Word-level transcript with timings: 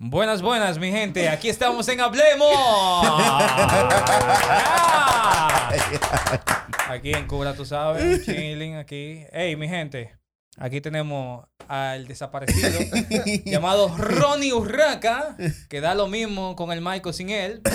Buenas, 0.00 0.42
buenas, 0.42 0.78
mi 0.78 0.92
gente. 0.92 1.28
Aquí 1.28 1.48
estamos 1.48 1.88
en 1.88 2.00
Hablemos. 2.00 2.46
Aquí 6.88 7.12
en 7.12 7.26
Cuba, 7.26 7.52
tú 7.54 7.64
sabes. 7.64 8.24
Chilling 8.24 8.76
aquí. 8.76 9.24
Hey, 9.32 9.56
mi 9.56 9.68
gente. 9.68 10.16
Aquí 10.56 10.80
tenemos 10.80 11.46
al 11.66 12.06
desaparecido 12.06 12.78
llamado 13.44 13.88
Ronnie 13.96 14.52
Urraca, 14.52 15.36
que 15.68 15.80
da 15.80 15.96
lo 15.96 16.06
mismo 16.06 16.54
con 16.54 16.70
el 16.70 16.80
Michael 16.80 17.14
sin 17.14 17.30
él. 17.30 17.60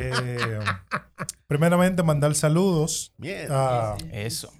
Eh, 0.00 0.58
primeramente, 1.46 2.02
mandar 2.02 2.34
saludos 2.34 3.12
Bien. 3.18 3.48
a 3.50 3.96
Eso. 4.12 4.50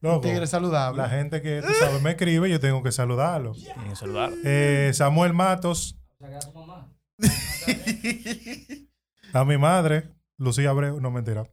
Loco, 0.00 0.20
Tigre 0.20 0.46
saludable. 0.46 1.02
la 1.02 1.08
gente 1.08 1.42
que, 1.42 1.62
tú 1.62 1.72
sabes, 1.78 2.02
me 2.02 2.10
escribe, 2.10 2.50
yo 2.50 2.60
tengo 2.60 2.82
que 2.82 2.92
saludarlo. 2.92 3.52
Tienen 3.52 3.90
que 3.90 3.96
saludar. 3.96 4.30
Eh, 4.44 4.90
Samuel 4.94 5.34
Matos, 5.34 5.98
a 9.32 9.44
mi 9.44 9.58
madre, 9.58 10.10
Lucía 10.36 10.70
Abreu, 10.70 11.00
no 11.00 11.10
mentira. 11.10 11.44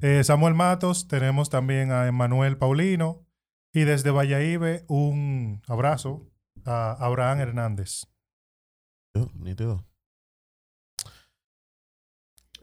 Eh, 0.00 0.24
Samuel 0.24 0.54
Matos, 0.54 1.08
tenemos 1.08 1.50
también 1.50 1.92
a 1.92 2.06
Emanuel 2.06 2.56
Paulino 2.56 3.26
y 3.72 3.84
desde 3.84 4.10
Valladolid 4.10 4.82
un 4.88 5.62
abrazo 5.68 6.26
a 6.64 6.92
Abraham 6.92 7.40
Hernández. 7.40 8.06
Yo, 9.14 9.28
nítido. 9.34 9.84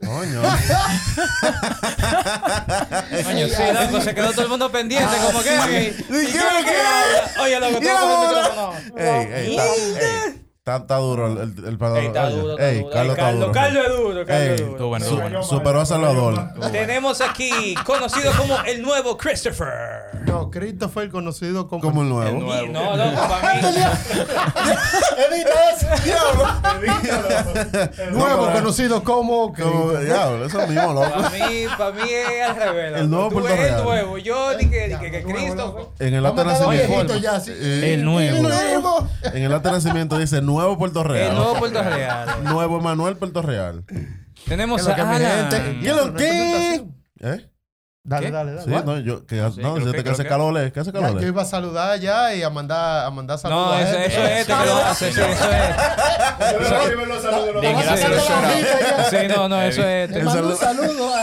Coño. 0.04 0.42
Coño, 3.24 3.46
sí, 3.48 3.62
loco, 3.72 4.00
se 4.00 4.12
quedó 4.14 4.30
todo 4.32 4.42
el 4.42 4.48
mundo 4.48 4.70
pendiente, 4.72 5.16
como 5.24 5.40
que. 5.42 5.94
¿Y 6.08 6.26
qué 6.26 6.32
que 6.32 6.38
habla? 6.40 7.30
Oye, 7.40 7.60
loco, 7.60 7.76
el 7.76 7.80
micrófono. 7.80 8.72
Ey, 8.96 9.56
ey, 9.56 10.41
está, 10.64 10.96
duro 10.98 11.26
el, 11.26 11.38
el, 11.38 11.64
el 11.64 11.76
Ey, 11.96 12.06
está 12.06 12.30
duro, 12.30 12.52
está 12.52 12.70
ey, 12.70 12.78
duro. 12.78 12.82
Ey, 12.86 12.86
Carlos 12.92 13.16
está 13.16 13.24
Carlos, 13.24 13.40
duro. 13.40 13.52
Carlos 13.52 13.84
es 13.84 13.96
duro, 13.96 14.26
Carlos 14.26 14.48
es 14.48 14.60
Ey, 14.60 14.66
duro. 14.68 14.88
Bueno, 14.88 15.06
su- 15.06 15.16
bueno. 15.16 15.42
superó 15.42 15.80
a 15.80 15.86
Salvador. 15.86 16.48
Tenemos 16.70 17.20
aquí, 17.20 17.74
conocido 17.84 18.30
como 18.36 18.56
el 18.62 18.80
nuevo 18.80 19.18
Christopher. 19.18 20.22
No, 20.24 20.50
Christopher 20.52 21.10
conocido 21.10 21.66
como... 21.66 21.82
Como 21.82 22.02
el 22.02 22.08
nuevo. 22.10 22.28
El 22.30 22.38
nuevo. 22.44 22.66
Y 22.66 22.68
no, 22.68 22.96
loco, 22.96 23.28
para 23.28 23.54
mí. 23.54 23.60
Nuevo 28.12 28.46
pero- 28.46 28.52
conocido 28.52 29.02
como... 29.02 29.52
Como, 29.52 29.92
diablo, 29.94 30.46
eso 30.46 30.64
mismo, 30.68 30.92
loco. 30.92 31.10
Para 31.10 31.30
mí, 31.30 31.64
para 31.76 31.90
mí 31.90 32.02
es 32.08 32.48
al 32.48 32.54
revés. 32.56 33.00
El 33.00 33.10
nuevo 33.10 33.30
Tú 33.30 33.46
eres 33.48 33.72
el 33.72 33.82
nuevo. 33.82 34.18
Yo 34.18 34.56
dije 34.56 34.96
que, 35.00 35.08
que, 35.10 35.10
que 35.10 35.22
Nuevo, 35.22 35.38
Christopher. 35.38 35.84
En 36.06 36.14
el 36.14 36.24
acta 36.26 36.44
de 36.44 36.52
nacimiento. 36.52 37.14
eh, 37.48 37.94
El 37.94 38.04
nuevo. 38.04 38.36
El 38.36 38.42
nuevo. 38.44 39.08
En 39.24 39.42
el 39.42 39.52
acta 39.52 39.70
de 39.70 39.74
nacimiento 39.76 40.18
dice 40.18 40.40
Nuevo 40.40 40.51
Puerto 40.78 41.02
Real. 41.04 41.28
El 41.30 41.34
nuevo 41.36 41.54
Puerto 41.54 41.82
Real. 41.82 42.28
Nuevo 42.44 42.78
Emanuel 42.78 43.16
Puerto 43.16 43.42
Real. 43.42 43.84
Tenemos 44.46 44.76
¿Qué 44.76 44.82
es 44.82 44.86
lo 44.88 44.92
a 44.92 44.96
que 44.96 45.02
Alan. 45.16 45.50
gente? 45.50 45.80
¿Qué 45.82 45.92
lo 45.94 46.14
que? 46.14 46.84
¿Eh? 47.20 47.48
Dale, 48.04 48.26
¿Qué? 48.26 48.32
dale, 48.32 48.52
dale. 48.54 48.64
Sí, 48.64 48.70
What? 48.70 48.84
no, 48.84 48.98
yo, 48.98 49.24
que, 49.26 49.36
Sí, 49.36 49.60
no, 49.60 49.74
dijiste 49.76 49.98
que- 49.98 50.02
que 50.04 50.10
hace 50.10 50.22
que- 50.24 50.28
calor, 50.28 50.58
¿eh? 50.58 50.72
¿qué 50.72 50.80
hace 50.80 50.90
Ya, 50.90 51.00
calor? 51.00 51.20
yo 51.20 51.26
iba 51.28 51.42
a 51.42 51.44
saludar 51.44 52.00
ya 52.00 52.34
y 52.34 52.42
a 52.42 52.50
mandar, 52.50 53.06
a 53.06 53.10
mandar 53.10 53.38
saludos 53.38 53.66
No, 53.66 53.72
a 53.74 53.80
eso, 53.82 53.96
eso 53.96 54.22
es 54.24 54.40
este 54.40 54.52
que 54.52 54.66
lo 54.66 54.76
hace. 54.76 55.12
Sí, 55.12 55.20
eso 55.20 55.50
es. 55.52 55.76
Sí, 59.10 59.16
no, 59.36 59.48
no, 59.48 59.62
eso 59.62 59.82
es. 59.86 60.10
Te 60.12 60.18
El 60.18 60.24
mando 60.24 60.48
un 60.48 60.56
saludo- 60.56 60.84
saludo. 60.86 61.14
a- 61.14 61.22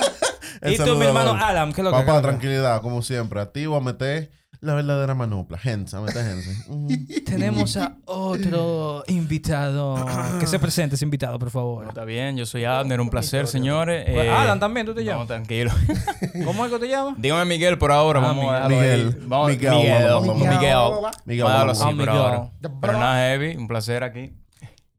El 0.61 0.73
Y 0.73 0.77
tú, 0.77 0.95
mi 0.95 1.05
hermano. 1.05 1.33
Alan, 1.33 1.73
¿qué 1.73 1.81
es 1.81 1.85
lo 1.85 1.91
que 1.91 1.97
Papá, 2.05 2.21
tranquilidad, 2.21 2.81
como 2.81 3.01
siempre. 3.01 3.41
Activo 3.41 3.75
a 3.77 3.81
meter 3.81 4.31
la 4.61 4.73
verdadera 4.73 5.15
manopla. 5.15 5.57
Gente, 5.57 5.95
a 5.95 6.01
meter 6.01 6.25
gente. 6.25 6.49
Ujú. 6.69 6.87
Tenemos 7.25 7.77
a 7.77 7.95
otro 8.05 9.03
invitado. 9.07 9.95
Que 10.39 10.47
se 10.47 10.59
presente 10.59 10.95
ese 10.95 11.05
invitado, 11.05 11.37
por 11.39 11.49
favor. 11.49 11.87
Está 11.87 12.03
bien, 12.05 12.35
yo 12.37 12.45
soy 12.45 12.63
Abner, 12.65 12.99
un 13.01 13.09
placer, 13.09 13.47
señores. 13.47 14.05
Pues, 14.11 14.25
Eh, 14.27 14.29
Alan, 14.29 14.59
también, 14.59 14.85
¿tú 14.85 14.93
te 14.93 15.01
No, 15.03 15.11
llamas? 15.11 15.27
tranquilo. 15.27 15.71
¿Cómo 16.45 16.65
es 16.65 16.71
que 16.71 16.79
te 16.79 16.87
llamas? 16.87 17.15
Dígame 17.17 17.45
Miguel 17.45 17.77
por 17.77 17.91
ahora, 17.91 18.19
Ah, 18.19 18.23
vamos 18.23 18.45
Miguel. 18.45 18.61
a. 18.63 18.67
Miguel. 18.69 19.17
Vamos, 19.27 19.49
Miguel, 19.49 19.71
Miguel, 19.75 19.93
vamos, 19.93 20.27
vamos, 20.27 20.27
vamos. 20.27 20.37
Miguel. 20.59 20.77
Miguel, 21.25 21.43
Vamos 21.45 21.71
así 21.77 21.83
por 21.85 21.93
Miguel. 21.95 22.09
ahora. 22.09 22.51
Pero 22.81 22.93
nada 22.93 23.17
heavy, 23.29 23.55
un 23.55 23.67
placer 23.67 24.03
aquí. 24.03 24.33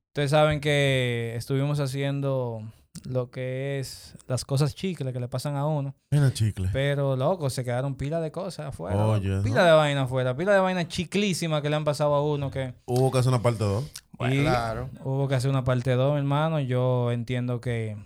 Ustedes 0.09 0.31
saben 0.31 0.61
que 0.61 1.35
estuvimos 1.37 1.79
haciendo 1.81 2.63
lo 3.05 3.31
que 3.31 3.79
es 3.81 4.15
las 4.27 4.45
cosas 4.45 4.75
chicles 4.75 5.13
que 5.13 5.21
le 5.21 5.29
pasan 5.29 5.57
a 5.57 5.67
uno. 5.67 5.95
Mira, 6.11 6.33
chicle. 6.33 6.69
Pero, 6.73 7.17
loco, 7.17 7.51
se 7.51 7.65
quedaron 7.65 7.95
pila 7.95 8.21
de 8.21 8.31
cosas 8.33 8.67
afuera. 8.67 9.07
Oye, 9.07 9.41
pila 9.43 9.61
¿no? 9.63 9.65
de 9.67 9.73
vaina 9.73 10.03
afuera. 10.03 10.37
Pila 10.37 10.53
de 10.53 10.61
vaina 10.61 10.87
chiclísima 10.89 11.63
que 11.63 11.71
le 11.71 11.77
han 11.77 11.85
pasado 11.85 12.15
a 12.15 12.23
uno 12.25 12.51
que... 12.51 12.75
Hubo 12.87 13.11
que 13.11 13.19
hacer 13.19 13.33
una 13.33 13.43
parte 13.43 13.65
2. 13.65 13.85
y 14.31 14.41
Claro. 14.43 14.91
hubo 15.05 15.27
que 15.29 15.35
hacer 15.35 15.51
una 15.51 15.65
parte 15.65 15.93
2, 15.93 16.19
hermano. 16.19 16.61
Yo 16.61 17.11
entiendo 17.13 17.61
que 17.61 17.97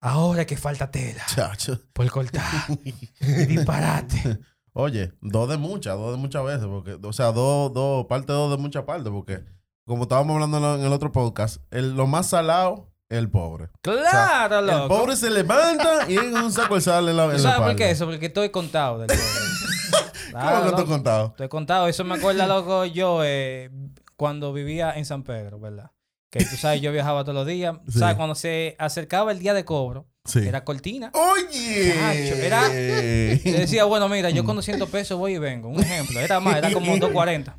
ahora 0.00 0.44
que 0.44 0.56
falta 0.56 0.90
tela 0.90 1.22
Chacho. 1.34 1.78
por 1.92 2.08
cortar. 2.10 2.42
y 2.84 2.92
disparate. 3.46 4.38
Oye, 4.72 5.12
dos 5.20 5.48
de 5.48 5.56
muchas, 5.56 5.96
dos 5.96 6.12
de 6.12 6.18
muchas 6.18 6.44
veces. 6.44 6.66
porque 6.66 6.98
O 7.02 7.12
sea, 7.12 7.32
dos, 7.32 7.72
dos, 7.72 8.06
parte 8.06 8.32
dos 8.32 8.50
de 8.50 8.56
muchas 8.58 8.82
partes. 8.84 9.10
Porque, 9.12 9.44
como 9.86 10.02
estábamos 10.02 10.34
hablando 10.34 10.76
en 10.76 10.82
el- 10.84 10.92
otro 10.92 11.12
podcast, 11.12 11.62
el, 11.70 11.94
lo 11.96 12.06
más 12.06 12.26
salado 12.28 12.90
el 13.14 13.28
pobre. 13.30 13.68
Claro, 13.82 14.58
El 14.60 14.66
loco. 14.66 14.88
pobre 14.88 15.16
se 15.16 15.30
levanta 15.30 16.08
y 16.08 16.16
en 16.16 16.36
un 16.36 16.52
saco 16.52 16.80
sal 16.80 17.08
en 17.08 17.16
la, 17.16 17.24
en 17.24 17.30
¿Tú 17.30 17.36
la 17.36 17.42
sabes 17.42 17.60
por 17.68 17.76
qué 17.76 17.90
eso? 17.90 18.06
Porque 18.06 18.26
estoy 18.26 18.50
contado 18.50 18.98
del 18.98 19.08
pobre. 19.08 19.20
¿Cómo 20.32 20.42
Claro, 20.42 20.56
que 20.64 20.68
te 20.70 20.74
he 20.76 20.78
loco. 20.78 20.86
contado? 20.90 21.26
Estoy 21.28 21.48
contado. 21.48 21.88
Eso 21.88 22.04
me 22.04 22.14
acuerda, 22.16 22.46
loco, 22.46 22.84
yo 22.86 23.20
eh, 23.24 23.70
cuando 24.16 24.52
vivía 24.52 24.92
en 24.96 25.04
San 25.04 25.22
Pedro, 25.22 25.60
¿verdad? 25.60 25.90
Que 26.30 26.44
tú 26.44 26.56
sabes, 26.56 26.80
yo 26.80 26.90
viajaba 26.90 27.22
todos 27.22 27.36
los 27.36 27.46
días. 27.46 27.76
Sí. 27.88 28.00
¿Sabes? 28.00 28.16
Cuando 28.16 28.34
se 28.34 28.74
acercaba 28.80 29.30
el 29.30 29.38
día 29.38 29.54
de 29.54 29.64
cobro, 29.64 30.08
Sí. 30.24 30.40
era 30.40 30.64
cortina. 30.64 31.12
Oye. 31.14 32.44
Era- 32.46 32.68
Le 32.68 33.36
decía, 33.38 33.84
bueno, 33.84 34.08
mira, 34.08 34.30
yo 34.30 34.42
con 34.44 34.56
200 34.56 34.88
pesos 34.88 35.16
voy 35.18 35.34
y 35.34 35.38
vengo. 35.38 35.68
Un 35.68 35.78
ejemplo. 35.80 36.18
Era 36.18 36.40
más, 36.40 36.56
era 36.56 36.72
como 36.72 36.86
240. 36.98 37.56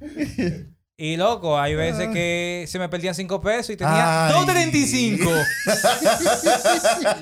Y 0.97 1.17
loco, 1.17 1.59
hay 1.59 1.75
veces 1.75 2.07
que 2.13 2.63
se 2.69 2.79
me 2.79 2.87
perdían 2.87 3.13
5 3.13 3.41
pesos 3.41 3.71
y 3.71 3.75
tenía 3.77 4.27
Ay. 4.27 4.33
235. 4.33 5.29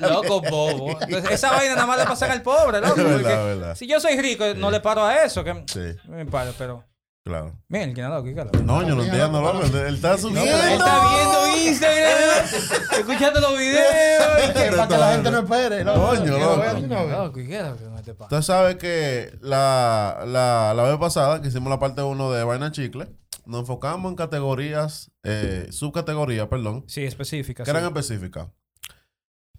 loco, 0.00 0.40
bobo. 0.42 0.90
Entonces, 1.00 1.32
esa 1.32 1.50
vaina 1.50 1.74
nada 1.74 1.86
más 1.86 1.98
le 1.98 2.04
pasa 2.04 2.30
al 2.30 2.42
pobre, 2.42 2.80
loco. 2.80 2.94
Verdad, 2.94 3.12
porque 3.14 3.28
verdad. 3.34 3.74
Si 3.74 3.86
yo 3.88 3.98
soy 4.00 4.16
rico, 4.20 4.44
no 4.56 4.70
le 4.70 4.78
paro 4.80 5.04
a 5.04 5.24
eso. 5.24 5.42
Que 5.42 5.64
Sí, 5.66 5.80
me 6.08 6.24
paro, 6.26 6.52
pero. 6.56 6.84
claro. 7.24 7.58
Miren, 7.68 7.94
¿quién 7.94 8.06
es 8.06 8.12
loco? 8.12 8.24
¿Qué 8.26 8.34
loco? 8.44 8.58
No, 8.64 8.86
yo 8.86 8.94
no 8.94 9.02
entiendo, 9.02 9.40
loco. 9.40 9.62
Él 9.64 9.94
está 9.96 10.18
subiendo. 10.18 10.42
Él 10.56 10.72
está 10.74 11.00
viendo 11.16 11.56
Instagram, 11.68 12.46
escuchando 13.00 13.40
los 13.40 13.58
videos. 13.58 14.52
Que 14.54 14.70
para 14.76 14.86
que 14.88 14.96
la 14.98 15.12
gente 15.14 15.30
no 15.32 15.38
espere. 15.40 15.82
loco. 15.84 16.06
Coño, 16.10 16.22
Que 16.22 16.30
lo 16.30 16.38
loco. 16.38 16.54
una 16.54 17.02
vez. 17.02 17.10
Loco, 17.18 17.40
¿y 17.40 17.48
qué 17.48 17.56
es 17.58 17.64
lo 17.64 17.76
que 17.76 17.84
no 17.86 18.02
te 18.02 18.14
pasa? 18.14 18.36
Usted 18.36 18.42
sabe 18.46 18.78
que 18.78 19.36
la, 19.40 20.22
la, 20.26 20.74
la 20.76 20.82
vez 20.84 20.96
pasada 20.98 21.40
que 21.42 21.48
hicimos 21.48 21.70
la 21.70 21.80
parte 21.80 22.02
1 22.02 22.30
de 22.32 22.44
Vaina 22.44 22.70
Chicle, 22.70 23.08
nos 23.46 23.60
enfocamos 23.60 24.10
en 24.10 24.16
categorías, 24.16 25.10
eh, 25.22 25.68
subcategorías, 25.70 26.48
perdón, 26.48 26.84
Sí, 26.86 27.04
específica. 27.04 27.64
que 27.64 27.70
eran 27.70 27.84
específicas. 27.84 28.48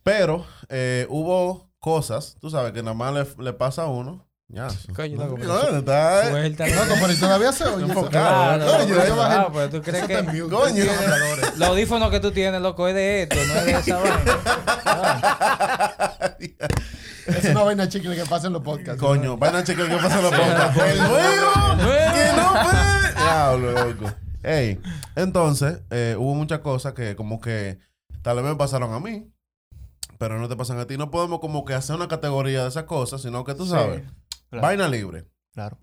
Pero 0.03 0.45
eh, 0.69 1.07
hubo 1.09 1.71
cosas, 1.79 2.37
tú 2.39 2.49
sabes, 2.49 2.71
que 2.73 2.81
nada 2.83 2.93
más 2.95 3.13
le, 3.37 3.43
le 3.43 3.53
pasa 3.53 3.83
a 3.83 3.87
uno. 3.87 4.27
Ya. 4.47 4.67
Coño, 4.95 5.17
No, 5.17 5.35
pero 5.35 5.77
está, 5.77 6.29
Suelta. 6.29 6.67
Loco, 6.67 6.93
pero 7.01 7.13
¿y 7.13 7.15
todavía 7.17 7.51
se 7.51 7.63
oye. 7.65 7.85
Enfocado, 7.85 8.57
loco, 8.65 8.87
yo 9.07 9.15
bajé- 9.17 9.35
ah, 9.37 9.49
pues 9.51 9.69
tú 9.71 9.81
crees 9.81 10.05
que. 10.05 10.23
Coño. 10.49 10.83
Los 10.85 11.57
los 11.57 11.69
audífonos 11.69 12.11
que 12.11 12.19
tú 12.19 12.31
tienes, 12.31 12.61
loco, 12.61 12.87
es 12.87 12.93
de 12.95 13.23
esto, 13.23 13.35
no 13.35 13.53
es 13.55 13.65
de 13.65 13.71
esa 13.71 13.97
vaina. 13.99 14.39
Es 17.27 17.45
una 17.45 17.63
vaina 17.63 17.89
chicle 17.89 18.15
que 18.15 18.23
pasa 18.25 18.45
en 18.47 18.53
los 18.53 18.61
podcasts. 18.61 19.01
Coño, 19.01 19.35
vaina 19.35 19.63
chicle, 19.63 19.87
¿qué 19.87 19.95
pasa 19.95 20.17
en 20.19 20.23
la 20.25 20.29
boca? 20.29 20.73
¡El 20.91 20.97
nuevo! 20.99 21.77
¡Que 21.77 22.33
no 22.35 22.49
fue! 22.63 23.13
Diablo, 23.23 23.71
loco. 23.71 24.13
Ey, 24.43 24.79
entonces, 25.15 25.79
eh, 25.89 26.15
hubo 26.19 26.35
muchas 26.35 26.59
cosas 26.59 26.93
que 26.93 27.15
como 27.15 27.41
que 27.41 27.79
tal 28.21 28.35
vez 28.35 28.45
me 28.45 28.55
pasaron 28.55 28.93
a 28.93 28.99
mí, 28.99 29.27
pero 30.19 30.37
no 30.39 30.47
te 30.47 30.55
pasan 30.55 30.77
a 30.79 30.85
ti. 30.85 30.97
No 30.97 31.09
podemos 31.09 31.39
como 31.39 31.65
que 31.65 31.73
hacer 31.73 31.95
una 31.95 32.07
categoría 32.07 32.61
de 32.61 32.69
esas 32.69 32.83
cosas, 32.83 33.23
sino 33.23 33.43
que 33.43 33.55
tú 33.55 33.65
sabes, 33.65 34.03
Claro. 34.49 34.67
vaina 34.67 34.87
libre. 34.87 35.25
Claro. 35.53 35.77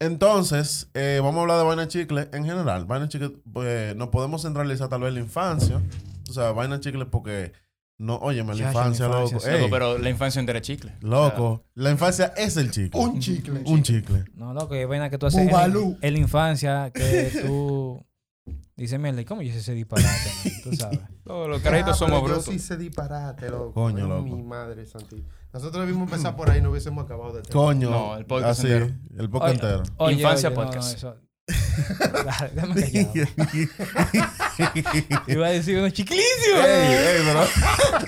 Entonces, 0.00 0.90
eh, 0.94 1.20
vamos 1.22 1.38
a 1.38 1.42
hablar 1.42 1.58
de 1.58 1.64
vaina 1.64 1.88
chicle 1.88 2.28
en 2.32 2.44
general. 2.44 2.84
Vaina 2.86 3.08
chicle, 3.08 3.30
pues, 3.52 3.94
nos 3.96 4.08
podemos 4.08 4.42
centralizar 4.42 4.88
tal 4.88 5.00
vez 5.02 5.08
en 5.10 5.14
la 5.14 5.20
infancia. 5.20 5.80
O 6.28 6.32
sea, 6.32 6.50
vaina 6.52 6.80
chicle 6.80 7.06
porque, 7.06 7.52
no, 7.98 8.16
óyeme, 8.16 8.54
la 8.54 8.66
infancia, 8.68 9.06
la 9.08 9.16
infancia, 9.24 9.36
loco. 9.36 9.40
sí. 9.40 9.48
Ey, 9.50 9.58
Loco, 9.60 9.70
pero 9.70 9.98
la 9.98 10.10
infancia 10.10 10.40
entera 10.40 10.58
es 10.58 10.64
chicle. 10.66 10.92
loco, 11.00 11.64
la 11.74 11.90
infancia 11.90 12.32
es 12.36 12.56
el 12.56 12.70
chicle. 12.70 13.00
Un 13.00 13.20
chicle. 13.20 13.62
Un 13.64 13.82
chicle. 13.82 14.24
No, 14.34 14.52
loco, 14.52 14.74
es 14.74 14.88
vaina 14.88 15.08
que 15.08 15.18
tú 15.18 15.26
haces 15.26 15.40
en, 15.40 15.96
en 16.00 16.12
la 16.14 16.18
infancia 16.18 16.90
que 16.92 17.30
tú 17.46 18.04
dices, 18.76 18.98
mierda, 18.98 19.20
¿y 19.20 19.24
cómo 19.24 19.42
yo 19.42 19.48
hice 19.50 19.58
ese 19.60 19.74
disparate? 19.74 20.08
man?" 20.08 20.54
Tú 20.64 20.72
sabes. 20.76 20.98
Todos 21.24 21.48
los 21.48 21.62
carajitos 21.62 21.94
Ah, 21.94 21.98
somos 21.98 22.22
brutos. 22.24 22.46
Yo 22.46 22.52
sí 22.52 22.58
se 22.58 22.76
disparate, 22.76 23.48
loco. 23.48 23.72
Coño, 23.74 24.08
loco. 24.08 24.22
Mi 24.24 24.42
madre 24.42 24.84
santísima. 24.86 25.28
Nosotros 25.52 25.84
debimos 25.86 26.10
empezar 26.10 26.34
por 26.34 26.48
ahí, 26.50 26.62
no 26.62 26.70
hubiésemos 26.70 27.04
acabado 27.04 27.34
de 27.34 27.42
tener. 27.42 27.52
Coño. 27.52 27.90
No, 27.90 28.16
el 28.16 28.24
podcast 28.24 28.60
así, 28.60 28.72
entero. 28.72 28.94
El 29.18 29.28
podcast 29.30 29.62
Oye, 29.62 29.72
entero. 29.74 29.94
Oye, 29.98 30.14
Infancia 30.14 30.48
oye, 30.48 30.56
podcast. 30.56 31.02
no. 31.04 31.14
Iba 35.26 35.46
a 35.46 35.50
decir 35.50 35.78
unos 35.78 35.92
chiclicios. 35.92 36.64
ey, 36.64 36.94
ey, 36.94 37.22
pero. 37.24 37.44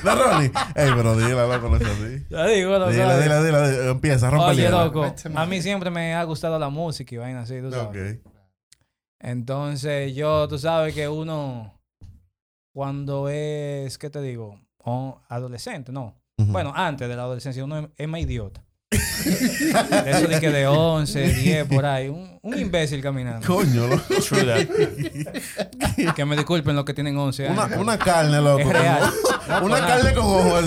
No, 0.04 0.14
Ronnie. 0.24 0.50
Ey, 0.74 0.90
pero 0.96 1.16
dile, 1.16 1.30
loco, 1.34 1.68
no 1.68 1.76
es 1.76 1.82
así. 1.84 2.26
Ya 2.30 2.46
digo, 2.46 2.78
loco. 2.78 2.90
Dile, 2.92 3.22
dile, 3.22 3.42
dile, 3.44 3.70
dile. 3.70 3.90
Empieza, 3.90 4.30
rompe 4.30 4.52
el 4.52 4.58
Oye, 4.58 4.70
loco, 4.70 5.14
a 5.34 5.46
mí 5.46 5.62
siempre 5.62 5.90
me 5.90 6.14
ha 6.14 6.24
gustado 6.24 6.58
la 6.58 6.68
música 6.68 7.14
y 7.14 7.18
vaina 7.18 7.42
así, 7.42 7.60
tú 7.60 7.70
sabes. 7.70 8.18
Ok. 8.24 8.32
Entonces, 9.20 10.14
yo, 10.14 10.48
tú 10.48 10.58
sabes 10.58 10.94
que 10.94 11.08
uno, 11.08 11.80
cuando 12.72 13.28
es, 13.28 13.96
¿qué 13.98 14.10
te 14.10 14.20
digo? 14.20 14.60
O- 14.78 15.20
adolescente, 15.28 15.92
no. 15.92 16.20
Bueno, 16.36 16.72
antes 16.74 17.08
de 17.08 17.16
la 17.16 17.22
adolescencia, 17.22 17.64
uno 17.64 17.90
es 17.96 18.08
más 18.08 18.20
idiota. 18.20 18.64
De 20.04 20.10
eso 20.10 20.26
de 20.28 20.40
que 20.40 20.50
de 20.50 20.66
11, 20.66 21.20
10, 21.28 21.66
por 21.66 21.84
ahí. 21.86 22.08
Un, 22.08 22.38
un 22.42 22.58
imbécil 22.58 23.00
caminando. 23.02 23.46
Coño, 23.46 23.86
loco. 23.86 24.02
True 24.28 24.44
that. 24.44 26.14
Que 26.14 26.24
me 26.24 26.36
disculpen 26.36 26.76
los 26.76 26.84
que 26.84 26.92
tienen 26.94 27.16
11 27.16 27.48
años. 27.48 27.64
Una, 27.66 27.76
una 27.78 27.98
carne, 27.98 28.40
loco. 28.40 28.60
Es 28.60 28.68
real. 28.68 29.02
como- 29.46 29.66
Una 29.66 29.80
carne 29.86 30.12
con 30.14 30.24
ojos. 30.24 30.64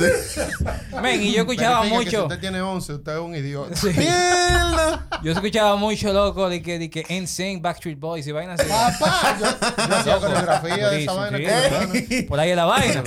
Men, 1.01 1.21
y 1.21 1.33
yo 1.33 1.41
escuchaba 1.41 1.81
Verifique 1.81 2.05
que 2.05 2.09
Si 2.09 2.15
mucho. 2.17 2.23
usted 2.27 2.39
tiene 2.39 2.61
11, 2.61 2.93
usted 2.93 3.11
es 3.13 3.19
un 3.19 3.35
idiota. 3.35 3.75
Sí. 3.75 3.89
¡Mierda! 3.95 5.07
Yo 5.23 5.31
escuchaba 5.31 5.75
mucho, 5.75 6.13
loco, 6.13 6.49
de 6.49 6.61
que, 6.61 6.79
de 6.79 6.89
que 6.89 7.03
NSYNC, 7.09 7.61
Backstreet 7.61 7.99
Boys 7.99 8.25
y 8.27 8.31
vainas 8.31 8.59
así. 8.59 8.69
Papá, 8.69 9.37
yo, 9.39 9.45
yo 9.89 9.95
hacía 9.97 10.17
coreografía 10.19 10.89
de 10.89 11.03
esa 11.03 11.13
vaina. 11.13 11.37
sí. 11.37 11.43
colombiana. 11.43 12.27
Por 12.27 12.39
ahí 12.39 12.49
es 12.51 12.55
la 12.55 12.65
vaina. 12.65 13.03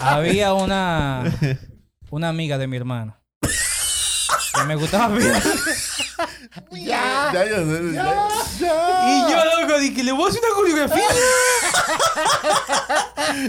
Había 0.00 0.54
una, 0.54 1.24
una 2.14 2.28
amiga 2.28 2.58
de 2.58 2.68
mi 2.68 2.76
hermana 2.76 3.18
que 3.40 4.62
me 4.64 4.76
gustaba 4.76 5.08
bien. 5.16 5.32
Ya, 6.70 7.32
ya, 7.32 7.44
ya. 7.44 7.60
ya. 8.60 9.08
Y 9.08 9.32
yo, 9.32 9.44
loco, 9.44 9.78
dije, 9.80 10.04
le 10.04 10.12
voy 10.12 10.26
a 10.26 10.28
hacer 10.28 10.40
una 10.44 10.54
coreografía. 10.54 11.08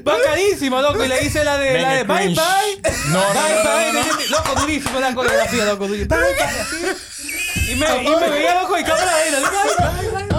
Bacanísimo, 0.04 0.82
loco. 0.82 1.04
Y 1.04 1.08
le 1.08 1.24
hice 1.24 1.44
la 1.44 1.58
de, 1.58 1.80
la 1.80 1.94
de 1.94 2.04
bye 2.04 2.30
bye. 2.30 2.36
No, 3.10 3.20
no, 3.20 3.34
bye 3.34 3.64
no, 3.64 3.64
bye. 3.64 3.94
no, 3.94 4.04
no. 4.04 4.26
Loco, 4.30 4.62
durísimo 4.62 5.00
la 5.00 5.14
coreografía, 5.14 5.66
loco. 5.66 5.88
durísimo. 5.88 6.16
Bye. 6.16 7.72
Y 7.72 7.76
me, 7.76 8.04
y 8.04 8.16
me 8.16 8.30
veía 8.30 8.62
loco 8.62 8.78
y 8.80 8.84
cámara 8.84 9.12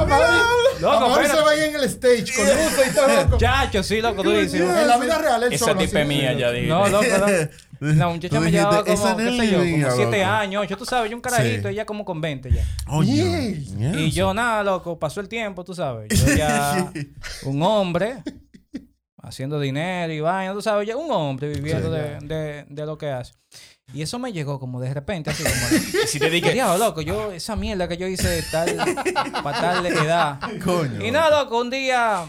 bye. 0.07 0.81
Loco, 0.81 1.05
Amor 1.05 1.27
se 1.27 1.33
ahí 1.33 1.69
en 1.69 1.77
el 1.77 1.85
stage 1.85 2.35
con 2.35 2.47
luces 2.47 2.89
y 2.91 2.95
todo, 2.95 3.09
loco. 3.25 3.39
Chacho, 3.39 3.83
sí, 3.83 4.01
loco, 4.01 4.23
durísimo. 4.23 4.75
En 4.77 4.89
la 4.89 4.99
vida 4.99 5.19
real, 5.19 5.43
él 5.45 5.53
Esa 5.53 5.67
solo. 5.67 5.79
tipa 5.79 5.91
así, 5.91 5.99
es 5.99 6.07
mía, 6.07 6.33
ya 6.35 6.51
dije. 6.51 6.67
No, 6.67 6.89
loco, 6.89 7.05
loco. 7.07 7.33
La 7.81 8.09
muchacha 8.09 8.41
me 8.41 8.51
llevaba 8.51 8.81
"Esa 8.87 9.03
como, 9.13 9.17
qué 9.17 9.25
nena 9.25 9.45
sé 9.45 9.51
yo, 9.51 9.59
como 9.59 9.97
siete 9.97 10.19
loco". 10.23 10.31
años, 10.31 10.63
ocho, 10.65 10.77
tú 10.77 10.85
sabes, 10.85 11.11
yo 11.11 11.17
un 11.17 11.23
carajito, 11.23 11.69
Sí. 11.69 11.75
ella 11.75 11.87
como 11.87 12.05
con 12.05 12.21
20 12.21 12.51
ya. 12.51 12.65
Coño. 12.87 13.05
Yeah. 13.05 14.01
Y 14.01 14.11
yo 14.11 14.33
nada, 14.35 14.63
loco, 14.63 14.99
pasó 14.99 15.21
el 15.21 15.29
tiempo, 15.29 15.65
tú 15.65 15.75
sabes. 15.75 16.09
Yo 16.09 16.35
ya, 16.37 16.93
un 17.45 17.63
hombre, 17.63 18.23
haciendo 19.23 19.59
dinero 19.61 20.13
y 20.13 20.21
vaina, 20.21 20.53
tú 20.53 20.63
sabes, 20.63 20.87
ya 20.87 20.97
un 20.97 21.11
hombre 21.11 21.49
viviendo 21.49 21.91
de, 21.91 22.19
de, 22.21 22.65
de 22.69 22.87
lo 22.87 22.97
que 22.97 23.11
hace. 23.11 23.35
Y 23.93 24.03
eso 24.03 24.19
me 24.19 24.33
llegó 24.33 24.59
como 24.59 24.81
de 24.81 24.93
repente, 24.93 25.31
así 25.31 25.45
como... 25.45 25.55
Y 26.05 26.07
si 26.09 26.19
te 26.19 26.29
dije, 26.29 26.53
Diablo, 26.53 26.77
loco, 26.79 27.03
yo, 27.03 27.31
esa 27.33 27.55
mierda 27.57 27.87
que 27.87 27.97
yo 27.97 28.07
hice 28.09 28.29
de 28.29 28.43
tal, 28.43 28.77
para 29.45 29.61
tal 29.61 29.87
edad. 29.87 30.41
Coño. 30.65 31.05
Y 31.05 31.11
nada, 31.13 31.43
loco, 31.45 31.61
un 31.61 31.71
día 31.71 32.25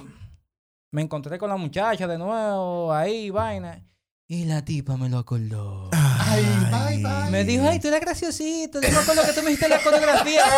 me 0.92 1.02
encontré 1.02 1.38
con 1.40 1.50
la 1.50 1.58
muchacha 1.58 2.08
de 2.08 2.18
nuevo, 2.18 2.94
ahí, 2.94 3.30
vaina. 3.32 3.82
Y 4.30 4.44
la 4.44 4.66
tipa 4.66 4.98
me 4.98 5.08
lo 5.08 5.20
acordó. 5.20 5.90
Ay, 5.94 6.17
bye, 6.44 6.98
bye. 7.04 7.32
Me 7.32 7.44
dijo, 7.44 7.68
ay, 7.68 7.80
tú 7.80 7.88
eres 7.90 8.02
graciosito. 8.02 8.82
Yo 8.82 8.90
me 8.92 8.98
acuerdo 8.98 9.24
que 9.26 9.34
tú 9.34 9.42
me 9.44 9.52
hiciste 9.52 9.70
la 9.70 9.80
coreografía. 9.80 10.44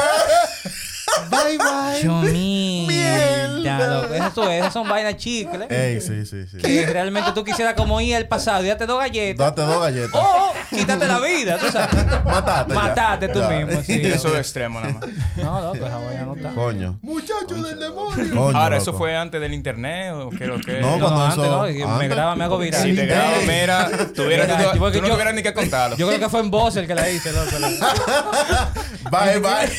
Bye, 1.31 1.58
bye. 1.58 2.04
Yo, 2.04 2.14
mierda. 2.22 4.28
Eso, 4.28 4.50
esas 4.50 4.72
son 4.74 4.88
vainas 4.88 5.18
chicles. 5.18 5.70
Ey, 5.70 6.00
sí, 6.02 6.26
sí, 6.26 6.46
sí. 6.48 6.58
Que 6.60 6.86
realmente 6.86 7.31
tú 7.34 7.44
quisieras 7.44 7.74
como 7.74 8.00
ir 8.00 8.16
al 8.16 8.28
pasado 8.28 8.64
y 8.64 8.68
date 8.68 8.86
dos 8.86 9.00
galletas. 9.00 9.38
Date 9.48 9.62
dos 9.62 9.81
galletas. 9.81 10.12
O 10.14 10.54
quítate 10.70 11.08
la 11.08 11.20
vida, 11.20 11.58
tú 11.58 11.66
sabes. 11.72 11.90
Matate. 12.26 12.74
ya. 12.74 12.80
Matate 12.80 13.28
tú 13.30 13.40
Ya. 13.40 13.50
mismo, 13.50 13.81
sí. 13.84 13.94
eso 14.06 14.28
es 14.30 14.36
extremo 14.40 14.80
nada 14.80 14.94
más. 14.94 15.10
No, 15.38 15.62
loco, 15.62 15.86
esa 15.86 15.98
vaina 15.98 16.22
no 16.26 16.36
está. 16.36 16.50
Coño. 16.54 17.00
Muchacho 17.02 17.56
del 17.56 17.80
demonio. 17.80 18.36
Coño. 18.36 18.58
Ahora, 18.58 18.78
¿eso 18.78 18.94
fue 18.94 19.16
antes 19.18 19.42
del 19.42 19.54
internet 19.54 20.14
o 20.14 20.30
qué 20.30 20.46
lo 20.46 20.60
que? 20.60 20.80
No, 20.80 20.98
No, 20.98 21.00
cuando 21.00 21.20
no, 21.20 21.26
antes 21.26 21.76
eso- 21.76 21.88
no, 21.88 21.98
me 21.98 22.08
graba, 22.08 22.36
me 22.36 22.44
hago 22.44 22.58
viral. 22.60 22.84
Si 22.84 22.96
te 22.96 23.06
grabo, 23.08 23.34
mira, 23.48 23.90
tuviera, 24.16 24.46
Mira, 24.46 24.72
tú, 24.74 24.78
tú 24.78 25.02
no 25.02 25.08
yo- 25.08 25.14
tuvieras 25.14 25.34
ni 25.34 25.42
que 25.44 25.54
Yo 25.98 26.07
creo 26.07 26.19
que 26.19 26.30
fue 26.30 26.39
en 26.42 26.51
voz 26.51 26.75
el 26.75 26.88
que 26.88 26.95
la 26.95 27.10
hice, 27.10 27.31
loco. 27.31 27.51
Bye, 29.12 29.39
bye. 29.39 29.69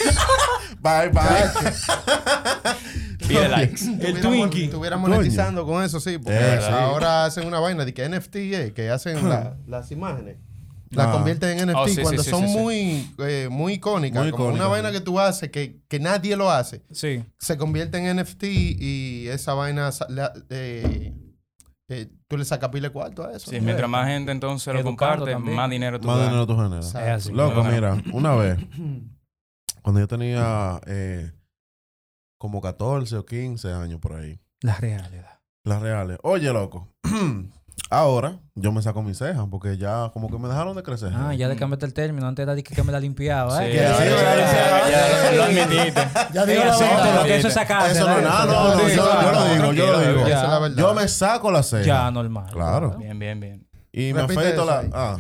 bye, 0.81 1.09
bye. 1.09 1.51
Pide 3.29 3.49
likes. 3.49 3.85
El 4.01 4.21
Twinkie. 4.21 4.39
mon- 4.39 4.65
Estuviera 4.65 4.97
monetizando 4.97 5.65
con 5.67 5.85
eso, 5.85 6.01
sí. 6.01 6.19
Porque 6.19 6.59
sí. 6.61 6.67
ahora 6.71 7.25
hacen 7.27 7.47
una 7.47 7.61
vaina 7.61 7.85
de 7.85 7.95
que 7.95 8.09
NFT, 8.09 8.37
eh, 8.37 8.73
que 8.75 8.91
hacen 8.91 9.29
la- 9.29 9.57
las 9.67 9.91
imágenes. 9.93 10.37
Las 10.91 11.07
Ah. 11.07 11.13
convierten 11.13 11.57
en 11.61 11.69
NFT 11.69 11.77
Oh, 11.79 11.87
sí, 11.87 11.95
sí, 11.95 12.03
cuando 12.03 12.23
sí, 12.25 12.31
son 12.31 12.43
sí, 12.49 12.53
sí. 12.53 12.59
muy, 12.59 13.15
eh, 13.21 13.49
muy 13.49 13.75
icónicas. 13.75 14.23
Muy 14.23 14.33
como 14.33 14.45
icónicas, 14.47 14.67
una 14.67 14.75
sí. 14.77 14.83
vaina 14.83 14.99
que 14.99 15.01
tú 15.05 15.21
haces 15.21 15.51
que, 15.51 15.79
que 15.89 16.01
nadie 16.01 16.35
lo 16.37 16.51
hace. 16.51 16.83
Sí. 16.91 17.25
Se 17.39 17.57
convierte 17.57 17.99
en 17.99 18.17
NFT 18.17 18.43
y 18.45 19.29
esa 19.29 19.55
vaina 19.55 19.91
la- 20.09 20.33
eh, 20.51 21.13
eh, 21.91 22.09
tú 22.29 22.39
le 22.39 22.45
sacas 22.45 22.71
pile 22.71 22.91
cuarto 22.91 23.25
a 23.25 23.33
eso. 23.33 23.51
Sí, 23.51 23.61
mientras 23.61 23.89
más 23.91 24.07
gente 24.07 24.33
entonces 24.33 24.73
lo 24.75 24.83
comparte, 24.83 25.33
también. 25.33 25.57
más 25.57 25.69
dinero 25.69 26.01
tú 26.01 26.07
Más 26.07 26.17
ganas. 26.19 26.31
dinero 26.31 26.47
tú 26.47 26.57
generas. 26.57 26.87
Exacto. 26.87 27.09
Es 27.09 27.15
así. 27.27 27.33
Loco, 27.33 27.63
Bueno. 27.63 27.71
mira, 27.73 28.03
una 28.13 28.35
vez, 28.37 28.59
cuando 29.83 30.01
yo 30.01 30.07
tenía 30.09 30.81
eh, 30.87 31.33
como 32.39 32.61
14 32.61 33.17
o 33.17 33.27
15 33.27 33.73
años 33.73 34.01
por 34.01 34.15
ahí, 34.15 34.41
La 34.63 34.77
realidad. 34.77 35.41
las 35.65 35.83
reales. 35.83 36.19
Oye, 36.23 36.53
loco, 36.53 36.89
ahora 37.89 38.39
yo 38.55 38.73
me 38.73 38.83
saco 38.83 39.03
mis 39.03 39.17
cejas 39.19 39.47
porque 39.51 39.79
ya 39.79 40.11
como 40.13 40.29
que 40.29 40.39
me 40.39 40.49
dejaron 40.49 40.77
de 40.77 40.83
crecer. 40.83 41.13
Ah, 41.15 41.35
ya 41.35 41.49
le 41.49 41.57
cambiaste 41.57 41.87
el 41.87 41.95
término. 41.95 42.27
Antes 42.27 42.43
era 42.43 42.55
de 42.55 42.63
que 42.63 42.83
me 42.83 42.93
la 42.93 43.01
limpiaba, 43.01 43.59
Sí, 43.59 43.65
¿eh? 43.65 43.75
ya, 43.77 43.95
sí, 43.97 44.05
ya, 44.05 44.37
ya, 44.37 44.91
ya, 44.91 45.31
ya, 45.31 45.37
lo 45.37 45.43
admitiste. 45.45 46.01
Ya 46.35 46.47
digo 46.47 46.65
la 46.65 47.15
lo 47.17 47.25
que 47.25 47.37
eso 47.37 47.49
es 47.49 47.55
sacarse. 47.55 47.93
Eso 47.93 48.07
no 48.09 48.19
es 48.19 48.23
nada, 48.25 48.47
no, 48.47 48.79
yo, 48.79 48.89
yo 48.89 49.33
lo 49.33 49.45
digo, 49.55 49.73
yo 49.73 49.93
lo 49.93 50.01
digo. 50.01 50.29
ya. 50.29 50.37
Esa 50.37 50.45
es 50.45 50.51
la 50.51 50.59
verdad. 50.59 50.77
Yo 50.77 50.95
me 50.95 51.09
saco 51.09 51.51
las 51.51 51.67
cejas. 51.71 51.87
Ya, 51.87 52.11
normal. 52.11 52.47
Claro. 52.53 52.97
Bien, 52.99 53.19
bien, 53.19 53.41
bien. 53.41 53.70
Y 53.93 54.13
me 54.13 54.21
Repite 54.23 54.39
afeito 54.41 54.63
eso 54.63 54.71
la... 54.71 54.79
ahí. 54.79 54.91
Ah. 54.93 55.17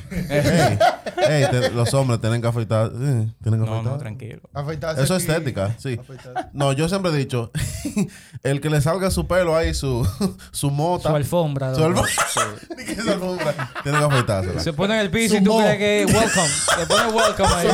Ey, 1.29 1.43
ey, 1.43 1.51
te- 1.51 1.71
los 1.71 1.93
hombres 1.93 2.21
tienen 2.21 2.41
que 2.41 2.47
afeitar. 2.47 2.89
sí, 2.91 2.97
tienen 2.97 3.35
que 3.43 3.57
No, 3.57 3.65
afeitar. 3.65 3.83
no, 3.85 3.99
tranquilo. 3.99 4.41
Afeitarse 4.55 5.03
Eso 5.03 5.17
es 5.17 5.23
estética, 5.25 5.75
sí. 5.77 5.99
Afeitarse. 6.01 6.51
No, 6.53 6.73
yo 6.73 6.89
siempre 6.89 7.11
he 7.11 7.17
dicho, 7.17 7.51
el 8.45 8.61
que 8.61 8.71
le 8.71 8.81
salga 8.81 9.11
su 9.11 9.27
pelo 9.27 9.57
ahí, 9.57 9.75
su, 9.75 10.07
su 10.53 10.71
mota, 10.71 11.09
Su 11.11 11.17
alfombra. 11.17 11.75
su 11.75 11.83
alfombra, 11.85 12.13
que 12.87 12.95
su 13.03 13.11
alfombra, 13.11 13.73
tiene 13.83 13.99
que 13.99 14.05
afeitársela. 14.05 14.61
Se 14.61 14.73
pone 14.73 14.95
en 14.95 15.01
el 15.01 15.11
piso 15.11 15.37
y 15.37 15.43
tú 15.43 15.59
crees 15.59 15.77
que 15.79 16.07
welcome. 16.15 16.49
Se 16.79 16.87
pone 16.87 17.09
welcome 17.13 17.49
ahí. 17.53 17.69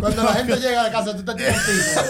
Cuando 0.00 0.22
la 0.24 0.32
gente 0.34 0.56
llega 0.56 0.80
a 0.80 0.84
la 0.84 0.90
casa, 0.92 1.16
tú 1.16 1.22
te 1.24 1.34
tiras 1.34 1.56
el 1.56 1.74
piso. 1.74 2.00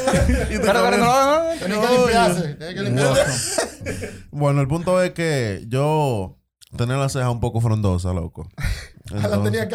Pero, 0.64 0.83
pero, 0.85 0.97
no, 0.97 1.45
no, 1.45 1.50
Tienes 1.59 1.78
que 1.78 1.95
limpiarse. 1.97 2.54
Tienes 2.54 2.75
que 2.75 2.83
limpiarse. 2.83 4.11
Bueno, 4.31 4.61
el 4.62 4.69
punto 4.69 5.00
es 5.02 5.12
que 5.12 5.63
yo 5.68 6.38
tenía 6.76 6.97
la 6.97 7.09
ceja 7.09 7.30
un 7.30 7.40
poco 7.40 7.61
frondosa, 7.61 8.12
loco. 8.12 8.49
La 9.11 9.18
Entonces, 9.18 9.52
tenía 9.52 9.68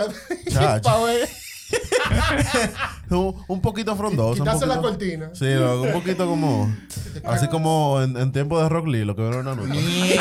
que 3.08 3.14
un, 3.14 3.44
un 3.48 3.62
poquito 3.62 3.96
frondosa. 3.96 4.42
un 4.42 4.48
Quitarse 4.48 4.66
la 4.66 4.82
cortina. 4.82 5.30
Sí, 5.34 5.54
loco, 5.54 5.84
un 5.84 5.94
poquito 5.94 6.26
como... 6.26 6.76
Así 7.24 7.48
como 7.48 8.02
en, 8.02 8.18
en 8.18 8.32
tiempo 8.32 8.60
de 8.62 8.68
Rock 8.70 8.88
Lee, 8.88 9.06
lo 9.06 9.16
que 9.16 9.22
vieron 9.22 9.48
una 9.48 9.56
noche. 9.56 10.18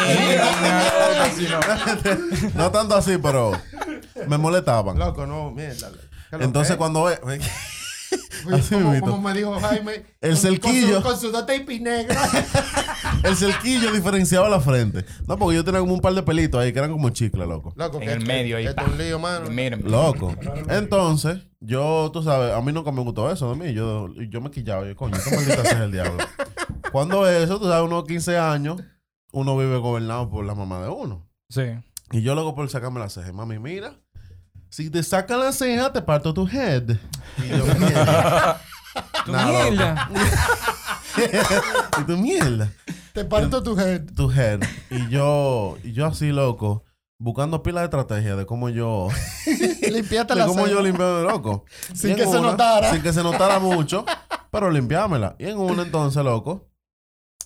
No 2.55 2.71
tanto 2.71 2.97
así, 2.97 3.17
pero 3.19 3.53
me 4.27 4.37
molestaban. 4.37 4.99
Loco, 4.99 5.27
no, 5.27 5.51
mierda. 5.51 5.91
¿Qué 6.31 6.37
lo 6.37 6.45
Entonces 6.45 6.73
que? 6.73 6.79
cuando... 6.79 7.09
así 8.53 8.75
como, 8.75 8.91
mismito. 8.93 9.11
como 9.13 9.29
me 9.29 9.35
dijo 9.35 9.59
Jaime. 9.61 10.05
El 10.21 10.31
con- 10.33 10.37
cerquillo. 10.41 11.03
Con 11.03 11.19
su, 11.19 11.33
con 11.33 11.47
su 11.47 11.83
negra. 11.83 12.29
El 13.25 13.37
cerquillo 13.37 13.93
diferenciaba 13.93 14.49
la 14.49 14.61
frente. 14.61 15.05
No, 15.27 15.37
porque 15.39 15.57
yo 15.57 15.65
tenía 15.65 15.81
como 15.81 15.95
un 15.95 16.01
par 16.01 16.15
de 16.15 16.23
pelitos 16.23 16.61
ahí 16.61 16.73
que 16.73 16.79
eran 16.79 16.93
como 16.93 17.11
chicle, 17.11 17.47
loco. 17.47 17.73
Loco, 17.77 18.01
En 18.01 18.07
que- 18.07 18.13
el 18.13 18.27
medio 18.27 18.57
ahí, 18.57 18.67
es 18.67 18.75
un 18.87 18.99
lío, 18.99 19.19
mano. 19.19 19.51
Miren. 19.51 19.83
Loco. 19.91 20.35
Entonces, 20.69 21.39
yo, 21.61 22.11
tú 22.13 22.23
sabes, 22.23 22.55
a 22.55 22.61
mí 22.61 22.73
nunca 22.73 22.93
me 22.93 23.03
gustó 23.03 23.31
eso 23.31 23.55
de 23.55 23.57
mí. 23.57 23.73
Yo, 23.75 24.09
yo 24.31 24.41
me 24.41 24.51
quillaba. 24.51 24.87
Yo, 24.87 24.95
coño, 24.97 25.17
esta 25.17 25.35
maldita 25.35 25.65
sea 25.65 25.85
el 25.85 25.93
diablo. 25.93 26.25
Cuando 26.93 27.27
eso, 27.29 27.59
tú 27.59 27.67
sabes, 27.67 27.85
unos 27.85 28.05
15 28.05 28.39
años, 28.39 28.81
uno 29.33 29.57
vive 29.59 29.77
gobernado 29.79 30.31
por 30.31 30.45
la 30.45 30.55
mamá 30.55 30.81
de 30.83 30.89
uno. 30.89 31.29
Sí. 31.49 31.63
Y 32.13 32.23
yo 32.23 32.35
loco 32.35 32.55
por 32.55 32.69
sacarme 32.71 33.01
la 33.01 33.11
ceja. 33.11 33.33
Mami, 33.33 33.59
mira. 33.59 33.95
Si 34.71 34.91
te 34.91 35.03
sacan 35.03 35.41
la 35.41 35.53
ceja, 35.53 35.93
te 35.93 36.03
parto 36.03 36.33
tu 36.35 36.47
head. 36.47 36.97
Y 37.39 37.49
yo, 37.49 37.65
mierda. 37.79 38.61
Tu 39.25 39.33
Nah, 39.33 39.47
loco. 39.53 39.71
mierda. 39.71 40.11
y 42.01 42.05
tu 42.05 42.17
mierda. 42.17 42.73
Te 43.13 43.25
parto 43.25 43.63
tu 43.63 43.79
head. 43.79 44.03
Tu 44.15 44.31
head. 44.31 44.61
Y 44.91 45.09
yo, 45.09 45.77
y 45.83 45.93
yo 45.93 46.07
así, 46.07 46.29
loco. 46.31 46.85
buscando 47.19 47.63
pila 47.63 47.81
de 47.81 47.87
estrategia 47.87 48.37
de 48.37 48.47
cómo 48.47 48.69
yo. 48.69 49.09
Limpiate 49.91 50.35
de 50.35 50.41
la 50.41 50.47
cómo 50.47 50.65
ceja. 50.65 50.71
yo 50.77 50.83
limpiaba 50.83 51.19
de 51.19 51.25
loco. 51.25 51.65
Sin 51.95 52.11
Y 52.11 52.13
en 52.13 52.17
que 52.19 52.25
se 52.25 52.39
una- 52.39 52.51
notara. 52.53 52.93
Sin 52.93 53.03
que 53.03 53.13
se 53.13 53.23
notara 53.23 53.59
mucho, 53.59 54.05
pero 54.51 54.71
limpiármela. 54.71 55.35
Y 55.39 55.47
en 55.49 55.59
una 55.59 55.83
entonces, 55.83 56.23
loco, 56.23 56.69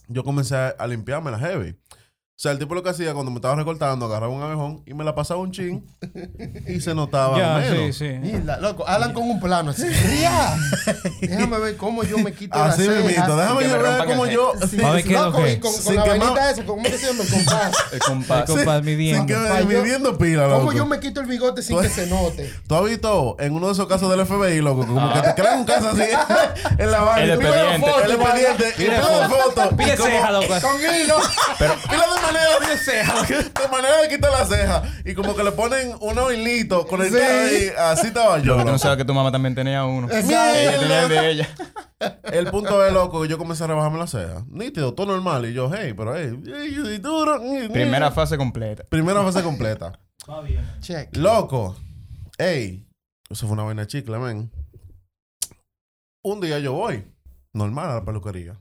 yo 0.08 0.24
comencé 0.24 0.56
a, 0.56 0.68
a 0.78 0.86
limpiármela 0.86 1.38
heavy. 1.38 1.76
O 2.42 2.44
sea, 2.44 2.50
el 2.50 2.58
tipo 2.58 2.75
lo 2.75 2.82
que 2.82 2.90
hacía 2.90 3.14
cuando 3.14 3.30
me 3.30 3.37
estaba 3.37 3.54
recortando, 3.54 4.06
agarraba 4.06 4.32
un 4.32 4.42
abejón 4.42 4.82
y 4.84 4.94
me 4.94 5.04
la 5.04 5.14
pasaba 5.14 5.38
un 5.40 5.52
chin 5.52 5.87
y 6.66 6.80
se 6.80 6.92
notaba 6.92 7.38
Ya, 7.38 7.54
menos. 7.70 7.94
sí, 7.94 8.04
sí. 8.04 8.18
Mierda, 8.18 8.58
loco, 8.58 8.84
hablan 8.88 9.12
con 9.12 9.30
un 9.30 9.38
plano 9.38 9.70
así. 9.70 9.84
¡Ya! 10.20 10.56
Déjame 11.20 11.58
ver 11.61 11.76
cómo 11.76 12.02
yo 12.02 12.18
me 12.18 12.32
quito 12.32 12.61
Así 12.61 12.82
la 12.88 12.94
mismito, 12.94 13.37
déjame 13.37 13.58
que 13.61 13.64
me 13.66 13.70
yo 13.70 13.76
ver 13.78 13.87
rompan 13.87 14.08
cómo 14.08 14.26
el 14.26 14.32
yo. 14.32 14.52
Sí, 14.68 14.82
A 14.82 14.90
ver 14.90 15.04
qué 15.04 15.14
es 15.14 15.20
lo 15.20 15.26
loco, 15.26 15.44
que- 15.44 15.52
y 15.52 15.61
con, 15.61 15.72
sin 15.72 15.84
con 15.84 15.94
la 15.94 16.04
vainita 16.04 16.50
esa, 16.50 16.64
¿cómo 16.64 16.82
que 16.82 16.99
se 16.99 17.06
llama? 17.06 17.22
El 17.22 17.30
compás. 17.30 17.72
El 17.92 17.99
compás. 18.00 18.38
Ay, 18.50 18.56
compadre, 18.56 18.84
Sin 18.87 18.99
midiendo. 18.99 19.26
que 19.28 19.34
Pa' 19.34 19.61
yo- 19.61 19.66
midiendo 19.68 20.18
pila, 20.18 20.46
loco. 20.49 20.58
¿Cómo 20.58 20.72
yo 20.72 20.87
me 20.87 20.99
quito 20.99 21.20
el 21.20 21.26
bigote 21.28 21.62
sin 21.62 21.80
que 21.80 21.88
se 21.90 22.08
note? 22.08 22.52
¿Tú 22.66 22.75
has 22.75 22.84
visto 22.87 23.37
en 23.38 23.52
uno 23.54 23.68
de 23.68 23.75
esos 23.75 23.87
casos 23.87 24.11
del 24.11 24.26
FBI, 24.26 24.61
loco? 24.62 24.84
Como 24.84 25.12
que 25.12 25.20
te 25.20 25.34
crean 25.37 25.61
un 25.61 25.64
caso 25.64 25.90
así 25.90 26.02
en 26.78 26.90
la 26.90 27.02
vaina. 27.02 27.34
El 27.34 27.38
Tú 27.38 27.44
ves 27.46 27.54
la 27.54 27.76
expediente. 27.76 27.88
foto, 27.92 28.04
El 28.04 28.11
expediente. 28.11 28.64
Y 28.68 28.72
Pide 28.82 28.90
pide 28.90 29.00
foto. 29.28 29.76
Pide 29.76 29.94
y 29.94 29.96
como- 29.96 30.11
ceja, 30.11 30.30
loco. 30.32 30.46
Con 30.61 30.80
hilo. 30.80 31.16
Pero 31.56 31.75
Pila 31.88 32.04
de 32.16 32.31
manera. 32.32 32.76
Ceja. 32.78 33.22
De 33.26 33.68
manera 33.70 34.00
de 34.02 34.08
quitar 34.08 34.30
la 34.30 34.44
ceja. 34.44 34.82
Y 35.04 35.14
como 35.14 35.34
que 35.36 35.44
le 35.44 35.52
ponen 35.52 35.94
unos 36.00 36.32
hilitos 36.32 36.86
con 36.86 37.02
el 37.02 37.10
Sí. 37.10 37.16
ahí. 37.18 37.68
Así 37.78 38.06
estaba 38.08 38.38
yo. 38.38 38.64
no 38.64 38.78
sabes 38.78 38.98
que 38.98 39.04
tu 39.04 39.14
mamá 39.14 39.30
también 39.30 39.54
tenía 39.54 39.84
uno. 39.84 40.08
Exacto. 40.08 40.58
Ella 40.58 40.78
tenía 40.80 41.02
el 41.02 41.08
de 41.08 41.30
ella. 41.30 41.48
El 42.24 42.50
punto 42.50 42.84
es, 42.84 42.92
loco, 42.92 43.22
que 43.22 43.28
yo 43.28 43.38
comencé 43.38 43.62
a 43.62 43.68
rebajarme 43.68 43.96
la 43.96 44.08
ceja. 44.08 44.44
Nítido, 44.48 44.92
todo 44.92 45.06
normal. 45.06 45.46
Y 45.46 45.52
yo, 45.52 45.70
hey, 45.72 45.94
pero 45.96 46.16
hey, 46.16 46.36
hey, 46.44 46.98
duro. 46.98 47.40
Primera 47.72 48.10
fase 48.10 48.36
completa. 48.36 48.82
Primera 48.88 49.22
fase 49.22 49.40
completa. 49.42 50.00
Check. 50.80 51.16
Loco. 51.16 51.76
Ey. 52.38 52.84
Eso 53.30 53.46
fue 53.46 53.54
una 53.54 53.62
vaina 53.62 53.86
chicle, 53.86 54.18
men. 54.18 54.50
Un 56.24 56.40
día 56.40 56.58
yo 56.58 56.72
voy. 56.72 57.04
Normal 57.52 57.90
a 57.90 57.94
la 57.94 58.04
peluquería. 58.04 58.56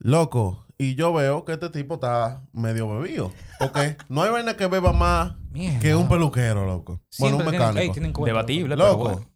Loco. 0.00 0.66
Y 0.82 0.94
yo 0.94 1.12
veo 1.12 1.44
que 1.44 1.52
este 1.52 1.68
tipo 1.68 1.96
está 1.96 2.42
medio 2.54 2.88
bebido. 2.88 3.30
Porque 3.58 3.98
no 4.08 4.22
hay 4.22 4.30
vaina 4.30 4.56
que 4.56 4.66
beba 4.66 4.94
más 4.94 5.34
Mierda. 5.50 5.78
que 5.78 5.94
un 5.94 6.08
peluquero, 6.08 6.64
loco. 6.64 7.02
bueno, 7.18 7.36
un 7.36 7.42
Siempre 7.42 7.58
tienen- 7.58 7.68
mecánico. 7.74 7.92
tienen 7.92 8.12
cuenta, 8.14 8.30
Debatible, 8.32 8.76
pero 8.76 8.88
Loco. 8.88 9.04
bueno. 9.04 9.30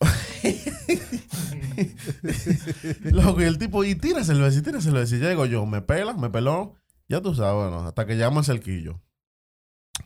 Loco, 3.04 3.40
y 3.40 3.44
el 3.44 3.58
tipo, 3.58 3.84
y 3.84 3.94
tira 3.94 4.24
cerveza, 4.24 4.58
y 4.58 4.62
tira 4.62 4.80
cerveza. 4.80 5.14
Y 5.14 5.18
llego 5.20 5.46
yo, 5.46 5.64
me 5.66 5.80
pela, 5.80 6.14
me 6.14 6.28
peló. 6.30 6.74
Ya 7.08 7.20
tú 7.20 7.34
sabes, 7.36 7.70
bueno, 7.70 7.86
hasta 7.86 8.04
que 8.06 8.16
llama 8.16 8.40
el 8.40 8.46
cerquillo. 8.46 9.00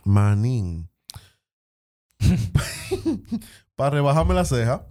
Manín. 0.05 0.91
Para 3.75 3.89
rebajarme 3.91 4.35
la 4.35 4.45
ceja, 4.45 4.87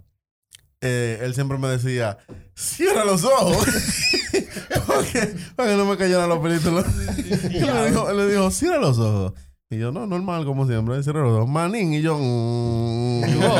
eh, 0.84 1.18
él 1.22 1.34
siempre 1.34 1.56
me 1.58 1.68
decía, 1.68 2.18
cierra 2.54 3.04
los 3.04 3.24
ojos. 3.24 3.56
Porque, 4.86 5.34
para 5.56 5.70
que 5.70 5.76
no 5.76 5.84
me 5.86 5.96
cayeran 5.96 6.28
los 6.28 6.38
pelitos. 6.40 6.84
le 7.50 7.88
dijo, 7.90 8.10
él 8.10 8.16
le 8.18 8.28
dijo, 8.28 8.50
cierra 8.50 8.78
los 8.78 8.98
ojos. 8.98 9.32
Y 9.70 9.78
yo, 9.78 9.90
no, 9.90 10.06
normal, 10.06 10.44
como 10.44 10.66
siempre, 10.66 11.02
cierra 11.02 11.22
los 11.22 11.32
ojos. 11.38 11.48
Manín, 11.48 11.94
y 11.94 12.02
yo, 12.02 12.16
mm. 12.18 13.24
y 13.24 13.32
yo, 13.32 13.40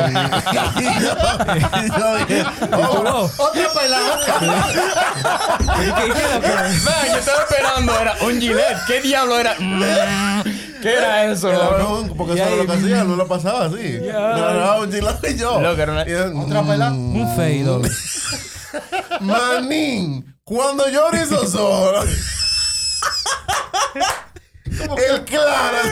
y 1.80 1.88
yo 1.88 2.16
dije, 2.18 2.44
oh, 2.72 3.30
Otra 3.38 3.68
pelada. 3.72 4.20
¿Y 5.60 5.86
qué- 5.86 6.12
qué 6.12 6.84
Man, 6.84 7.06
yo 7.10 7.18
estaba 7.18 7.42
esperando, 7.48 7.98
era 7.98 8.14
un 8.22 8.38
gilet. 8.40 8.76
¿Qué 8.86 9.00
diablo 9.00 9.38
era? 9.40 9.56
¿Qué 10.84 10.92
era 10.98 11.24
eso, 11.32 11.50
El 11.50 11.60
abejón, 11.62 12.14
porque 12.14 12.34
eso 12.34 12.42
era 12.44 12.56
lo 12.56 12.66
que 12.66 12.72
hacía, 12.74 13.04
no 13.04 13.16
lo 13.16 13.26
pasaba 13.26 13.64
así. 13.66 13.74
Me 13.76 14.12
lo 14.12 14.54
dejaba 14.54 14.80
un 14.80 14.90
chilado 14.92 15.18
y 15.28 15.36
yo. 15.38 15.60
Loco, 15.60 15.80
era 15.80 15.92
una- 15.92 16.42
Otra 16.42 16.62
pelada. 16.62 16.90
mm, 16.90 17.16
Un 17.16 17.36
fade, 17.36 17.64
loco. 17.64 17.88
Manín, 19.20 20.36
cuando 20.44 20.88
yo 20.90 21.08
esos 21.12 21.54
ojos. 21.54 22.04
El 24.66 25.24
claro. 25.24 25.78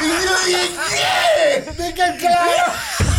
Y 0.00 0.24
yo 0.24 0.34
dije, 0.46 0.70
¿qué? 0.90 1.82
Di 1.84 1.92
que 1.94 2.02
el 2.04 2.16
claro. 2.16 2.72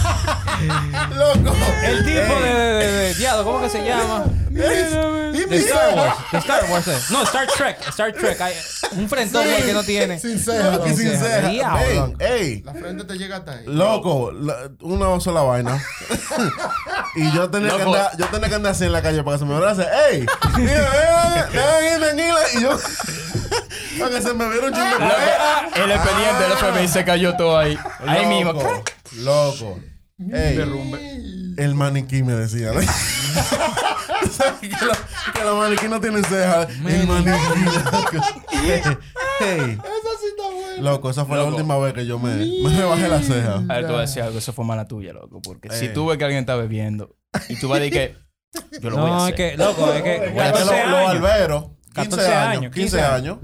Loco. 1.15 1.55
El 1.83 2.05
tipo 2.05 2.19
Ey, 2.33 2.41
de, 2.43 2.53
de, 2.53 2.91
de, 2.91 3.13
diablo, 3.15 3.43
¿cómo 3.43 3.61
que 3.61 3.69
se 3.69 3.83
llama? 3.85 4.25
De 4.49 5.57
Star. 5.59 5.93
Wars. 5.95 6.15
De 6.31 6.37
Star 6.39 6.63
Wars. 6.69 6.87
eh. 6.87 6.97
No, 7.11 7.23
Star 7.23 7.47
Trek. 7.47 7.77
Star 7.89 8.11
Trek. 8.13 8.41
Hay 8.41 8.53
un 8.93 9.07
frentón 9.07 9.47
ahí 9.47 9.61
que 9.63 9.73
no 9.73 9.83
tiene. 9.83 10.19
Sin 10.19 10.39
ceja. 10.39 10.83
Sin 10.83 10.97
ceja. 10.97 11.23
ceja. 11.23 11.47
Diablo. 11.49 12.13
Ey, 12.19 12.27
ey. 12.41 12.61
La 12.63 12.73
frente 12.73 13.03
te 13.03 13.17
llega 13.17 13.37
hasta 13.37 13.51
ahí. 13.51 13.65
Loco, 13.67 14.31
la- 14.31 14.69
una 14.81 15.19
sola 15.19 15.41
vaina. 15.41 15.81
y 17.15 17.31
yo 17.31 17.49
tenía, 17.49 17.71
que 17.71 17.77
Loco. 17.77 17.93
andar, 17.95 18.17
yo 18.17 18.25
tenía 18.27 18.49
que 18.49 18.55
andar 18.55 18.71
así 18.71 18.85
en 18.85 18.91
la 18.93 19.01
calle 19.01 19.23
para 19.23 19.35
que 19.37 19.39
se 19.39 19.45
me 19.45 19.55
abrace. 19.55 19.85
¡Ey! 20.11 20.25
Tranquila. 21.51 22.37
Y 22.53 22.61
yo. 22.61 22.77
para 23.99 24.11
que 24.15 24.21
se 24.21 24.33
me 24.33 24.49
viera 24.49 24.67
un 24.67 24.73
chingo 24.73 24.85
el 25.75 25.91
expediente 25.91 26.43
del 26.43 26.51
FBI 26.53 26.87
se 26.87 27.05
cayó 27.05 27.35
todo 27.35 27.57
ahí. 27.57 27.77
Ahí 28.05 28.25
mismo. 28.25 28.53
Loco, 28.53 28.83
Loco. 29.17 29.79
Ey, 30.19 30.57
el 31.57 31.75
maniquí 31.75 32.23
me 32.23 32.33
decía. 32.33 32.71
¿no? 32.73 32.81
¿Sabes 34.31 34.59
que, 34.61 34.67
lo- 34.69 35.33
que 35.33 35.43
los 35.43 35.57
maniquí 35.59 35.87
no 35.87 36.01
tienen 36.01 36.23
cejas. 36.23 36.67
El 36.69 37.07
maniquí. 37.07 37.29
loco. 37.85 38.25
Ey, 38.53 38.81
ey. 39.41 39.71
Eso 39.73 40.09
sí 40.19 40.27
está 40.29 40.43
bueno. 40.51 40.81
Loco, 40.91 41.09
esa 41.11 41.25
fue 41.25 41.37
la 41.37 41.43
Loco. 41.43 41.55
última 41.55 41.77
vez 41.77 41.93
que 41.93 42.05
yo 42.07 42.17
me, 42.17 42.33
me 42.35 42.69
rebajé 42.75 43.07
la 43.07 43.21
ceja. 43.21 43.55
A 43.69 43.75
ver, 43.75 43.85
tú 43.87 43.93
vas 43.93 43.97
a 43.97 44.01
decir 44.01 44.23
algo, 44.23 44.39
eso 44.39 44.53
fue 44.53 44.65
mala 44.65 44.87
tuya, 44.87 45.13
loco. 45.13 45.39
Porque 45.41 45.69
si 45.69 45.89
tú 45.89 46.07
ves 46.07 46.17
que 46.17 46.23
alguien 46.23 46.39
está 46.41 46.55
bebiendo 46.55 47.15
y 47.49 47.59
tú 47.59 47.67
vas 47.69 47.77
a 47.77 47.81
decir 47.83 47.93
que 47.93 48.79
yo 48.81 48.89
lo 48.89 48.97
voy 48.97 49.05
a 49.11 49.13
No, 49.13 49.27
es 49.27 49.33
hacer. 49.33 49.51
que, 49.51 49.57
loco, 49.57 49.93
es 49.93 50.01
que 50.01 50.17
Voy 50.31 50.39
a 50.39 50.49
Es 50.49 50.53
que 50.53 50.59
14 50.63 50.87
los 50.87 50.95
años. 50.99 51.21
barberos, 51.21 51.63
15 51.93 52.09
14 52.09 52.33
años, 52.33 52.57
años, 52.57 52.73
15 52.73 52.97
15 52.97 53.01
años. 53.01 53.37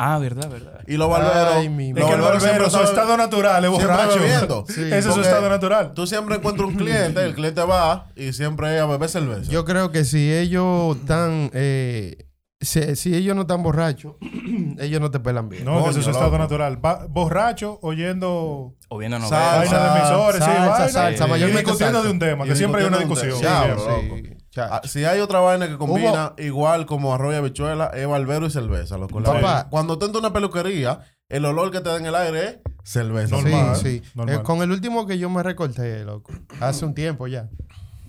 Ah, 0.00 0.18
verdad, 0.18 0.48
verdad. 0.48 0.80
Y 0.86 0.96
los 0.96 1.10
barberos. 1.10 1.54
Ay, 1.56 1.68
mi 1.68 1.88
Es 1.90 1.94
que 1.96 2.00
el 2.12 2.20
barbero, 2.20 2.40
siempre 2.40 2.70
su 2.70 2.78
estado 2.80 3.16
natural 3.16 3.64
es 3.64 3.70
borracho. 3.70 4.64
Sí. 4.68 4.82
Ese 4.82 5.08
es 5.08 5.14
su 5.14 5.20
estado 5.20 5.48
natural. 5.48 5.92
Tú 5.94 6.06
siempre 6.06 6.36
encuentras 6.36 6.68
un 6.68 6.76
cliente, 6.76 7.22
el 7.24 7.34
cliente 7.34 7.60
va 7.62 8.06
y 8.14 8.32
siempre 8.32 8.76
es 8.76 8.80
a 8.82 8.86
beber 8.86 9.08
cerveza. 9.08 9.50
Yo 9.50 9.64
creo 9.64 9.90
que 9.90 10.04
si 10.04 10.32
ellos 10.32 10.96
están. 10.98 11.50
Eh, 11.52 12.24
si, 12.60 12.96
si 12.96 13.14
ellos 13.14 13.36
no 13.36 13.42
están 13.42 13.62
borrachos, 13.62 14.14
ellos 14.78 15.00
no 15.00 15.10
te 15.10 15.20
pelan 15.20 15.48
bien. 15.48 15.64
No, 15.64 15.88
ese 15.90 15.98
es 16.00 16.04
su 16.04 16.10
estado 16.10 16.26
loco. 16.30 16.38
natural. 16.38 16.84
Va- 16.84 17.06
borracho, 17.08 17.78
oyendo 17.82 18.74
O 18.88 18.98
viendo 18.98 19.18
Salsa, 19.20 19.36
novelas. 19.36 19.70
vainas 19.72 19.94
de 19.94 19.98
emisores, 20.00 20.44
sí, 20.44 20.50
salsa, 20.50 20.88
salsa, 20.88 21.26
y 21.26 21.30
mayormente 21.30 21.62
discutiendo 21.62 21.98
salsa. 21.98 22.06
de 22.08 22.12
un 22.12 22.18
tema, 22.18 22.44
que 22.44 22.56
siempre 22.56 22.80
hay 22.82 22.86
una 22.88 22.98
un 22.98 23.08
discusión. 23.08 23.40
tema. 23.40 23.76
Sí, 23.76 24.34
Ah, 24.56 24.80
Si 24.84 25.04
hay 25.04 25.20
otra 25.20 25.40
vaina 25.40 25.68
que 25.68 25.76
combina 25.76 26.32
igual 26.38 26.86
como 26.86 27.14
arroz 27.14 27.34
y 27.34 27.36
habichuela, 27.36 27.86
es 27.94 28.06
barbero 28.08 28.46
y 28.46 28.50
cerveza. 28.50 28.96
Loco. 28.98 29.20
La- 29.20 29.32
Papá. 29.32 29.66
Cuando 29.70 29.98
tú 29.98 30.06
entras 30.06 30.22
a 30.24 30.26
una 30.28 30.32
peluquería, 30.34 31.00
el 31.28 31.44
olor 31.44 31.70
que 31.70 31.80
te 31.80 31.88
da 31.90 31.96
en 31.96 32.06
el 32.06 32.14
aire 32.14 32.46
es 32.48 32.58
cerveza. 32.82 33.36
Normal. 33.36 33.76
Sí, 33.76 34.00
sí. 34.02 34.10
normal. 34.14 34.36
Eh, 34.36 34.42
con 34.42 34.62
el 34.62 34.70
último 34.72 35.06
que 35.06 35.18
yo 35.18 35.28
me 35.30 35.42
recorté, 35.42 36.04
loco, 36.04 36.32
hace 36.60 36.84
un 36.86 36.94
tiempo 36.94 37.26
ya. 37.26 37.48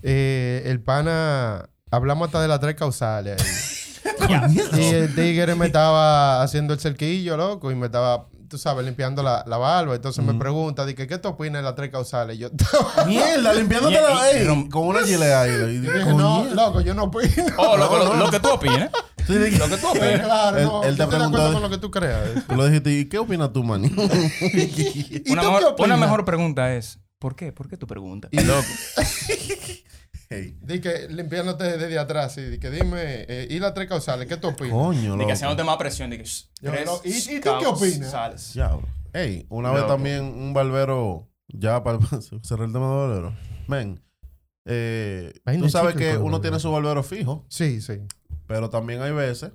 eh, 0.02 0.62
el 0.66 0.80
pana, 0.82 1.68
hablamos 1.90 2.26
hasta 2.28 2.40
de 2.40 2.48
las 2.48 2.58
tres 2.60 2.74
causales. 2.74 3.40
ahí. 4.20 4.58
y 4.78 4.84
el 4.94 5.14
tigre 5.14 5.54
me 5.54 5.66
estaba 5.66 6.42
haciendo 6.42 6.72
el 6.74 6.80
cerquillo, 6.80 7.36
loco, 7.36 7.70
y 7.70 7.74
me 7.74 7.86
estaba, 7.86 8.26
tú 8.50 8.58
sabes, 8.58 8.84
limpiando 8.84 9.22
la, 9.22 9.44
la 9.46 9.56
barba. 9.56 9.94
Entonces 9.94 10.22
me 10.24 10.34
pregunta, 10.34 10.84
dije, 10.84 11.06
¿qué 11.06 11.16
tú 11.18 11.28
opinas 11.28 11.60
de 11.60 11.62
las 11.62 11.74
tres 11.76 11.90
causales? 11.90 12.36
Y 12.36 12.40
yo 12.40 12.48
Mierda, 13.06 13.54
limpiándote 13.54 13.94
Y- 13.94 13.96
la 13.96 14.32
y- 14.32 14.36
ey, 14.48 14.68
con 14.68 14.86
una 14.88 15.04
chilea 15.04 15.42
ahí. 15.42 15.50
Y 15.52 15.78
dije, 15.78 16.04
no, 16.14 16.44
loco, 16.52 16.80
yo 16.82 16.92
no 16.92 17.04
opino. 17.04 17.30
Oh, 17.56 17.76
loco, 17.76 17.96
lo, 17.96 18.16
lo 18.16 18.30
que 18.30 18.40
tú 18.40 18.50
opines. 18.50 18.90
Sí, 19.26 19.34
dije- 19.38 19.58
Lo 19.58 19.68
que 19.68 19.76
tú 19.76 19.86
opines. 19.88 20.20
claro, 20.20 20.58
Él- 20.58 20.64
no. 20.64 20.82
él 20.82 20.96
te 20.96 20.98
yo 20.98 21.04
estoy 21.04 21.18
de 21.18 21.24
acuerdo 21.24 21.30
preguntó- 21.30 21.52
con 21.52 21.62
lo 21.62 21.70
que 21.70 21.78
tú 21.78 21.90
creas. 21.90 22.46
Tú 22.48 22.56
le 22.56 22.64
dijiste, 22.66 22.90
¿y 22.92 23.04
qué 23.08 23.18
opinas 23.18 23.52
tú, 23.52 23.62
man? 23.62 23.84
¿Y 23.84 23.88
Una 23.90 24.00
tú 25.42 25.48
qué 25.48 25.54
mejor, 25.54 25.64
opinas? 25.64 25.78
una 25.86 25.96
mejor 25.96 26.24
pregunta 26.24 26.74
es, 26.74 26.98
¿por 27.20 27.36
qué? 27.36 27.52
¿Por 27.52 27.68
qué 27.68 27.76
tu 27.76 27.86
pregunta? 27.86 28.28
loco. 28.32 28.64
Hey. 30.32 30.56
Dije, 30.62 31.08
limpiándote 31.08 31.76
desde 31.76 31.98
atrás, 31.98 32.34
sí. 32.34 32.42
Dije, 32.42 32.70
dime, 32.70 33.24
eh, 33.28 33.48
¿y 33.50 33.58
las 33.58 33.74
tres 33.74 33.88
causales? 33.88 34.28
¿Qué 34.28 34.36
tú 34.36 34.48
opinas? 34.48 34.72
Coño, 34.72 35.16
loco. 35.16 35.26
que 35.26 35.32
haciéndote 35.32 35.64
más 35.64 35.76
presión. 35.76 36.10
De 36.10 36.18
que, 36.18 36.24
shh, 36.24 36.46
Yo 36.62 36.70
tres 36.70 36.86
no- 36.86 37.00
¿y- 37.04 37.36
y 37.36 37.40
tú 37.40 37.50
qué 37.58 37.66
opinas? 37.66 37.98
causales. 37.98 38.52
Diablo. 38.54 38.86
Ey, 39.12 39.44
una 39.48 39.70
vez 39.72 39.80
Loco. 39.80 39.92
también 39.94 40.22
un 40.22 40.54
barbero, 40.54 41.28
ya 41.48 41.82
para 41.82 41.98
cerrar 42.42 42.66
el 42.68 42.72
tema 42.72 42.88
de 42.90 42.96
barbero. 42.96 43.34
Men, 43.66 44.00
eh, 44.66 45.32
Vaina 45.44 45.64
tú 45.64 45.68
sabes 45.68 45.96
que 45.96 46.10
uno 46.12 46.22
barbero. 46.22 46.40
tiene 46.42 46.60
su 46.60 46.70
barbero 46.70 47.02
fijo, 47.02 47.44
Sí, 47.48 47.80
sí. 47.80 47.94
pero 48.46 48.70
también 48.70 49.02
hay 49.02 49.10
veces 49.10 49.50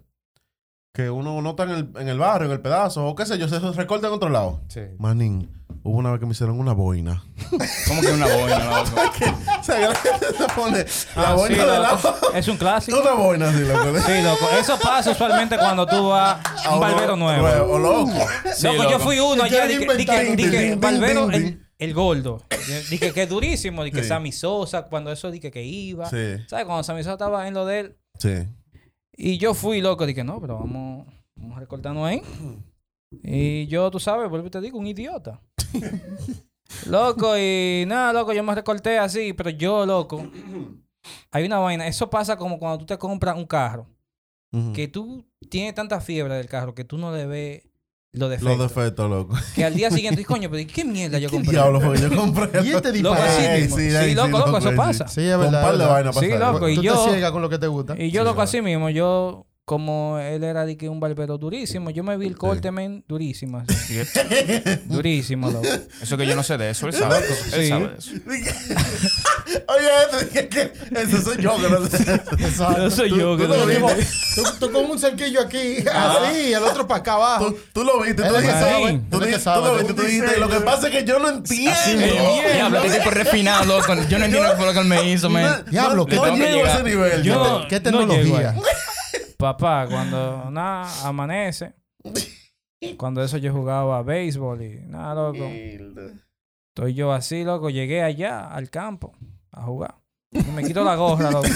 que 0.94 1.10
uno 1.10 1.41
no 1.41 1.51
está 1.51 1.63
en 1.63 1.70
el, 1.70 1.89
en 1.96 2.10
el 2.10 2.20
barrio, 2.20 2.48
en 2.48 2.51
el 2.51 2.60
pedazo, 2.62 3.05
o 3.08 3.15
qué 3.15 3.25
sé 3.25 3.38
yo, 3.38 3.48
se 3.48 3.60
recorta 3.60 4.08
en 4.08 4.13
otro 4.13 4.27
lado. 4.27 4.62
Sí. 4.67 4.82
Manín, 5.00 5.50
hubo 5.86 5.98
una 6.00 6.12
vez 6.12 6.20
que 6.20 6.25
me 6.25 6.32
hicieron 6.34 6.60
una 6.60 6.74
boina. 6.74 7.24
¿Cómo 7.88 8.01
que 8.01 8.08
una 8.12 8.25
boina, 8.27 8.65
loco? 8.84 9.01
sea, 9.63 9.77
que 9.77 9.86
la 9.88 9.96
gente 9.96 10.25
se 10.38 10.48
pone 10.56 10.86
la 11.15 11.30
Ah, 11.30 11.34
boina 11.36 11.56
sí, 11.56 11.62
de 11.62 11.65
loco. 11.68 11.82
lado. 11.82 12.15
Es 12.34 12.48
un 12.48 12.58
clásico. 12.58 13.00
Una 13.00 13.12
boina 13.13 13.50
así, 13.50 13.60
loco. 13.62 14.00
Sí, 14.06 14.22
loco. 14.22 14.50
Eso 14.60 14.77
pasa 14.82 15.12
usualmente 15.12 15.58
cuando 15.58 15.86
tú 15.86 16.10
vas 16.10 16.39
a 16.65 16.74
un 16.74 16.80
barbero 16.82 17.15
nuevo. 17.15 17.48
O 17.74 17.77
loco. 17.80 18.12
Sí, 18.54 18.68
loco, 18.68 18.84
yo 18.84 18.89
loco. 18.92 19.00
fui 19.04 19.20
uno 19.20 19.44
Y 19.46 19.50
allá, 19.50 19.68
dije, 19.68 19.80
dije, 19.80 19.94
inventar- 19.94 20.36
dije, 20.36 20.50
Ding, 20.60 20.70
ding, 20.72 20.80
barbero, 20.82 21.27
ding, 21.27 21.46
el, 21.46 21.65
el 21.77 21.94
gordo. 21.94 22.42
Dije 22.89 23.13
que 23.13 23.24
es 23.24 23.30
durísimo, 23.30 23.84
dije 23.84 24.01
Sí. 24.04 24.10
Sammy 24.10 24.32
Sosa, 24.32 24.84
cuando 24.84 25.12
eso 25.12 25.30
dije 25.32 25.51
que 25.51 25.63
iba. 25.63 26.10
Sí. 26.10 26.38
¿Sabes? 26.48 26.65
Cuando 26.65 26.84
Sammy 26.84 27.04
Sosa 27.04 27.13
estaba 27.13 27.48
en 27.48 27.54
lo 27.54 27.65
de 27.65 27.80
él. 27.80 27.98
Sí. 28.20 28.48
Y 29.18 29.38
yo 29.38 29.54
fui 29.54 29.82
loco, 29.82 30.06
dije, 30.06 30.24
no, 30.24 30.42
pero 30.42 30.58
vamos, 30.60 31.08
vamos 31.36 31.60
recortando 31.60 32.04
ahí. 32.06 32.22
Y 33.24 33.68
yo, 33.68 33.90
tú 33.92 34.00
sabes, 34.00 34.30
vuelvo 34.30 34.48
y 34.48 34.50
te 34.52 34.62
digo, 34.62 34.78
un 34.78 34.88
idiota. 34.88 35.42
loco, 36.88 37.38
y 37.38 37.86
nada, 37.88 38.14
loco, 38.14 38.34
yo 38.34 38.44
me 38.44 38.56
recorté 38.56 38.98
así, 38.98 39.34
pero 39.34 39.50
yo, 39.50 39.86
loco, 39.86 40.24
hay 41.32 41.46
una 41.46 41.60
vaina. 41.60 41.88
Eso 41.88 42.10
pasa 42.10 42.36
como 42.38 42.60
cuando 42.60 42.80
tú 42.80 42.86
te 42.86 42.98
compras 42.98 43.38
un 43.38 43.46
carro, 43.46 43.88
Ujú. 44.52 44.74
que 44.74 44.88
tú 44.88 45.26
tienes 45.50 45.74
tanta 45.76 46.00
fiebre 46.02 46.36
del 46.36 46.48
carro 46.48 46.74
que 46.74 46.84
tú 46.84 46.98
no 46.98 47.12
le 47.16 47.26
ves 47.26 47.64
los 48.14 48.30
defectos. 48.30 48.58
Los 48.58 48.70
defectos, 48.74 49.10
loco. 49.10 49.36
Que 49.56 49.66
al 49.66 49.76
día 49.76 49.92
siguiente, 49.92 50.18
dices, 50.22 50.28
coño, 50.34 50.50
pero 50.50 50.60
¿y 50.62 50.66
¿qué 50.66 50.86
mierda 50.86 51.20
yo 51.20 51.30
¿Qué 51.30 51.36
compré? 51.36 51.52
diablo 51.52 51.82
fue 51.82 51.98
yo 52.00 52.16
compré? 52.16 52.50
Y 52.64 52.72
este 52.72 52.94
Loco. 53.02 53.18
Ey, 53.40 53.62
mismo. 53.64 53.78
sí, 53.78 53.92
Sí, 53.92 53.98
sí, 54.10 54.16
loco, 54.16 54.30
loco, 54.30 54.46
loco, 54.48 54.58
eso 54.60 54.76
pasa. 54.76 55.08
Sí, 55.08 55.22
es 55.22 55.32
Con 55.36 55.42
verdad. 55.46 55.62
par 55.62 55.72
de 55.74 55.78
verdad. 55.80 55.94
vainas 55.94 56.16
Sí, 56.18 56.28
loco, 56.30 56.70
y 56.70 56.76
Tú 56.76 56.82
yo- 56.84 57.04
te 57.06 57.12
ciegas 57.12 57.32
con 57.32 57.42
lo 57.42 57.50
que 57.50 57.58
te 57.60 57.68
gusta. 57.68 57.96
Y 58.02 58.12
yo, 58.12 58.22
Sí, 58.22 58.26
loco, 58.26 58.36
claro. 58.36 58.42
así 58.44 58.62
mismo, 58.62 58.90
yo, 58.90 59.46
como 59.66 60.20
él 60.20 60.44
era 60.44 60.64
de 60.64 60.78
que 60.78 60.90
un 60.90 61.00
barbero 61.00 61.40
durísimo, 61.40 61.90
yo 61.90 62.04
me 62.04 62.16
vi 62.18 62.28
el 62.28 62.38
corte, 62.38 62.70
men, 62.72 63.04
durísimo. 63.08 63.64
así. 63.68 64.00
durísimo, 64.86 65.50
loco. 65.50 65.68
Eso 66.02 66.16
que 66.18 66.28
yo 66.28 66.36
no 66.36 66.44
sé 66.44 66.56
de 66.58 66.70
eso, 66.70 66.86
él 66.88 66.94
sabe. 66.94 67.18
Él 67.18 67.64
Sí. 67.64 67.70
sabe 67.70 67.88
de 67.88 67.96
eso. 67.98 68.12
Oye, 69.68 69.88
este, 70.28 70.48
que, 70.48 70.50
que, 70.50 71.02
ese 71.02 71.22
soy 71.22 71.38
yo 71.42 71.56
que 71.58 71.70
no 71.70 71.86
sé. 71.88 72.22
Eso 72.46 72.92
soy 72.92 73.10
yo, 73.18 73.36
que 73.38 73.44
tú 73.46 73.50
lo 73.50 73.58
no- 73.58 73.66
viste. 73.88 74.08
Tú, 74.36 74.44
tú 74.60 74.72
con 74.72 74.86
un 74.92 75.00
cerquillo 75.00 75.42
aquí, 75.42 75.78
así, 75.92 76.54
el 76.54 76.62
otro 76.64 76.88
para 76.88 77.00
acá 77.00 77.14
abajo. 77.14 77.48
Tú, 77.52 77.58
tú 77.74 77.84
lo 77.84 78.02
viste, 78.02 78.22
tú 78.22 78.36
Él 78.36 78.36
es 78.36 78.42
que 78.42 78.48
dijiste, 78.48 78.60
sabe. 78.70 79.02
tú, 79.10 79.18
Él 79.18 79.24
es 79.24 79.28
que 79.30 79.38
dijiste, 79.38 79.52
tú 79.54 79.62
lo 79.62 79.76
viste, 79.78 79.94
tú 79.94 80.02
dijiste, 80.04 80.40
lo 80.40 80.50
que 80.50 80.60
pasa 80.62 80.88
es 80.88 80.94
que 80.94 81.04
yo 81.06 81.18
no 81.20 81.30
entiendo. 81.30 81.74
Diablo, 82.54 82.84
este 82.84 82.98
tipo 83.00 83.10
refinado, 83.10 83.66
loco. 83.66 83.96
Yo 84.10 84.20
no 84.20 84.26
entiendo 84.26 84.50
qué 84.52 84.58
fue 84.58 84.66
lo 84.68 84.74
que 84.74 84.80
él 84.80 84.86
me 84.86 85.10
hizo, 85.12 85.30
man. 85.30 85.66
Diablo, 85.72 85.96
no, 85.96 86.06
¿qué 86.06 86.16
no 86.18 86.22
tengo 86.24 86.36
que 86.38 86.44
llego 86.44 86.54
a 86.54 86.64
llegar? 86.64 86.76
ese 86.76 86.84
nivel. 86.84 87.24
Yo-. 87.24 87.66
¿Qué 87.68 87.80
no 87.80 87.92
llego 88.02 88.14
tecnología? 88.14 88.50
ahí. 88.52 88.60
Papá, 89.38 89.88
cuando 89.89 90.50
nada, 90.50 91.08
amanece, 91.08 91.74
cuando 92.98 93.22
eso 93.24 93.38
yo 93.38 93.51
jugaba 93.51 94.01
béisbol 94.04 94.62
y 94.62 94.80
nada, 94.88 95.15
loco. 95.15 95.46
Estoy 96.70 96.94
yo 96.94 97.12
así, 97.12 97.44
loco, 97.44 97.70
llegué 97.70 98.01
allá 98.01 98.48
al 98.48 98.70
campo 98.70 99.13
a 99.51 99.63
jugar. 99.63 100.05
Me 100.54 100.63
quito 100.63 100.84
la 100.84 100.96
gorra, 100.96 101.32
loco. 101.32 101.48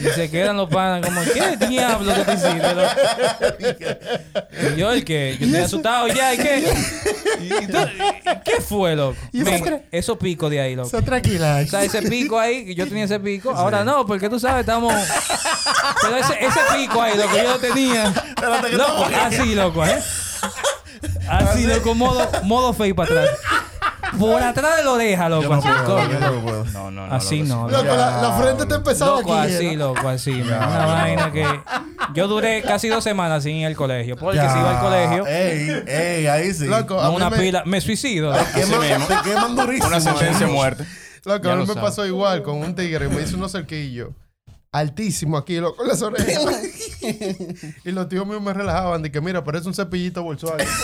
Y 0.00 0.04
se 0.14 0.30
quedan 0.30 0.56
los 0.56 0.68
panas 0.68 1.04
como, 1.04 1.20
¿qué 1.22 1.56
diablo 1.66 2.14
que 2.14 2.22
te 2.22 2.34
hiciste, 2.34 2.74
loco? 2.74 2.90
Y 4.74 4.78
yo 4.78 4.92
el 4.92 5.04
que, 5.04 5.36
yo 5.38 5.46
estoy 5.46 5.62
asustado 5.62 6.08
ya, 6.08 6.34
¿y 6.34 6.38
qué? 6.38 6.64
Y, 7.40 7.44
y 7.64 7.66
tú- 7.66 7.78
y- 7.78 8.40
¿Qué 8.44 8.60
fue, 8.60 8.94
loco? 8.96 9.16
¿Y 9.32 9.42
eso 9.42 9.64
qué? 9.64 9.82
esos 9.92 10.16
picos 10.18 10.50
de 10.50 10.60
ahí, 10.60 10.76
loco. 10.76 10.88
Se 10.90 11.02
tranquila. 11.02 11.60
O 11.64 11.68
sea, 11.68 11.82
ese 11.84 12.02
pico 12.02 12.38
ahí, 12.38 12.64
que 12.66 12.74
yo 12.74 12.86
tenía 12.86 13.04
ese 13.04 13.20
pico. 13.20 13.50
Ahora 13.50 13.84
no, 13.84 14.06
porque 14.06 14.28
tú 14.28 14.38
sabes, 14.38 14.60
estamos. 14.60 14.92
Pero 16.02 16.16
ese, 16.16 16.34
ese 16.44 16.60
pico 16.76 17.02
ahí, 17.02 17.16
loco, 17.16 17.36
yo 17.36 17.42
lo 17.44 17.58
tenía. 17.58 18.12
Loco, 18.72 19.08
no. 19.10 19.16
así, 19.16 19.54
loco, 19.54 19.84
¿eh? 19.86 19.98
Así, 21.28 21.66
loco, 21.66 21.94
modo, 21.94 22.28
modo 22.44 22.72
fake 22.72 22.94
para 22.94 23.10
atrás. 23.22 23.30
Por 24.18 24.42
atrás 24.42 24.76
de 24.78 24.84
la 24.84 24.92
oreja, 24.92 25.28
Yo 25.28 25.40
loco, 25.40 25.48
no 25.48 25.54
así, 25.56 25.68
puedo, 25.68 25.84
coño. 25.96 26.10
yo 26.12 26.20
no 26.20 26.40
puedo. 26.42 26.64
No, 26.66 26.90
no, 26.90 27.06
no. 27.06 27.14
Así 27.14 27.42
loco, 27.42 27.54
no, 27.54 27.68
Loco, 27.70 27.84
loco. 27.84 27.96
la, 27.96 28.22
la 28.22 28.32
frente 28.38 28.62
está 28.62 28.74
empezada 28.76 29.10
Loco, 29.16 29.34
aquí. 29.34 29.54
así, 29.54 29.76
loco, 29.76 30.08
así. 30.08 30.30
Una 30.42 30.86
vaina 30.86 31.32
que. 31.32 31.46
Yo 32.14 32.28
duré 32.28 32.62
casi 32.62 32.88
dos 32.88 33.02
semanas 33.04 33.42
sin 33.42 33.56
ir 33.56 33.66
al 33.66 33.76
colegio. 33.76 34.16
Porque 34.16 34.38
si 34.38 34.44
iba 34.58 34.78
al 34.78 34.80
colegio, 34.84 35.26
Ey, 35.26 35.82
ey, 35.86 36.26
ahí 36.26 36.52
sí. 36.54 36.66
Loco, 36.66 36.98
a 37.00 37.10
una 37.10 37.30
me, 37.30 37.36
pila. 37.38 37.62
Me 37.66 37.80
suicido. 37.80 38.30
loco. 38.32 38.44
Queman, 38.54 39.06
te 39.08 39.30
queman 39.30 39.56
durísimo. 39.56 39.88
Una 39.88 40.00
sentencia 40.00 40.46
de 40.46 40.52
eh. 40.52 40.54
muerte. 40.54 40.86
loco, 41.24 41.44
Ya 41.44 41.52
a 41.52 41.56
mí 41.56 41.66
lo 41.66 41.74
me 41.74 41.80
pasó 41.80 42.06
igual 42.06 42.42
con 42.42 42.56
un 42.58 42.74
tigre. 42.74 43.08
Me 43.08 43.22
hizo 43.22 43.36
unos 43.36 43.52
cerquillos. 43.52 44.10
Altísimo 44.72 45.36
aquí, 45.38 45.56
loco, 45.58 45.84
las 45.84 46.02
orejas. 46.02 46.44
y 47.84 47.90
los 47.92 48.08
tíos 48.08 48.26
míos 48.26 48.42
me 48.42 48.52
relajaban. 48.52 49.02
Dije, 49.02 49.20
mira, 49.20 49.42
parece 49.42 49.66
un 49.68 49.74
cepillito 49.74 50.22
Volkswagen. 50.22 50.66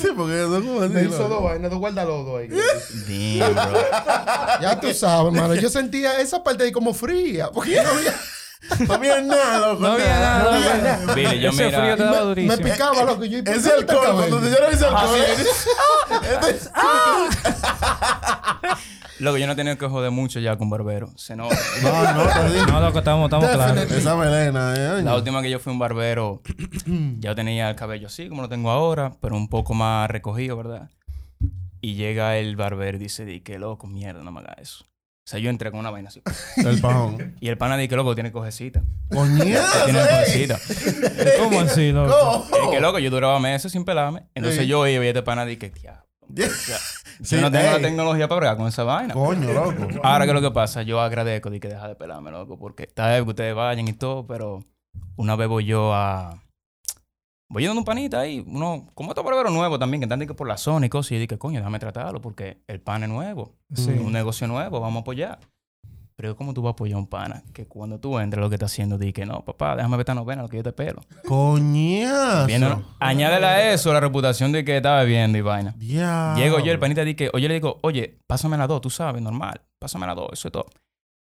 Sí, 0.00 0.08
porque 0.16 0.38
eso 0.40 0.60
como 0.62 0.82
así. 0.82 0.94
Me 0.94 1.02
hizo 1.02 1.28
dos 1.28 1.42
vainas, 1.42 1.70
dos 1.70 1.80
guardalodos 1.80 2.40
ahí. 2.40 2.48
Damn, 2.48 3.54
bro. 3.54 3.80
Ya 4.60 4.80
tú 4.80 4.92
sabes, 4.92 5.32
hermano. 5.34 5.54
Yo 5.54 5.68
sentía 5.68 6.20
esa 6.20 6.42
parte 6.42 6.64
ahí 6.64 6.72
como 6.72 6.94
fría. 6.94 7.50
Porque 7.50 7.82
no 7.82 7.88
había... 7.90 8.14
No 8.80 8.94
había 8.94 9.20
nada, 9.20 9.68
loco. 9.68 9.80
No 9.80 9.92
había 9.92 10.18
nada, 10.18 10.42
no 10.42 10.48
había 10.50 10.74
nada. 10.76 11.14
Yo 11.34 11.50
Ese 11.50 11.64
mira. 11.66 11.80
frío 11.80 11.96
te 11.96 12.02
daba 12.02 12.34
Me 12.34 12.58
picaba, 12.58 13.04
loco. 13.04 13.24
Yo, 13.24 13.38
¿y 13.38 13.42
por 13.42 13.54
qué 13.54 13.86
cabello? 13.86 14.14
cuando 14.16 14.40
te 14.40 14.46
dieron 14.48 14.72
ese 14.72 14.86
alcohol. 14.86 15.20
Este- 16.50 16.70
Loco, 19.18 19.38
yo 19.38 19.46
no 19.46 19.52
he 19.54 19.56
tenido 19.56 19.78
que 19.78 19.86
joder 19.86 20.10
mucho 20.10 20.40
ya 20.40 20.56
con 20.58 20.68
barbero. 20.68 21.10
Se. 21.16 21.34
No, 21.36 21.48
no, 21.48 21.48
te 22.32 22.54
digo. 22.54 22.66
No, 22.66 22.80
loco, 22.80 22.98
estamos, 22.98 23.24
estamos 23.26 23.48
claros. 23.48 23.90
Esa 23.90 24.16
melena, 24.16 24.74
eh. 24.76 25.02
La 25.02 25.14
última 25.14 25.40
que 25.42 25.50
yo 25.50 25.58
fui 25.58 25.72
un 25.72 25.78
barbero, 25.78 26.42
ya 27.18 27.34
tenía 27.34 27.70
el 27.70 27.76
cabello 27.76 28.08
así 28.08 28.28
como 28.28 28.42
lo 28.42 28.48
tengo 28.48 28.70
ahora, 28.70 29.12
pero 29.20 29.36
un 29.36 29.48
poco 29.48 29.74
más 29.74 30.10
recogido, 30.10 30.56
¿verdad? 30.56 30.90
Y 31.80 31.94
llega 31.94 32.36
el 32.38 32.56
barbero 32.56 32.96
y 32.96 33.00
dice, 33.00 33.24
di 33.24 33.40
que 33.40 33.58
loco, 33.58 33.86
mierda, 33.86 34.22
no 34.22 34.32
me 34.32 34.40
hagas 34.40 34.56
eso. 34.58 34.84
O 34.84 35.28
sea, 35.28 35.40
yo 35.40 35.50
entré 35.50 35.72
con 35.72 35.80
una 35.80 35.90
vaina 35.90 36.08
así. 36.08 36.22
El 36.56 36.80
pajón. 36.80 37.34
Y 37.40 37.48
el 37.48 37.58
pana 37.58 37.76
dice 37.76 37.88
que 37.88 37.96
loco, 37.96 38.14
tiene 38.14 38.30
cojecita. 38.30 38.82
Coñazo, 39.10 39.84
Tiene 39.84 40.00
ey. 40.00 40.06
cojecita. 40.08 40.58
¿Cómo 41.42 41.60
así, 41.60 41.90
loco? 41.90 42.46
Y 42.66 42.70
que 42.70 42.80
loco, 42.80 42.98
yo 43.00 43.10
duraba 43.10 43.40
meses 43.40 43.72
sin 43.72 43.84
pelarme. 43.84 44.22
Entonces 44.34 44.66
yo 44.68 44.86
iba 44.86 45.04
y 45.04 45.08
este 45.08 45.22
pana 45.22 45.44
dice 45.44 45.58
que, 45.58 45.70
diablo. 45.70 46.05
Ya, 46.28 46.46
Sí, 47.22 47.36
yo 47.36 47.40
no 47.40 47.50
tengo 47.50 47.70
la 47.70 47.80
tecnología 47.80 48.28
para 48.28 48.38
bregar 48.40 48.56
con 48.56 48.66
esa 48.68 48.84
vaina. 48.84 49.14
Coño, 49.14 49.52
loco. 49.52 49.86
Ahora 50.02 50.26
que 50.26 50.32
lo 50.32 50.40
que 50.40 50.50
pasa, 50.50 50.82
yo 50.82 51.00
agradezco 51.00 51.50
de 51.50 51.60
que 51.60 51.68
deja 51.68 51.88
de 51.88 51.94
pelarme, 51.94 52.30
loco, 52.30 52.58
porque 52.58 52.84
está 52.84 53.10
bien 53.10 53.24
que 53.24 53.30
ustedes 53.30 53.54
vayan 53.54 53.88
y 53.88 53.92
todo, 53.92 54.26
pero 54.26 54.64
una 55.16 55.36
vez 55.36 55.48
voy 55.48 55.64
yo 55.64 55.94
a. 55.94 56.42
Voy 57.48 57.62
yendo 57.62 57.78
un 57.78 57.84
panita 57.84 58.20
ahí, 58.20 58.44
uno, 58.44 58.88
como 58.94 59.12
estos 59.12 59.24
barberos 59.24 59.52
nuevos 59.52 59.78
también, 59.78 60.00
que 60.00 60.12
están 60.12 60.26
por 60.36 60.48
la 60.48 60.56
zona 60.58 60.86
y 60.86 60.88
cosas, 60.88 61.12
y 61.12 61.14
yo 61.14 61.20
dije, 61.20 61.38
coño, 61.38 61.60
déjame 61.60 61.78
tratarlo, 61.78 62.20
porque 62.20 62.60
el 62.66 62.80
pan 62.80 63.04
es 63.04 63.08
nuevo, 63.08 63.54
Sí. 63.72 63.90
un 63.90 64.12
negocio 64.12 64.48
nuevo, 64.48 64.80
vamos 64.80 65.00
a 65.00 65.02
apoyar. 65.02 65.38
Pero 66.18 66.34
¿cómo 66.34 66.54
tú 66.54 66.62
vas 66.62 66.70
a 66.70 66.72
apoyar 66.72 66.96
a 66.96 66.98
un 67.00 67.06
pana? 67.06 67.42
Que 67.52 67.66
cuando 67.66 68.00
tú 68.00 68.18
entres 68.18 68.40
lo 68.40 68.48
que 68.48 68.54
está 68.54 68.64
haciendo, 68.66 68.96
dije, 68.96 69.26
no, 69.26 69.44
papá, 69.44 69.76
déjame 69.76 69.98
ver 69.98 70.00
esta 70.04 70.14
novena, 70.14 70.40
lo 70.42 70.48
que 70.48 70.56
yo 70.56 70.62
te 70.62 70.72
pelo. 70.72 71.02
Coñazo. 71.28 72.46
Viendo- 72.46 72.82
añádele 72.98 73.46
a 73.46 73.72
eso 73.74 73.92
la 73.92 74.00
reputación 74.00 74.50
de 74.50 74.64
que 74.64 74.78
estaba 74.78 75.00
bebiendo 75.00 75.36
y 75.36 75.42
vaina. 75.42 75.74
Ya. 75.78 76.34
Llego 76.34 76.58
yo, 76.60 76.72
el 76.72 76.78
panita 76.78 77.02
dice, 77.04 77.30
oye, 77.34 77.48
le 77.48 77.54
digo, 77.54 77.78
oye, 77.82 78.18
pásame 78.26 78.56
las 78.56 78.66
dos, 78.66 78.80
tú 78.80 78.88
sabes, 78.88 79.20
normal. 79.20 79.60
Pásame 79.78 80.06
las 80.06 80.16
dos, 80.16 80.28
eso 80.32 80.48
es 80.48 80.52
todo. 80.52 80.66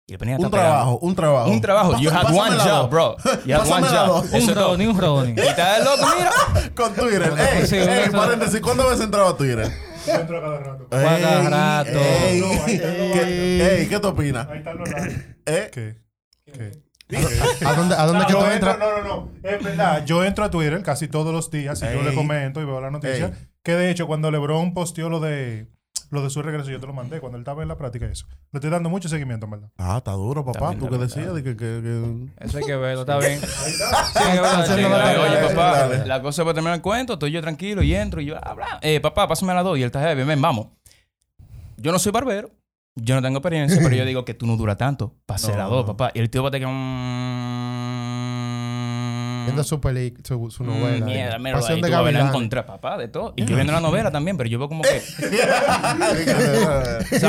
Y 0.08 0.14
el 0.14 0.18
panita 0.18 0.38
Un 0.40 0.46
está 0.46 0.58
pegando. 0.58 0.72
trabajo, 0.76 1.00
un 1.02 1.16
trabajo. 1.16 1.50
Un 1.52 1.62
trabajo. 1.62 1.98
You 2.00 2.10
had 2.10 2.34
one 2.34 2.56
job, 2.56 2.66
dos. 2.66 2.90
bro. 2.90 3.16
You 3.46 3.56
had 3.56 3.68
one 3.70 3.88
job. 3.88 4.08
dos. 4.08 4.26
Eso 4.28 4.36
Un 4.38 4.42
es 4.44 4.54
todo. 4.56 4.68
Ronnie, 4.72 4.88
un 4.88 4.98
Ronnie. 4.98 5.36
Y 5.36 5.40
está 5.42 5.78
el 5.78 5.84
loco, 5.84 6.06
mira. 6.18 6.72
Con 6.74 6.94
Twitter. 6.96 7.34
Ey, 7.38 7.80
ey, 8.06 8.10
paréntesis, 8.12 8.62
¿cuándo 8.62 8.84
habías 8.84 9.02
entrado 9.02 9.28
a 9.28 9.36
Twitter? 9.38 9.70
Yo 10.08 10.14
entro 10.16 10.38
a 10.38 10.42
cada 10.42 10.60
rato. 10.60 10.88
Cada 10.90 11.18
Ey, 11.18 11.48
rato. 11.48 12.00
Ey, 12.00 12.40
No, 12.42 12.48
ahí 12.66 12.74
está 12.76 12.88
lo 12.88 13.14
¿Qué, 13.14 13.80
ey, 13.82 13.88
¿qué 13.88 14.00
te 14.00 14.08
opinas? 14.08 14.48
Ahí 14.48 14.58
están 14.60 14.78
los 14.78 14.90
likes. 14.90 15.36
¿Eh? 15.46 15.70
¿Qué? 15.74 15.96
¿Qué? 16.52 16.72
¿A 17.66 17.74
dónde, 17.74 17.96
a 17.96 18.06
dónde 18.06 18.26
que 18.28 18.34
Yo 18.34 18.40
tú 18.40 18.46
entro- 18.46 18.72
entras? 18.72 18.78
no, 18.80 19.02
no, 19.02 19.08
no. 19.08 19.32
Es 19.44 19.64
verdad. 19.64 20.06
Yo 20.06 20.24
entro 20.24 20.46
a 20.46 20.52
Twitter 20.52 20.82
casi 20.84 21.08
todos 21.08 21.34
los 21.34 21.50
días 21.50 21.82
y 21.82 21.94
yo 21.94 22.04
le 22.04 22.14
comento 22.14 22.62
y 22.62 22.66
veo 22.66 22.80
la 22.82 22.92
noticia. 22.92 23.26
Ey. 23.28 23.34
Que 23.64 23.74
de 23.74 23.90
hecho, 23.90 24.06
cuando 24.08 24.30
LeBron 24.32 24.74
posteó 24.74 25.10
lo 25.10 25.20
de 25.20 25.68
lo 26.12 26.22
de 26.24 26.30
su 26.30 26.42
regreso, 26.42 26.70
yo 26.72 26.80
te 26.80 26.88
lo 26.88 26.94
mandé 26.94 27.20
cuando 27.20 27.38
él 27.38 27.42
estaba 27.42 27.62
en 27.62 27.68
la 27.68 27.78
práctica 27.78 28.08
y 28.08 28.12
eso. 28.12 28.26
Le 28.52 28.58
estoy 28.58 28.70
dando 28.70 28.90
mucho 28.90 29.08
seguimiento, 29.10 29.46
en 29.46 29.52
verdad. 29.52 29.70
Ah, 29.78 29.98
está 29.98 30.12
duro, 30.14 30.44
papá. 30.44 30.74
¿Tú 30.76 30.86
está 30.86 30.98
decías? 30.98 31.34
De 31.34 31.44
que, 31.44 31.52
que, 31.52 31.82
que- 31.82 32.28
Eso 32.46 32.58
hay 32.58 32.64
que 32.64 32.76
verlo, 32.76 33.02
está 33.02 33.18
bien. 33.20 33.40
Que 34.14 34.36
la 34.42 34.66
que. 34.66 35.20
Oye, 35.20 35.54
papá, 35.54 35.88
la 36.06 36.22
cosa 36.22 36.42
es 36.42 36.46
para 36.46 36.54
terminar 36.56 36.76
el 36.76 36.82
cuento. 36.82 37.14
Estoy 37.14 37.32
yo 37.32 37.42
tranquilo 37.42 37.82
y 37.84 37.94
entro 37.94 38.22
y 38.22 38.26
yo, 38.26 38.36
ah, 38.42 38.54
bla. 38.54 38.80
Eh, 38.82 39.00
papá, 39.00 39.28
pásame 39.28 39.54
las 39.54 39.64
dos. 39.64 39.78
Y 39.78 39.82
él 39.82 39.88
está 39.88 40.02
heavy. 40.02 40.24
Ven, 40.24 40.42
vamos. 40.42 40.68
Yo 41.78 41.92
no 41.92 42.00
soy 42.00 42.12
barbero. 42.12 42.50
Yo 42.96 43.16
no 43.16 43.22
tengo 43.22 43.38
experiencia, 43.38 43.80
pero 43.82 43.96
yo 43.96 44.04
digo 44.12 44.26
que 44.26 44.34
tú 44.34 44.46
no 44.46 44.58
duras 44.58 44.78
tanto. 44.78 45.14
Pasé 45.26 45.52
No. 45.52 45.58
las 45.60 45.70
dos, 45.70 45.86
papá. 45.86 46.12
Y 46.14 46.20
el 46.20 46.30
tío 46.30 46.42
va 46.44 46.50
a 46.50 46.52
tener 46.52 46.68
que... 46.68 46.74
mm, 49.50 49.56
Viendo 49.56 49.64
su 49.64 49.82
peli, 49.82 50.14
su, 50.24 50.52
su 50.52 50.64
novela. 50.64 51.04
Mm, 51.06 51.06
Mierda, 51.06 51.36
eh. 51.36 51.40
mira, 51.40 51.60
Pasión 51.60 51.82
de 51.82 51.88
tú 51.88 51.92
vas 51.92 52.00
a 52.00 52.04
ver 52.04 52.14
la 52.14 52.20
Gavilanes. 52.20 52.36
encontré, 52.36 52.64
papá, 52.64 52.98
de 52.98 53.08
todo. 53.08 53.34
Y 53.36 53.46
yo 53.46 53.56
viendo 53.56 53.74
la 53.74 53.82
novela 53.82 54.12
también, 54.12 54.38
pero 54.38 54.50
yo 54.50 54.60
veo 54.60 54.70
como 54.70 54.84
que... 54.84 55.02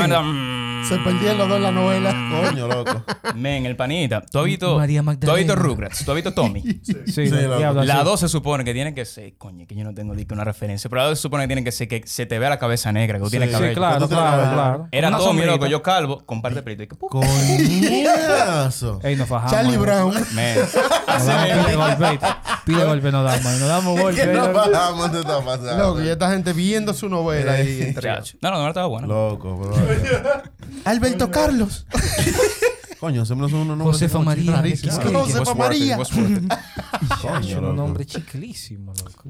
Mm, 0.81 0.83
Se 0.83 0.97
perdían 0.97 1.37
los 1.37 1.47
dos 1.47 1.57
en 1.57 1.63
la 1.63 1.71
novela. 1.71 2.15
Coño, 2.49 2.67
loco. 2.67 3.03
Men, 3.35 3.67
el 3.67 3.75
panita. 3.75 4.21
¿Tú 4.21 4.39
has 4.39 4.45
visto, 4.45 4.77
María 4.77 5.03
¿tú 5.03 5.09
has 5.11 5.17
visto 5.17 5.27
Magdalena. 5.27 5.55
Rugrats? 5.55 6.03
¿Tú 6.03 6.11
has 6.11 6.15
visto 6.15 6.33
Tommy? 6.33 6.61
Sí, 6.83 6.95
Sí, 7.05 7.29
La. 7.29 8.03
2 8.03 8.19
se 8.19 8.27
supone 8.27 8.63
que 8.63 8.73
tiene 8.73 8.95
que 8.95 9.05
ser, 9.05 9.37
coño, 9.37 9.67
que 9.67 9.75
yo 9.75 9.83
no 9.83 9.93
tengo 9.93 10.15
ni 10.15 10.25
que 10.25 10.33
una 10.33 10.43
referencia, 10.43 10.89
pero 10.89 11.03
la 11.03 11.09
2 11.09 11.19
se 11.19 11.21
supone 11.21 11.43
que 11.43 11.47
tiene 11.49 11.63
que 11.63 11.71
ser 11.71 11.87
que 11.87 12.01
se 12.05 12.25
te 12.25 12.39
vea 12.39 12.49
la 12.49 12.57
cabeza 12.57 12.91
negra, 12.91 13.19
que 13.19 13.25
tú 13.25 13.29
tienes 13.29 13.49
Sí, 13.49 13.53
cabello. 13.53 13.73
Sí, 13.73 13.77
claro, 13.77 13.97
¿Cuánto 13.99 14.07
tiene 14.07 14.23
claro, 14.23 14.53
claro. 14.53 14.87
Era 14.91 15.09
Una 15.09 15.17
Tommy, 15.19 15.43
loco, 15.43 15.67
yo 15.67 15.83
calvo, 15.83 16.25
con 16.25 16.41
par 16.41 16.55
de 16.55 16.87
¡pum! 16.87 17.09
Coñazo. 17.09 18.99
Ey, 19.03 19.15
nos 19.15 19.27
fajamos. 19.27 19.51
Charlie 19.51 19.75
eh. 19.75 19.77
Brown. 19.77 20.15
Men, 20.33 20.57
Pile 22.65 22.85
golpe. 22.85 23.11
Nos 23.11 23.23
damos. 23.23 23.43
Nos 23.59 23.67
damos 23.67 23.99
golpe. 24.01 24.21
¿Qué 24.21 24.27
nos 24.33 24.47
loco. 24.47 24.69
bajamos 24.71 25.11
de 25.11 25.19
esta 25.19 25.45
pasada? 25.45 25.77
Loco, 25.77 26.01
y 26.01 26.07
esta 26.09 26.31
gente 26.31 26.53
viendo 26.53 26.93
su 26.93 27.09
novela 27.09 27.53
ahí. 27.53 27.81
entre- 27.81 28.03
chacho. 28.09 28.37
No, 28.41 28.51
no, 28.51 28.57
no 28.61 28.67
estaba 28.67 28.87
bueno. 28.87 29.07
Loco, 29.07 29.55
bro. 29.57 29.73
Alberto 30.85 31.29
Carlos. 31.31 31.85
Coño, 32.99 33.25
son 33.25 33.39
unos 33.39 33.51
nombres. 33.51 33.83
Josefa 33.83 34.19
María. 34.19 34.57
Josefa? 35.11 35.55
María. 35.55 35.97
Coño, 35.97 37.39
Es 37.39 37.55
un 37.55 37.75
nombre 37.75 38.05
chiclísimo, 38.05 38.93
loco. 38.93 39.23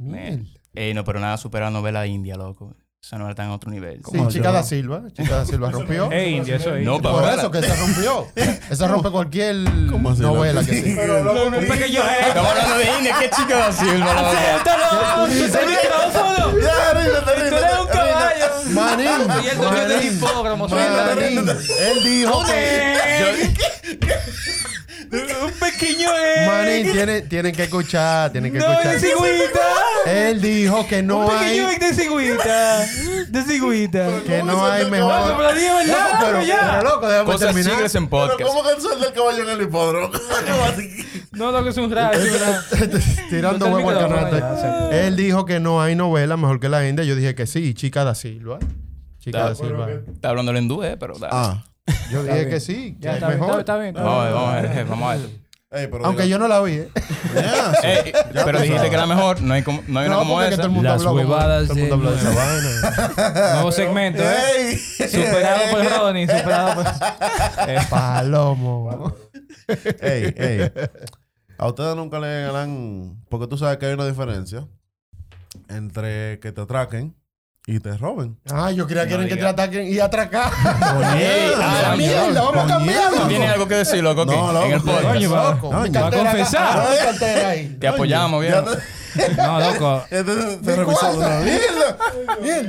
Ey, 0.74 0.94
no, 0.94 1.04
pero 1.06 1.20
nada 1.20 1.38
supera 1.38 1.66
la 1.66 1.72
novela 1.72 2.06
india, 2.06 2.36
loco. 2.36 2.76
Esa 3.04 3.18
novela 3.18 3.32
está 3.32 3.44
en 3.46 3.50
otro 3.50 3.72
nivel. 3.72 3.96
Sí, 3.96 4.02
¿Cómo 4.04 4.30
Chica 4.30 4.50
yo? 4.50 4.54
da 4.54 4.62
Silva. 4.64 5.02
Chica 5.18 5.38
da 5.38 5.44
Silva 5.46 5.72
rompió. 5.72 6.12
Ey, 6.12 6.36
India, 6.36 6.58
eso 6.58 6.76
es. 6.76 6.86
No, 6.86 7.02
Por 7.02 7.28
eso 7.28 7.50
que 7.50 7.62
se 7.64 7.76
rompió. 7.76 8.28
Esa 8.70 8.88
rompe 8.88 9.10
cualquier 9.10 9.56
¿Cómo 9.90 10.12
así, 10.12 10.22
novela 10.22 10.64
que 10.64 10.72
sí. 10.84 10.96
Un 10.96 11.68
pequeño 11.68 12.02
Estamos 12.28 12.52
hablando 12.52 12.78
de 12.78 12.86
India, 13.00 13.16
qué 13.20 13.30
chica 13.32 13.58
da 13.58 13.72
Silva. 13.72 14.30
¡Acéptalo! 14.30 15.28
Ya, 16.62 16.94
ríndete, 16.94 17.50
¡Tú 17.50 17.56
eres 17.56 17.80
un 17.80 17.88
caballo! 17.88 18.46
Manín. 18.70 19.08
Y 19.44 19.48
el 19.48 19.58
dueño 19.58 19.88
del 19.88 19.98
Manín. 19.98 20.14
hipógramo. 20.18 20.68
Manín. 20.68 21.50
Él 21.50 22.04
dijo 22.04 22.46
que... 22.46 23.52
Un 25.46 25.52
pequeño 25.60 26.10
eh. 26.18 26.46
Manín, 26.48 26.92
tienen, 26.92 27.28
tienen 27.30 27.54
que 27.54 27.64
escuchar, 27.64 28.32
tienen 28.32 28.52
que 28.52 28.60
No, 28.60 28.68
de 28.70 28.74
escuchar. 28.76 29.00
cigüita. 29.00 29.62
Él 30.06 30.42
dijo 30.42 30.88
que 30.88 31.04
no 31.04 31.26
Un 31.28 31.36
hay... 31.36 31.60
pequeño 31.60 31.88
de 31.88 31.94
cigüita. 31.94 32.80
De 33.28 33.44
cigüita. 33.44 34.08
Que 34.26 34.44
no 34.44 34.66
hay 34.66 34.86
No, 34.86 34.90
mejor... 34.92 35.36
pero 35.38 35.54
dime 35.54 35.74
verdad, 35.76 35.88
Loco, 35.88 36.18
pero, 36.20 36.32
pero 36.32 36.44
ya. 36.44 36.78
pero 36.80 36.90
loco, 36.90 37.08
déjame 37.10 37.26
Cosas 37.26 37.40
terminar. 37.48 37.72
chicles 37.74 37.96
en 37.96 38.08
Pero 38.10 38.28
podcast. 38.28 38.42
¿cómo 38.50 38.64
que 38.64 38.70
el 38.96 39.00
del 39.02 39.14
caballo 39.14 39.44
en 39.44 39.50
el 39.50 39.62
hipódromo? 39.62 40.14
No, 41.34 41.50
lo 41.52 41.64
que 41.64 41.70
es 41.70 41.78
un 41.78 41.90
rayo. 41.90 42.20
es 42.20 42.34
un 42.34 42.40
rayo. 42.40 43.00
Tirando 43.30 43.66
huevo 43.68 43.90
al 43.90 44.60
sí. 44.60 44.96
Él 44.98 45.16
dijo 45.16 45.46
que 45.46 45.60
no 45.62 45.82
hay 45.82 45.96
novela 45.96 46.36
mejor 46.36 46.60
que 46.60 46.68
la 46.68 46.86
India. 46.88 47.06
Yo 47.06 47.16
dije 47.16 47.36
que 47.36 47.48
sí. 47.48 47.74
Chica 47.74 48.04
da 48.04 48.16
Silva. 48.16 48.60
Chica 49.20 49.40
Da- 49.40 49.50
da 49.50 49.56
Silva. 49.56 49.88
Está 50.14 50.30
hablando 50.30 50.52
en 50.52 50.58
hindú, 50.64 50.84
eh, 50.84 50.98
pero 51.00 51.18
da. 51.18 51.30
Ah. 51.32 51.64
Yo 52.12 52.20
Está 52.22 52.34
dije 52.34 52.36
bien. 52.46 52.50
que 52.50 52.60
sí. 52.60 52.96
Que 53.00 53.06
Ya 53.06 53.10
es 53.12 53.16
está 53.18 53.28
bien, 53.30 53.40
mejor. 53.40 53.60
está 53.60 53.78
bien. 53.78 53.88
está 53.96 54.02
bien. 54.02 54.14
Vamos 54.14 54.22
a 54.22 54.26
ver, 54.26 54.34
vamos 54.34 54.50
a 54.50 54.62
ver, 54.62 54.86
vamos 54.86 55.10
a 55.12 55.16
ver. 55.18 55.42
Ey, 55.74 55.88
pero 55.90 56.06
Aunque 56.06 56.28
yo 56.28 56.38
no 56.38 56.50
la 56.50 56.60
vi, 56.62 56.74
¿eh? 56.74 56.90
Ya, 57.34 57.74
sí. 57.82 57.88
Ey, 57.88 58.12
Ya 58.34 58.44
pero 58.44 58.58
dijiste 58.60 58.76
sabes. 58.76 58.90
que 58.90 58.96
era 58.98 59.06
mejor, 59.06 59.42
no 59.42 59.54
hay, 59.54 59.64
como, 59.64 59.82
no 59.88 60.00
hay 60.02 60.08
una 60.08 60.18
como 60.18 60.42
esa. 60.42 60.58
todo 60.58 60.66
el 60.66 60.72
mundo 60.74 60.90
Las 60.90 61.06
huevadas 61.06 61.68
Todo 61.70 61.78
el 61.78 61.80
mundo 61.90 61.98
de- 61.98 62.10
habló 62.10 62.12
de 62.12 62.30
esa 62.30 63.16
vaina. 63.16 63.54
Nuevo 63.54 63.72
segmento, 63.72 64.22
¿eh? 64.22 64.36
Ey. 64.60 64.78
Superado 64.78 65.60
por 65.72 65.86
Ronnie, 65.98 66.28
superado 66.28 66.76
por... 66.76 66.86
Eh, 67.70 67.78
Palomo. 67.90 69.16
Ey, 70.02 70.34
ey. 70.38 70.72
A 71.58 71.68
ustedes 71.68 71.96
nunca 71.96 72.20
le 72.20 72.48
ganan. 72.48 73.24
Porque 73.30 73.48
tú 73.48 73.58
sabes 73.58 73.78
que 73.78 73.86
hay 73.86 73.94
una 73.94 74.06
diferencia 74.08 74.68
entre 75.70 76.40
que 76.42 76.52
te 76.52 76.60
atraquen 76.62 77.16
y 77.68 77.80
te 77.80 77.96
roben. 77.96 78.40
Ah, 78.52 78.72
yo 78.72 78.88
creía 78.88 79.04
que 79.06 79.12
No 79.12 79.18
eran 79.18 79.30
que 79.30 79.36
te 79.36 79.46
ataquen 79.46 79.88
y 79.88 80.00
atracar. 80.00 80.52
¡Ah, 80.64 81.84
ah, 81.92 81.96
mierda! 81.96 82.42
¡Vamos 82.42 82.64
a 82.64 82.68
cambiarlo! 82.68 83.28
¿Tiene 83.28 83.48
algo 83.48 83.68
que 83.68 83.76
decir, 83.76 84.04
loco? 84.04 84.26
No, 84.26 84.52
loco. 84.52 84.66
En 84.66 84.72
el 84.72 84.82
podcast. 84.82 85.14
Coño, 85.14 85.32
va. 85.32 85.54
Loco, 85.54 85.72
mi 85.82 85.90
Va 85.90 86.08
a 86.08 86.12
confesar. 86.12 86.88
Te 87.80 87.88
apoyamos, 87.88 88.44
Ya 88.44 88.62
bien. 88.62 88.78
No, 89.36 89.60
loco. 89.60 90.04
Te 90.10 90.24
revisó 90.24 91.12
una 91.18 91.42
mierda. 91.42 91.98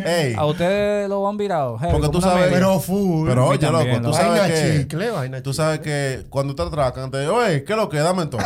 Ey. 0.04 0.34
A 0.36 0.44
ustedes 0.44 1.08
lo 1.08 1.26
han 1.28 1.36
virado. 1.36 1.78
heavy, 1.78 1.92
Porque 1.92 2.08
tú 2.08 2.20
sabes-. 2.20 2.50
Pero 2.52 2.80
full. 2.80 3.28
Pero 3.28 3.46
oye, 3.46 3.70
loco, 3.70 4.02
tú 4.02 4.12
sabes 4.12 4.50
que. 4.50 4.78
chicle, 4.80 5.10
vaina 5.10 5.40
Tú 5.40 5.54
sabes 5.54 5.78
que 5.78 6.24
cuando 6.28 6.56
te 6.56 6.62
atracan, 6.62 7.12
te 7.12 7.20
dicen, 7.20 7.32
oye, 7.32 7.62
¿qué 7.62 7.72
es 7.72 7.78
lo 7.78 7.88
que? 7.88 7.98
Dame 7.98 8.26
todo. 8.26 8.42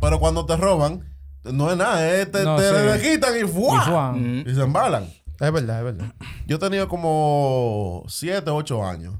Pero 0.00 0.20
cuando 0.20 0.46
te 0.46 0.56
roban, 0.56 1.04
no 1.42 1.70
es 1.70 1.76
nada, 1.76 2.08
es 2.08 2.30
te, 2.30 2.44
No, 2.44 2.56
le 2.56 3.00
quitan 3.00 3.32
y. 3.36 3.44
Mm. 3.44 4.48
Y 4.48 4.54
se 4.54 4.62
embalan. 4.62 5.08
Es 5.40 5.52
verdad, 5.52 5.78
es 5.78 5.84
verdad. 5.84 6.14
Yo 6.46 6.58
tenido 6.58 6.88
como 6.88 8.04
7, 8.08 8.50
8 8.50 8.84
años. 8.84 9.14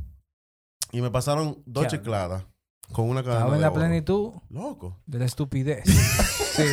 Y 0.93 1.01
me 1.03 1.11
pasaron 1.11 1.63
dos 1.67 1.87
chicladas 1.89 2.45
con 2.93 3.09
una 3.11 3.23
cadena. 3.23 3.41
Estaba 3.41 3.55
en 3.55 3.59
de 3.59 3.63
la 3.67 3.71
oro. 3.71 3.81
plenitud 3.81 4.33
Loco. 4.51 4.99
de 5.07 5.19
la 5.19 5.25
estupidez. 5.27 5.85
Sí, 6.59 6.65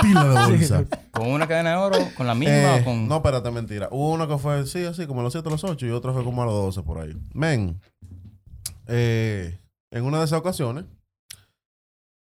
Pila 0.00 0.24
de 0.24 0.56
bolsa. 0.56 0.84
¿Con 1.10 1.28
una 1.28 1.46
cadena 1.46 1.72
de 1.72 1.76
oro? 1.76 1.98
¿Con 2.16 2.26
la 2.26 2.34
misma 2.34 2.78
Eh, 2.78 2.80
o 2.80 2.84
con...? 2.86 3.06
No, 3.06 3.16
espérate, 3.16 3.50
mentira. 3.50 3.88
Hubo 3.90 4.12
uno 4.12 4.26
que 4.26 4.38
fue, 4.38 4.64
sí, 4.66 4.82
así, 4.86 5.06
como 5.06 5.20
a 5.20 5.24
los 5.24 5.32
7, 5.34 5.46
a 5.46 5.52
los 5.52 5.62
8, 5.62 5.84
y 5.86 5.90
otro 5.90 6.14
fue 6.14 6.24
como 6.24 6.42
a 6.42 6.46
los 6.46 6.54
12 6.54 6.82
por 6.84 6.96
ahí. 7.00 7.14
Men, 7.34 7.78
eh, 8.86 9.60
en 9.90 10.04
una 10.04 10.20
de 10.20 10.24
esas 10.24 10.38
ocasiones, 10.38 10.86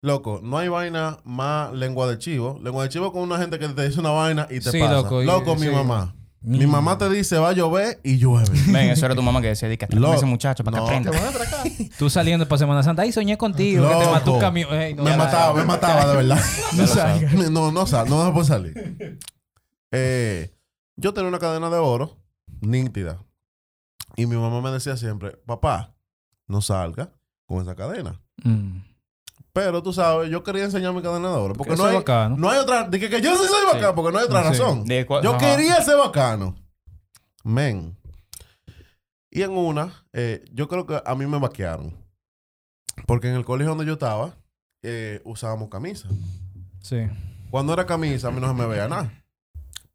loco, 0.02 0.42
no 0.44 0.58
hay 0.58 0.68
vaina 0.68 1.20
más 1.24 1.72
lengua 1.72 2.06
de 2.10 2.18
chivo. 2.18 2.60
Lengua 2.62 2.84
de 2.84 2.90
chivo 2.90 3.14
con 3.14 3.22
una 3.22 3.38
gente 3.38 3.60
que 3.60 3.70
te 3.70 3.88
dice 3.88 4.02
una 4.02 4.12
vaina 4.12 4.48
y 4.50 4.60
te 4.60 4.70
Sí, 4.70 4.80
pasa. 4.80 4.96
loco, 4.96 5.22
Loco, 5.24 5.54
y- 5.54 5.60
mi 5.62 5.68
sí. 5.68 5.72
mamá. 5.72 6.16
Mi 6.42 6.66
Mm. 6.66 6.70
mamá 6.70 6.98
te 6.98 7.10
dice 7.10 7.38
va 7.38 7.50
a 7.50 7.54
llover 7.54 8.00
y 8.04 8.18
llueve. 8.18 8.50
Ven, 8.68 8.90
eso 8.92 9.06
era 9.06 9.14
tu 9.16 9.22
mamá 9.22 9.42
que 9.42 9.48
decía, 9.48 9.68
di 9.68 9.78
que 9.78 9.86
ese 9.90 10.26
muchacho 10.26 10.64
para 10.64 10.78
No. 10.78 10.86
que 10.86 10.96
aprenda. 10.96 11.12
Te. 11.12 11.90
Tú 12.00 12.10
saliendo 12.10 12.48
para 12.48 12.60
Semana 12.60 12.82
Santa. 12.82 13.02
Ay, 13.02 13.12
soñé 13.12 13.38
contigo. 13.38 13.88
Que 13.90 14.06
te 14.06 14.12
mató 14.12 14.34
un 14.34 14.40
camión. 14.40 14.70
No, 14.96 15.04
me 15.04 15.18
mataba, 15.18 15.54
me 15.54 15.66
mataba 15.66 16.08
de 16.08 16.16
verdad. 16.16 16.40
No 16.78 16.88
salga. 16.88 17.32
No, 17.50 17.72
no, 17.72 17.86
sal, 17.86 18.08
no 18.10 18.26
se 18.26 18.32
puede 18.32 18.46
salir. 18.48 19.18
Eh, 19.92 20.54
yo 20.96 21.14
tenía 21.14 21.28
una 21.30 21.40
cadena 21.40 21.70
de 21.70 21.78
oro 21.78 22.18
nítida. 22.62 23.24
Y 24.16 24.26
mi 24.26 24.36
mamá 24.38 24.62
me 24.62 24.72
decía 24.72 24.98
siempre, 24.98 25.32
papá, 25.46 25.94
no 26.48 26.62
salga 26.62 27.12
con 27.48 27.62
esa 27.62 27.76
cadena. 27.76 28.22
Mm. 28.44 28.80
Pero 29.66 29.84
tú 29.84 29.92
sabes, 29.92 30.30
yo 30.30 30.42
quería 30.42 30.64
enseñar 30.64 30.94
mi 30.94 31.02
cadena 31.02 31.28
de 31.30 31.36
oro. 31.36 31.54
Porque 31.54 31.76
no 31.76 31.84
hay, 31.84 31.96
bacano. 31.96 32.38
no 32.38 32.50
hay 32.50 32.60
otra. 32.60 32.86
De 32.88 32.98
que, 32.98 33.10
que 33.10 33.20
yo 33.22 33.36
sí 33.36 33.44
soy 33.46 33.66
bacano, 33.74 33.94
porque 33.94 34.14
no 34.14 34.20
hay 34.20 34.26
otra 34.26 34.42
Sí. 34.44 34.50
razón. 34.50 34.86
Cua- 34.86 35.22
Yo 35.22 35.32
Ajá. 35.36 35.38
quería 35.40 35.82
ser 35.82 35.98
bacano. 35.98 36.56
Men. 37.44 37.98
Y 39.30 39.42
en 39.42 39.52
una, 39.52 40.06
eh, 40.14 40.46
yo 40.54 40.68
creo 40.70 40.86
que 40.88 41.02
a 41.06 41.16
mí 41.16 41.26
me 41.28 41.38
vaquearon. 41.40 41.94
Porque 43.06 43.28
en 43.30 43.36
el 43.36 43.44
colegio 43.46 43.70
donde 43.72 43.86
yo 43.86 43.94
estaba, 43.94 44.36
eh, 44.82 45.22
usábamos 45.26 45.70
camisa. 45.70 46.08
Sí. 46.82 47.08
Cuando 47.52 47.74
era 47.74 47.86
camisa, 47.86 48.30
a 48.30 48.32
mí 48.32 48.40
no 48.40 48.48
se 48.48 48.54
me 48.54 48.66
veía 48.66 48.88
nada. 48.88 49.12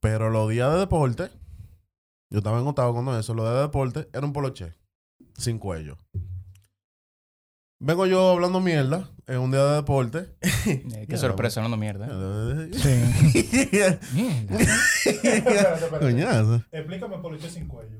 Pero 0.01 0.29
los 0.31 0.51
días 0.51 0.73
de 0.73 0.79
deporte, 0.81 1.31
yo 2.31 2.39
estaba 2.39 2.61
en 2.61 2.67
octavo 2.67 2.93
cuando 2.93 3.19
eso, 3.19 3.33
los 3.35 3.45
días 3.47 3.57
de 3.57 3.63
deporte 3.63 4.09
era 4.13 4.27
un 4.27 4.33
poloche, 4.33 4.75
sin 5.39 5.59
cuello. 5.59 5.97
Vengo 7.81 8.07
yo 8.07 8.31
hablando 8.31 8.61
mierda 8.61 9.11
en 9.27 9.39
un 9.41 9.51
día 9.51 9.65
de 9.65 9.75
deporte. 9.77 10.29
Eh, 10.67 11.07
qué 11.09 11.17
sorpresa, 11.19 11.61
hablando 11.61 11.77
mierda. 11.77 12.09
Sí. 12.73 12.89
Mierda. 14.15 15.99
Coñazo. 16.01 16.63
Explícame 16.73 17.19
por 17.19 17.37
qué 17.39 17.51
sin 17.51 17.69
cuello. 17.69 17.99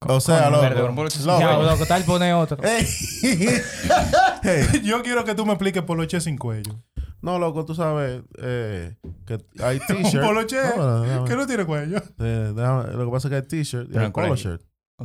O 0.00 0.20
sea, 0.20 0.50
loco. 0.50 0.66
un 0.66 0.96
loco. 0.96 1.08
Ya, 1.40 1.56
loco, 1.56 1.86
tal 1.86 2.02
pone 2.04 2.34
otro. 2.34 2.58
Yo 4.82 5.02
quiero 5.02 5.24
que 5.24 5.34
tú 5.34 5.46
me 5.46 5.52
expliques 5.52 5.82
poloche 5.84 6.20
sin 6.20 6.36
cuello. 6.36 6.82
No, 7.22 7.38
loco, 7.38 7.64
tú 7.64 7.74
sabes 7.74 8.22
eh, 8.38 8.96
que 9.24 9.38
hay 9.62 9.80
Un 9.88 10.02
t-shirt. 10.02 10.22
poloche 10.24 10.56
No, 10.76 11.02
déjame- 11.04 11.28
que 11.28 11.36
no 11.36 11.46
tiene 11.46 11.64
cuello. 11.64 11.98
eh, 12.18 12.52
déjame- 12.54 12.92
lo 12.92 13.06
que 13.06 13.10
pasa 13.12 13.28
es 13.28 13.30
que 13.30 13.36
hay 13.36 13.42
t-shirt 13.42 13.94
y 13.94 13.98
hay 13.98 14.10
polo 14.10 14.36
shirt. 14.36 14.60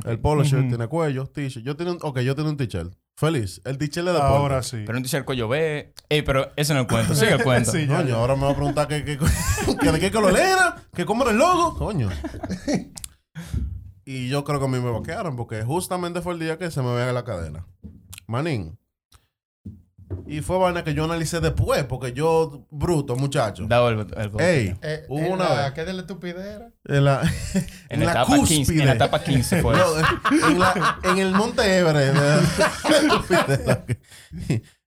El 0.06 0.20
polo 0.20 0.44
shirt 0.44 0.68
tiene 0.68 0.88
cuello, 0.88 1.28
t-shirt. 1.28 1.64
Yo 1.66 1.76
tengo 1.78 1.92
un, 1.92 2.00
ok, 2.02 2.20
yo 2.20 2.36
tengo 2.36 2.50
un 2.50 2.58
t-shirt. 2.58 2.94
Feliz. 3.20 3.60
El 3.66 3.78
t-shirt 3.78 4.08
de 4.08 4.14
deporte. 4.14 4.34
Ahora 4.34 4.64
sí. 4.64 4.84
Pero 4.86 4.98
un 4.98 5.04
t-shirt 5.04 5.26
cuello 5.26 5.50
B. 5.50 5.94
Ey, 6.08 6.22
pero 6.22 6.54
ese 6.56 6.74
no 6.74 6.80
es 6.80 6.84
el 6.86 6.88
cuento. 6.90 7.16
Sigue 7.16 7.34
el 7.34 7.44
cuento. 7.44 7.70
Sí, 7.70 7.86
Coño, 7.86 8.16
ahora 8.16 8.38
me 8.38 8.44
va 8.44 8.52
a 8.52 8.56
preguntar 8.56 8.88
que, 8.88 9.04
que, 9.04 9.18
que 9.18 9.92
de 9.92 10.00
qué 10.00 10.10
color 10.10 10.38
era, 10.38 10.78
que 10.96 11.06
cómo 11.06 11.24
era 11.24 11.32
el 11.34 11.38
logo. 11.38 11.76
Coño. 11.76 12.08
y 14.06 14.30
yo 14.30 14.46
creo 14.46 14.60
que 14.60 14.66
a 14.68 14.70
mí 14.70 14.80
me 14.80 14.90
vaquearon 14.90 15.36
porque 15.36 15.64
justamente 15.64 16.22
fue 16.22 16.32
el 16.32 16.40
día 16.40 16.58
que 16.58 16.72
se 16.72 16.82
me 16.82 16.96
veía 16.96 17.12
la 17.12 17.26
cadena. 17.26 17.68
Manín. 18.26 18.79
Y 20.26 20.42
fue 20.42 20.58
vaina 20.58 20.84
que 20.84 20.94
yo 20.94 21.04
analicé 21.06 21.40
después 21.40 21.84
porque 21.86 22.14
yo, 22.14 22.66
bruto, 22.72 23.16
muchacho. 23.16 23.66
Dado 23.68 23.90
el, 23.90 24.00
el 24.16 24.32
Ey, 24.42 24.76
Eh, 24.82 25.06
hubo 25.08 25.20
en 25.20 25.32
una 25.34 25.50
la- 25.50 25.62
vez. 25.66 25.72
¿Qué 25.74 25.86
de 25.86 25.94
la 25.94 26.02
estupidez 26.02 26.46
era? 26.46 26.72
En 26.86 27.06
la, 27.06 27.22
En, 27.22 27.66
en 27.90 28.00
la 28.02 28.06
la 28.06 28.12
etapa 28.12 28.36
15. 28.36 28.56
cúspide. 28.58 28.80
En 28.82 28.88
la 28.88 28.94
etapa 28.94 29.24
15 29.24 29.62
fue. 29.62 29.76
No, 29.76 30.48
en, 30.48 30.60
la- 30.60 31.00
en 31.04 31.18
el 31.20 31.32
Monte 31.34 31.78
Everest. 31.78 32.18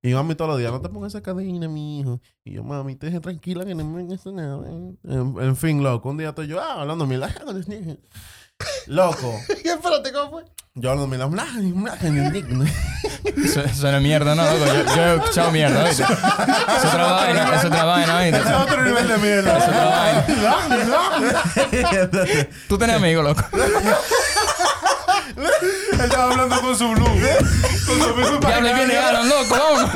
y, 0.03 0.11
y 0.11 0.15
mami 0.15 0.35
todos 0.35 0.51
los 0.51 0.59
días, 0.59 0.73
no 0.73 0.81
te 0.81 0.89
pongas 0.89 1.13
esa 1.15 1.23
cadena, 1.23 1.69
mi 1.69 2.01
hijo. 2.01 2.21
Y 2.45 2.53
yo, 2.55 2.65
mami, 2.65 2.97
te 2.97 3.07
deje 3.07 3.21
tranquila 3.21 3.65
que 3.65 3.75
no 3.75 3.85
me 3.85 4.03
hagas 4.03 4.27
nada. 4.27 4.69
En, 4.69 4.99
en 5.41 5.57
fin, 5.57 5.83
loco, 5.83 6.11
un 6.11 6.19
día 6.19 6.31
estoy 6.31 6.47
yo, 6.49 6.61
ah, 6.61 6.81
hablando 6.83 7.07
mil. 7.07 7.21
Loco, 8.87 9.35
Y 9.65 9.69
espérate, 9.69 10.13
¿cómo 10.13 10.31
fue? 10.31 10.45
Yo 10.75 10.91
hablo 10.91 11.03
de 11.03 11.09
mi 11.09 11.19
Eso, 13.45 13.61
eso 13.61 13.91
no 13.91 13.97
es 13.99 14.03
mierda, 14.03 14.35
no, 14.35 14.43
loco. 14.43 14.65
Yo, 14.65 14.97
yo 14.97 15.03
he 15.03 15.17
escuchado 15.17 15.51
mierda, 15.51 15.85
¿viste? 15.85 16.03
Es 16.03 16.85
otra 16.87 17.13
vaina, 17.13 17.57
es 17.57 17.65
otra 17.67 17.85
vaina, 17.85 18.21
¿viste? 18.23 18.39
Es 18.41 18.47
otro 18.57 18.83
nivel 18.83 19.07
de 19.07 19.15
Es 19.15 19.21
mierda. 19.21 19.55
otra 19.55 19.85
vaina. 21.61 22.49
Tú 22.69 22.79
tenés 22.79 22.97
amigos, 22.97 23.23
loco. 23.23 23.45
Él 25.93 26.01
estaba 26.01 26.33
hablando 26.33 26.59
con 26.63 26.79
su 26.79 26.89
blue. 26.89 27.05
Con 27.05 28.01
su 28.01 28.15
mismo 28.17 28.39
Diablo, 28.39 28.69
ahí 28.69 28.75
viene 28.75 28.97
Alan, 28.97 29.29
loco, 29.29 29.51
vámonos. 29.51 29.91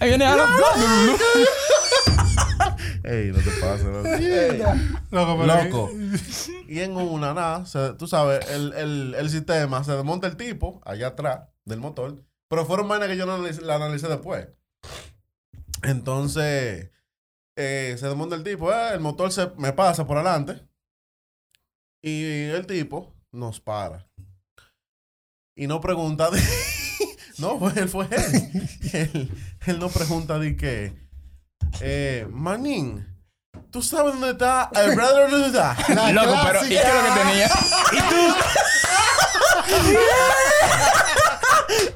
Ahí 0.00 0.08
viene 0.08 0.24
Alan. 0.24 0.48
Ey, 3.04 3.30
no 3.32 3.38
te 3.38 3.50
pases, 3.60 3.84
loco. 3.84 4.08
Loco, 5.10 5.38
pero- 5.38 5.64
Loco. 5.64 5.90
Y 6.68 6.80
en 6.80 6.96
una, 6.96 7.34
nada, 7.34 7.66
se- 7.66 7.92
tú 7.94 8.06
sabes, 8.08 8.48
el, 8.50 8.72
el, 8.72 9.14
el 9.14 9.30
sistema 9.30 9.84
se 9.84 9.92
desmonta 9.92 10.26
el 10.26 10.36
tipo 10.38 10.80
allá 10.86 11.08
atrás 11.08 11.48
del 11.66 11.80
motor. 11.80 12.24
Pero 12.48 12.64
fueron 12.66 12.88
vainas 12.88 13.08
que 13.08 13.16
yo 13.16 13.26
no 13.26 13.36
la 13.38 13.74
analicé 13.74 14.08
después. 14.08 14.48
Entonces, 15.82 16.90
eh, 17.56 17.96
se 17.98 18.06
desmonta 18.06 18.36
el 18.36 18.44
tipo, 18.44 18.72
eh, 18.72 18.94
el 18.94 19.00
motor 19.00 19.30
se 19.32 19.50
me 19.58 19.72
pasa 19.72 20.06
por 20.06 20.16
adelante. 20.16 20.66
Y 22.02 22.44
el 22.44 22.66
tipo 22.66 23.14
nos 23.32 23.60
para. 23.60 24.08
Y 25.56 25.66
no 25.66 25.80
pregunta 25.80 26.30
de. 26.30 26.40
no, 27.38 27.58
fue 27.58 27.72
él, 27.80 27.88
fue 27.88 28.06
él. 28.10 28.68
él. 28.92 29.30
Él 29.66 29.78
no 29.78 29.88
pregunta 29.88 30.38
de 30.38 30.56
que. 30.56 31.03
Eh, 31.80 32.26
Manín, 32.30 33.06
¿tú 33.70 33.82
sabes 33.82 34.12
dónde 34.14 34.30
está 34.30 34.70
el 34.74 34.94
brother 34.94 35.30
de 35.30 35.46
está? 35.46 35.76
La 35.88 36.12
Loco, 36.12 36.36
pero 36.46 36.64
¿y 36.64 36.68
qué 36.68 36.78
es 36.78 36.84
lo 36.94 37.02
que 37.14 37.20
tenía? 37.20 37.50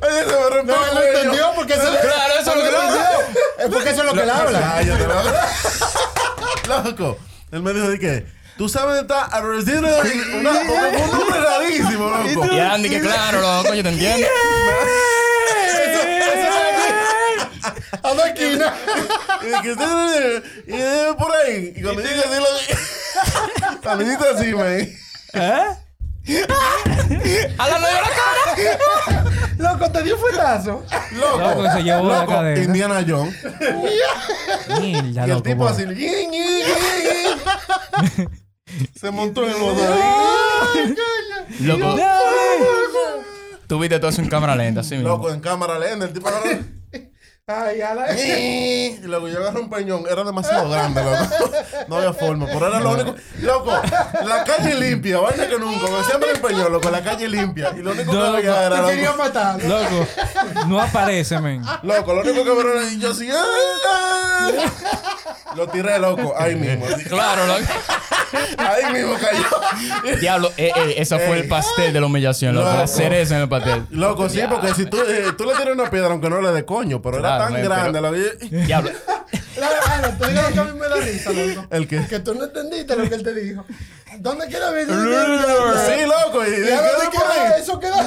Oye, 0.03 0.21
se 0.25 0.27
me 0.27 0.51
rompió 0.51 0.75
No, 0.77 0.85
el 0.87 0.91
cuello. 0.93 1.19
entendió 1.19 1.53
porque 1.55 1.73
eso 1.75 1.83
Claro, 1.83 2.35
eso 2.41 2.51
es 2.51 2.57
lo 2.57 2.63
que 2.63 3.63
Es 3.63 3.69
porque 3.71 3.91
eso 3.91 4.01
es 4.01 4.07
lo 4.07 4.15
que 4.15 4.23
él 4.23 4.31
habla. 4.31 4.61
Cállate, 4.61 5.07
loco. 5.07 5.31
Loco, 6.85 7.19
él 7.51 7.63
me 7.63 7.73
dijo 7.73 7.89
de 7.89 7.99
que. 7.99 8.27
¿Tú 8.59 8.69
sabes 8.69 8.97
dónde 8.97 9.03
está 9.03 9.29
porque 9.41 10.99
fue 10.99 11.05
un 11.05 11.11
nombre 11.19 11.41
rarísimo, 11.41 12.11
loco. 12.11 12.47
Y 12.55 12.59
Andy, 12.59 12.91
que 12.91 13.01
claro, 13.01 13.41
loco, 13.41 13.73
yo 13.75 13.83
te 13.83 13.89
entiendo. 13.89 14.27
A 18.03 18.13
esquinas. 18.29 18.73
Y 19.43 19.47
de 19.47 19.61
que 19.63 19.73
usted- 19.73 20.43
y 20.67 20.73
de 20.77 21.15
por 21.19 21.33
ahí. 21.35 21.73
Y 21.77 21.83
cuando 21.83 22.03
llega 22.03 22.21
así, 22.23 22.39
lo 22.41 23.81
Caminito 23.81 24.25
así, 24.35 24.55
me. 24.55 24.97
Alan, 27.59 27.81
no 27.81 27.89
dio 27.89 28.01
la 28.03 28.11
cara. 28.11 29.25
Loco, 29.57 29.91
te 29.91 30.03
dio 30.03 30.19
fuetazo. 30.19 30.85
Loco, 31.13 31.39
Loco, 31.39 31.71
se 31.73 31.83
llevó 31.83 32.09
la 32.11 32.21
loco, 32.21 32.33
cadena. 32.33 32.63
Indiana 32.65 33.05
Jones. 33.09 33.35
Mierda, 34.81 35.21
Y 35.21 35.25
el 35.25 35.29
loco. 35.31 35.43
tipo 35.43 35.65
boy. 35.65 35.73
así. 35.73 35.85
Se 39.01 39.11
montó 39.11 39.45
en 39.45 39.51
el 39.53 39.57
motor. 39.59 39.97
Loco, 41.61 41.97
tú 43.67 43.79
viste 43.79 43.99
todo 43.99 44.11
eso 44.11 44.21
en 44.21 44.29
cámara 44.29 44.55
lenta, 44.55 44.81
así 44.83 44.95
mismo. 44.97 45.09
Loco, 45.09 45.31
en 45.31 45.41
cámara 45.41 45.79
lenta, 45.79 46.05
el 46.05 46.13
tipo 46.13 46.29
agarró. 46.29 46.51
Ay, 47.51 47.81
ala. 47.81 48.13
Y 48.15 48.99
luego 49.05 49.27
yo 49.29 49.39
agarré 49.39 49.61
un 49.61 49.71
peñón, 49.71 50.05
era 50.11 50.23
demasiado 50.23 50.69
grande, 50.71 51.03
loco. 51.03 51.51
No 51.89 51.97
había 51.97 52.13
forma, 52.13 52.45
pero 52.47 52.67
era 52.69 52.79
lo 52.79 52.91
único. 52.93 53.15
Loco, 53.41 53.73
la 54.27 54.45
calle 54.45 54.75
limpia, 54.75 55.19
vaya 55.19 55.49
que 55.49 55.59
nunca, 55.59 55.87
me 55.91 56.05
siempre 56.05 56.31
el 56.33 56.41
peñón, 56.41 56.71
loco, 56.71 56.91
la 56.91 57.03
calle 57.03 57.27
limpia. 57.27 57.73
Y 57.75 57.81
lo 57.81 57.93
único 57.93 58.11
que 58.13 58.17
No, 58.19 58.25
había 58.25 58.67
era, 58.67 58.85
Te 58.85 58.91
quería 58.93 59.11
loco, 59.13 59.23
matar. 59.23 59.65
Loco, 59.65 60.07
no 60.67 60.79
aparece, 60.81 61.39
men. 61.41 61.63
loco, 61.83 62.13
lo 62.13 62.21
único 62.21 62.45
que 62.45 62.51
había 62.51 62.73
era 62.83 62.85
y 62.91 62.99
yo 62.99 63.11
así. 63.13 63.29
¡ah! 63.33 64.51
Lo 65.57 65.67
tiré, 65.69 65.99
loco, 65.99 66.35
ahí 66.39 66.55
mismo. 66.55 66.85
así. 66.87 67.05
Claro, 67.05 67.47
loco. 67.47 67.73
Ahí 68.59 68.93
mismo 68.93 69.15
cayó. 69.21 70.17
Diablo, 70.19 70.53
eh, 70.57 70.73
eh, 70.75 70.95
ese 70.99 71.19
fue 71.19 71.41
el 71.41 71.49
pastel 71.49 71.93
de 71.93 72.01
la 72.01 72.07
humillación, 72.07 72.55
loco. 72.55 72.67
La 72.69 72.87
cereza 72.87 73.37
en 73.37 73.43
el 73.43 73.49
pastel. 73.49 73.87
Loco, 73.91 74.29
sí, 74.29 74.41
porque 74.49 74.75
si 74.75 74.87
tú, 74.87 74.99
eh, 75.01 75.33
tú 75.37 75.45
le 75.45 75.53
tiras 75.55 75.75
una 75.75 75.91
piedra, 75.91 76.09
aunque 76.09 76.29
no 76.31 76.41
le 76.41 76.51
dé 76.53 76.65
coño, 76.65 77.01
pero 77.03 77.19
era 77.19 77.39
tan 77.39 77.53
men, 77.53 77.65
grande. 77.65 78.01
pero- 78.01 78.17
y- 78.17 78.65
Diablo. 78.67 78.91
Claro, 79.55 80.15
tú 80.19 80.25
digas 80.27 80.49
lo 80.49 80.55
que 80.55 80.61
a 80.61 80.65
mí 80.73 80.79
me 80.81 80.89
da 80.89 80.97
risa, 80.97 81.33
loco. 81.33 81.67
El 81.71 81.89
que. 81.89 82.07
Que 82.07 82.21
tú 82.21 82.35
no 82.35 82.45
entendiste 82.45 82.95
lo 82.97 83.09
que 83.09 83.15
él 83.17 83.23
te 83.23 83.35
dijo. 83.35 83.65
¿Dónde 84.19 84.49
queda 84.49 84.71
mi 84.73 84.83
Sí, 84.83 84.87
loco, 86.07 86.45
y, 86.47 86.51
y 86.51 86.69
¿Y 86.69 86.73
a 86.73 86.77
dónde 86.83 87.11
queda 87.13 87.57
eso? 87.59 87.79
Queda. 87.81 88.07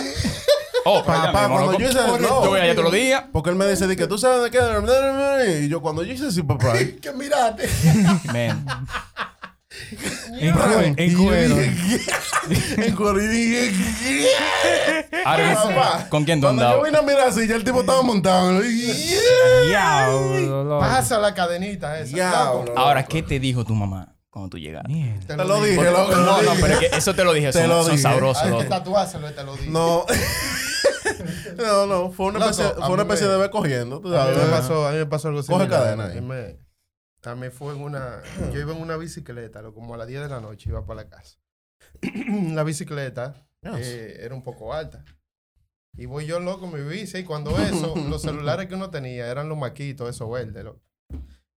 Oh, 0.83 1.03
Papá, 1.05 1.41
mismo, 1.41 1.55
cuando 1.55 1.71
loco. 1.73 1.79
yo 1.83 1.89
hice. 1.89 1.99
No, 1.99 2.17
Yo 2.43 2.49
voy 2.49 2.59
allá 2.59 2.71
todos 2.73 2.85
los 2.85 2.93
días. 2.93 3.23
Porque 3.31 3.49
él 3.51 3.55
me 3.55 3.67
dice 3.67 3.85
de 3.85 3.95
que 3.95 4.07
tú 4.07 4.17
sabes 4.17 4.43
de 4.43 4.49
qué. 4.51 5.61
Y 5.63 5.67
yo 5.69 5.79
cuando 5.81 6.03
yo 6.03 6.13
hice 6.13 6.27
así, 6.27 6.41
papá. 6.41 6.73
Que 7.01 7.11
mirate. 7.11 7.69
Man. 8.33 8.65
En, 10.39 10.53
cue- 10.53 10.93
en 10.97 11.17
cuero. 11.17 11.55
en 11.57 12.95
cuero. 12.95 13.21
Y 13.23 13.27
dije, 13.27 14.27
Ahora, 15.25 15.53
papá. 15.55 16.05
¿Con 16.09 16.25
quién 16.25 16.39
tú 16.41 16.47
Cuando 16.47 16.61
yo 16.63 16.67
andabas? 16.67 16.85
vine 16.85 16.97
a 16.97 17.01
mirar 17.01 17.27
así, 17.29 17.47
ya 17.47 17.55
el 17.55 17.63
tipo 17.63 17.79
estaba 17.81 18.01
montado. 18.01 18.61
Y- 18.63 19.15
loco. 19.69 20.79
Pasa 20.79 21.19
la 21.19 21.33
cadenita 21.33 21.99
esa. 21.99 22.13
Diablo. 22.15 22.73
Ahora, 22.75 23.03
¿qué 23.05 23.23
te 23.23 23.39
dijo 23.39 23.63
tu 23.63 23.73
mamá 23.75 24.13
cuando 24.29 24.49
tú 24.49 24.57
llegaste? 24.57 24.89
Mierda. 24.91 25.37
Te 25.37 25.45
lo 25.45 25.61
dije, 25.63 25.83
loco. 25.91 26.15
No, 26.15 26.41
no, 26.41 26.51
pero 26.59 26.73
es 26.73 26.79
que 26.79 26.97
eso 26.97 27.13
te 27.15 27.23
lo 27.23 27.33
dije. 27.33 27.47
Te 27.51 27.59
Son, 27.61 27.69
lo 27.69 27.81
son 27.83 27.91
dije. 27.91 28.03
sabrosos, 28.03 28.43
Hay 28.43 28.57
que 28.57 28.63
tatuárselo, 28.65 29.31
te 29.33 29.43
lo 29.43 29.55
digo. 29.55 29.71
No. 29.71 30.05
No, 31.57 31.85
no, 31.85 32.11
fue 32.11 32.27
una 32.27 32.39
Loco, 32.39 32.51
especie, 32.51 32.73
fue 32.75 32.89
una 32.93 33.03
especie 33.03 33.27
me- 33.27 33.33
de 33.33 33.39
ver 33.39 33.49
cogiendo. 33.51 33.99
tú 33.99 34.07
A 34.15 34.25
mí, 34.25 34.33
sabes. 34.33 34.37
me 34.49 34.49
pasó, 34.57 34.87
a 34.87 34.91
mí 34.91 34.97
me 34.97 35.05
pasó 35.05 35.27
algo 35.27 35.41
Coge 35.43 35.63
similar. 35.65 35.69
cadena 35.83 36.05
ahí. 36.05 36.21
Me- 36.21 36.57
También 37.21 37.51
fue 37.51 37.73
en 37.75 37.81
una... 37.81 38.21
Yo 38.51 38.59
iba 38.59 38.73
en 38.73 38.81
una 38.81 38.97
bicicleta, 38.97 39.61
lo- 39.61 39.73
como 39.73 39.93
a 39.93 39.97
las 39.97 40.07
10 40.07 40.21
de 40.23 40.29
la 40.29 40.41
noche 40.41 40.69
iba 40.69 40.85
para 40.85 41.03
la 41.03 41.09
casa. 41.09 41.37
la 42.53 42.63
bicicleta 42.63 43.45
Yes. 43.63 43.73
eh, 43.87 44.25
era 44.25 44.33
un 44.33 44.41
poco 44.43 44.73
alta. 44.73 45.05
Y 45.95 46.07
voy 46.07 46.25
yo 46.25 46.39
loco 46.39 46.65
en 46.65 46.73
mi 46.83 46.89
bici 46.89 47.19
y 47.19 47.23
cuando 47.23 47.55
eso, 47.59 47.93
los 48.09 48.23
celulares 48.23 48.65
que 48.67 48.73
uno 48.73 48.89
tenía 48.89 49.27
eran 49.27 49.49
los 49.49 49.57
maquitos, 49.57 50.09
esos 50.09 50.31
verdes, 50.31 50.63
loco. 50.63 50.81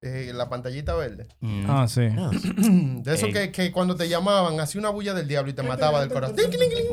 Eh, 0.02 0.32
la 0.34 0.50
pantallita 0.50 0.94
verde. 0.94 1.28
Mm. 1.40 1.64
Ah, 1.66 1.88
sí. 1.88 2.02
De 3.02 3.14
eso 3.14 3.28
que, 3.28 3.50
que 3.50 3.72
cuando 3.72 3.96
te 3.96 4.06
llamaban 4.06 4.60
hacía 4.60 4.78
una 4.80 4.90
bulla 4.90 5.14
del 5.14 5.26
diablo 5.26 5.50
y 5.50 5.54
te 5.54 5.62
mataba 5.62 6.00
del 6.00 6.10
corazón. 6.10 6.36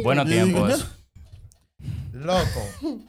Bueno 0.02 0.26
tiempo 0.26 0.66
eso. 0.70 0.88
Loco. 2.14 3.02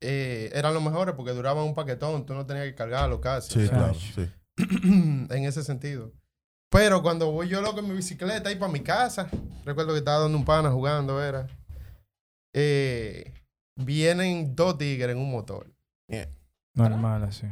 Eh, 0.00 0.50
eran 0.54 0.72
los 0.72 0.82
mejores 0.82 1.14
porque 1.14 1.32
duraban 1.32 1.64
un 1.64 1.74
paquetón, 1.74 2.24
tú 2.24 2.32
no 2.34 2.46
tenías 2.46 2.64
que 2.66 2.74
cargarlo 2.74 3.20
casi. 3.20 3.60
Sí, 3.62 3.68
claro, 3.68 3.94
sí. 3.94 4.26
en 4.82 5.44
ese 5.44 5.62
sentido. 5.62 6.12
Pero 6.70 7.02
cuando 7.02 7.30
voy 7.30 7.48
yo 7.48 7.60
loco 7.60 7.80
en 7.80 7.88
mi 7.88 7.94
bicicleta 7.94 8.48
ahí 8.48 8.56
para 8.56 8.72
mi 8.72 8.80
casa, 8.80 9.28
recuerdo 9.64 9.92
que 9.92 9.98
estaba 9.98 10.20
dando 10.20 10.38
un 10.38 10.44
pana 10.44 10.70
jugando, 10.70 11.22
era. 11.22 11.46
eh, 12.54 13.32
vienen 13.76 14.54
dos 14.54 14.78
tigres 14.78 15.10
en 15.14 15.18
un 15.22 15.30
motor. 15.30 15.70
Normal, 16.74 17.24
así. 17.24 17.46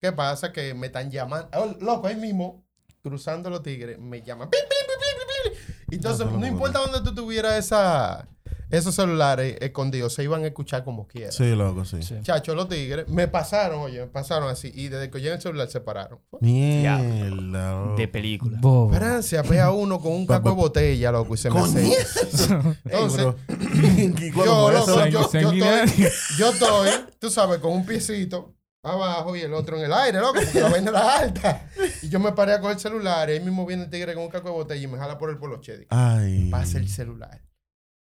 ¿Qué 0.00 0.12
pasa? 0.12 0.52
Que 0.52 0.74
me 0.74 0.88
están 0.88 1.10
llamando. 1.10 1.48
Oh, 1.54 1.74
loco, 1.80 2.06
ahí 2.06 2.16
mismo, 2.16 2.62
cruzando 3.02 3.48
los 3.48 3.62
tigres, 3.62 3.98
me 3.98 4.20
llaman. 4.22 4.50
¡Pim, 4.50 4.60
pim, 4.60 4.86
pim, 4.86 4.98
pim, 5.00 5.52
pim, 5.52 5.52
pim! 5.86 5.94
Entonces, 5.94 6.26
No, 6.26 6.32
no, 6.32 6.38
no 6.38 6.40
no, 6.40 6.46
importa 6.46 6.78
dónde 6.80 7.00
tú 7.00 7.14
tuvieras 7.14 7.54
esa, 7.54 8.28
esos 8.70 8.94
celulares 8.94 9.56
escondidos, 9.60 10.12
se 10.14 10.24
iban 10.24 10.44
a 10.44 10.46
escuchar 10.46 10.84
como 10.84 11.06
quieran. 11.06 11.32
Sí, 11.32 11.54
loco, 11.54 11.84
sí. 11.84 12.02
Sí. 12.02 12.16
Chacho, 12.22 12.54
los 12.54 12.68
tigres 12.68 13.08
me 13.08 13.28
pasaron, 13.28 13.80
oye, 13.80 14.00
me 14.00 14.06
pasaron 14.06 14.48
así. 14.50 14.70
Y 14.74 14.88
desde 14.88 15.10
que 15.10 15.20
yo 15.20 15.28
en 15.28 15.36
el 15.36 15.40
celular 15.40 15.68
se 15.70 15.80
pararon. 15.80 16.18
Mierda. 16.40 17.94
De 17.96 18.08
película. 18.08 18.58
Bobo. 18.60 18.92
Francia, 18.94 19.42
ve 19.42 19.60
a 19.60 19.70
uno 19.70 20.00
con 20.00 20.12
un 20.12 20.26
caco 20.26 20.50
de 20.50 20.54
botella, 20.54 21.12
loco, 21.12 21.34
y 21.34 21.38
se 21.38 21.50
me 21.50 21.66
seca. 21.66 22.76
Entonces, 22.84 23.26
¿Y 23.48 24.30
cuándo 24.32 24.44
yo, 24.44 24.70
loco, 24.70 25.00
eso? 25.00 25.06
yo, 25.06 25.10
yo 25.10 25.20
estoy, 25.22 26.08
yo 26.38 26.50
estoy, 26.50 26.90
tú 27.18 27.30
sabes, 27.30 27.58
con 27.60 27.72
un 27.72 27.86
piecito 27.86 28.54
abajo 28.82 29.36
y 29.36 29.40
el 29.40 29.52
otro 29.54 29.76
en 29.76 29.84
el 29.84 29.92
aire, 29.92 30.18
loco, 30.20 30.40
porque 30.42 30.60
la 30.60 30.68
vaina 30.68 30.90
era 30.90 31.18
alta. 31.18 31.68
Y 32.02 32.08
yo 32.08 32.20
me 32.20 32.32
paré 32.32 32.52
a 32.54 32.60
coger 32.60 32.76
el 32.76 32.80
celular 32.80 33.28
y 33.28 33.32
ahí 33.32 33.40
mismo 33.40 33.66
viene 33.66 33.84
el 33.84 33.90
tigre 33.90 34.14
con 34.14 34.24
un 34.24 34.30
caco 34.30 34.48
de 34.48 34.54
botella 34.54 34.82
y 34.82 34.86
me 34.86 34.98
jala 34.98 35.18
por 35.18 35.30
el 35.30 35.38
poloche. 35.38 35.86
Ay. 35.90 36.48
pasa 36.50 36.78
el 36.78 36.88
celular. 36.88 37.42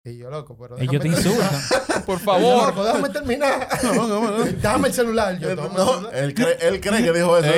Y 0.06 0.18
yo, 0.18 0.30
loco, 0.30 0.56
pero 0.56 0.78
Ellos 0.78 1.02
te 1.02 1.08
déjame 1.08 1.28
insultan. 1.28 2.04
Por 2.06 2.18
Yo, 2.18 2.24
favor. 2.24 2.68
loco, 2.68 2.84
déjame 2.84 3.08
terminar. 3.08 3.68
Dame 4.62 4.88
el 4.88 4.94
celular. 4.94 5.36
Yo, 5.38 5.56
toma 5.56 5.66
el 5.68 5.74
No, 5.74 5.94
celular. 5.94 6.14
él 6.16 6.34
cree, 6.34 6.58
él 6.60 6.80
cree 6.80 7.02
que 7.02 7.12
dijo 7.12 7.38
eso. 7.38 7.52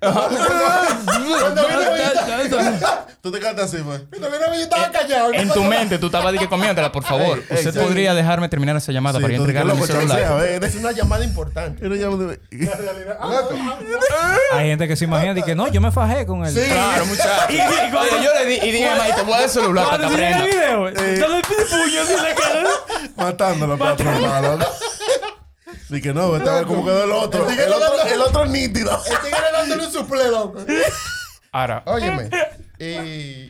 Cuando 0.00 1.68
vino, 1.68 3.07
Tú 3.20 3.32
te 3.32 3.40
quedaste 3.40 3.62
así, 3.62 3.78
pues. 3.78 4.02
Mira, 4.12 4.28
mira, 4.28 4.46
yo 4.54 4.62
estaba 4.62 4.92
callado. 4.92 5.32
En 5.32 5.48
tu 5.50 5.64
mente 5.64 5.98
tú 5.98 6.06
estabas 6.06 6.32
de 6.32 6.38
que 6.38 6.48
comiéndola, 6.48 6.92
por 6.92 7.02
favor. 7.02 7.38
Ey, 7.38 7.44
ey, 7.50 7.56
Usted 7.58 7.72
sí. 7.72 7.78
podría 7.80 8.14
dejarme 8.14 8.48
terminar 8.48 8.76
esa 8.76 8.92
llamada 8.92 9.18
Sí, 9.18 9.22
para 9.22 9.34
yo 9.34 9.38
te 9.38 9.42
entregarle 9.42 9.74
mi 9.74 9.82
celular. 9.86 10.44
Es 10.62 10.74
una 10.76 10.92
llamada 10.92 11.24
importante. 11.24 11.82
Ya 11.82 11.88
de- 11.88 12.40
Hay 14.52 14.68
gente 14.68 14.86
que 14.86 14.94
se 14.96 15.04
imagina 15.04 15.36
y 15.38 15.42
que 15.42 15.54
no, 15.56 15.66
yo 15.68 15.80
me 15.80 15.90
fajé 15.90 16.26
con 16.26 16.44
él. 16.46 16.54
Claro, 16.54 17.06
muchacho. 17.06 17.52
Y, 17.52 17.54
y 17.56 17.90
cuando 17.90 18.22
yo 18.22 18.32
le 18.34 18.46
di, 18.46 18.54
y 18.54 18.70
dije, 18.72 18.88
te 19.16 19.22
voy 19.22 19.32
a 19.32 19.36
dar 19.36 19.44
el 19.44 19.50
celular 19.50 19.84
para 19.90 19.98
que 19.98 20.04
aprenda. 20.14 20.44
video, 20.44 20.84
dale 20.84 21.14
el 21.16 21.42
puño 21.42 22.02
así 22.02 22.14
la 22.22 22.34
cara. 22.34 22.68
Matándolo 23.16 23.76
para. 23.78 23.96
Así 25.84 26.00
que 26.02 26.12
no, 26.12 26.30
vete 26.32 26.48
a 26.48 26.54
ver 26.54 26.66
cómo 26.66 26.84
quedó 26.84 27.04
el 27.04 27.12
otro. 27.12 27.48
El 27.50 27.72
otro, 27.72 28.02
el 28.06 28.20
otro 28.20 28.46
nítido. 28.46 29.02
El 29.10 29.18
tigre 29.18 29.40
dándole 29.52 29.86
un 29.86 29.92
suple, 29.92 30.28
loco. 30.30 30.60
Ahora, 31.50 31.82
Óyeme. 31.86 32.30
Y 32.80 33.48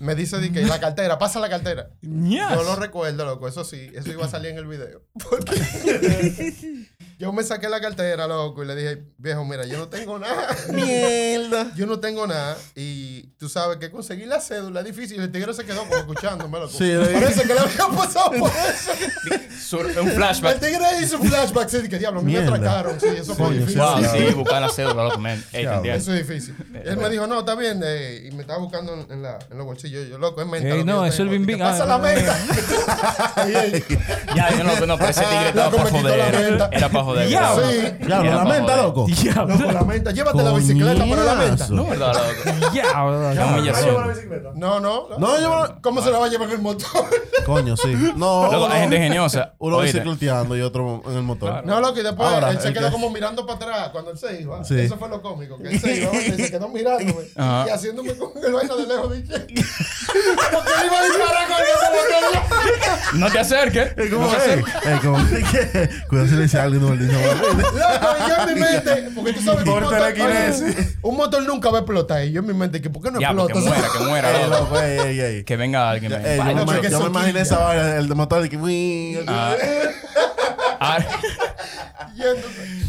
me 0.00 0.14
dice 0.14 0.38
de 0.38 0.50
que 0.50 0.62
la 0.62 0.80
cartera, 0.80 1.18
pasa 1.18 1.38
la 1.40 1.48
cartera. 1.48 1.90
Yo 2.02 2.62
lo 2.64 2.74
recuerdo, 2.76 3.24
loco. 3.24 3.46
Eso 3.46 3.64
sí, 3.64 3.90
eso 3.94 4.10
iba 4.10 4.24
a 4.26 4.28
salir 4.28 4.50
en 4.50 4.58
el 4.58 4.66
video. 4.66 5.02
Porque 5.12 6.86
yo 7.18 7.32
me 7.32 7.42
saqué 7.44 7.68
la 7.68 7.80
cartera, 7.80 8.26
loco, 8.26 8.64
y 8.64 8.66
le 8.66 8.74
dije, 8.74 9.02
viejo, 9.18 9.44
mira, 9.44 9.66
yo 9.66 9.76
no 9.78 9.88
tengo 9.88 10.18
nada. 10.18 10.48
Mierda. 10.72 11.70
Yo 11.76 11.86
no 11.86 12.00
tengo 12.00 12.26
nada. 12.26 12.56
Y 12.74 13.28
tú 13.38 13.48
sabes 13.48 13.76
que 13.78 13.90
conseguir 13.90 14.26
la 14.28 14.40
cédula 14.40 14.80
es 14.80 14.86
difícil. 14.86 15.18
Y 15.18 15.20
el 15.20 15.30
tigre 15.32 15.52
se 15.54 15.64
quedó 15.64 15.80
como 15.82 15.96
escuchándome, 15.96 16.58
loco. 16.58 16.72
Sí, 16.72 16.92
Parece 17.12 17.42
que 17.42 17.54
le 17.54 17.60
había 17.60 17.86
pasado 17.96 18.30
por 18.32 18.50
eso. 18.50 18.92
sur- 19.60 19.86
un 20.00 20.08
El 20.08 20.14
flashback. 20.14 20.60
tigre 20.60 20.84
hizo 21.02 21.18
un 21.18 21.28
flashback. 21.28 21.68
Sí, 21.68 21.88
que 21.88 21.98
diablo, 21.98 22.22
me 22.22 22.38
atracaron. 22.38 22.98
Sí, 23.00 23.06
eso 23.08 23.34
fue 23.34 23.52
difícil. 23.54 23.78
Wow, 23.80 23.98
Sí, 24.04 24.34
buscar 24.34 24.60
la 24.62 24.68
cédula, 24.70 25.04
loco, 25.04 25.18
man. 25.18 25.42
Eso 25.52 26.14
es 26.14 26.26
difícil. 26.26 26.54
Él 26.84 26.96
me 26.96 27.08
dijo, 27.10 27.26
no, 27.26 27.40
está 27.40 27.54
bien. 27.54 27.80
eh, 27.84 28.28
y 28.30 28.34
me 28.34 28.42
estaba 28.42 28.58
buscando 28.58 29.06
en 29.10 29.22
la, 29.22 29.38
en 29.50 29.58
los 29.58 29.66
bolsillos. 29.66 29.89
Yo, 29.90 30.18
loco, 30.18 30.40
es 30.40 30.46
menta. 30.46 30.68
Ey, 30.68 30.84
no, 30.84 30.92
yo 31.00 31.04
eso 31.06 31.22
es 31.24 31.28
el 31.28 31.34
Y 31.34 31.38
bim. 31.44 31.58
Pasa 31.58 31.82
Ah, 31.82 31.86
la 31.86 31.98
menta. 31.98 32.36
Ya, 34.36 34.50
yo 34.56 34.64
no, 34.64 34.86
no, 34.86 34.96
pero 34.96 35.10
ese 35.10 35.22
tigre 35.24 35.48
estaba 35.48 35.70
Loco, 35.70 35.76
para 35.78 35.90
joder. 35.90 36.68
Era 36.72 36.88
para 36.88 37.04
joder. 37.04 37.28
Ya. 37.28 37.54
Sí. 37.54 37.86
Era 38.00 38.22
la 38.22 38.44
menta, 38.44 38.72
joder. 38.72 38.84
loco. 38.84 39.06
Loco, 39.48 39.72
la 39.72 39.82
menta. 39.84 40.10
Llévate 40.12 40.42
la 40.42 40.52
bicicleta 40.52 41.04
para 41.06 41.24
la 41.24 41.34
menta. 41.34 41.66
No, 41.70 41.86
verdad, 41.86 42.12
loco. 42.14 42.72
Ya. 42.74 42.92
No, 44.54 44.80
no. 44.80 45.08
No, 45.18 45.40
yo 45.40 45.76
¿Cómo 45.82 46.02
se 46.02 46.10
la 46.10 46.18
va 46.18 46.26
a 46.26 46.28
llevar 46.28 46.48
en 46.48 46.54
el 46.56 46.60
motor? 46.62 46.86
Coño, 47.46 47.76
sí. 47.76 47.92
No, 48.16 48.44
Loco, 48.44 48.64
uno- 48.66 48.74
hay 48.74 48.80
gente 48.82 48.96
ingeniosa. 48.96 49.54
Uno 49.58 49.80
bicicleteando 49.80 50.56
y 50.56 50.60
otro 50.62 51.02
en 51.06 51.16
el 51.16 51.22
motor. 51.22 51.64
No, 51.64 51.80
loco, 51.80 51.98
y 51.98 52.02
después 52.02 52.28
él 52.50 52.60
se 52.60 52.72
quedó 52.72 52.86
que- 52.86 52.92
como 52.92 53.10
mirando 53.10 53.46
para 53.46 53.56
atrás 53.56 53.88
cuando 53.90 54.10
él 54.10 54.18
se 54.18 54.40
iba. 54.42 54.60
Eso 54.60 54.96
fue 54.96 55.08
lo 55.08 55.22
cómico. 55.22 55.56
Que 55.58 55.68
él 55.70 55.80
se 55.80 55.96
iba 56.02 56.14
y 56.14 56.30
se 56.32 56.50
quedó 56.50 56.68
mirándome 56.68 57.14
y 57.34 57.70
haciéndome 57.70 58.14
con 58.16 58.30
el 58.44 58.52
vaina 58.52 58.74
de 58.76 58.86
lejos. 58.86 59.12
Dije, 59.12 59.46
porque 60.52 60.70
él 60.80 60.86
iba 60.86 60.98
a 60.98 61.04
disparar 61.04 61.48
con 61.48 61.56
ese 61.62 61.86
motor. 61.90 63.14
No 63.14 63.30
te 63.30 63.38
acerques. 63.38 63.92
Es 63.96 64.10
como, 64.10 64.26
No 64.26 64.30
te 64.30 64.36
eh, 64.36 64.40
acerques. 64.40 64.74
es 64.92 65.00
como, 65.00 65.16
que, 65.28 65.90
cuidado 66.08 66.28
si 66.28 66.34
le 66.36 66.42
dice 66.42 66.58
algo 66.60 66.76
y 66.76 66.80
no 66.80 66.94
le 66.94 67.04
dice 67.06 67.16
yo 68.28 68.36
en 68.48 68.54
mi 68.54 68.60
mente, 68.60 69.10
porque 69.14 69.32
tú 69.32 69.40
sabes 69.42 69.64
que 69.64 69.70
un 69.70 69.74
Por 69.80 69.84
motor, 69.84 70.02
oye, 70.12 70.98
un 71.02 71.16
motor 71.16 71.42
nunca 71.42 71.70
va 71.70 71.78
a 71.78 71.80
explotar. 71.80 72.24
Y 72.24 72.32
yo 72.32 72.40
en 72.40 72.46
mi 72.46 72.54
mente, 72.54 72.80
que 72.80 72.90
¿por 72.90 73.02
qué 73.02 73.10
no 73.10 73.20
Ya, 73.20 73.28
explota? 73.28 73.52
que 73.54 73.60
muera, 73.60 73.88
que 73.92 74.04
muera, 74.04 74.30
Ey, 74.40 74.48
loco. 74.50 74.58
loco, 74.64 74.80
ey, 74.80 74.98
ey, 74.98 75.20
ey. 75.20 75.44
Que 75.44 75.56
venga 75.56 75.90
alguien. 75.90 76.12
Ey, 76.12 76.38
yo, 76.38 76.66
me, 76.66 76.90
yo 76.90 77.00
me 77.00 77.06
imaginé 77.06 77.40
esa 77.40 77.58
vaina, 77.58 77.96
el 77.96 78.14
motor, 78.14 78.42
de 78.42 78.48
que... 78.48 79.24
Ah. 79.26 79.56
Ah, 80.82 80.98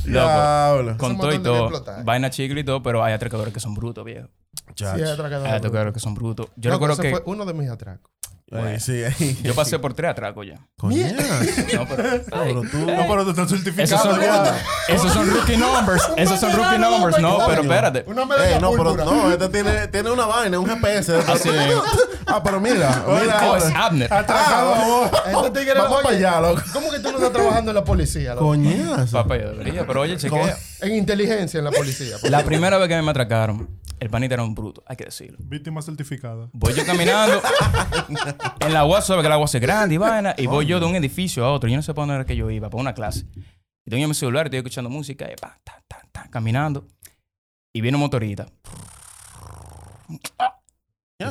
loco. 0.06 0.98
Con 0.98 1.18
todo 1.18 1.34
y 1.34 1.40
todo. 1.40 1.84
Vaina 2.04 2.30
chicle 2.30 2.62
y 2.62 2.64
todo, 2.64 2.82
pero 2.84 3.04
hay 3.04 3.14
atracadores 3.14 3.54
que 3.54 3.60
son 3.60 3.74
brutos, 3.74 4.04
viejo. 4.06 4.28
Sí, 4.76 4.86
es 5.02 5.10
atracador. 5.10 5.48
Hay 5.48 5.54
atracadores 5.54 5.94
que 5.94 6.00
son 6.00 6.14
brutos. 6.14 6.48
Yo 6.56 6.70
Loco, 6.72 6.88
recuerdo 6.88 6.94
ese 6.94 7.02
que 7.04 7.24
fue 7.24 7.34
uno 7.34 7.46
de 7.46 7.54
mis 7.54 7.70
atracos. 7.70 8.12
Ey, 8.54 8.82
sí, 8.82 9.02
ey. 9.02 9.40
yo 9.44 9.56
pasé 9.56 9.80
por 9.80 9.94
tres 9.94 10.12
atracos 10.12 10.46
ya. 10.46 10.56
No, 10.82 10.90
pero, 11.88 12.04
Pero 12.30 12.62
tú... 12.70 12.78
No, 12.80 13.08
pero 13.08 13.24
tú 13.24 13.30
estás 13.30 13.46
esos, 13.48 13.64
certificado 13.64 14.12
son, 14.12 14.22
ya. 14.22 14.62
esos 14.90 15.14
son 15.14 15.30
rookie 15.30 15.56
numbers. 15.56 16.04
Esos 16.18 16.38
son 16.38 16.52
rookie 16.52 16.78
numbers. 16.78 17.20
No, 17.20 17.40
pero 17.48 17.62
espérate. 17.62 18.04
Una 18.08 18.26
medalla 18.26 18.56
Ey, 18.56 18.62
no, 18.62 18.72
pero 18.72 18.98
no, 18.98 19.32
este 19.32 19.48
tiene, 19.48 19.88
tiene 19.88 20.12
una 20.12 20.26
vaina, 20.26 20.60
un 20.60 20.66
GPS. 20.66 21.16
Así 21.28 21.50
mismo. 21.50 21.82
Ah, 22.26 22.42
pero 22.44 22.60
mira, 22.60 23.04
mira. 23.22 23.50
Oh, 23.50 23.56
es 23.56 23.66
Abner. 23.74 24.14
Atracado 24.14 24.76
a 24.76 24.86
vos. 24.86 25.12
Este 25.28 25.60
tigre, 25.60 25.80
Vamos 25.80 26.02
para 26.02 26.18
allá, 26.18 26.42
loco. 26.42 26.62
¿Cómo 26.74 26.92
que 26.92 27.00
tú 27.00 27.10
no 27.12 27.18
estás 27.20 27.32
trabajando 27.32 27.72
en 27.72 27.76
la 27.76 27.84
policía? 27.86 28.34
loco? 28.36 28.48
Coñazo. 28.48 29.12
Papá, 29.14 29.38
yo 29.38 29.52
debería, 29.52 29.88
pero 29.88 30.02
oye, 30.02 30.18
chequea. 30.18 30.58
En 30.82 30.96
inteligencia 30.96 31.60
en 31.60 31.66
la 31.66 31.72
policía. 31.72 32.18
La 32.24 32.44
primera 32.44 32.78
vez 32.78 32.90
que 32.90 33.02
me 33.02 33.12
atracaron, 33.12 33.70
el 34.02 34.10
panita 34.10 34.34
era 34.34 34.44
un 34.44 34.56
bruto, 34.56 34.84
hay 34.88 34.96
que 34.98 35.06
decirlo. 35.06 35.38
Víctima 35.42 35.82
certificada. 35.82 36.50
Voy 36.54 36.74
yo 36.74 36.84
caminando 36.86 37.40
en 38.60 38.74
la 38.74 38.80
agua, 38.80 39.00
sabe 39.02 39.22
que 39.22 39.28
el 39.28 39.34
agua 39.34 39.46
es 39.46 39.56
grande 39.62 39.96
y 39.96 39.98
vaina, 40.00 40.34
y 40.38 40.48
voy 40.48 40.66
yo 40.66 40.80
de 40.80 40.88
un 40.88 40.96
edificio 40.96 41.46
a 41.46 41.54
otro. 41.54 41.70
Yo 41.70 41.76
no 41.76 41.84
sé 41.84 41.94
para 41.94 42.02
dónde 42.08 42.16
era 42.16 42.26
que 42.26 42.36
yo 42.36 42.50
iba, 42.50 42.68
para 42.70 42.82
una 42.82 42.94
clase. 42.96 43.26
Y 43.86 43.92
tengo 43.92 44.08
mi 44.08 44.16
celular, 44.16 44.48
estoy 44.48 44.58
escuchando 44.58 44.90
música, 44.90 45.32
y 45.32 45.36
pa, 45.36 45.60
ta, 45.64 45.84
ta, 45.88 46.02
ta, 46.12 46.28
caminando. 46.32 46.88
Y 47.74 47.82
viene 47.82 47.96
un 47.96 48.02
motorista. 48.02 48.48
Y 50.10 50.18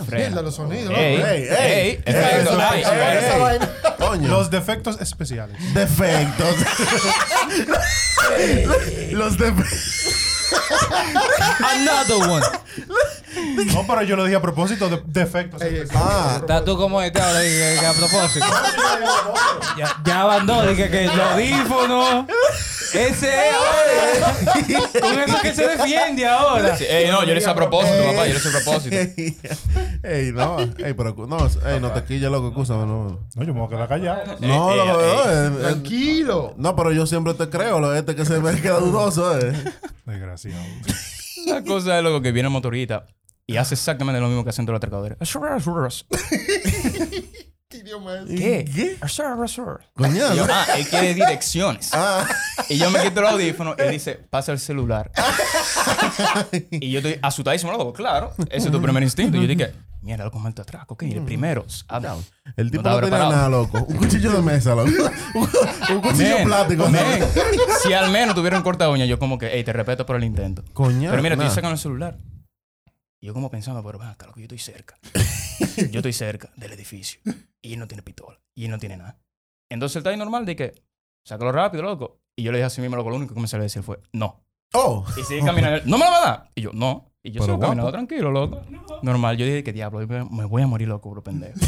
frena. 0.07 0.29
Mierda, 0.29 0.43
los 0.43 0.55
sonidos. 0.55 0.95
Ey. 0.97 1.17
Ey, 1.17 1.23
ey, 1.23 2.03
Ey, 2.07 2.07
ey, 2.07 3.59
ey. 4.13 4.29
Los 4.29 4.49
defectos 4.49 5.01
especiales. 5.01 5.57
defectos. 5.75 6.55
Los 9.13 9.37
defectos. 9.37 10.30
Another 11.63 12.19
one. 12.29 12.43
No, 13.73 13.85
pero 13.87 14.03
yo 14.03 14.17
lo 14.17 14.25
dije 14.25 14.37
a 14.37 14.43
propósito 14.43 14.89
de 14.89 15.23
ey, 15.23 15.83
Ah. 15.95 16.39
Estás 16.41 16.65
tú 16.65 16.77
como 16.77 17.01
este 17.01 17.21
ahora, 17.21 17.41
que, 17.41 17.77
que 17.79 17.87
a 17.87 17.93
propósito. 17.93 18.47
ya, 19.79 20.03
ya 20.05 20.21
abandonó, 20.23 20.69
dije 20.69 20.91
que 20.91 21.05
el 21.05 21.21
audífono. 21.21 22.27
Ese 22.93 23.29
es 23.29 23.55
ahora. 23.55 24.81
Con 25.01 25.21
eso 25.21 25.41
que 25.43 25.55
se 25.55 25.69
defiende 25.69 26.27
ahora. 26.27 26.77
Ey, 26.77 27.09
no, 27.09 27.23
yo 27.25 27.35
lo 27.35 27.39
hice 27.39 27.51
a 27.51 27.55
propósito, 27.55 27.97
papá, 28.05 28.27
yo 28.27 28.33
lo 28.33 28.39
hice 28.39 28.49
a 28.49 28.53
propósito. 28.53 28.97
Ey, 30.03 30.33
no. 30.33 30.59
Ey, 30.59 30.95
pero 30.95 31.15
no, 31.29 31.39
ey, 31.67 31.81
no 31.81 31.93
te 31.93 32.03
quilles, 32.05 32.31
loco, 32.31 32.49
escúchame, 32.49 32.87
no. 32.87 33.29
No, 33.35 33.45
yo 33.45 33.55
me 33.55 33.61
voy 33.61 33.67
a 33.67 33.71
quedar 33.71 33.89
callado. 33.89 34.37
No, 34.41 34.73
ey, 34.73 34.77
loco, 34.79 35.01
eh, 35.01 35.47
eh, 35.47 35.51
Tranquilo. 35.61 36.55
No, 36.57 36.75
pero 36.75 36.91
yo 36.93 37.07
siempre 37.07 37.35
te 37.35 37.49
creo, 37.49 37.79
lo 37.81 37.95
este 37.95 38.17
que 38.17 38.25
se 38.25 38.41
me 38.41 38.61
queda 38.61 38.79
dudoso, 38.81 39.39
eh. 39.39 39.53
Desgraciado. 40.05 40.65
La 41.47 41.63
cosa 41.63 41.99
es 41.99 42.05
loco 42.05 42.23
que 42.23 42.33
viene 42.33 42.49
el 42.49 42.53
motorista 42.53 43.07
y 43.53 43.57
hace 43.57 43.75
exactamente 43.75 44.21
lo 44.21 44.29
mismo 44.29 44.45
que 44.45 44.51
hacen 44.51 44.65
todos 44.67 44.75
los 44.75 44.79
atracadores. 44.79 45.17
¿Qué 47.71 47.79
idioma 47.79 48.19
es? 48.19 48.27
¿Qué? 48.27 48.65
¿Qué? 48.65 48.97
Yo, 50.35 50.45
ah, 50.51 50.67
él 50.77 50.89
quiere 50.89 51.15
direcciones. 51.15 51.91
Ah. 51.93 52.27
Y 52.69 52.79
yo 52.79 52.91
me 52.91 53.01
quito 53.01 53.21
el 53.21 53.27
audífono 53.29 53.77
y 53.79 53.83
él 53.83 53.91
dice, 53.93 54.15
pasa 54.29 54.51
el 54.51 54.59
celular. 54.59 55.13
y 56.73 56.91
yo 56.91 56.99
estoy 56.99 57.21
asustadísimo, 57.23 57.71
loco. 57.71 57.93
Claro, 57.93 58.33
ese 58.51 58.67
es 58.67 58.73
tu 58.73 58.83
primer 58.83 59.05
instinto. 59.05 59.37
Y 59.37 59.43
yo 59.43 59.47
dije, 59.47 59.73
mierda, 60.03 60.25
loco, 60.25 60.41
mal 60.41 60.53
te 60.53 60.63
atraco. 60.63 60.95
Ok, 60.95 61.05
el 61.05 61.23
primero. 61.23 61.65
ah, 61.89 62.17
El 62.57 62.73
tipo 62.73 62.83
No 62.83 62.91
no, 62.91 63.01
tenía 63.03 63.19
nada, 63.21 63.49
loco. 63.49 63.79
Un 63.85 63.97
cuchillo 63.99 64.33
de 64.33 64.43
mesa, 64.43 64.75
loco. 64.75 64.91
un, 65.35 65.49
un 65.95 66.01
cuchillo 66.03 66.39
men, 66.39 66.45
plástico. 66.47 66.89
si 67.85 67.93
al 67.93 68.11
menos 68.11 68.35
tuviera 68.35 68.57
un 68.57 68.65
corta 68.65 68.91
uña, 68.91 69.05
yo 69.05 69.21
como 69.21 69.39
que, 69.39 69.49
hey, 69.53 69.63
te 69.63 69.73
respeto 69.73 70.05
por 70.05 70.17
el 70.17 70.25
intento. 70.25 70.65
Coñazo. 70.73 71.13
Pero 71.13 71.23
mira, 71.23 71.37
nah. 71.37 71.45
estoy 71.45 71.55
sacando 71.55 71.75
el 71.75 71.79
celular. 71.79 72.17
Y 73.21 73.27
yo 73.27 73.35
como 73.35 73.51
pensando, 73.51 73.83
pero 73.85 74.03
acá, 74.03 74.27
loco, 74.27 74.41
yo 74.41 74.45
estoy 74.45 74.59
cerca. 74.59 74.99
yo 75.91 75.99
estoy 75.99 76.13
cerca 76.13 76.51
del 76.57 76.73
edificio. 76.73 77.21
Y 77.61 77.75
él 77.75 77.79
no 77.79 77.87
tiene 77.87 78.03
pistola. 78.03 78.41
Y 78.55 78.65
él 78.65 78.71
no 78.71 78.79
tiene 78.79 78.97
nada. 78.97 79.21
Entonces 79.69 79.97
él 79.97 80.01
está 80.01 80.11
ahí 80.11 80.17
normal 80.17 80.47
de 80.47 80.57
que, 80.57 80.83
sácalo 81.25 81.53
rápido, 81.53 81.83
loco. 81.83 82.21
Y 82.35 82.43
yo 82.43 82.53
le 82.53 82.59
dije 82.59 82.67
así 82.67 82.81
mismo, 82.81 82.97
loco, 82.97 83.11
lo 83.11 83.17
único 83.17 83.35
que 83.35 83.41
me 83.41 83.47
salió 83.47 83.63
a 83.63 83.65
decir 83.65 83.83
fue, 83.83 84.01
no. 84.13 84.43
Oh. 84.73 85.05
Y 85.19 85.23
sigue 85.23 85.45
caminando. 85.45 85.77
él, 85.77 85.83
¿No 85.87 85.99
me 85.99 86.05
la 86.05 86.11
va 86.11 86.17
a 86.17 86.27
dar? 86.27 86.51
Y 86.55 86.63
yo, 86.63 86.71
no. 86.73 87.13
Y 87.23 87.33
yo 87.33 87.43
sigo 87.43 87.59
caminando 87.59 87.93
tranquilo, 87.93 88.31
loco. 88.31 88.63
Normal. 89.03 89.37
Yo 89.37 89.45
dije, 89.45 89.63
que 89.63 89.75
diablo, 89.75 90.07
me 90.07 90.25
me 90.25 90.45
voy 90.47 90.63
a 90.63 90.67
morir, 90.67 90.89
loco, 90.89 91.11
bro, 91.11 91.23
pendejo. 91.23 91.59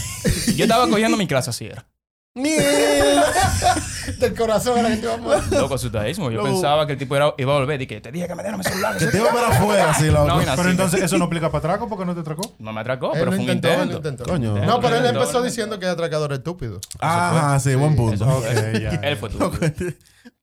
yo 0.57 0.65
estaba 0.65 0.89
cogiendo 0.89 1.19
mi 1.19 1.27
clase 1.27 1.51
así 1.51 1.67
era. 1.67 1.87
Del 2.35 4.35
corazón 4.35 4.79
a 4.79 4.83
la 4.83 4.89
gente 4.91 5.07
vamos. 5.07 5.51
Loco, 5.51 5.75
asustadísimo. 5.75 6.31
Yo 6.31 6.43
pensaba 6.43 6.87
que 6.87 6.95
el 6.95 6.99
tipo 6.99 7.15
era, 7.15 7.35
iba 7.37 7.55
a 7.55 7.59
volver. 7.59 7.79
Dije, 7.79 8.01
te 8.01 8.11
dije 8.11 8.27
que 8.27 8.35
me 8.35 8.43
dieran 8.43 8.59
mi 8.59 8.65
celular. 8.65 8.97
Que 8.97 9.05
te 9.07 9.19
iba 9.19 9.31
para 9.31 9.49
afuera, 9.49 9.91
así, 9.91 10.11
loco. 10.11 10.29
No, 10.29 10.41
Pero 10.57 10.71
entonces 10.71 11.03
eso 11.03 11.19
no 11.19 11.27
aplica 11.27 11.51
para 11.51 11.59
atraco 11.59 11.91
porque 11.91 12.07
no 12.07 12.15
te 12.15 12.21
atracó. 12.21 12.55
No 12.59 12.73
me 12.73 12.81
atracó, 12.81 13.13
Él 13.13 13.19
pero 13.19 13.33
fue 13.33 13.45
un 13.45 13.51
intento. 13.51 14.25
Coño. 14.25 14.57
No, 14.65 14.81
pero 14.81 14.97
él 14.97 15.05
empezó 15.07 15.43
diciendo 15.43 15.79
que 15.79 15.85
es 15.87 15.93
atracador 15.93 16.33
estúpido. 16.33 16.81
Ajá, 17.01 17.61
sí, 17.61 17.75
buen 17.75 17.97
punto. 17.97 18.25
Ok, 18.27 18.45
ya. 18.81 18.93
Él 19.03 19.19
fue 19.19 19.29
tú. 19.29 19.53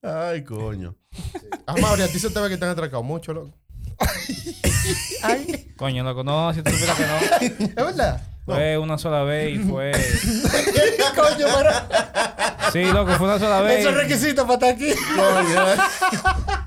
Ay, 0.04 0.44
coño. 0.44 0.94
Ah, 1.66 1.74
Mauri, 1.82 2.04
a 2.04 2.08
ti 2.08 2.20
se 2.20 2.30
te 2.30 2.40
ve 2.40 2.50
que 2.50 2.58
te 2.58 2.66
han 2.66 2.72
atracado 2.72 3.02
mucho, 3.02 3.34
loco. 3.34 3.52
Ay, 5.24 5.74
Coño, 5.76 6.04
loco, 6.04 6.24
no, 6.24 6.54
si 6.54 6.62
tú 6.62 6.70
supieras 6.72 6.98
que 6.98 7.06
no. 7.06 7.16
¿es 7.66 7.76
verdad? 7.76 8.22
Fue 8.56 8.78
una 8.78 8.98
sola 8.98 9.24
vez 9.24 9.56
y 9.56 9.60
fue. 9.60 9.92
Coño, 11.16 11.48
pero 11.58 11.72
Sí, 12.72 12.84
loco, 12.86 13.12
fue 13.14 13.28
una 13.28 13.40
sola 13.40 13.62
vez. 13.62 13.80
eso 13.80 13.90
es 13.90 13.96
requisito 13.96 14.44
para 14.44 14.54
estar 14.54 14.70
aquí. 14.70 14.92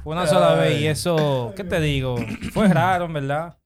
Fue 0.03 0.13
una 0.13 0.27
sola 0.27 0.55
vez 0.55 0.81
y 0.81 0.87
eso, 0.89 1.53
¿qué 1.57 1.65
te 1.65 1.81
digo? 1.81 2.17
Fue 2.53 2.69
raro, 2.69 3.05
en 3.07 3.13
verdad. 3.13 3.57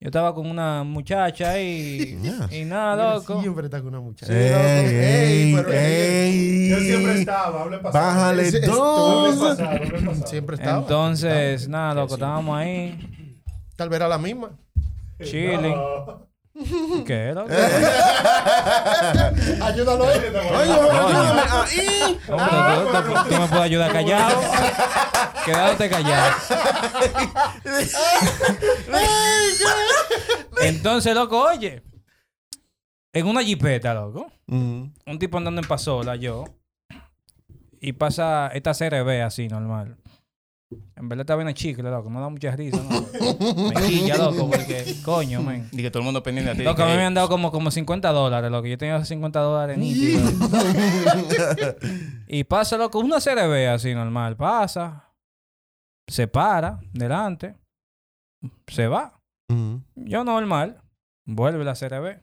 Yo 0.00 0.08
estaba 0.08 0.34
con 0.34 0.48
una 0.50 0.82
muchacha 0.82 1.60
y, 1.60 2.18
Yeah. 2.20 2.48
y 2.50 2.64
nada, 2.64 3.14
loco. 3.14 3.40
Siempre 3.40 3.66
está 3.66 3.78
con 3.78 3.88
una 3.94 4.00
muchacha. 4.00 4.32
Ey, 4.32 4.94
ey, 4.96 5.54
pero- 5.54 5.72
ey. 5.72 6.68
Yo 6.70 6.78
siempre 6.80 7.20
estaba, 7.20 7.62
hablen 7.62 7.80
pasado. 7.80 8.04
Bájale 8.06 8.50
dos. 8.62 9.36
Pasado, 9.36 9.78
pasado. 9.78 10.26
Siempre 10.26 10.56
estaba. 10.56 10.78
Entonces, 10.78 11.68
nada, 11.68 11.94
loco, 11.94 12.14
estábamos 12.14 12.58
ahí, 12.58 12.98
Tal 13.76 13.88
vez 13.88 13.96
era 13.96 14.08
la 14.08 14.18
misma. 14.18 14.50
chilling. 15.22 15.70
No. 15.70 16.26
¿Qué, 17.06 17.32
loco? 17.34 17.48
Ayúdalo 19.64 20.04
ahí. 20.04 20.18
Oye, 20.18 20.72
ayúdame 20.72 21.42
ahí. 21.50 22.18
Hombre, 22.28 22.56
tú, 22.92 22.98
tú- 23.12 23.28
tú 23.28 23.34
me 23.40 23.46
puedes 23.48 23.64
ayudar 23.64 23.92
callado. 23.92 24.40
Quédate 25.44 25.90
callado. 25.90 26.34
Entonces, 30.62 31.14
loco, 31.14 31.42
oye. 31.44 31.82
En 33.12 33.26
una 33.26 33.42
jipeta, 33.42 33.92
loco. 33.94 34.30
Mm. 34.46 34.84
Un 35.06 35.18
tipo 35.18 35.38
andando 35.38 35.60
en 35.60 35.68
pasola, 35.68 36.16
yo. 36.16 36.44
Y 37.80 37.92
pasa 37.94 38.48
esta 38.54 38.72
CRB 38.72 39.22
así, 39.22 39.48
normal. 39.48 39.96
En 40.96 41.08
verdad 41.08 41.22
está 41.22 41.36
bien 41.36 41.48
el 41.48 41.54
chicle, 41.54 41.90
loco. 41.90 42.10
Me 42.10 42.20
da 42.20 42.28
mucha 42.28 42.54
risa, 42.54 42.82
¿no? 42.82 43.00
Me 43.68 43.86
quilla, 43.86 44.16
loco, 44.16 44.50
porque... 44.50 44.96
Coño, 45.04 45.42
men. 45.42 45.68
Dije 45.72 45.90
todo 45.90 46.00
el 46.00 46.04
mundo 46.04 46.22
pendiente 46.22 46.52
de 46.52 46.58
ti. 46.58 46.62
Loco, 46.64 46.82
a 46.82 46.86
mí 46.86 46.92
me 46.94 47.04
han 47.04 47.14
dado 47.14 47.28
como, 47.28 47.50
como 47.50 47.70
50 47.70 48.10
dólares, 48.12 48.50
loco. 48.50 48.66
Yo 48.66 48.78
tenía 48.78 48.96
esos 48.96 49.08
50 49.08 49.40
dólares 49.40 49.78
nítidos. 49.78 50.32
y 52.28 52.44
pasa, 52.44 52.76
loco, 52.76 52.98
una 52.98 53.18
CRB 53.20 53.68
así 53.68 53.94
normal. 53.94 54.36
Pasa. 54.36 55.12
Se 56.08 56.28
para, 56.28 56.80
delante. 56.92 57.56
Se 58.66 58.86
va. 58.86 59.18
Yo 59.94 60.24
normal. 60.24 60.82
Vuelve 61.26 61.64
la 61.64 61.74
CRB. 61.74 62.22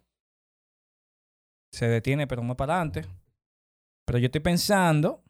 Se 1.71 1.87
detiene, 1.87 2.27
pero 2.27 2.43
no 2.43 2.57
para 2.57 2.75
adelante. 2.75 3.05
Pero 4.05 4.19
yo 4.19 4.25
estoy 4.25 4.41
pensando 4.41 5.23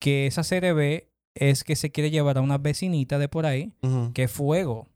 que 0.00 0.26
esa 0.26 0.42
CRB 0.42 1.07
es 1.40 1.64
que 1.64 1.76
se 1.76 1.90
quiere 1.90 2.10
llevar 2.10 2.38
a 2.38 2.40
una 2.40 2.58
vecinita 2.58 3.18
de 3.18 3.28
por 3.28 3.46
ahí 3.46 3.72
Mm. 3.82 4.08
que 4.12 4.24
es 4.24 4.30
fuego. 4.30 4.88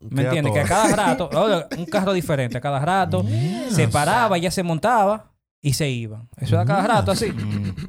¿Me 0.00 0.22
entiendes? 0.22 0.52
Que 0.52 0.60
a 0.60 0.64
cada 0.64 0.94
rato, 1.16 1.30
un 1.76 1.86
carro 1.86 2.12
diferente, 2.12 2.58
a 2.58 2.60
cada 2.60 2.78
rato, 2.80 3.24
se 3.70 3.88
paraba, 3.88 4.38
ya 4.38 4.50
se 4.50 4.62
montaba 4.62 5.32
y 5.60 5.72
se 5.74 5.88
iba. 5.90 6.26
Eso 6.38 6.54
era 6.54 6.62
a 6.62 6.66
cada 6.66 6.86
rato 6.86 7.10
así. 7.12 7.26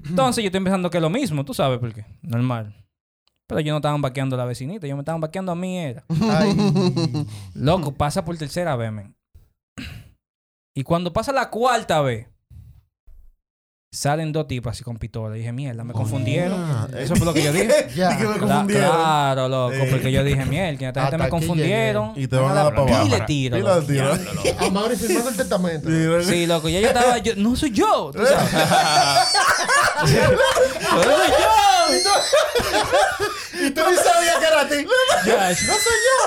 Entonces 0.10 0.44
yo 0.44 0.48
estoy 0.48 0.62
pensando 0.62 0.90
que 0.90 0.98
es 0.98 1.02
lo 1.02 1.10
mismo, 1.10 1.44
tú 1.46 1.54
sabes 1.54 1.80
por 1.80 1.94
qué. 1.94 2.06
Normal. 2.22 2.76
Pero 3.48 3.60
yo 3.62 3.74
no 3.74 3.78
estaba 3.78 3.98
vaqueando 3.98 4.36
a 4.36 4.40
la 4.40 4.46
vecinita, 4.46 4.88
yo 4.88 4.96
me 4.96 5.02
estaba 5.02 5.18
vaqueando 5.20 5.52
a 5.52 5.56
mí 5.56 5.78
era. 5.78 6.04
Ay. 6.32 6.56
Loco, 7.54 7.94
pasa 7.94 8.24
por 8.26 8.38
tercera 8.38 8.76
vez, 8.76 8.92
men. 8.92 9.16
Y 10.76 10.84
cuando 10.84 11.14
pasa 11.14 11.32
la 11.32 11.50
cuarta 11.50 12.02
vez, 12.02 12.28
salen 13.94 14.32
dos 14.32 14.48
tipos 14.48 14.72
así 14.72 14.84
con 14.84 14.98
pistola. 14.98 15.36
Y 15.36 15.40
dije, 15.40 15.52
mierda, 15.54 15.84
me 15.84 15.94
confundieron. 15.94 16.60
Ah, 16.60 16.88
Eso 16.98 17.16
fue 17.16 17.26
lo 17.28 17.34
que 17.34 17.44
yo 17.44 17.54
dije. 17.54 17.88
Ya. 17.96 18.14
Y 18.14 18.18
que 18.18 18.24
me 18.24 18.34
La- 18.34 18.40
confundieron. 18.40 18.90
claro, 18.92 19.48
loco, 19.48 19.74
Eh. 19.74 19.88
porque 19.92 20.12
yo 20.12 20.24
dije, 20.24 20.44
mierda, 20.46 20.78
que 20.80 20.88
esta 20.88 21.02
gente 21.02 21.16
Hasta 21.16 21.18
me 21.20 21.24
aquí 21.26 21.30
confundieron. 21.32 22.12
Y 22.16 22.28
te 22.28 22.36
van 22.38 22.52
a 22.58 22.64
dar 22.64 22.76
para 22.76 22.90
Y 22.90 22.94
abajo. 22.94 23.10
le 23.10 23.22
tiro. 23.22 23.58
Pila 23.58 23.80
de 23.80 23.82
loco. 23.82 23.88
tiro. 23.88 24.58
A 24.60 24.70
Mauri 24.72 24.96
firmando 24.96 25.30
el 25.30 25.38
testamento. 25.38 25.90
Sí, 26.24 26.46
loco. 26.48 26.70
Ya 26.70 26.80
yo 26.80 26.88
estaba, 26.88 27.18
yo, 27.20 27.34
no 27.38 27.56
soy 27.56 27.70
yo, 27.72 28.12
tú 28.14 28.20
sabes. 28.26 28.52
no 30.02 30.08
soy 31.04 31.30
yo. 31.30 31.54
Y 33.66 33.72
tú 33.72 33.82
ni 33.90 33.96
sabías 33.96 34.38
que 34.40 34.46
era 34.46 34.62
a 34.62 34.68
ti. 34.68 34.86
Ya, 35.26 35.50
no 35.50 35.56
soy 35.56 36.00
yo. 36.08 36.18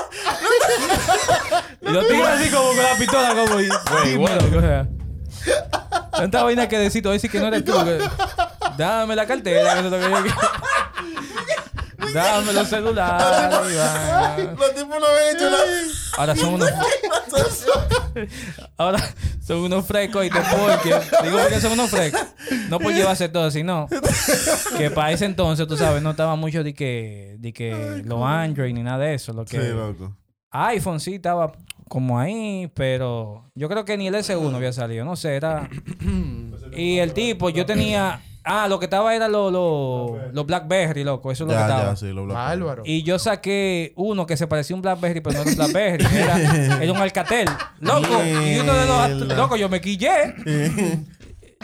y 1.81 1.91
lo 1.91 2.05
tiro 2.07 2.25
así 2.27 2.49
como 2.49 2.67
con 2.69 2.77
la 2.83 2.95
pistola, 2.97 3.29
como 3.35 3.59
y, 3.61 3.69
o 3.69 4.61
sea. 4.61 4.87
Tanta 6.11 6.43
vaina 6.43 6.67
que 6.67 6.77
decir 6.79 7.03
que 7.03 7.39
no 7.39 7.47
eres 7.47 7.63
tú. 7.63 7.73
que- 7.83 7.99
dame 8.77 9.15
la 9.15 9.25
cartera, 9.25 9.73
que 9.73 9.79
eso 9.79 9.87
es 9.87 9.91
lo 9.91 9.99
que 9.99 10.09
yo 10.09 10.21
quiero. 10.23 10.37
Dame 12.13 12.53
los 12.53 12.67
celulares. 12.69 13.55
Los 14.57 14.75
tipos 14.75 14.87
no 14.99 15.05
habían 15.05 15.35
hecho 15.35 15.49
nada. 15.49 15.63
Ahora 16.17 16.35
son 16.35 16.53
unos. 16.53 16.69
Ahora 18.77 18.99
son 19.45 19.57
unos 19.57 19.85
frescos 19.85 20.25
y 20.25 20.29
te 20.29 20.39
porque. 20.39 20.95
Digo 21.23 21.37
porque 21.39 21.59
son 21.59 21.73
unos 21.73 21.89
frescos. 21.89 22.21
No 22.69 22.79
por 22.79 22.93
llevarse 22.93 23.29
todo, 23.29 23.51
sino 23.51 23.87
que 24.77 24.89
para 24.89 25.11
ese 25.11 25.25
entonces, 25.25 25.67
tú 25.67 25.75
sabes, 25.77 26.01
no 26.01 26.11
estaba 26.11 26.35
mucho 26.35 26.63
de 26.63 26.73
que, 26.73 27.35
de 27.39 27.51
que 27.53 28.01
los 28.05 28.23
Android 28.23 28.73
ni 28.73 28.83
nada 28.83 28.99
de 28.99 29.13
eso. 29.15 29.33
Lo 29.33 29.43
que 29.45 29.59
Sí, 29.59 29.67
loco. 29.69 30.15
iPhone 30.51 30.99
sí 30.99 31.15
estaba 31.15 31.51
como 31.87 32.19
ahí, 32.19 32.71
pero 32.73 33.43
yo 33.55 33.69
creo 33.69 33.85
que 33.85 33.97
ni 33.97 34.07
el 34.07 34.15
S1 34.15 34.53
había 34.55 34.73
salido. 34.73 35.05
No 35.05 35.15
sé, 35.15 35.35
era. 35.35 35.69
Y 36.75 36.99
el 36.99 37.13
tipo, 37.13 37.49
yo 37.49 37.65
tenía. 37.65 38.21
Ah, 38.43 38.67
lo 38.69 38.79
que 38.79 38.85
estaba 38.85 39.13
era 39.13 39.27
los 39.27 39.51
lo, 39.51 40.17
los 40.31 40.45
Blackberry, 40.45 41.03
loco. 41.03 41.31
Eso 41.31 41.43
es 41.43 41.49
lo 41.49 41.55
que 41.55 41.61
estaba. 41.61 41.89
ya, 41.89 41.95
sí, 41.95 42.13
lo. 42.13 42.27
Y 42.85 43.03
yo 43.03 43.19
saqué 43.19 43.93
uno 43.95 44.25
que 44.25 44.37
se 44.37 44.47
parecía 44.47 44.73
a 44.73 44.77
un 44.77 44.81
Blackberry, 44.81 45.21
pero 45.21 45.35
no 45.35 45.41
era 45.41 45.49
un 45.51 45.57
Blackberry. 45.57 46.05
Era, 46.15 46.83
era 46.83 46.91
un 46.91 46.97
Alcatel. 46.97 47.49
Loco. 47.79 48.23
Y 48.23 48.59
uno 48.59 48.73
de 48.73 48.85
los... 49.25 49.37
Loco, 49.37 49.55
yo 49.57 49.67
me 49.69 49.81
quillé. 49.81 50.35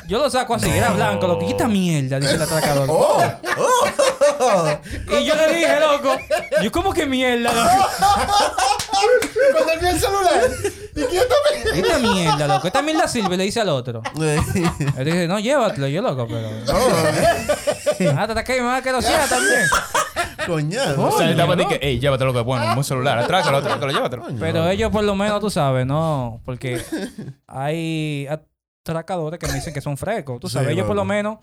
Yo 0.08 0.20
lo 0.20 0.30
saco 0.30 0.56
así. 0.56 0.70
Era 0.70 0.92
blanco. 0.92 1.28
Lo 1.28 1.40
que 1.40 1.50
esta 1.50 1.68
mierda, 1.68 2.20
dice 2.20 2.36
el 2.36 2.42
atracador. 2.42 2.88
Oh, 2.90 3.22
Y 5.20 5.26
yo 5.26 5.36
le 5.36 5.54
dije, 5.54 5.80
loco. 5.80 6.16
Yo, 6.62 6.72
¿cómo 6.72 6.94
que 6.94 7.06
mierda, 7.06 7.52
loco? 7.54 7.90
Cuando 9.54 9.74
él 9.74 9.80
vio 9.80 9.90
el 9.90 10.00
celular. 10.00 10.44
¿Y 10.96 11.04
quién 11.04 11.24
también? 11.28 11.86
Esta 11.86 12.00
mierda, 12.00 12.48
loco. 12.48 12.68
Esta 12.68 12.82
mierda 12.82 13.08
sirve, 13.08 13.38
le 13.38 13.44
dice 13.46 13.62
al 13.62 13.70
otro. 13.70 14.02
Él 14.98 15.06
dice, 15.06 15.28
no, 15.28 15.40
llévatelo. 15.40 15.88
Yo, 15.88 16.02
loco, 16.02 16.28
pero... 16.28 16.50
Ah, 18.18 18.28
te 18.28 18.44
que 18.44 18.62
me 18.62 18.68
va 18.68 18.78
a 18.78 18.82
quedar 18.82 19.04
también. 19.30 19.68
Coñazo. 20.46 21.04
O 21.04 21.12
sea, 21.18 21.26
él 21.26 21.32
estaba 21.32 21.56
¿no? 21.56 21.68
que, 21.68 21.76
ey, 21.82 22.00
llévatelo 22.00 22.34
que 22.34 22.40
es 22.40 22.46
bueno, 22.46 22.74
un 22.76 22.84
celular, 22.84 23.18
atrácalo, 23.18 23.58
atrácalo, 23.58 23.92
llévatelo. 23.92 24.26
Pero 24.40 24.68
ellos 24.70 24.92
por 24.92 25.04
lo 25.04 25.16
menos, 25.16 25.40
tú 25.40 25.50
sabes, 25.50 25.86
no, 25.86 26.42
porque 26.46 26.82
hay 27.48 28.28
atracadores 28.28 29.40
que 29.40 29.48
me 29.48 29.54
dicen 29.54 29.74
que 29.74 29.82
son 29.82 29.98
frescos, 29.98 30.40
tú 30.40 30.48
Sí, 30.48 30.54
sabes, 30.56 30.72
ellos 30.72 30.86
por 30.86 30.96
lo 30.96 31.06
menos, 31.06 31.38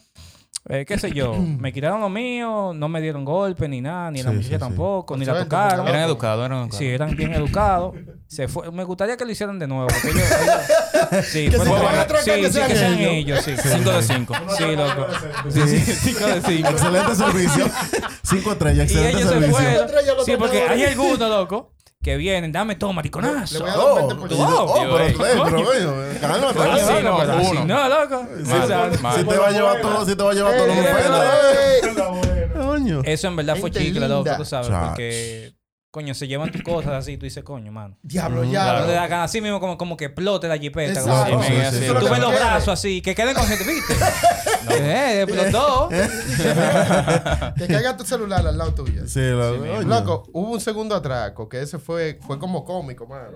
eh, 0.69 0.85
qué 0.87 0.99
sé 0.99 1.11
yo, 1.13 1.35
me 1.35 1.73
quitaron 1.73 2.01
lo 2.01 2.09
mío, 2.11 2.73
no 2.75 2.89
me 2.89 3.01
dieron 3.01 3.25
golpe 3.25 3.67
ni 3.69 3.81
nada, 3.81 4.11
ni 4.11 4.23
la 4.23 4.31
Sí, 4.31 4.37
muchacha 4.37 4.49
sí, 4.51 4.55
sí. 4.55 4.61
tampoco, 4.61 5.17
ni 5.17 5.25
la 5.25 5.43
tocaron. 5.43 5.89
Eran 5.89 6.03
educados, 6.03 6.45
eran 6.45 6.59
educados. 6.59 6.79
Sí, 6.79 6.87
eran 6.87 7.17
bien 7.17 7.33
educados. 7.33 7.95
Se 8.27 8.47
fue. 8.47 8.71
Me 8.71 8.85
gustaría 8.85 9.17
que 9.17 9.25
lo 9.25 9.31
hicieran 9.33 9.59
de 9.59 9.67
nuevo. 9.67 9.89
Porque 9.89 10.11
ellos, 10.11 10.31
ellos- 10.43 11.27
sí, 11.27 11.49
Que 11.51 11.57
bueno. 11.57 11.81
sí, 12.23 12.31
que 12.31 12.47
sí, 12.47 12.53
sean 12.53 12.69
que 12.69 12.77
sean 12.77 12.99
ellos. 12.99 13.47
ellos, 13.49 13.61
sí. 13.63 13.69
Cinco 13.69 13.91
de 13.91 14.03
cinco. 14.03 14.35
Sí, 14.57 14.77
loco. 14.77 15.07
Sí, 15.49 15.61
sí, 15.67 15.93
cinco 15.95 16.27
de 16.27 16.43
cinco. 16.43 16.69
Excelente 16.69 17.15
servicio. 17.17 17.67
Cinco 18.23 18.53
estrellas, 18.53 18.79
Y 18.79 18.83
excelente 18.95 19.11
ellos 19.19 19.23
se 19.23 19.29
servicio. 19.29 19.55
fueron. 19.57 19.85
Estrella 19.87 20.15
los 20.15 20.25
Sí, 20.25 20.33
porque 20.39 20.63
hay 20.63 20.85
algunos, 20.85 21.19
loco, 21.19 21.73
que 22.03 22.17
vienen, 22.17 22.51
dame 22.51 22.77
todo, 22.77 22.91
Le 22.91 22.97
mariconazo. 22.97 23.61
voy 23.61 23.69
a 23.69 23.73
dar 23.73 23.81
Oh, 23.85 23.95
un 24.07 24.13
oh, 24.13 24.27
20%. 24.27 24.37
oh, 24.39 24.75
pero, 24.75 25.19
pero, 25.19 25.43
coño. 25.45 25.95
cálmate. 26.21 26.61
Así 26.63 26.93
no, 26.93 27.01
no, 27.03 27.19
pero 27.19 27.33
así 27.35 27.51
uno. 27.51 27.65
no, 27.67 27.89
loco. 27.89 28.27
Mal, 28.47 28.63
O 28.63 28.67
sea, 28.67 28.91
mal. 29.03 29.19
Si 29.19 29.25
te 29.25 29.37
va 29.37 29.49
a 29.49 29.51
llevar 29.51 29.81
todo, 29.83 30.07
si 30.07 30.17
te 30.17 30.23
va 30.23 30.31
a 30.31 30.35
llevar 30.35 30.57
todo 30.57 30.67
lo 30.67 30.73
que. 30.73 32.51
Coño. 32.59 33.03
Eso 33.05 33.29
en 33.29 33.37
verdad 33.37 33.57
fue 33.57 33.71
chicle, 33.71 34.09
loco, 34.09 34.31
tú 34.37 34.45
sabes. 34.47 34.69
Chach. 34.69 34.89
Porque, 34.89 35.53
coño, 35.91 36.15
se 36.15 36.27
llevan 36.27 36.51
tus 36.51 36.63
cosas 36.63 36.93
así. 36.93 37.19
Tú 37.19 37.25
dices, 37.25 37.45
coño, 37.45 37.71
mano. 37.71 37.99
Diablo, 38.03 38.45
Mm, 38.45 38.51
ya. 38.51 38.81
Le. 38.87 38.97
Así 38.97 39.43
mismo 39.43 39.61
como, 39.61 39.77
como 39.77 39.97
que 39.99 40.07
explote 40.07 40.49
la 40.49 40.57
jipeta. 40.57 41.03
Como 41.03 41.43
Sí, 41.43 41.53
sí, 41.71 41.79
sí. 41.81 41.87
Tú 41.87 42.09
ves 42.09 42.19
los 42.19 42.33
brazos 42.33 42.69
así, 42.69 43.03
que 43.03 43.15
queden 43.15 43.35
con 43.35 43.47
gente, 43.47 43.65
¿viste? 43.65 43.95
eh, 44.69 45.23
explotó. 45.29 45.89
Que 47.57 47.67
caiga 47.67 47.97
tu 47.97 48.05
celular 48.05 48.47
al 48.47 48.57
lado 48.59 48.75
tuyo. 48.75 49.07
Sí, 49.07 49.21
loco. 49.31 49.59
coño. 49.59 49.83
Loco, 49.83 50.29
hubo 50.33 50.53
un 50.53 50.61
segundo 50.61 50.95
atraco 50.95 51.49
que 51.49 51.63
ese 51.63 51.79
fue, 51.79 52.19
fue 52.27 52.39
como 52.39 52.65
cómico, 52.65 53.07
mano. 53.07 53.31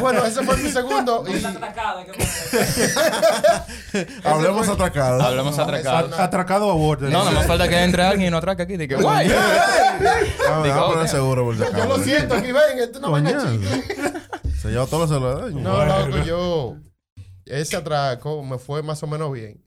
bueno, 0.00 0.24
ese 0.24 0.42
fue 0.42 0.56
mi 0.56 0.68
segundo. 0.70 1.24
Y, 1.28 1.34
Hablemos 4.24 4.68
atracados. 4.68 5.22
Hablamos 5.22 5.58
atracados. 5.58 6.12
A- 6.18 6.24
Atracado 6.24 6.70
a 6.70 6.74
border. 6.74 7.10
No, 7.10 7.20
nada 7.20 7.30
más 7.30 7.46
falta 7.46 7.68
que 7.68 7.80
entre 7.82 8.02
alguien 8.02 8.28
y 8.28 8.30
no 8.30 8.38
atraque 8.38 8.62
aquí. 8.62 8.76
Guay. 8.76 9.30
Seguro 11.06 11.44
por 11.44 11.56
yo 11.56 11.84
lo 11.86 11.98
siento, 11.98 12.34
aquí 12.34 12.50
ven, 12.52 12.78
esto 12.80 13.00
no. 13.00 13.14
Se 14.60 14.70
lleva 14.70 14.86
todos 14.86 15.08
los 15.08 15.10
celulares. 15.10 15.54
No, 15.54 15.84
loco, 15.84 16.18
yo. 16.24 16.76
Ese 17.46 17.76
atraco 17.76 18.42
me 18.42 18.58
fue 18.58 18.82
más 18.82 19.02
o 19.02 19.06
menos 19.06 19.30
bien. 19.32 19.63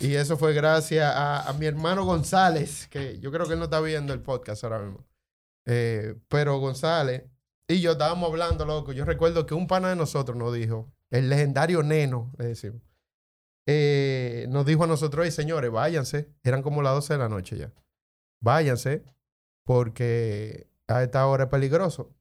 Y 0.00 0.14
eso 0.14 0.36
fue 0.36 0.52
gracias 0.52 1.12
a, 1.14 1.52
mi 1.58 1.66
hermano 1.66 2.04
González, 2.04 2.86
que 2.88 3.18
yo 3.18 3.32
creo 3.32 3.46
que 3.46 3.54
él 3.54 3.58
no 3.58 3.64
está 3.64 3.80
viendo 3.80 4.12
el 4.12 4.20
podcast 4.22 4.62
ahora 4.64 4.78
mismo. 4.78 5.04
Eh, 5.66 6.14
pero 6.28 6.58
González 6.58 7.24
y 7.70 7.82
yo 7.82 7.92
estábamos 7.92 8.30
hablando, 8.30 8.64
loco. 8.64 8.92
Yo 8.92 9.04
recuerdo 9.04 9.44
que 9.44 9.52
un 9.52 9.66
pana 9.66 9.90
de 9.90 9.96
nosotros 9.96 10.36
nos 10.38 10.54
dijo, 10.54 10.90
el 11.10 11.28
legendario 11.28 11.82
Neno, 11.82 12.32
le 12.38 12.46
decimos, 12.46 12.80
eh, 13.66 14.46
nos 14.48 14.64
dijo 14.64 14.84
a 14.84 14.86
nosotros, 14.86 15.26
hey, 15.26 15.30
señores, 15.30 15.70
váyanse. 15.70 16.32
Eran 16.42 16.62
como 16.62 16.80
las 16.80 16.94
12 16.94 17.12
de 17.12 17.18
la 17.18 17.28
noche 17.28 17.58
ya. 17.58 17.70
Váyanse, 18.40 19.04
porque 19.64 20.70
a 20.86 21.02
esta 21.02 21.26
hora 21.26 21.44
es 21.44 21.50
peligroso. 21.50 22.14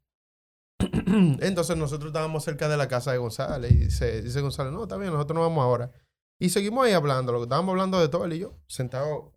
Entonces 0.79 1.77
nosotros 1.77 2.09
estábamos 2.09 2.43
cerca 2.43 2.67
de 2.67 2.75
la 2.75 2.89
casa 2.89 3.13
de 3.13 3.17
González 3.17 3.71
y 3.71 3.75
dice, 3.75 4.21
dice 4.21 4.41
González, 4.41 4.73
no, 4.73 4.83
está 4.83 4.97
bien, 4.97 5.13
nosotros 5.13 5.35
nos 5.35 5.47
vamos 5.47 5.63
ahora. 5.63 5.91
Y 6.39 6.49
seguimos 6.49 6.85
ahí 6.85 6.93
hablando, 6.93 7.31
lo 7.31 7.39
que 7.39 7.43
estábamos 7.43 7.71
hablando 7.71 7.99
de 7.99 8.09
todo 8.09 8.25
él 8.25 8.33
y 8.33 8.39
yo, 8.39 8.53
sentado 8.67 9.33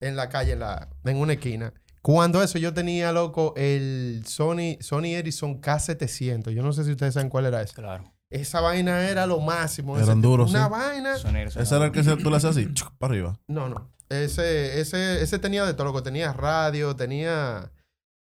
en 0.00 0.16
la 0.16 0.28
calle, 0.28 0.52
en, 0.52 0.60
la, 0.60 0.88
en 1.04 1.16
una 1.16 1.34
esquina. 1.34 1.72
Cuando 2.00 2.42
eso 2.42 2.58
yo 2.58 2.72
tenía, 2.72 3.12
loco, 3.12 3.52
el 3.56 4.22
Sony, 4.26 4.76
Sony 4.80 5.14
Ericsson 5.16 5.60
K700. 5.60 6.50
Yo 6.52 6.62
no 6.62 6.72
sé 6.72 6.84
si 6.84 6.92
ustedes 6.92 7.14
saben 7.14 7.28
cuál 7.28 7.46
era 7.46 7.60
ese. 7.60 7.74
Claro. 7.74 8.14
Esa 8.30 8.60
vaina 8.60 9.08
era 9.08 9.26
lo 9.26 9.40
máximo. 9.40 9.96
Eran 9.96 10.10
Ese- 10.18 10.20
duros, 10.20 10.50
Una 10.50 10.64
sí. 10.66 10.70
vaina. 10.70 11.14
Ese 11.16 11.74
era 11.76 11.86
el 11.86 11.92
que 11.92 12.02
se- 12.04 12.16
tú 12.16 12.30
le 12.30 12.36
hacías 12.36 12.56
así, 12.56 12.72
chuc, 12.72 12.92
para 12.98 13.12
arriba. 13.12 13.38
No, 13.46 13.68
no. 13.68 13.90
Ese, 14.08 14.80
ese, 14.80 15.22
ese 15.22 15.38
tenía 15.38 15.64
de 15.66 15.74
todo, 15.74 15.84
loco. 15.86 16.02
Tenía 16.02 16.32
radio, 16.32 16.94
tenía 16.96 17.72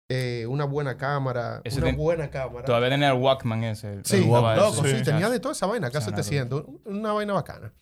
eh, 0.10 0.46
una 0.48 0.66
buena 0.66 0.98
cámara. 0.98 1.62
Ese 1.64 1.80
una 1.80 1.88
ten- 1.88 1.98
buena 1.98 2.30
cámara. 2.30 2.66
Todavía 2.66 2.90
tenía 2.90 3.10
el 3.12 3.18
Walkman 3.20 3.64
ese. 3.66 3.94
el- 3.96 4.06
Sí, 4.06 4.18
el 4.18 4.24
Walkman 4.30 4.58
loco, 4.58 4.86
ese. 4.86 5.00
sí, 5.00 5.04
tenía 5.04 5.30
de 5.30 5.40
toda 5.40 5.54
esa 5.54 5.66
vaina, 5.66 5.90
Suena 5.90 6.18
K700. 6.18 6.82
Una 6.86 7.12
vaina 7.14 7.34
bacana. 7.34 7.74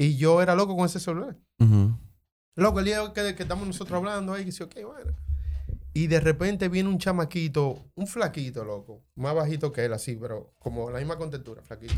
Y 0.00 0.16
yo 0.16 0.40
era 0.40 0.54
loco 0.54 0.76
con 0.76 0.86
ese 0.86 1.00
celular. 1.00 1.36
Loco, 2.54 2.78
el 2.78 2.84
día 2.84 3.00
que, 3.12 3.34
que 3.34 3.42
estamos 3.42 3.66
nosotros 3.66 3.96
hablando 3.98 4.32
ahí, 4.32 4.44
que 4.44 4.52
sí, 4.52 4.62
ok, 4.62 4.74
bueno. 4.84 5.12
Y 5.92 6.06
de 6.06 6.20
repente 6.20 6.68
viene 6.68 6.88
un 6.88 6.98
chamaquito, 6.98 7.84
un 7.96 8.06
flaquito, 8.06 8.64
loco. 8.64 9.02
Más 9.16 9.34
bajito 9.34 9.72
que 9.72 9.84
él, 9.84 9.92
así, 9.92 10.16
pero 10.16 10.52
como 10.60 10.88
la 10.90 10.98
misma 11.00 11.16
contextura, 11.16 11.62
flaquito. 11.62 11.94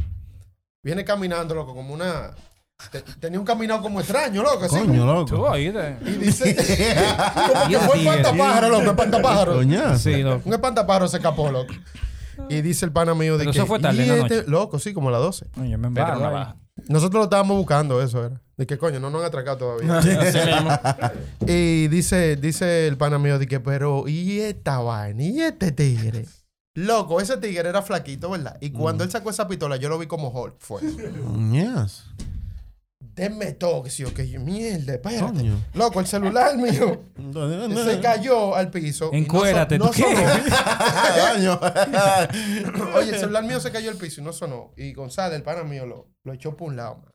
Viene 0.82 1.04
caminando, 1.04 1.54
loco, 1.54 1.74
como 1.74 1.92
una... 1.92 2.34
te- 2.90 3.02
tenía 3.20 3.38
un 3.38 3.44
caminado 3.44 3.82
como 3.82 4.00
extraño, 4.00 4.42
loco, 4.42 4.64
así. 4.64 4.78
Coño, 4.78 5.24
Tú, 5.26 5.36
loco. 5.36 5.58
Y 5.58 5.70
dice... 6.18 6.56
como 7.34 7.66
que 7.66 7.72
Y 7.72 7.76
fue 7.76 7.98
espantapájaro, 7.98 8.68
loco, 8.70 8.90
espantapájaro. 8.90 9.54
Coñazo. 9.56 9.98
Sí, 9.98 10.22
loco. 10.22 10.42
Un 10.46 10.54
espantapájaro 10.54 11.06
se 11.06 11.18
escapó, 11.18 11.50
loco. 11.50 11.74
Y 12.48 12.62
dice 12.62 12.86
el 12.86 12.92
pana 12.92 13.14
mío 13.14 13.34
de 13.36 13.40
Pero 13.40 13.52
que... 13.52 13.58
eso 13.58 13.66
fue 13.66 13.78
tarde 13.78 13.98
"Y 13.98 14.08
en 14.08 14.08
la 14.08 14.22
este-" 14.22 14.36
noche. 14.38 14.50
Loco, 14.50 14.78
sí, 14.78 14.94
como 14.94 15.10
a 15.10 15.12
las 15.12 15.20
12. 15.20 15.46
Oye, 15.60 15.76
me 15.76 15.88
embargo 15.88 16.26
ahí. 16.26 16.46
Nosotros 16.88 17.20
lo 17.20 17.24
estábamos 17.24 17.56
buscando, 17.56 18.02
eso 18.02 18.24
era. 18.24 18.40
De 18.56 18.66
que 18.66 18.76
coño, 18.78 19.00
no 19.00 19.10
nos 19.10 19.20
han 19.22 19.28
atracado 19.28 19.56
todavía. 19.56 21.12
Y 21.46 21.88
dice, 21.88 22.36
dice 22.36 22.86
el 22.86 22.96
pana 22.96 23.18
mío 23.18 23.38
de 23.38 23.46
que, 23.46 23.60
pero, 23.60 24.06
¿y 24.06 24.40
esta 24.40 24.78
vaina? 24.78 25.22
¿Y 25.22 25.40
este 25.40 25.72
tigre? 25.72 26.26
Loco, 26.74 27.20
ese 27.20 27.36
tigre 27.38 27.68
era 27.68 27.82
flaquito, 27.82 28.30
¿verdad? 28.30 28.56
Y 28.60 28.70
cuando 28.70 29.02
él 29.02 29.10
sacó 29.10 29.30
esa 29.30 29.48
pistola, 29.48 29.76
yo 29.76 29.88
lo 29.88 29.98
vi 29.98 30.06
como 30.06 30.28
Hulk. 30.28 30.56
Fue. 30.58 30.80
Coñazo. 30.80 32.04
Denme 33.20 33.52
todo, 33.52 33.82
que 33.82 33.90
sí, 33.90 34.02
ok. 34.04 34.20
yo, 34.22 34.40
Mierda, 34.40 34.94
espérate. 34.94 35.22
Coño. 35.22 35.62
Loco, 35.74 36.00
el 36.00 36.06
celular 36.06 36.56
mío 36.56 36.84
se 37.84 38.00
cayó 38.00 38.54
al 38.56 38.70
piso. 38.70 39.10
y 39.12 39.16
no 39.16 39.24
Encuérate, 39.24 39.78
son- 39.78 39.88
¿tú 39.90 39.94
qué? 39.94 40.02
sonó. 40.02 41.60
Coño. 41.60 42.94
Oye, 42.94 43.10
el 43.10 43.18
celular 43.18 43.44
mío 43.44 43.60
se 43.60 43.70
cayó 43.70 43.90
al 43.90 43.96
piso 43.96 44.20
y 44.20 44.24
no 44.24 44.32
sonó. 44.32 44.72
Y 44.76 44.92
González, 44.94 45.36
el 45.36 45.42
pana 45.42 45.64
mío, 45.64 45.84
lo, 45.86 46.08
lo 46.24 46.32
echó 46.32 46.56
por 46.56 46.68
un 46.68 46.76
lado, 46.76 46.96
man. 46.96 47.12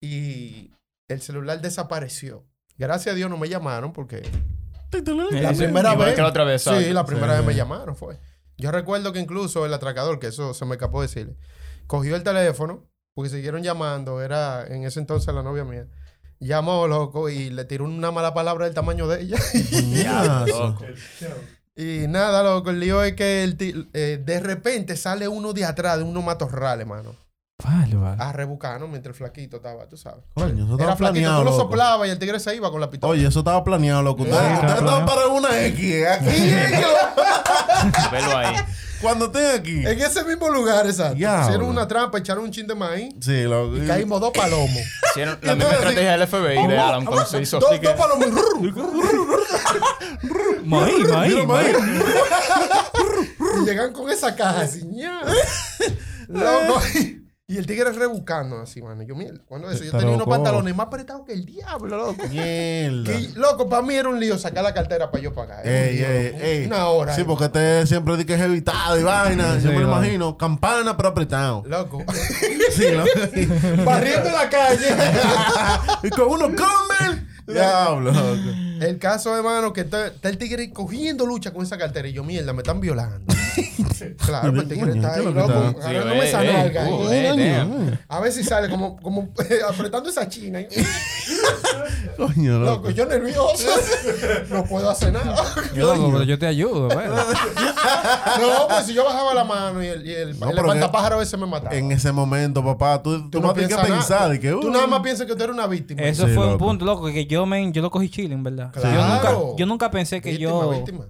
Y 0.00 0.70
el 1.08 1.20
celular 1.20 1.60
desapareció. 1.60 2.46
Gracias 2.78 3.12
a 3.12 3.16
Dios 3.16 3.28
no 3.28 3.36
me 3.36 3.48
llamaron 3.48 3.92
porque 3.92 4.22
la 4.92 5.52
Sí, 5.54 5.58
primera 5.64 5.94
vez. 5.94 6.14
que 6.14 6.22
la 6.22 6.28
otra 6.28 6.44
vez, 6.44 6.62
Sí, 6.62 6.92
la 6.92 7.04
primera 7.04 7.34
Sí. 7.34 7.38
vez 7.38 7.46
me 7.46 7.54
llamaron 7.54 7.94
fue. 7.94 8.18
Yo 8.56 8.70
recuerdo 8.72 9.12
que 9.12 9.20
incluso 9.20 9.66
el 9.66 9.74
atracador, 9.74 10.18
que 10.18 10.28
eso 10.28 10.54
se 10.54 10.64
me 10.64 10.72
escapó 10.76 11.02
decirle, 11.02 11.36
cogió 11.86 12.16
el 12.16 12.22
teléfono, 12.22 12.89
porque 13.20 13.36
siguieron 13.36 13.62
llamando, 13.62 14.22
era 14.22 14.66
en 14.66 14.84
ese 14.84 14.98
entonces 14.98 15.34
la 15.34 15.42
novia 15.42 15.62
mía. 15.62 15.86
Llamó, 16.38 16.86
loco, 16.88 17.28
y 17.28 17.50
le 17.50 17.66
tiró 17.66 17.84
una 17.84 18.10
mala 18.10 18.32
palabra 18.32 18.64
del 18.64 18.74
tamaño 18.74 19.06
de 19.06 19.20
ella. 19.20 19.36
Loco. 20.46 20.86
y 21.76 22.06
nada, 22.08 22.42
loco, 22.42 22.70
el 22.70 22.80
lío 22.80 23.02
es 23.02 23.12
que 23.12 23.44
el 23.44 23.90
eh, 23.92 24.22
de 24.24 24.40
repente 24.40 24.96
sale 24.96 25.28
uno 25.28 25.52
de 25.52 25.66
atrás 25.66 25.98
de 25.98 26.04
unos 26.04 26.24
matorrales, 26.24 26.86
mano. 26.86 27.14
A 27.66 28.32
rebuscar, 28.32 28.80
¿no? 28.80 28.88
Mientras 28.88 29.14
el 29.14 29.18
flaquito 29.18 29.56
estaba, 29.56 29.86
tú 29.86 29.96
sabes. 29.96 30.24
Coño, 30.34 30.64
eso 30.64 30.74
Era 30.74 30.92
estaba 30.92 30.96
flaquito, 30.96 31.12
planeado. 31.12 31.38
tú 31.40 31.44
lo 31.44 31.50
loco. 31.52 31.62
soplabas 31.62 32.08
y 32.08 32.10
el 32.10 32.18
tigre 32.18 32.40
se 32.40 32.54
iba 32.56 32.70
con 32.70 32.80
la 32.80 32.90
pistola. 32.90 33.12
Oye, 33.12 33.26
eso 33.26 33.38
estaba 33.40 33.62
planeado, 33.64 34.02
loco. 34.02 34.22
Ustedes 34.22 34.40
Sí, 34.40 34.54
ustedes 34.54 34.70
estaba 34.74 34.98
estaban 34.98 35.06
para 35.06 35.26
una 35.28 35.60
X. 35.66 36.06
Aquí. 36.06 36.26
Velo 38.12 38.36
ahí. 38.36 38.56
Cuando 39.00 39.26
estén 39.26 39.58
aquí. 39.60 39.78
En 39.86 39.98
ese 40.00 40.24
mismo 40.24 40.50
lugar, 40.50 40.84
exacto. 40.86 41.14
Diablo. 41.14 41.44
Hicieron 41.46 41.68
una 41.68 41.88
trampa, 41.88 42.18
echaron 42.18 42.44
un 42.44 42.50
chin 42.50 42.66
de 42.66 42.74
maíz 42.74 43.14
Sí, 43.20 43.44
loco. 43.44 43.76
y 43.78 43.86
caímos 43.86 44.20
dos 44.20 44.30
palomos. 44.30 44.76
Hicieron 45.10 45.38
la 45.40 45.54
misma 45.54 45.70
estrategia 45.72 46.18
del 46.18 46.28
FBI 46.28 46.66
de 46.66 46.78
Alan 46.78 47.04
cuando 47.06 47.24
se 47.24 47.40
hizo 47.40 47.58
dos, 47.60 47.70
así 47.70 47.80
que... 47.80 47.86
dos 47.88 47.96
palomos. 47.96 48.28
Maí, 50.64 50.92
maí, 51.08 51.30
Mira, 51.30 51.46
maí. 51.46 51.72
y 53.62 53.64
llegan 53.64 53.92
con 53.92 54.10
esa 54.10 54.34
caja 54.36 54.60
así. 54.62 54.82
ña. 54.84 55.22
Loco. 56.28 56.80
Y 56.94 57.19
el 57.56 57.66
tigre 57.66 57.90
rebuscando 57.92 58.60
así, 58.60 58.80
mano. 58.80 59.02
Yo, 59.02 59.14
mierda, 59.16 59.40
cuando 59.46 59.70
eso, 59.70 59.82
yo 59.84 59.90
tenía 59.92 60.14
unos 60.14 60.28
pantalones 60.28 60.74
más 60.76 60.86
apretados 60.86 61.26
que 61.26 61.32
el 61.32 61.44
diablo, 61.44 61.96
loco. 61.96 62.22
Mierda. 62.28 63.04
Que, 63.12 63.30
loco, 63.34 63.68
para 63.68 63.82
mí 63.82 63.94
era 63.94 64.08
un 64.08 64.20
lío 64.20 64.38
sacar 64.38 64.62
la 64.62 64.72
cartera 64.74 65.10
para 65.10 65.22
yo 65.22 65.32
pagar. 65.34 65.64
Un 65.64 65.70
Ey, 65.70 65.96
lío, 65.96 66.06
ey, 66.08 66.36
ey. 66.40 66.66
Una 66.66 66.86
hora. 66.88 67.14
Sí, 67.14 67.22
ahí. 67.22 67.26
porque 67.26 67.44
este 67.46 67.86
siempre 67.86 68.14
dice 68.14 68.26
que 68.26 68.34
es 68.34 68.40
evitado 68.40 68.98
y 68.98 69.02
vaina. 69.02 69.54
Sí, 69.54 69.62
siempre 69.62 69.82
lo 69.82 69.90
vale. 69.90 70.06
imagino. 70.06 70.36
Campana, 70.38 70.96
pero 70.96 71.08
apretado. 71.10 71.62
Loco. 71.66 72.04
Sí, 72.70 72.84
loco. 72.92 73.84
Barriendo 73.84 74.30
la 74.30 74.48
calle. 74.48 74.86
y 76.04 76.10
con 76.10 76.28
uno 76.28 76.44
comen. 76.46 77.28
Diablo, 77.46 78.12
loco. 78.12 78.69
El 78.80 78.98
caso, 78.98 79.36
hermano, 79.36 79.72
que 79.72 79.82
está, 79.82 80.06
está 80.08 80.28
el 80.28 80.38
tigre 80.38 80.70
cogiendo 80.72 81.26
lucha 81.26 81.52
con 81.52 81.62
esa 81.62 81.76
cartera. 81.78 82.08
Y 82.08 82.12
yo, 82.12 82.24
mierda, 82.24 82.52
me 82.52 82.62
están 82.62 82.80
violando. 82.80 83.32
claro, 84.24 84.52
pues 84.52 84.62
el 84.62 84.68
tigre 84.68 84.92
está 84.92 85.14
ahí, 85.14 85.22
¿Qué 85.22 85.28
es 85.28 85.34
lo 85.34 85.46
que 85.46 85.52
loco? 85.52 87.08
Sí. 87.10 87.96
A 88.08 88.20
ver 88.20 88.32
si 88.32 88.44
sale 88.44 88.68
como, 88.68 88.96
como 88.96 89.28
apretando 89.68 90.08
esa 90.08 90.28
china. 90.28 90.60
Coño, 92.16 92.58
loco. 92.58 92.70
Loco, 92.70 92.90
yo 92.90 93.06
nervioso. 93.06 93.68
no 94.50 94.64
puedo 94.64 94.90
hacer 94.90 95.12
nada. 95.12 95.36
Yo, 95.74 95.94
loco, 95.94 96.10
pero 96.12 96.24
yo 96.24 96.38
te 96.38 96.46
ayudo, 96.46 96.88
bueno. 96.88 97.14
No, 97.14 98.68
pues 98.68 98.86
si 98.86 98.94
yo 98.94 99.04
bajaba 99.04 99.34
la 99.34 99.44
mano 99.44 99.82
y 99.82 99.86
el, 99.86 100.06
y 100.06 100.12
el, 100.14 100.38
No, 100.38 100.48
el 100.50 100.56
pero 100.56 100.68
espantapájaro 100.68 101.16
a 101.16 101.18
veces 101.18 101.38
me 101.38 101.46
mataba. 101.46 101.74
En 101.74 101.92
ese 101.92 102.12
momento, 102.12 102.64
papá, 102.64 103.02
tú, 103.02 103.22
tú, 103.22 103.30
Tú 103.30 103.40
no 103.40 103.52
tienes 103.52 103.74
que 103.74 103.82
piensas 103.82 103.98
pensar. 103.98 104.20
nada. 104.22 104.38
que, 104.40 104.50
Tú 104.50 104.68
uh, 104.68 104.70
nada 104.70 104.86
más 104.86 105.00
piensas 105.00 105.26
que 105.26 105.34
tú 105.34 105.42
eres 105.42 105.54
una 105.54 105.66
víctima. 105.66 106.02
Eso 106.02 106.26
Sí, 106.26 106.34
fue 106.34 106.46
un 106.46 106.58
punto, 106.58 106.84
loco, 106.84 107.06
que 107.06 107.26
yo, 107.26 107.46
men, 107.46 107.72
yo 107.72 107.82
lo 107.82 107.90
cogí 107.90 108.08
chilling, 108.08 108.42
¿verdad? 108.42 108.69
Yo, 108.74 108.80
Claro. 108.82 109.14
nunca, 109.14 109.56
yo 109.58 109.66
nunca 109.66 109.90
pensé 109.90 110.20
que 110.20 110.30
víctima, 110.30 110.50
yo... 110.50 110.70
víctima. 110.70 111.08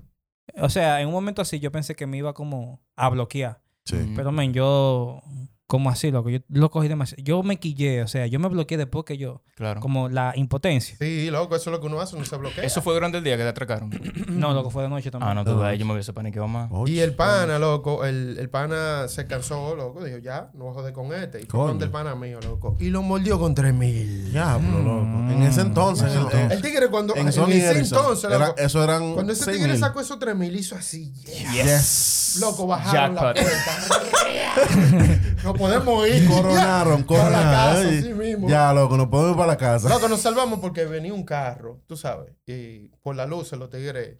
O 0.58 0.68
sea, 0.68 1.00
en 1.00 1.06
un 1.08 1.12
momento 1.12 1.42
así 1.42 1.60
yo 1.60 1.70
pensé 1.70 1.94
que 1.94 2.06
me 2.06 2.16
iba 2.18 2.34
como 2.34 2.80
a 2.96 3.08
bloquear. 3.08 3.62
Sí. 3.84 4.12
Pero, 4.16 4.32
men, 4.32 4.52
yo... 4.52 5.22
Como 5.70 5.88
así, 5.88 6.10
loco. 6.10 6.30
Yo 6.30 6.40
lo 6.48 6.68
cogí 6.68 6.88
demasiado. 6.88 7.22
Yo 7.22 7.44
me 7.44 7.60
quillé, 7.60 8.02
o 8.02 8.08
sea, 8.08 8.26
yo 8.26 8.40
me 8.40 8.48
bloqueé 8.48 8.76
después 8.76 9.04
que 9.04 9.16
yo... 9.16 9.40
Claro. 9.54 9.80
Como 9.82 10.08
la 10.08 10.32
impotencia. 10.36 10.96
Sí, 10.98 11.30
loco, 11.30 11.54
eso 11.54 11.68
es 11.70 11.76
lo 11.76 11.80
que 11.82 11.86
uno 11.86 12.00
hace, 12.00 12.16
uno 12.16 12.24
se 12.24 12.34
bloquea. 12.36 12.64
Eso 12.64 12.80
fue 12.80 12.94
durante 12.94 13.18
el 13.18 13.24
día 13.24 13.36
que 13.36 13.42
te 13.42 13.48
atracaron. 13.50 13.90
No, 14.40 14.54
loco, 14.54 14.70
fue 14.70 14.82
de 14.84 14.88
noche 14.88 15.10
también. 15.10 15.30
Ah, 15.30 15.34
no, 15.34 15.44
tú 15.44 15.62
ahí 15.62 15.76
yo 15.76 15.84
me 15.84 15.92
hubiese 15.92 16.12
paniqueado 16.14 16.48
más. 16.48 16.68
Oye, 16.72 16.94
Y 16.94 17.00
el 17.00 17.14
pana, 17.14 17.58
loco, 17.58 18.04
el, 18.06 18.36
el 18.38 18.48
pana 18.48 19.06
se 19.06 19.26
cansó, 19.26 19.76
loco. 19.76 20.02
Dijo, 20.02 20.16
ya, 20.18 20.50
no 20.54 20.64
voy 20.64 20.70
a 20.70 20.74
joder 20.74 20.92
con 20.94 21.12
este. 21.12 21.42
Y 21.42 21.44
fue 21.44 21.60
donde 21.66 21.84
el 21.84 21.90
pana 21.90 22.14
mío, 22.14 22.40
loco. 22.42 22.76
Y 22.80 22.88
lo 22.88 23.02
mordió 23.02 23.38
con 23.38 23.54
tres 23.54 23.74
mil. 23.74 24.32
Diablo, 24.32 24.78
loco. 24.78 25.02
En 25.30 25.42
ese 25.42 25.60
entonces, 25.60 26.10
en, 26.14 26.38
en- 26.40 26.52
El 26.52 26.62
tigre 26.62 26.88
cuando... 26.88 27.14
en 27.14 27.22
En, 27.22 27.28
ese 27.28 27.40
entonces, 27.78 28.30
era- 28.30 28.48
loco. 28.48 28.58
eso 28.58 28.82
eran 28.82 29.12
Cuando 29.14 29.32
ese 29.34 29.44
seis 29.44 29.56
tigre 29.58 29.72
mil. 29.72 29.80
sacó 29.80 30.00
esos 30.00 30.18
tres 30.18 30.34
mil, 30.34 30.56
hizo 30.56 30.74
así. 30.74 31.12
yes. 31.12 31.52
Yes. 31.52 32.38
Loco, 32.40 32.66
bajaron 32.66 33.14
Jackpot. 33.14 33.36
la 33.36 33.42
puerta. 33.42 35.20
no 35.44 35.54
podemos 35.60 36.08
ir. 36.08 36.26
Coronaron, 36.28 37.04
Para 37.04 37.30
la 37.30 37.36
coronaron. 37.36 37.82
casa, 37.84 37.88
Ay, 37.88 38.14
mismo. 38.14 38.48
Ya, 38.48 38.72
loco, 38.72 38.96
nos 38.96 39.06
podemos 39.08 39.32
ir 39.32 39.36
para 39.36 39.46
la 39.52 39.56
casa. 39.56 39.88
Loco, 39.88 40.08
nos 40.08 40.20
salvamos 40.20 40.58
porque 40.60 40.86
venía 40.86 41.12
un 41.14 41.24
carro, 41.24 41.82
tú 41.86 41.96
sabes. 41.96 42.32
Y 42.46 42.88
por 43.02 43.14
la 43.14 43.26
luz 43.26 43.52
los 43.52 43.68
tigres 43.70 44.16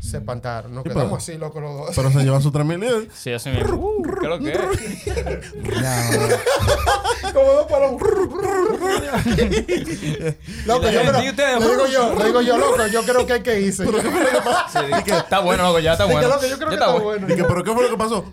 se 0.00 0.18
espantaron. 0.18 0.72
Nos 0.74 0.82
Sí, 0.84 0.90
quedamos 0.90 1.08
pero- 1.10 1.16
así, 1.16 1.36
loco, 1.38 1.60
los 1.60 1.76
dos. 1.76 1.90
Pero 1.96 2.10
se 2.12 2.22
llevan 2.22 2.42
sus 2.42 2.52
tres 2.52 2.64
mil. 2.66 2.82
y- 2.84 3.08
Sí, 3.14 3.32
así 3.32 3.50
mismo. 3.50 3.74
Uh, 3.76 4.02
¿Qué 4.02 4.10
es 4.22 4.28
lo 4.28 4.38
que 4.38 4.52
es? 4.52 4.58
Como 7.32 7.52
dos 7.52 7.66
palos. 7.66 7.92
loco, 10.66 10.90
yo 10.90 11.00
creo, 11.02 11.24
¿Y 11.24 11.28
ustedes? 11.30 11.60
le 11.60 11.66
digo 11.68 11.86
yo, 11.86 12.14
le 12.16 12.24
digo 12.24 12.40
yo, 12.40 12.56
loco, 12.58 12.86
yo 12.86 13.02
creo 13.02 13.26
que 13.26 13.32
hay 13.34 13.42
que 13.42 13.60
irse. 13.60 13.84
Creo 13.90 14.00
Sí, 14.02 15.02
que 15.04 15.16
está 15.16 15.40
bueno, 15.40 15.64
loco, 15.64 15.78
ya 15.80 15.92
está 15.92 16.04
bueno. 16.06 16.28
loco, 16.28 16.46
yo 16.46 16.56
creo 16.56 16.70
Ya 16.70 16.76
que 16.78 16.84
está 16.84 16.92
bueno. 16.98 17.26
Dije, 17.26 17.44
¿pero 17.44 17.64
qué 17.64 17.72
fue 17.72 17.82
lo 17.84 17.90
que 17.90 17.96
pasó? 17.96 18.24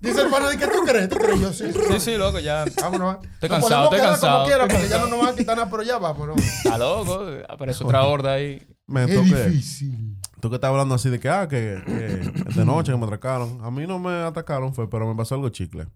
Dice 0.00 0.22
el 0.22 0.28
pana, 0.28 0.48
¿de 0.50 0.58
qué 0.58 0.66
tú 0.68 0.80
crees? 0.84 1.08
¿Tú 1.08 1.16
crees? 1.16 1.40
Yo 1.40 1.52
sí. 1.52 1.72
Sí, 1.72 2.00
sí, 2.00 2.16
loco, 2.16 2.38
ya. 2.38 2.64
Vámonos. 2.80 3.16
va. 3.16 3.20
Estoy 3.34 3.48
cansado, 3.48 3.84
estoy 3.84 4.00
cansado. 4.00 4.32
Como 4.38 4.46
quiera, 4.46 4.68
porque 4.68 4.88
ya 4.88 4.98
no 4.98 5.06
nos 5.08 5.18
van 5.20 5.28
a 5.28 5.34
quitar 5.36 5.56
nada, 5.56 5.70
pero 5.70 5.82
ya 5.82 5.98
vámonos. 5.98 6.36
Está 6.38 6.78
loco. 6.78 7.26
Aparece 7.48 7.84
otra 7.84 8.04
horda 8.04 8.32
ahí. 8.34 8.66
Me 8.86 9.06
Qué 9.06 9.14
toqué. 9.16 9.44
difícil. 9.48 10.17
Tú 10.40 10.50
que 10.50 10.56
estás 10.56 10.70
hablando 10.70 10.94
así 10.94 11.10
de 11.10 11.18
que, 11.18 11.28
ah, 11.28 11.48
que, 11.48 11.82
que 11.84 12.52
de 12.54 12.64
noche 12.64 12.92
que 12.92 12.98
me 12.98 13.04
atracaron. 13.04 13.60
A 13.64 13.70
mí 13.70 13.86
no 13.86 13.98
me 13.98 14.12
atacaron, 14.22 14.72
fue, 14.74 14.88
pero 14.88 15.06
me 15.08 15.14
pasó 15.16 15.34
algo 15.34 15.48
chicle. 15.48 15.86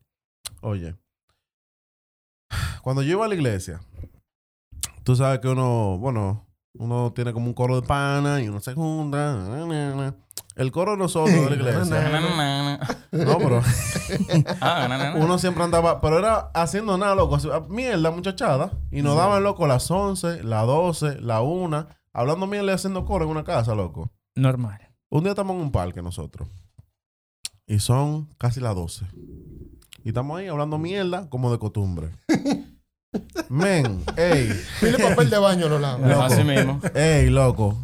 Oye, 0.61 0.97
cuando 2.82 3.03
yo 3.03 3.12
iba 3.12 3.24
a 3.24 3.28
la 3.28 3.34
iglesia, 3.34 3.80
tú 5.05 5.14
sabes 5.14 5.40
que 5.40 5.49
uno, 5.49 5.99
bueno, 5.99 6.47
uno 6.74 7.12
tiene 7.12 7.32
como 7.32 7.47
un 7.47 7.55
coro 7.55 7.80
de 7.80 7.86
pana 7.86 8.40
y 8.40 8.49
uno 8.49 8.61
se 8.61 8.74
junta. 8.74 9.36
na, 9.36 9.66
na, 9.66 9.95
na. 9.95 10.14
el 10.57 10.72
coro 10.72 10.93
de 10.93 10.97
nosotros 10.97 11.34
de 11.34 11.51
la 11.51 11.57
iglesia. 11.57 12.78
No, 13.12 13.36
pero 13.38 13.61
Ah, 14.61 15.14
uno 15.16 15.38
siempre 15.38 15.62
andaba, 15.62 16.01
pero 16.01 16.18
era 16.18 16.51
haciendo 16.55 16.97
nada, 16.97 17.14
loco. 17.14 17.36
así, 17.36 17.49
Mierda, 17.68 18.11
muchachada. 18.11 18.72
Y 18.90 19.03
nos 19.03 19.16
daban, 19.16 19.43
loco, 19.43 19.66
las 19.66 19.90
11, 19.90 20.43
las 20.43 20.66
12, 20.66 21.20
la 21.20 21.43
1, 21.43 21.86
hablando 22.14 22.47
mierda 22.47 22.72
y 22.72 22.74
haciendo 22.74 23.05
coro 23.05 23.26
en 23.26 23.30
una 23.30 23.45
casa, 23.45 23.74
loco. 23.74 24.11
Normal. 24.35 24.80
Un 25.11 25.22
día 25.24 25.33
estamos 25.33 25.57
en 25.57 25.62
un 25.62 25.72
parque 25.72 26.03
nosotros. 26.03 26.49
Y 27.66 27.78
son 27.78 28.28
casi 28.39 28.61
las 28.61 28.74
12. 28.74 29.07
Y 30.05 30.09
estamos 30.09 30.39
ahí 30.39 30.49
hablando 30.49 30.78
mierda 30.78 31.28
como 31.28 31.53
de 31.53 31.59
costumbre. 31.59 32.11
Men, 33.51 34.03
ey, 34.16 34.51
Pile 34.80 34.99
papel 34.99 35.28
de 35.28 35.39
baño 35.39 35.66
a 35.66 35.68
los 35.68 35.80
lados. 35.80 36.01
Loco. 36.01 36.22
Así 36.22 36.45
mismo. 36.45 36.80
ey, 36.95 37.28
loco. 37.28 37.78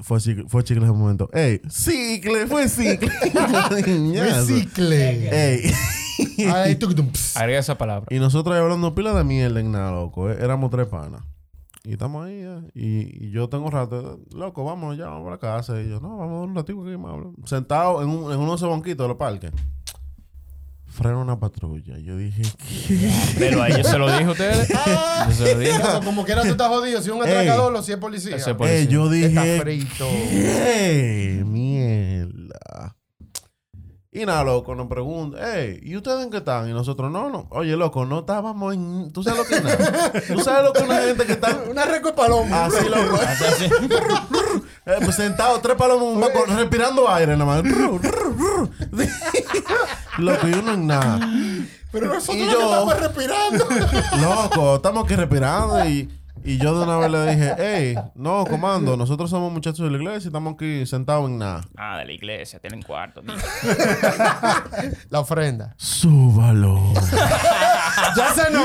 Fue 0.00 0.18
chicle, 0.18 0.44
fue 0.48 0.64
chicle 0.64 0.82
ese 0.84 0.92
momento. 0.92 1.28
Ey, 1.32 1.60
cicle, 1.68 2.46
fue 2.46 2.68
cicle. 2.68 3.10
Ñazo. 3.86 4.48
Recicle. 4.54 5.28
Ey. 5.54 5.72
Ay, 6.52 6.76
tú. 6.76 6.88
Agrega 7.34 7.60
esa 7.60 7.76
palabra. 7.78 8.06
Y 8.10 8.18
nosotros 8.18 8.56
ahí 8.56 8.62
hablando 8.62 8.94
pila 8.94 9.12
de 9.14 9.22
mierda 9.24 9.60
en 9.60 9.70
nada, 9.70 9.92
loco. 9.92 10.30
eh. 10.30 10.38
Éramos 10.40 10.70
tres 10.70 10.88
panas. 10.88 11.22
Y 11.84 11.92
estamos 11.94 12.24
ahí, 12.26 12.34
eh. 12.40 12.60
y, 12.74 13.26
y 13.26 13.30
yo 13.32 13.48
tengo 13.48 13.68
rato, 13.68 14.20
loco, 14.32 14.62
vámonos 14.64 14.96
ya, 14.96 15.06
vamos 15.06 15.26
a 15.28 15.30
la 15.32 15.38
casa. 15.38 15.80
Y 15.82 15.88
yo, 15.88 15.98
no, 16.00 16.16
vamos 16.16 16.34
a 16.36 16.38
dar 16.40 16.48
un 16.48 16.54
ratito 16.54 16.80
aquí, 16.82 16.96
más 16.96 17.12
hablo. 17.12 17.34
Sentado 17.44 18.02
en, 18.02 18.08
un, 18.08 18.32
en 18.32 18.38
uno 18.38 18.50
de 18.50 18.56
esos 18.56 18.70
banquitos 18.70 19.02
de 19.04 19.08
los 19.08 19.16
parques. 19.16 19.50
Frena 20.86 21.16
una 21.16 21.40
patrulla. 21.40 21.98
Yo 21.98 22.18
dije, 22.18 22.42
¿qué? 22.86 23.10
Pero 23.38 23.62
a 23.62 23.68
ellos 23.68 23.86
se 23.86 23.98
lo 23.98 24.06
dije 24.12 24.24
a 24.24 24.30
ustedes. 24.30 24.68
Yo 25.28 25.32
se 25.32 25.54
lo 25.54 25.58
dije. 25.60 25.78
Loco, 25.78 26.04
Como 26.04 26.24
quiera 26.24 26.42
tú 26.42 26.48
estás 26.48 26.68
jodido. 26.68 27.00
Si 27.00 27.08
es 27.08 27.14
un 27.16 27.22
atracador 27.22 27.74
o 27.74 27.82
si 27.82 27.92
es 27.92 27.98
policía. 27.98 28.36
Ese 28.36 28.50
Eh, 28.50 28.54
policía. 28.54 28.84
yo 28.90 29.10
Está 29.10 29.42
dije, 29.42 29.60
frito. 29.62 30.06
¿qué? 30.30 31.42
Y 34.14 34.26
nada, 34.26 34.44
loco, 34.44 34.74
nos 34.74 34.88
pregunta, 34.88 35.38
hey, 35.42 35.80
¿y 35.82 35.96
ustedes 35.96 36.22
en 36.22 36.30
qué 36.30 36.36
están? 36.36 36.68
Y 36.68 36.72
nosotros, 36.74 37.10
no, 37.10 37.30
no. 37.30 37.46
Oye, 37.48 37.74
loco, 37.78 38.04
no 38.04 38.18
estábamos 38.20 38.74
en... 38.74 39.10
¿Tú 39.10 39.22
sabes 39.22 39.38
lo 39.38 39.46
que 39.46 39.54
es 39.54 39.64
nada? 39.64 40.12
¿Tú 40.34 40.40
sabes 40.40 40.64
lo 40.64 40.72
que 40.74 40.80
es 40.80 40.84
una 40.84 40.98
gente 41.00 41.24
que 41.24 41.32
está 41.32 41.58
Una 41.70 41.86
reco 41.86 42.08
de 42.08 42.12
palomo. 42.14 42.54
así, 42.54 42.86
loco? 42.90 43.16
Así, 43.26 43.44
así. 43.44 43.64
Eh, 44.84 44.96
pues 45.02 45.16
sentado, 45.16 45.58
tres 45.60 45.76
palomos 45.78 46.08
en 46.08 46.14
un 46.16 46.20
banco, 46.20 46.44
respirando 46.46 47.08
aire 47.08 47.38
nada 47.38 47.62
más. 47.62 47.62
Loco, 50.18 50.46
y 50.48 50.52
uno 50.52 50.72
en 50.74 50.86
nada. 50.86 51.18
Pero 51.90 52.08
nosotros 52.08 52.36
Y 52.36 52.40
lo 52.44 52.46
que 52.46 52.52
yo- 52.52 52.70
estamos 52.70 53.00
respirando. 53.00 53.66
Loco, 54.20 54.76
estamos 54.76 55.04
aquí 55.04 55.16
respirando 55.16 55.84
y, 55.86 56.10
y 56.44 56.58
yo 56.58 56.76
de 56.78 56.84
una 56.84 56.98
vez 56.98 57.10
le 57.10 57.34
dije, 57.34 57.54
hey, 57.58 57.94
no, 58.14 58.44
comando, 58.44 58.96
nosotros 58.96 59.30
somos 59.30 59.52
muchachos 59.52 59.84
de 59.84 59.90
la 59.90 59.96
iglesia 59.98 60.26
y 60.26 60.28
estamos 60.28 60.54
aquí 60.54 60.86
sentados 60.86 61.28
en 61.28 61.38
nada. 61.38 61.62
Ah, 61.76 61.98
de 61.98 62.06
la 62.06 62.12
iglesia. 62.12 62.58
Tienen 62.58 62.82
cuarto. 62.82 63.22
tío. 63.22 63.34
La 65.10 65.20
ofrenda. 65.20 65.74
Súbalo. 65.76 66.80
Ya 68.16 68.34
se 68.34 68.50
no. 68.50 68.62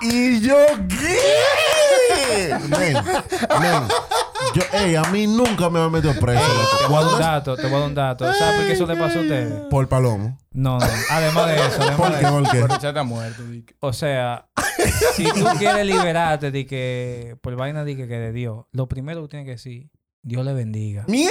y 0.00 0.40
yo, 0.40 0.56
¿qué? 0.88 1.75
Yo, 4.54 4.62
hey, 4.72 4.94
a 4.96 5.02
mí 5.10 5.26
nunca 5.26 5.68
me 5.70 5.80
han 5.80 5.90
metido 5.90 6.14
preso, 6.14 6.42
Te 6.80 6.86
voy 6.86 6.96
a 6.96 7.00
dar 7.04 7.14
un 7.14 7.20
dato, 7.20 7.56
te 7.56 7.62
voy 7.62 7.74
a 7.74 7.78
dar 7.78 7.88
un 7.88 7.94
dato. 7.94 8.32
¿Sabes 8.32 8.54
por 8.56 8.66
qué 8.66 8.72
eso 8.72 8.86
le 8.86 8.96
pasó 8.96 9.18
a 9.18 9.22
ustedes? 9.22 9.52
Por 9.70 9.88
palomo. 9.88 10.38
No, 10.52 10.78
no. 10.78 10.86
Además 11.10 11.46
de 11.48 11.54
eso, 11.56 11.82
además 11.82 11.96
¿Por 11.96 12.10
de 12.12 12.18
qué? 12.18 12.24
eso. 12.26 12.32
¿Por 12.34 12.50
qué? 12.50 12.60
Pero 12.62 12.78
ya 12.80 12.88
está 12.88 13.02
muerto. 13.02 13.42
O 13.80 13.92
sea, 13.92 14.46
si 15.14 15.24
tú 15.24 15.44
quieres 15.58 15.84
liberarte 15.86 16.50
de 16.50 16.66
que 16.66 17.36
por 17.42 17.56
vaina 17.56 17.84
de 17.84 17.96
que, 17.96 18.08
que 18.08 18.18
de 18.18 18.32
Dios, 18.32 18.64
lo 18.72 18.88
primero 18.88 19.22
que 19.22 19.28
tienes 19.28 19.46
que 19.46 19.52
decir, 19.52 19.90
Dios 20.28 20.44
le 20.44 20.52
bendiga. 20.54 21.04
Miel. 21.06 21.30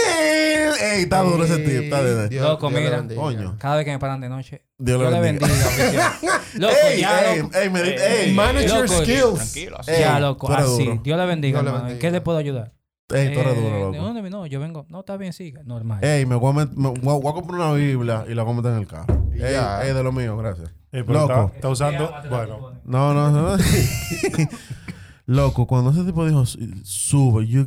Ey, 0.82 1.02
está 1.04 1.20
duro 1.22 1.44
ese 1.44 1.58
tío. 1.58 1.82
Está 1.82 2.02
de 2.02 2.30
Dios- 2.30 2.48
Loco, 2.48 2.70
Dios 2.70 2.82
mira. 2.82 3.06
Coño. 3.14 3.58
Cada 3.60 3.76
vez 3.76 3.84
que 3.86 3.92
me 3.92 4.00
paran 4.00 4.22
de 4.22 4.30
noche, 4.30 4.62
Dios 4.78 5.00
Dios, 5.02 5.12
le 5.12 5.20
bendiga. 5.20 5.48
bendiga. 5.78 6.14
Loco, 6.56 6.74
Ey, 6.88 7.02
ya, 7.02 7.34
ey, 7.34 7.42
loco. 7.42 7.58
ey, 7.58 7.70
me 7.70 7.80
Ey, 7.82 7.96
ey. 8.30 8.34
Manage 8.34 8.68
your 8.70 8.90
Loco, 8.90 9.02
skills. 9.04 9.36
Tranquilo. 9.36 9.78
así. 9.82 9.92
Ey, 9.92 10.00
ya, 10.00 10.20
loco. 10.22 10.50
Así. 10.50 10.86
duro. 10.86 11.02
Dios 11.04 11.18
le 11.20 11.26
bendiga, 11.26 11.60
Dios 11.60 11.64
le 11.64 11.70
hermano. 11.70 11.78
¿En 11.84 11.88
bendiga. 11.90 12.00
qué 12.08 12.12
le 12.12 12.22
puedo 12.22 12.38
ayudar? 12.38 12.72
Ey, 13.14 13.34
tú 13.34 13.40
eres 13.42 13.54
Eh, 13.58 13.62
duro, 13.62 13.76
¿De 13.76 13.98
loco. 13.98 13.98
dónde 13.98 14.22
vino? 14.22 14.46
Yo 14.48 14.60
vengo. 14.62 14.86
No, 14.90 15.00
está 15.02 15.18
bien, 15.18 15.34
siga. 15.34 15.62
Normal. 15.66 16.02
Ey, 16.02 16.26
me 16.26 16.36
voy, 16.36 16.52
a 16.54 16.66
met- 16.66 16.72
me 16.74 16.90
voy 16.92 17.30
a- 17.30 17.34
comprar 17.34 17.60
una 17.60 17.74
Biblia 17.74 18.24
y 18.30 18.34
la 18.34 18.44
voy 18.44 18.54
a 18.54 18.56
meter 18.56 18.72
en 18.72 18.78
el 18.78 18.88
carro. 18.88 19.28
Ey, 19.34 19.88
ey, 19.88 19.94
de 19.94 20.04
lo 20.04 20.14
mío, 20.14 20.38
gracias. 20.38 20.70
Eh, 20.94 21.04
pero 21.06 21.20
Loco. 21.28 21.34
Está, 21.34 21.56
está 21.56 21.70
usando. 21.70 22.14
Bueno, 22.30 22.72
No, 22.86 23.14
no, 23.14 23.30
no. 23.30 23.58
loco, 25.26 25.66
cuando 25.68 25.92
ese 25.92 26.04
tipo 26.04 26.26
dijo, 26.26 26.44
sube, 26.84 27.48
yo, 27.48 27.66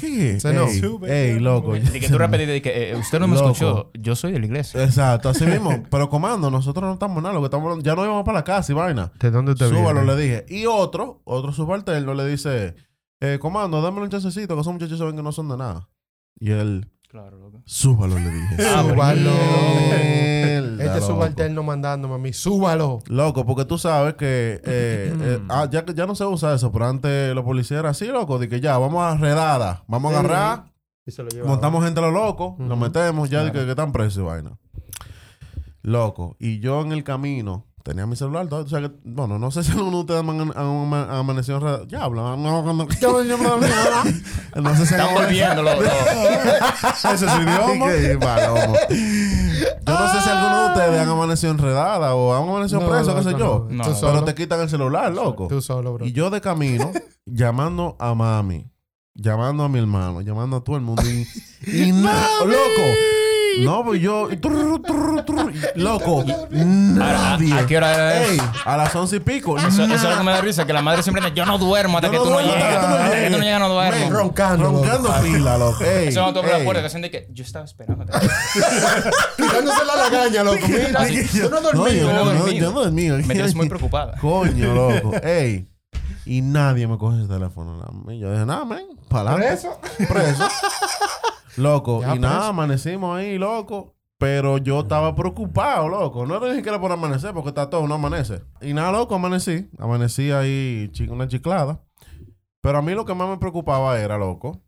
¿qué? 0.00 0.40
Se 0.40 0.52
no. 0.52 0.66
Ey, 0.66 0.80
Sube, 0.80 1.32
ey, 1.32 1.38
loco. 1.40 1.74
De 1.74 2.00
que 2.00 2.08
tú 2.08 2.18
repetiste 2.18 2.62
que 2.62 2.90
eh, 2.90 2.96
usted 2.96 3.18
no 3.20 3.28
me 3.28 3.34
Loco. 3.36 3.50
escuchó. 3.50 3.90
Yo 3.94 4.16
soy 4.16 4.32
de 4.32 4.40
la 4.40 4.46
iglesia. 4.46 4.82
Exacto, 4.82 5.28
así 5.28 5.44
mismo. 5.46 5.82
Pero 5.90 6.08
comando, 6.08 6.50
nosotros 6.50 6.84
no 6.84 6.94
estamos 6.94 7.22
nada, 7.22 7.34
lo 7.34 7.40
que 7.40 7.46
estamos 7.46 7.64
hablando- 7.66 7.84
ya 7.84 7.94
no 7.94 8.04
íbamos 8.04 8.24
para 8.24 8.38
la 8.38 8.44
casa 8.44 8.72
y 8.72 8.74
vaina. 8.74 9.12
¿De 9.20 9.30
dónde 9.30 9.54
te 9.54 9.68
Súbalo, 9.68 10.00
viene? 10.04 10.14
le 10.16 10.22
dije. 10.22 10.44
Y 10.48 10.66
otro, 10.66 11.20
otro 11.24 11.52
subalterno 11.52 12.14
le 12.14 12.26
dice, 12.26 12.74
eh, 13.20 13.38
comando, 13.40 13.80
dámelo 13.82 14.04
un 14.04 14.10
chancecito, 14.10 14.54
que 14.54 14.60
esos 14.60 14.72
muchachos 14.72 14.98
saben 14.98 15.16
que 15.16 15.22
no 15.22 15.32
son 15.32 15.48
de 15.48 15.56
nada. 15.56 15.88
Y 16.38 16.50
él, 16.50 16.90
Claro, 17.16 17.38
loco. 17.38 17.62
súbalo, 17.64 18.18
le 18.18 18.30
dije. 18.30 18.56
Súbalo. 18.62 19.30
Mierda, 19.30 20.84
Este 20.84 21.00
loco. 21.00 21.06
subalterno 21.06 21.62
mandándome 21.62 22.14
a 22.14 22.18
mí. 22.18 22.32
Súbalo. 22.34 22.98
Loco, 23.06 23.46
porque 23.46 23.64
tú 23.64 23.78
sabes 23.78 24.14
que 24.14 24.60
eh, 24.62 25.14
eh, 25.18 25.40
ah, 25.48 25.66
ya, 25.70 25.84
ya 25.86 26.06
no 26.06 26.14
se 26.14 26.26
usa 26.26 26.54
eso, 26.54 26.70
pero 26.70 26.86
antes 26.86 27.34
los 27.34 27.42
policías 27.44 27.80
eran 27.80 27.92
así, 27.92 28.06
loco, 28.08 28.38
de 28.38 28.50
que 28.50 28.60
ya, 28.60 28.76
vamos 28.76 29.02
a 29.02 29.16
redada, 29.16 29.84
vamos 29.88 30.12
a 30.12 30.18
agarrar, 30.18 30.72
Y 31.06 31.10
se 31.10 31.22
lo 31.22 31.30
llevaba. 31.30 31.50
montamos 31.52 31.82
gente 31.84 32.00
a 32.00 32.02
lo 32.02 32.10
loco, 32.10 32.56
lo 32.58 32.66
Ujú. 32.74 32.76
metemos 32.76 33.30
ya 33.30 33.44
de 33.44 33.52
que, 33.52 33.64
que 33.64 33.70
están 33.70 33.92
presos 33.92 34.18
y 34.22 34.26
vaina. 34.26 34.58
Loco, 35.82 36.36
y 36.38 36.58
yo 36.60 36.82
en 36.82 36.92
el 36.92 37.04
camino 37.04 37.65
tenía 37.86 38.04
mi 38.04 38.16
celular, 38.16 38.48
todo, 38.48 38.64
o 38.64 38.68
sea 38.68 38.80
que, 38.80 38.90
bueno, 39.04 39.38
no 39.38 39.52
sé 39.52 39.62
si 39.62 39.70
alguno 39.70 39.98
de 39.98 40.00
ustedes 40.00 40.20
han, 40.20 40.28
han- 40.40 40.52
han 40.56 41.10
amanecido 41.10 41.58
en 41.58 41.62
redada. 41.62 41.84
Ya 41.86 42.02
hablan, 42.02 42.42
no, 42.42 42.62
cuando- 42.64 42.84
no 44.56 44.74
sé 44.76 44.86
si 44.86 44.94
Están 44.94 45.14
dos. 45.14 45.22
ese 47.12 47.26
es 47.26 47.30
su 47.32 47.40
idioma. 47.42 47.86
Qué 47.92 48.18
palomo. 48.20 48.74
Yo 48.90 49.94
no 49.94 50.12
sé 50.12 50.20
si 50.20 50.28
alguno 50.30 50.62
de 50.62 50.66
ustedes 50.68 51.00
han 51.00 51.08
amanecido 51.08 51.52
enredada 51.52 52.14
o 52.16 52.34
han 52.34 52.48
amanecido 52.48 52.80
No, 52.80 52.88
preso, 52.90 53.14
qué 53.14 53.22
sé 53.22 53.30
yo. 53.32 53.66
no. 53.70 53.76
No, 53.76 53.84
Tú 53.84 53.90
no. 53.90 53.94
Pero 53.94 53.94
solo. 53.94 54.24
te 54.24 54.34
quitan 54.34 54.60
el 54.60 54.68
celular, 54.68 55.12
loco. 55.14 55.46
Tú 55.48 55.62
solo, 55.62 55.92
bro. 55.94 56.04
Y 56.06 56.12
yo 56.12 56.28
de 56.30 56.40
camino, 56.40 56.90
llamando 57.24 57.96
a 58.00 58.14
mami, 58.14 58.68
llamando 59.14 59.62
a 59.62 59.68
mi 59.68 59.78
hermano, 59.78 60.22
llamando 60.22 60.56
a 60.56 60.64
todo 60.64 60.74
el 60.74 60.82
mundo. 60.82 61.02
Y, 61.08 61.26
y 61.72 61.92
nada, 61.92 62.26
loco. 62.44 62.82
No, 63.64 63.84
pues 63.84 64.00
yo. 64.00 64.30
y 64.30 64.36
trrr, 64.36 64.80
trrr, 64.82 65.24
trrr, 65.24 65.52
y- 65.76 65.80
loco. 65.80 66.20
Ahora, 66.22 66.46
Nadie. 66.50 67.52
¿A, 67.52 67.58
a 67.58 67.66
qué 67.66 67.76
hora 67.76 68.20
es? 68.22 68.30
Ey, 68.32 68.38
a 68.64 68.76
las 68.76 68.94
once 68.94 69.16
y 69.16 69.20
pico. 69.20 69.56
Eso, 69.58 69.68
eso 69.68 69.94
es 69.94 70.02
lo 70.02 70.16
que 70.18 70.22
me 70.24 70.32
da 70.32 70.40
risa, 70.40 70.66
que 70.66 70.72
la 70.72 70.82
madre 70.82 71.02
siempre 71.02 71.22
dice, 71.22 71.34
yo 71.34 71.46
no 71.46 71.58
duermo 71.58 71.98
hasta 71.98 72.08
Yo 72.08 72.12
que 72.12 72.18
no 72.18 72.24
tú 72.24 72.30
no 72.30 72.40
llegas. 72.40 72.84
hasta 72.84 73.10
que 73.14 73.26
tú 73.26 73.32
no 73.32 73.38
no 73.38 73.44
llegas, 73.44 73.60
no 73.60 73.68
duermo. 73.68 74.10
Roncando. 74.10 74.64
Roncando 74.64 75.14
pila, 75.22 75.58
loco. 75.58 75.84
Ey, 75.84 76.08
Eso 76.08 76.20
no 76.22 76.32
te 76.32 76.38
abre 76.40 76.58
la 76.58 76.64
puerta, 76.64 76.80
que 76.82 76.86
hacen 76.86 77.02
de 77.02 77.10
que 77.10 77.28
yo 77.32 77.44
estaba 77.44 77.64
esperando. 77.64 78.04
Quitándose 79.36 79.84
la 79.86 79.96
lagaña, 79.96 80.42
loco. 80.42 80.66
Mira, 80.68 81.00
Así. 81.00 81.26
yo 81.38 81.48
no 81.50 81.60
No, 81.60 81.72
dormí. 81.72 81.96
yo 81.98 82.12
no 82.12 82.24
no, 82.24 82.24
dormí. 82.32 82.58
yo 82.58 82.70
no 82.72 82.80
dormí. 82.82 83.08
Me 83.26 83.34
tienes 83.34 83.54
muy 83.54 83.68
preocupada. 83.68 84.14
Coño, 84.20 84.74
loco. 84.74 85.12
Ey. 85.22 85.68
Y 86.24 86.40
nadie 86.42 86.88
me 86.88 86.98
coge 86.98 87.18
ese 87.20 87.28
teléfono. 87.28 87.80
yo 88.08 88.32
dije, 88.32 88.44
nada, 88.46 88.64
men, 88.64 88.84
para. 89.08 89.36
¿Preso? 89.36 89.78
Preso. 89.96 90.48
Loco. 91.56 92.00
Ya, 92.02 92.16
y 92.16 92.18
nada, 92.18 92.48
amanecimos 92.48 93.16
ahí, 93.16 93.38
loco. 93.38 93.94
Pero 94.18 94.56
yo 94.56 94.80
estaba 94.80 95.14
preocupado, 95.14 95.88
loco. 95.88 96.24
No 96.24 96.36
era 96.36 96.48
ni 96.48 96.56
siquiera 96.56 96.80
por 96.80 96.90
amanecer, 96.90 97.34
porque 97.34 97.50
está 97.50 97.68
todo, 97.68 97.86
no 97.86 97.94
amanece. 97.94 98.42
Y 98.62 98.72
nada, 98.72 98.92
loco, 98.92 99.14
amanecí. 99.14 99.68
Amanecí 99.78 100.30
ahí, 100.30 100.90
una 101.10 101.28
chiclada. 101.28 101.82
Pero 102.62 102.78
a 102.78 102.82
mí 102.82 102.92
lo 102.92 103.04
que 103.04 103.14
más 103.14 103.28
me 103.28 103.36
preocupaba 103.36 103.98
era, 104.00 104.16
loco. 104.16 104.62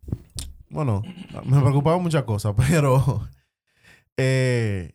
Bueno, 0.69 1.01
me 1.45 1.59
preocupaban 1.59 2.01
muchas 2.03 2.23
cosas, 2.23 2.53
pero. 2.69 3.27
Eh, 4.17 4.93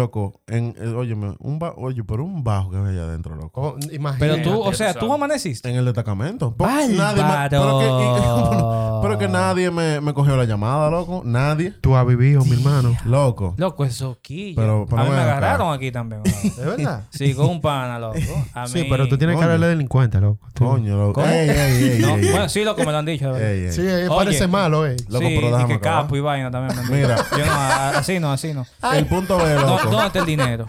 loco, 0.00 0.40
en, 0.46 0.74
eh, 0.78 0.86
óyeme, 0.86 1.34
un 1.40 1.58
ba- 1.58 1.74
oye, 1.76 2.04
pero 2.04 2.22
un 2.24 2.44
bajo 2.44 2.70
que 2.70 2.76
había 2.76 2.90
allá 2.92 3.02
adentro, 3.08 3.34
loco. 3.34 3.60
Oh, 3.60 3.76
imagínate. 3.92 4.40
Pero 4.40 4.42
tú, 4.56 4.62
o 4.62 4.72
sea, 4.72 4.94
tú 4.94 5.12
amaneciste. 5.12 5.68
En 5.68 5.74
el 5.76 5.84
destacamento. 5.84 6.54
Po- 6.54 6.64
nadie 6.64 7.22
me- 7.24 7.50
pero, 7.50 7.78
que, 7.80 7.86
pero 9.02 9.18
que 9.18 9.28
nadie 9.28 9.70
me, 9.72 10.00
me 10.00 10.14
cogió 10.14 10.36
la 10.36 10.44
llamada, 10.44 10.88
loco. 10.90 11.22
Nadie. 11.24 11.72
Tú 11.80 11.96
has 11.96 12.06
vivido, 12.06 12.44
mi 12.44 12.52
hermano. 12.52 12.96
Loco. 13.04 13.54
Loco, 13.56 13.84
eso 13.84 14.16
aquí. 14.20 14.52
Pero- 14.54 14.86
pero 14.88 15.02
a 15.02 15.04
mí 15.06 15.10
me 15.10 15.16
acá. 15.16 15.36
agarraron 15.38 15.74
aquí 15.74 15.90
también. 15.90 16.22
¿no? 16.24 16.30
¿Es 16.30 16.56
verdad? 16.64 17.02
Sí, 17.10 17.34
con 17.34 17.46
un 17.46 17.60
pana, 17.60 17.98
loco. 17.98 18.16
A 18.54 18.68
Sí, 18.68 18.86
pero 18.88 19.08
tú 19.08 19.18
tienes 19.18 19.34
Coño. 19.34 19.48
cara 19.48 19.58
de 19.58 19.66
delincuente, 19.70 20.20
loco. 20.20 20.46
Tú- 20.54 20.66
Coño, 20.66 20.96
loco. 20.96 21.14
¿Cómo? 21.14 21.26
Ey, 21.26 21.48
ey, 21.50 21.84
ey, 21.94 21.98
No, 22.00 22.10
ey, 22.16 22.26
ey. 22.26 22.30
bueno, 22.30 22.48
sí, 22.48 22.62
loco, 22.62 22.84
me 22.84 22.92
lo 22.92 22.98
han 22.98 23.06
dicho. 23.06 23.26
de 23.26 23.32
verdad. 23.32 23.50
Ey, 23.50 23.64
ey. 23.64 23.72
Sí, 23.72 23.80
eh, 23.82 24.06
Oye. 24.08 24.16
parece 24.16 24.46
malo, 24.46 24.86
eh. 24.86 24.94
Loco, 25.08 25.26
sí, 25.26 25.36
pero 25.40 25.60
y 25.60 25.64
que 25.66 25.80
capo 25.80 26.14
y 26.16 26.20
vaina 26.20 26.48
también. 26.48 26.78
Mira. 26.88 27.16
Yo 27.36 27.44
no, 27.44 27.52
así 27.98 28.20
no, 28.20 28.30
así 28.32 28.54
no. 28.54 28.64
El 28.94 29.06
punto 29.06 29.36
No, 29.38 29.79
loco. 29.84 29.96
¿Dónde 29.96 30.06
está 30.06 30.18
el 30.20 30.26
dinero? 30.26 30.66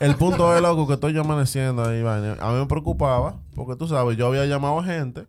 El 0.00 0.16
punto 0.16 0.54
es, 0.54 0.62
loco, 0.62 0.86
que 0.86 0.94
estoy 0.94 1.12
yo 1.12 1.22
amaneciendo 1.22 1.84
ahí, 1.84 2.02
vaina. 2.02 2.36
A 2.40 2.52
mí 2.52 2.58
me 2.58 2.66
preocupaba, 2.66 3.36
porque 3.54 3.76
tú 3.76 3.88
sabes, 3.88 4.16
yo 4.16 4.26
había 4.26 4.44
llamado 4.44 4.80
a 4.80 4.84
gente 4.84 5.26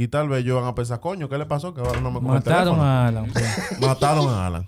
Y 0.00 0.06
tal 0.06 0.28
vez 0.28 0.44
ellos 0.44 0.54
van 0.60 0.68
a 0.70 0.76
pensar, 0.76 1.00
coño, 1.00 1.28
¿qué 1.28 1.36
le 1.38 1.44
pasó? 1.46 1.74
Que 1.74 1.80
ahora 1.80 2.00
no 2.00 2.12
me 2.12 2.20
Mataron 2.22 2.78
a 2.78 3.08
Alan. 3.08 3.32
Mataron 3.80 4.28
a 4.28 4.46
Alan. 4.46 4.66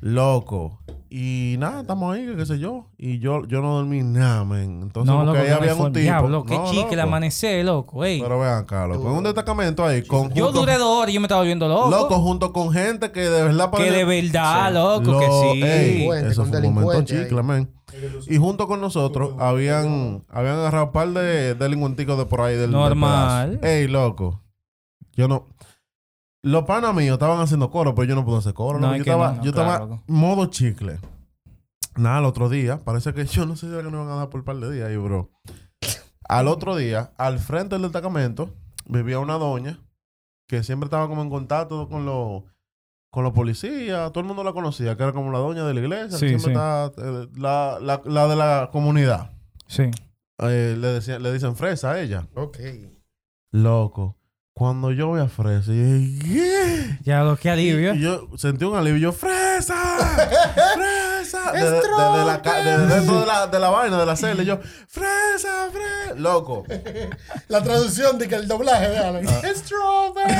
Loco. 0.00 0.78
Y 1.10 1.56
nada, 1.58 1.82
estamos 1.82 2.12
ahí, 2.14 2.26
que 2.26 2.34
qué 2.34 2.46
sé 2.46 2.58
yo. 2.58 2.86
Y 2.98 3.18
yo, 3.20 3.46
yo 3.46 3.60
no 3.60 3.74
dormí 3.76 4.02
nada, 4.02 4.42
men. 4.44 4.80
Entonces, 4.82 5.04
No, 5.14 5.24
porque 5.24 5.38
loco, 5.38 5.44
ahí 5.44 5.48
no 5.50 5.56
había 5.56 5.74
un 5.74 5.92
tipo. 5.92 5.98
diablo. 6.02 6.44
Qué 6.44 6.56
No, 6.56 6.64
chique 6.70 6.82
el 6.90 6.96
loco. 6.96 7.02
amanecer, 7.02 7.64
loco. 7.64 8.04
Ey. 8.04 8.20
Pero 8.20 8.40
vean 8.40 8.58
acá, 8.64 8.86
loco. 8.86 9.08
En 9.10 9.16
un 9.18 9.22
destacamento 9.24 9.84
ahí, 9.84 10.02
con, 10.02 10.32
Yo 10.32 10.46
junto- 10.46 10.60
duré 10.60 10.76
dos 10.78 10.88
horas 11.02 11.10
y 11.10 11.14
yo 11.14 11.20
me 11.20 11.26
estaba 11.26 11.42
volviendo 11.42 11.68
loco. 11.68 11.90
Loco, 11.90 12.14
junto 12.20 12.52
con 12.52 12.72
gente 12.72 13.12
que 13.12 13.20
de 13.20 13.42
verdad 13.44 13.70
que 13.70 13.90
de 13.90 14.04
verdad, 14.04 14.72
loco, 14.72 15.12
Lo- 15.12 15.20
que 15.20 15.26
sí. 15.26 15.62
ey, 15.62 16.08
eso 16.30 16.44
fue 16.46 16.58
un 16.66 16.74
momento 16.74 17.02
chicle, 17.02 17.42
men. 17.42 17.70
Y 18.26 18.36
junto 18.38 18.66
con 18.66 18.80
nosotros 18.80 19.34
habían, 19.38 20.24
habían 20.28 20.58
agarrado 20.58 20.86
un 20.86 20.92
par 20.92 21.08
de 21.08 21.54
delincuenticos 21.54 22.18
de 22.18 22.26
por 22.26 22.40
ahí 22.40 22.52
del 22.54 22.70
del 22.70 22.72
Normal. 22.72 23.58
pedazo. 23.60 23.66
Ey, 23.66 23.88
loco. 23.88 24.42
Yo 25.12 25.28
no. 25.28 25.48
Los 26.42 26.64
panas 26.64 26.94
míos 26.94 27.14
estaban 27.14 27.40
haciendo 27.40 27.70
coro, 27.70 27.94
pero 27.94 28.06
yo 28.08 28.14
no 28.14 28.24
pude 28.24 28.38
hacer 28.38 28.52
coro. 28.54 28.78
No, 28.78 28.94
yo 28.94 29.02
estaba, 29.02 29.30
no, 29.30 29.36
no, 29.38 29.42
yo 29.44 29.50
estaba 29.50 30.02
modo 30.06 30.46
chicle. 30.46 30.98
Nada, 31.96 32.18
el 32.18 32.24
otro 32.24 32.48
día, 32.48 32.82
parece 32.84 33.14
que 33.14 33.24
yo 33.24 33.46
no 33.46 33.56
sé 33.56 33.66
si 33.68 33.72
era 33.72 33.82
que 33.82 33.90
nos 33.90 34.04
van 34.06 34.14
a 34.14 34.18
dar 34.18 34.28
por 34.28 34.40
un 34.40 34.44
par 34.44 34.56
de 34.56 34.72
días 34.72 34.88
ahí, 34.88 34.96
bro. 34.96 35.30
Al 36.28 36.48
otro 36.48 36.74
día, 36.76 37.12
al 37.18 37.38
frente 37.38 37.76
del 37.76 37.82
destacamento, 37.82 38.50
vivía 38.86 39.18
una 39.20 39.34
doña 39.34 39.78
que 40.48 40.62
siempre 40.62 40.86
estaba 40.86 41.08
como 41.08 41.22
en 41.22 41.30
contacto 41.30 41.88
con 41.88 42.04
los 42.04 42.42
con 43.14 43.22
los 43.22 43.32
policías, 43.32 44.10
todo 44.10 44.20
el 44.22 44.26
mundo 44.26 44.42
la 44.42 44.52
conocía, 44.52 44.96
que 44.96 45.04
era 45.04 45.12
como 45.12 45.30
la 45.30 45.38
doña 45.38 45.64
de 45.64 45.72
la 45.72 45.80
iglesia, 45.80 46.18
Sí, 46.18 46.26
que 46.32 46.38
siempre 46.40 46.54
sí. 46.54 47.00
eh, 47.00 47.28
la, 47.36 47.78
la, 47.80 48.02
la 48.04 48.26
de 48.26 48.34
la 48.34 48.68
comunidad. 48.72 49.30
Sí. 49.68 49.84
Eh, 50.42 50.74
le, 50.76 50.88
decían, 50.88 51.22
le 51.22 51.32
dicen 51.32 51.54
fresa 51.54 51.92
a 51.92 52.00
ella. 52.00 52.26
Ok. 52.34 52.58
Loco, 53.52 54.16
cuando 54.52 54.90
yo 54.90 55.06
voy 55.06 55.20
a 55.20 55.28
fresa, 55.28 55.66
yo 55.68 55.74
dije, 55.94 56.28
"Yeah". 56.28 56.98
Ya 57.04 57.22
lo 57.22 57.36
que 57.36 57.50
alivio. 57.50 57.94
Y 57.94 58.00
yo 58.00 58.28
sentí 58.36 58.64
un 58.64 58.76
alivio. 58.76 58.98
Yo, 59.00 59.12
¡fresa! 59.12 59.74
¡Fresa! 60.74 61.52
Desde 61.52 61.70
desde 61.70 62.24
la, 62.26 62.40
ca- 62.42 62.62
desde 62.62 62.86
dentro 62.96 63.20
de 63.20 63.26
la, 63.26 63.46
de 63.46 63.58
la 63.60 63.68
vaina, 63.70 63.98
de 63.98 64.06
la 64.06 64.16
celda. 64.16 64.42
y 64.42 64.46
Yo, 64.46 64.58
¡fresa! 64.88 65.68
¡fresa! 65.70 66.14
Loco. 66.16 66.64
La 67.48 67.62
traducción 67.62 68.18
de 68.18 68.28
que 68.28 68.34
el 68.36 68.46
doblaje 68.46 68.88
de 68.88 68.98
Alan. 68.98 69.24
Strawberry. 69.26 70.32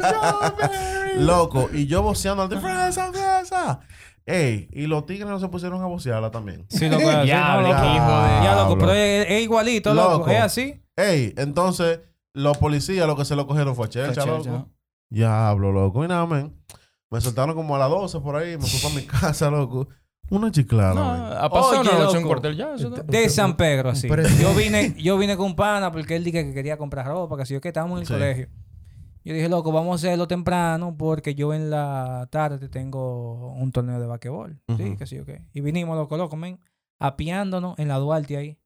Strawberry. 0.00 0.99
Loco. 1.18 1.68
Y 1.72 1.86
yo 1.86 2.02
voceando 2.02 2.42
al 2.44 2.48
de 2.48 2.58
¡fresa! 2.60 3.12
¡fresa! 3.12 3.80
Ey, 4.26 4.68
y 4.72 4.86
los 4.86 5.06
tigres 5.06 5.28
no 5.28 5.40
se 5.40 5.48
pusieron 5.48 5.82
a 5.82 5.86
vocearla 5.86 6.30
también. 6.30 6.66
Sí, 6.68 6.88
loco. 6.88 7.02
Diablo, 7.24 7.68
no, 7.68 7.72
loco. 7.74 7.82
qué 7.82 7.94
hijo 7.96 8.22
de- 8.22 8.44
Ya, 8.44 8.54
loco, 8.56 8.78
pero 8.78 8.92
es, 8.92 9.26
es 9.30 9.42
igualito, 9.42 9.94
loco. 9.94 10.18
Loco. 10.18 10.30
Es 10.30 10.40
así. 10.40 10.82
Ey, 10.96 11.34
entonces, 11.36 12.00
los 12.34 12.56
policías 12.58 13.06
lo 13.06 13.16
que 13.16 13.24
se 13.24 13.34
lo 13.34 13.46
cogieron 13.46 13.74
fue 13.74 13.86
a 13.86 13.88
Chelcha, 13.88 14.22
Fue 14.22 14.30
loco. 14.30 14.68
Diablo, 15.08 15.72
loco. 15.72 16.04
Y 16.04 16.08
nada, 16.08 16.26
men. 16.26 16.54
Me 17.10 17.20
soltaron 17.20 17.56
como 17.56 17.74
a 17.74 17.78
las 17.78 17.88
12 17.90 18.20
por 18.20 18.36
ahí. 18.36 18.56
Me 18.56 18.64
fui 18.66 18.78
para 18.80 18.94
mi 18.94 19.02
casa, 19.06 19.50
loco. 19.50 19.88
Una 20.30 20.48
chiclana, 20.52 20.94
No, 20.94 21.12
men. 21.12 21.22
a 21.38 21.48
pasar 21.50 21.80
Oye, 21.80 21.90
una 21.90 21.98
noche 22.04 22.18
en 22.18 22.26
cuartel 22.26 22.56
ya. 22.56 22.74
eso 22.74 22.88
no. 22.88 22.96
De 22.98 23.28
San 23.28 23.56
Pedro, 23.56 23.90
así. 23.90 24.06
Yo 24.38 24.54
vine, 24.54 24.94
yo 24.96 25.18
vine 25.18 25.36
con 25.36 25.56
pana 25.56 25.90
porque 25.90 26.14
él 26.14 26.22
dije 26.22 26.44
que 26.44 26.54
quería 26.54 26.76
comprar 26.78 27.04
ropa, 27.08 27.36
que 27.36 27.46
si 27.46 27.54
yo 27.54 27.60
que 27.60 27.68
estábamos 27.68 27.96
en 27.96 28.02
el 28.02 28.06
Sí. 28.06 28.12
colegio. 28.12 28.48
Yo 29.24 29.34
dije, 29.34 29.48
loco, 29.48 29.70
vamos 29.72 29.92
a 29.92 30.06
hacerlo 30.08 30.26
temprano 30.28 30.96
porque 30.96 31.34
yo 31.34 31.52
en 31.52 31.68
la 31.70 32.26
tarde 32.30 32.68
tengo 32.68 33.52
un 33.52 33.70
torneo 33.72 34.00
de 34.00 34.06
basquetbol. 34.06 34.60
Sí, 34.76 34.82
Ujú. 34.84 34.96
que 34.96 35.06
sí, 35.06 35.18
ok. 35.18 35.28
Y 35.52 35.60
vinimos, 35.60 35.96
loco, 35.96 36.16
loco, 36.16 36.36
men, 36.36 36.58
apiándonos 36.98 37.78
en 37.78 37.88
la 37.88 37.96
Duarte 37.96 38.36
ahí. 38.36 38.58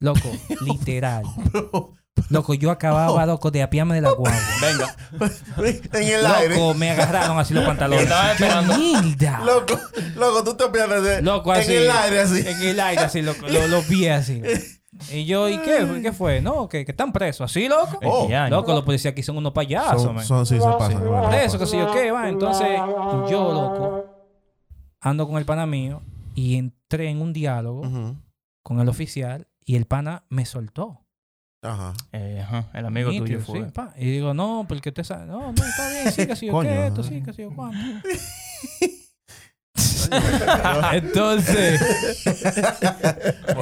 Loco, 0.00 0.30
literal. 0.60 1.24
Loco, 2.30 2.52
yo 2.52 2.72
acababa, 2.72 3.24
loco, 3.26 3.52
de 3.52 3.62
apiarme 3.62 3.94
de 3.94 4.00
la 4.00 4.10
guagua. 4.10 4.36
Venga. 4.60 4.96
en 5.94 6.02
el 6.08 6.26
aire. 6.26 6.56
Loco, 6.56 6.74
me 6.74 6.90
agarraron 6.90 7.38
así 7.38 7.54
los 7.54 7.64
pantalones. 7.64 8.02
Estaba 8.04 8.26
Yo, 8.26 8.32
esperando. 8.32 8.76
mierda. 8.76 9.40
Loco, 9.44 9.78
loco, 10.16 10.44
tú 10.44 10.54
te 10.56 10.68
pierdes 10.68 11.02
de, 11.04 11.22
Loco, 11.22 11.52
así. 11.52 11.72
en 11.72 11.82
el 11.82 11.90
aire 11.90 12.20
así. 12.20 12.40
En 12.46 12.60
el 12.62 12.80
aire, 12.80 13.02
así, 13.02 13.22
loco. 13.22 13.46
Lo, 13.48 13.68
los 13.68 13.84
pies 13.84 14.10
así. 14.18 14.42
Y 15.12 15.24
yo, 15.24 15.48
¿y 15.48 15.58
qué? 15.58 16.00
¿Qué 16.02 16.12
fue? 16.12 16.40
No, 16.40 16.68
que, 16.68 16.84
que 16.84 16.90
están 16.92 17.12
presos. 17.12 17.50
¿Así, 17.50 17.68
loco? 17.68 17.98
Oh. 18.04 18.28
Loco, 18.50 18.72
los 18.72 18.82
policías 18.84 19.12
aquí 19.12 19.22
son 19.22 19.36
unos 19.38 19.52
payasos, 19.52 20.02
Son, 20.02 20.14
man. 20.14 20.24
son- 20.24 20.44
sí, 20.46 20.56
se 20.60 20.66
pasan. 20.66 21.34
eso, 21.34 21.58
que 21.58 21.66
si 21.66 21.78
yo 21.78 21.90
qué, 21.92 22.10
va. 22.10 22.28
Entonces, 22.28 22.68
yo, 23.30 23.52
loco, 23.52 24.04
ando 25.00 25.26
con 25.28 25.36
el 25.38 25.44
pana 25.44 25.66
mío 25.66 26.02
y 26.34 26.56
entré 26.56 27.08
en 27.10 27.20
un 27.22 27.32
diálogo 27.32 27.82
con 28.62 28.80
el 28.80 28.88
oficial 28.88 29.46
y 29.64 29.76
el 29.76 29.86
pana 29.86 30.24
me 30.28 30.44
soltó. 30.46 31.00
Ajá. 31.62 31.92
Eh, 32.12 32.40
ajá, 32.40 32.68
el 32.72 32.86
amigo 32.86 33.10
Nítido, 33.10 33.26
tuyo 33.26 33.40
fue. 33.40 33.64
sí, 33.64 33.72
pa. 33.72 33.92
Y 33.96 34.10
digo, 34.12 34.32
no, 34.32 34.64
porque 34.68 34.90
usted 34.90 35.02
sabe. 35.02 35.26
No, 35.26 35.52
no, 35.52 35.64
está 35.64 35.90
bien, 35.90 36.12
sí, 36.12 36.26
que 36.26 36.36
si 36.36 36.46
yo 36.46 36.60
qué, 36.60 36.86
esto, 36.86 37.02
sí, 37.02 37.20
que 37.22 37.32
si 37.32 37.42
yo 37.42 37.50
cuánto. 37.54 37.78
Entonces, 40.92 41.80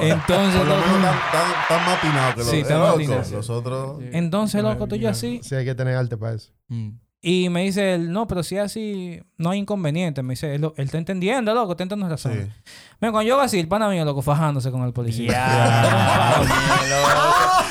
entonces, 0.01 0.55
Por 0.59 0.67
lo 0.67 0.75
loco, 0.77 0.87
menos 0.87 1.15
tan, 1.31 1.31
tan, 1.31 1.67
tan 1.67 1.85
matinado 1.85 2.33
que 2.35 2.39
lo 2.39 2.45
Sí, 2.45 2.61
loco. 2.63 2.87
matinado, 2.97 3.23
sí. 3.23 3.33
Nosotros. 3.33 4.01
entonces, 4.11 4.63
loco, 4.63 4.83
estoy 4.85 4.99
yo 4.99 5.09
así. 5.09 5.39
Sí, 5.43 5.55
hay 5.55 5.65
que 5.65 5.75
tener 5.75 5.95
arte 5.95 6.17
para 6.17 6.35
eso. 6.35 6.51
Mm. 6.67 6.89
Y 7.19 7.49
me 7.49 7.63
dice 7.63 7.95
él, 7.95 8.11
no, 8.11 8.27
pero 8.27 8.43
si 8.43 8.55
es 8.57 8.61
así, 8.61 9.19
no 9.37 9.49
hay 9.49 9.59
inconveniente. 9.59 10.21
Me 10.23 10.33
dice, 10.33 10.53
él, 10.55 10.61
lo- 10.61 10.73
él 10.77 10.85
está 10.85 10.97
entendiendo, 10.99 11.53
loco, 11.53 11.71
está 11.71 11.83
entendiendo 11.83 12.13
razón. 12.13 12.53
Ven, 12.99 13.11
cuando 13.11 13.27
yo 13.27 13.35
hago 13.35 13.43
así, 13.43 13.59
el 13.59 13.67
pana 13.67 13.89
mío, 13.89 14.03
loco, 14.05 14.23
fajándose 14.23 14.71
con 14.71 14.81
el 14.83 14.91
policía. 14.91 15.31
Ya. 15.31 16.41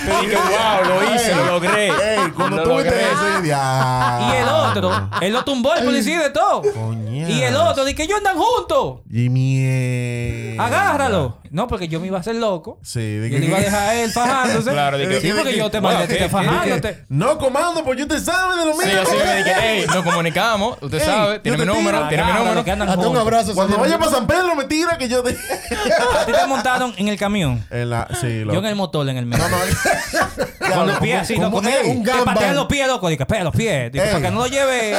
Te 0.05 0.11
dije, 0.27 0.37
wow, 0.37 0.89
lo 0.89 1.15
hice, 1.15 1.35
lo 1.35 1.47
logré. 1.47 1.89
Ey, 1.89 2.31
cuando 2.37 2.59
Lo 2.59 2.63
tú 2.63 2.75
viste 2.77 2.91
logré. 2.91 3.03
eso, 3.03 3.45
y 3.45 3.49
ya. 3.49 4.19
Y 4.31 4.37
el 4.37 4.49
otro, 4.49 5.11
él 5.21 5.33
lo 5.33 5.43
tumbó 5.45 5.75
el 5.75 5.85
policía 5.85 6.21
de 6.23 6.31
todo. 6.31 6.63
Coñazo. 6.63 7.33
Y 7.33 7.43
el 7.43 7.57
otro, 7.57 7.85
dice 7.85 7.97
que 7.97 8.03
ellos 8.05 8.19
andan 8.19 8.37
juntos. 8.37 9.01
Y 9.11 9.29
mierda. 9.29 10.65
Agárralo. 10.65 11.39
No, 11.51 11.67
porque 11.69 11.89
yo 11.89 12.01
me 12.01 12.09
iba 12.09 12.19
a 12.19 12.21
hacer 12.21 12.35
loco. 12.37 12.79
Sí, 12.83 13.01
de 13.01 13.29
Y 13.29 13.31
que- 13.31 13.39
iba 13.47 13.57
a 13.57 13.61
dejar 13.61 13.83
a 13.89 13.95
él 13.95 14.11
fajándose. 14.13 14.71
Claro, 14.77 14.99
de 14.99 15.09
que- 15.09 15.21
sí, 15.21 15.33
porque 15.35 15.57
yo 15.57 15.71
te 15.71 15.81
Wow, 15.81 15.91
mandé 15.91 16.05
a 16.05 16.09
ti 16.09 16.17
que 16.17 16.29
fajándote. 16.29 17.05
No, 17.09 17.39
comando, 17.39 17.83
pues 17.83 17.99
yo 17.99 18.07
te 18.07 18.21
sabe 18.21 18.57
de 18.59 18.67
lo 18.67 18.73
mío. 18.77 18.83
Sí, 18.85 18.91
así 18.93 19.17
me 19.17 19.37
dije, 19.39 19.53
hey, 19.59 19.85
nos 19.93 20.05
comunicamos, 20.05 20.77
usted 20.83 20.99
Ey, 21.01 21.05
sabe, 21.07 21.39
tiene 21.41 21.57
yo 21.59 21.65
mi 21.65 21.71
te 21.73 21.77
número, 21.79 21.99
tiene 22.09 22.17
mi 22.25 22.29
Agárralo, 22.31 22.45
número. 22.45 22.65
que 22.65 22.71
andan 22.73 22.89
Hasta 22.89 23.01
un 23.01 23.07
juntos. 23.07 23.23
abrazo. 23.23 23.55
Cuando 23.55 23.79
vaya 23.79 23.99
para 23.99 24.11
San 24.11 24.27
Pedro, 24.27 24.55
me 24.55 24.65
tira 24.65 24.99
que 24.99 25.09
yo 25.09 25.16
te. 25.23 25.31
A 25.31 26.27
ti 26.27 26.33
te 26.33 26.47
montaron 26.47 26.95
en 26.97 27.09
el 27.09 27.19
camión. 27.19 27.65
En 27.71 27.91
la, 27.91 28.09
sí, 28.21 28.43
Yo 28.45 28.55
en 28.59 28.67
el 28.67 28.75
motor, 28.77 29.09
en 29.09 29.17
el 29.17 29.27
medio. 29.27 29.45
No, 29.49 29.57
no. 29.57 29.57
Con 30.75 30.87
los 30.89 30.99
pies 30.99 31.21
así, 31.21 31.37
loco. 31.37 31.59
un 31.59 31.67
ey, 31.69 32.03
gangbang. 32.03 32.19
Que 32.19 32.25
patea 32.25 32.53
los 32.55 32.67
pies, 32.67 32.87
loco. 32.89 33.09
Dice, 33.09 33.23
espera 33.23 33.45
los 33.45 33.55
pies. 33.55 33.93
Dice, 33.93 34.07
para 34.07 34.21
que 34.21 34.31
no 34.31 34.41
lo 34.41 34.47
lleve 34.49 34.91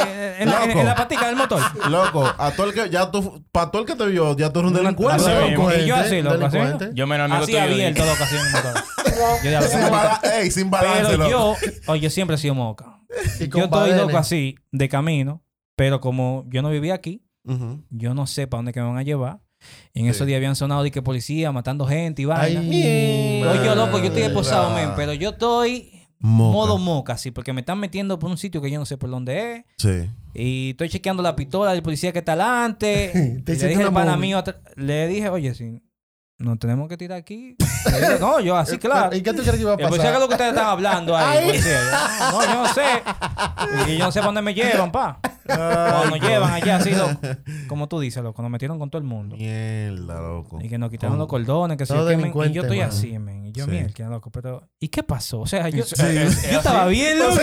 en, 0.42 0.48
la- 0.48 0.62
en- 0.64 0.68
Loco. 0.68 0.80
en 0.80 0.86
la 0.86 0.94
patica 0.94 1.26
del 1.26 1.36
motor. 1.36 1.60
Loco, 1.90 2.24
a 2.38 2.50
todo 2.52 2.66
el 2.68 2.74
que, 2.74 2.88
ya 2.90 3.10
tú, 3.10 3.44
para 3.52 3.70
todo 3.70 3.82
el 3.82 3.86
que 3.88 3.94
te 3.94 4.06
vio, 4.06 4.34
ya 4.36 4.50
tú 4.52 4.60
eres 4.60 4.70
un 4.72 4.76
delincuente. 4.76 5.22
Loco. 5.52 5.72
Y 5.74 5.86
yo 5.86 5.94
así, 5.96 6.22
loco, 6.22 6.44
así. 6.46 6.58
Yo 6.94 7.06
menos 7.06 7.26
amigo 7.30 7.42
Así 7.44 7.56
abierto, 7.56 8.04
loco, 8.04 8.22
así 8.24 8.36
en 8.36 8.46
el 8.46 8.52
motor. 8.52 8.74
Yo 9.44 9.50
ya 9.50 9.60
lo 9.60 9.66
Sin, 9.66 9.78
tengo. 9.80 9.90
bala- 9.90 10.20
ey, 10.40 10.50
sin 10.50 10.70
balance, 10.70 11.02
Pero 11.06 11.16
loco. 11.18 11.30
yo, 11.30 11.56
oye, 11.88 12.00
yo 12.02 12.10
siempre 12.10 12.36
he 12.36 12.38
sido 12.38 12.54
moca. 12.54 13.00
Y 13.40 13.48
Yo 13.48 13.64
estoy 13.64 13.92
loco 13.94 14.16
así, 14.16 14.54
de 14.70 14.88
camino, 14.88 15.42
pero 15.76 16.00
como 16.00 16.44
yo 16.48 16.62
no 16.62 16.70
vivía 16.70 16.94
aquí, 16.94 17.24
yo 17.90 18.14
no 18.14 18.26
sé 18.26 18.46
para 18.46 18.58
dónde 18.58 18.72
que 18.72 18.80
me 18.80 18.86
van 18.86 18.98
a 18.98 19.02
llevar. 19.02 19.40
Y 19.92 20.00
en 20.00 20.04
Sí. 20.06 20.10
esos 20.10 20.26
días 20.26 20.36
habían 20.38 20.56
sonado 20.56 20.82
de 20.82 20.90
que 20.90 21.02
policía 21.02 21.50
matando 21.52 21.86
gente 21.86 22.22
y 22.22 22.24
vaina. 22.24 22.60
Ay, 22.60 23.42
Oye, 23.42 23.74
loco, 23.74 23.98
yo 23.98 24.04
estoy 24.06 24.22
esposado, 24.22 24.70
men, 24.74 24.90
pero 24.96 25.12
yo 25.12 25.30
estoy 25.30 26.06
Moca. 26.20 26.52
modo 26.52 26.78
moca, 26.78 27.12
así, 27.14 27.30
porque 27.30 27.52
me 27.52 27.60
están 27.60 27.78
metiendo 27.78 28.18
por 28.18 28.30
un 28.30 28.38
sitio 28.38 28.60
que 28.60 28.70
yo 28.70 28.78
no 28.78 28.86
sé 28.86 28.96
por 28.96 29.10
dónde 29.10 29.52
es. 29.56 29.64
Sí. 29.78 30.10
Y 30.34 30.70
estoy 30.70 30.88
chequeando 30.88 31.22
la 31.22 31.34
pistola 31.36 31.72
del 31.72 31.82
policía 31.82 32.12
que 32.12 32.20
está 32.20 32.32
adelante. 32.32 33.12
Le 33.46 33.54
dije 33.68 33.82
al 33.82 33.92
pana 33.92 34.16
mío, 34.16 34.42
le 34.76 35.06
dije, 35.08 35.28
oye, 35.28 35.54
si 35.54 35.82
nos 36.38 36.58
tenemos 36.60 36.88
que 36.88 36.96
tirar 36.96 37.18
aquí. 37.18 37.56
Dije, 37.58 38.18
no, 38.20 38.38
yo 38.40 38.56
así, 38.56 38.78
claro. 38.78 39.14
¿Y 39.16 39.22
qué 39.22 39.32
tú 39.32 39.42
crees 39.42 39.56
que 39.56 39.62
iba 39.62 39.72
a 39.72 39.74
El 39.74 39.88
policía, 39.88 40.04
¿qué 40.04 40.08
es 40.08 40.12
pasar? 40.14 40.20
lo 40.20 40.28
que 40.28 40.34
ustedes 40.34 40.50
están 40.52 40.66
hablando 40.66 41.16
ahí? 41.16 41.46
Policía? 41.46 41.80
No, 42.30 42.44
yo 42.44 42.54
no 42.54 42.68
sé. 42.74 43.92
Y 43.92 43.96
yo 43.98 44.04
no 44.04 44.12
sé 44.12 44.20
para 44.20 44.26
dónde 44.26 44.42
me 44.42 44.54
llevan, 44.54 44.92
pa. 44.92 45.18
Cuando 45.48 46.10
nos 46.16 46.20
llevan 46.20 46.52
allá 46.52 46.76
así, 46.76 46.90
loco. 46.90 47.18
Como 47.68 47.88
tú 47.88 48.00
dices, 48.00 48.22
loco, 48.22 48.42
nos 48.42 48.50
metieron 48.50 48.78
con 48.78 48.90
todo 48.90 49.00
el 49.00 49.08
mundo. 49.08 49.36
Mierda, 49.36 50.20
loco. 50.20 50.58
Y 50.62 50.68
que 50.68 50.78
nos 50.78 50.90
quitaron 50.90 51.18
los 51.18 51.26
cordones, 51.26 51.76
que 51.78 51.86
se 51.86 51.94
men. 51.94 52.32
Y 52.48 52.52
yo 52.52 52.62
estoy 52.62 52.80
así, 52.80 53.18
men. 53.18 53.46
Y 53.46 53.52
yo, 53.52 53.64
Sí. 53.64 53.70
mierda, 53.70 54.08
loco. 54.08 54.30
Pero, 54.30 54.62
¿y 54.78 54.88
qué 54.88 55.02
pasó? 55.02 55.40
O 55.40 55.46
sea, 55.46 55.68
yo, 55.68 55.84
Sí. 55.86 55.94
yo 56.52 56.58
estaba 56.58 56.86
bien, 56.86 57.18
loco. 57.18 57.36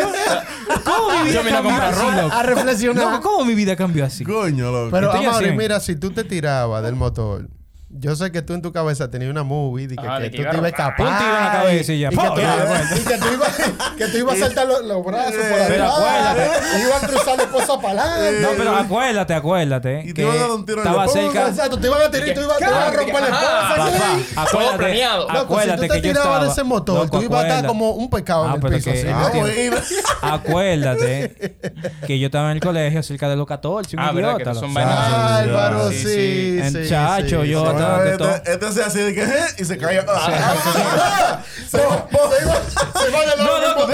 ¿Cómo 0.83 1.23
mi 1.23 1.29
vida 1.29 1.41
Yo 1.43 1.43
cambió 1.43 1.61
comprar 1.63 1.93
así, 1.93 2.21
loco? 2.21 2.33
A 2.35 2.43
reflexionar. 2.43 3.05
Loco, 3.13 3.21
¿cómo 3.29 3.45
mi 3.45 3.55
vida 3.55 3.75
cambió 3.75 4.05
así? 4.05 4.23
Coño, 4.23 4.71
loco. 4.71 4.89
Pero, 4.91 5.11
Amaury, 5.11 5.51
mira, 5.55 5.79
si 5.79 5.95
tú 5.95 6.11
te 6.11 6.23
tirabas 6.23 6.83
del 6.83 6.95
motor, 6.95 7.49
Yo 7.97 8.15
sé 8.15 8.31
que 8.31 8.41
tú 8.41 8.53
en 8.53 8.61
tu 8.61 8.71
cabeza 8.73 9.09
tenías 9.09 9.31
una 9.31 9.43
movie 9.43 9.87
de 9.87 9.95
que, 9.95 10.05
Ah, 10.07 10.19
que 10.19 10.29
tú 10.29 10.35
te 10.37 10.41
ibas 10.43 10.63
a 10.63 10.67
escapar. 10.67 11.07
Un 11.07 11.17
tiro 11.17 11.37
en 11.37 11.43
la 11.45 11.51
cabeza 11.51 11.93
y 11.93 11.99
ya. 11.99 12.07
Y 12.11 12.17
que, 12.17 12.27
tú, 12.27 12.35
Ya, 12.41 12.65
bueno. 12.65 12.83
y 12.95 12.99
que 13.05 13.17
tú 13.17 13.25
ibas, 13.33 13.55
que 13.97 14.07
tú 14.07 14.17
ibas 14.17 14.35
a 14.35 14.39
saltar 14.45 14.67
los, 14.67 14.83
los 14.85 15.05
brazos 15.05 15.33
por 15.33 15.67
Pero 15.67 15.85
atrás. 15.85 15.93
acuérdate. 15.97 16.77
Y 16.77 16.81
ibas 16.81 17.03
a 17.03 17.07
cruzar 17.07 17.37
la 17.37 17.43
esposa 17.43 17.81
para 17.81 18.03
adelante. 18.15 18.41
No, 18.41 18.49
pero 18.57 18.75
acuérdate, 18.75 19.33
acuérdate. 19.33 20.01
Y 20.03 20.07
te 20.07 20.13
que 20.13 20.21
iban 20.23 20.35
a 20.35 20.39
dar 20.41 20.51
un 20.51 20.65
tiro 20.65 20.83
en 20.85 20.95
la 20.95 21.07
cerca. 21.07 21.47
Exacto, 21.47 21.79
te 21.79 21.87
iban 21.87 22.01
a 22.01 22.11
tirar 22.11 22.27
y 22.27 22.33
tú 22.33 22.41
ibas, 22.41 22.61
a 22.61 22.91
romper 22.91 23.21
la 23.21 23.27
esposa. 23.27 24.41
Acuérdate, 24.41 25.03
acuérdate 25.05 25.87
tú 25.87 25.93
te 25.93 26.01
que 26.01 26.07
yo 26.07 26.13
tirabas 26.13 26.17
estaba. 26.27 26.45
de 26.45 26.51
ese 26.51 26.63
motor, 26.63 27.09
tú 27.09 27.21
ibas 27.21 27.43
a 27.43 27.47
estar 27.47 27.65
acuérdate. 27.65 27.67
como 27.67 27.91
un 27.91 28.09
pecado 28.09 28.45
en 28.47 28.53
el 28.55 28.59
pero 28.59 28.75
piso. 28.75 28.91
ah, 29.13 29.29
¿no? 29.33 29.39
bueno. 29.39 29.77
Acuérdate 30.21 31.57
que 32.05 32.19
yo 32.19 32.25
estaba 32.27 32.51
en 32.51 32.57
el 32.57 32.61
colegio 32.63 33.01
cerca 33.03 33.29
de 33.29 33.35
los 33.35 33.47
14, 33.47 33.95
un 33.95 34.03
Ah, 34.03 34.11
verdad 34.11 34.37
que 34.37 34.53
son 34.53 34.73
vainas. 34.73 34.99
Álvaro, 35.13 35.91
Sí, 35.91 36.59
sí, 36.61 36.89
chacho, 36.89 37.43
yo 37.45 37.63
de 38.03 38.17
todo. 38.17 38.35
Este, 38.35 38.51
este 38.53 38.71
se 38.71 38.83
hace 38.83 39.03
de 39.03 39.13
que 39.13 39.23
"Eh", 39.23 39.45
y 39.59 39.65
se 39.65 39.77
cae. 39.77 40.01
Se 40.01 40.07
va, 40.07 41.41
se 41.69 41.77
iba- 41.77 42.61
se 43.01 43.09
va 43.11 43.19
de 43.21 43.43
lado 43.43 43.87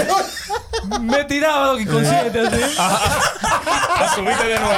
No. 0.88 0.98
Me 1.00 1.24
tiraba 1.24 1.68
lo 1.72 1.76
que 1.76 1.82
inconsciente 1.82 2.40
así. 2.40 2.60
La 2.76 4.08
subiste 4.14 4.44
de 4.46 4.58
nuevo. 4.58 4.74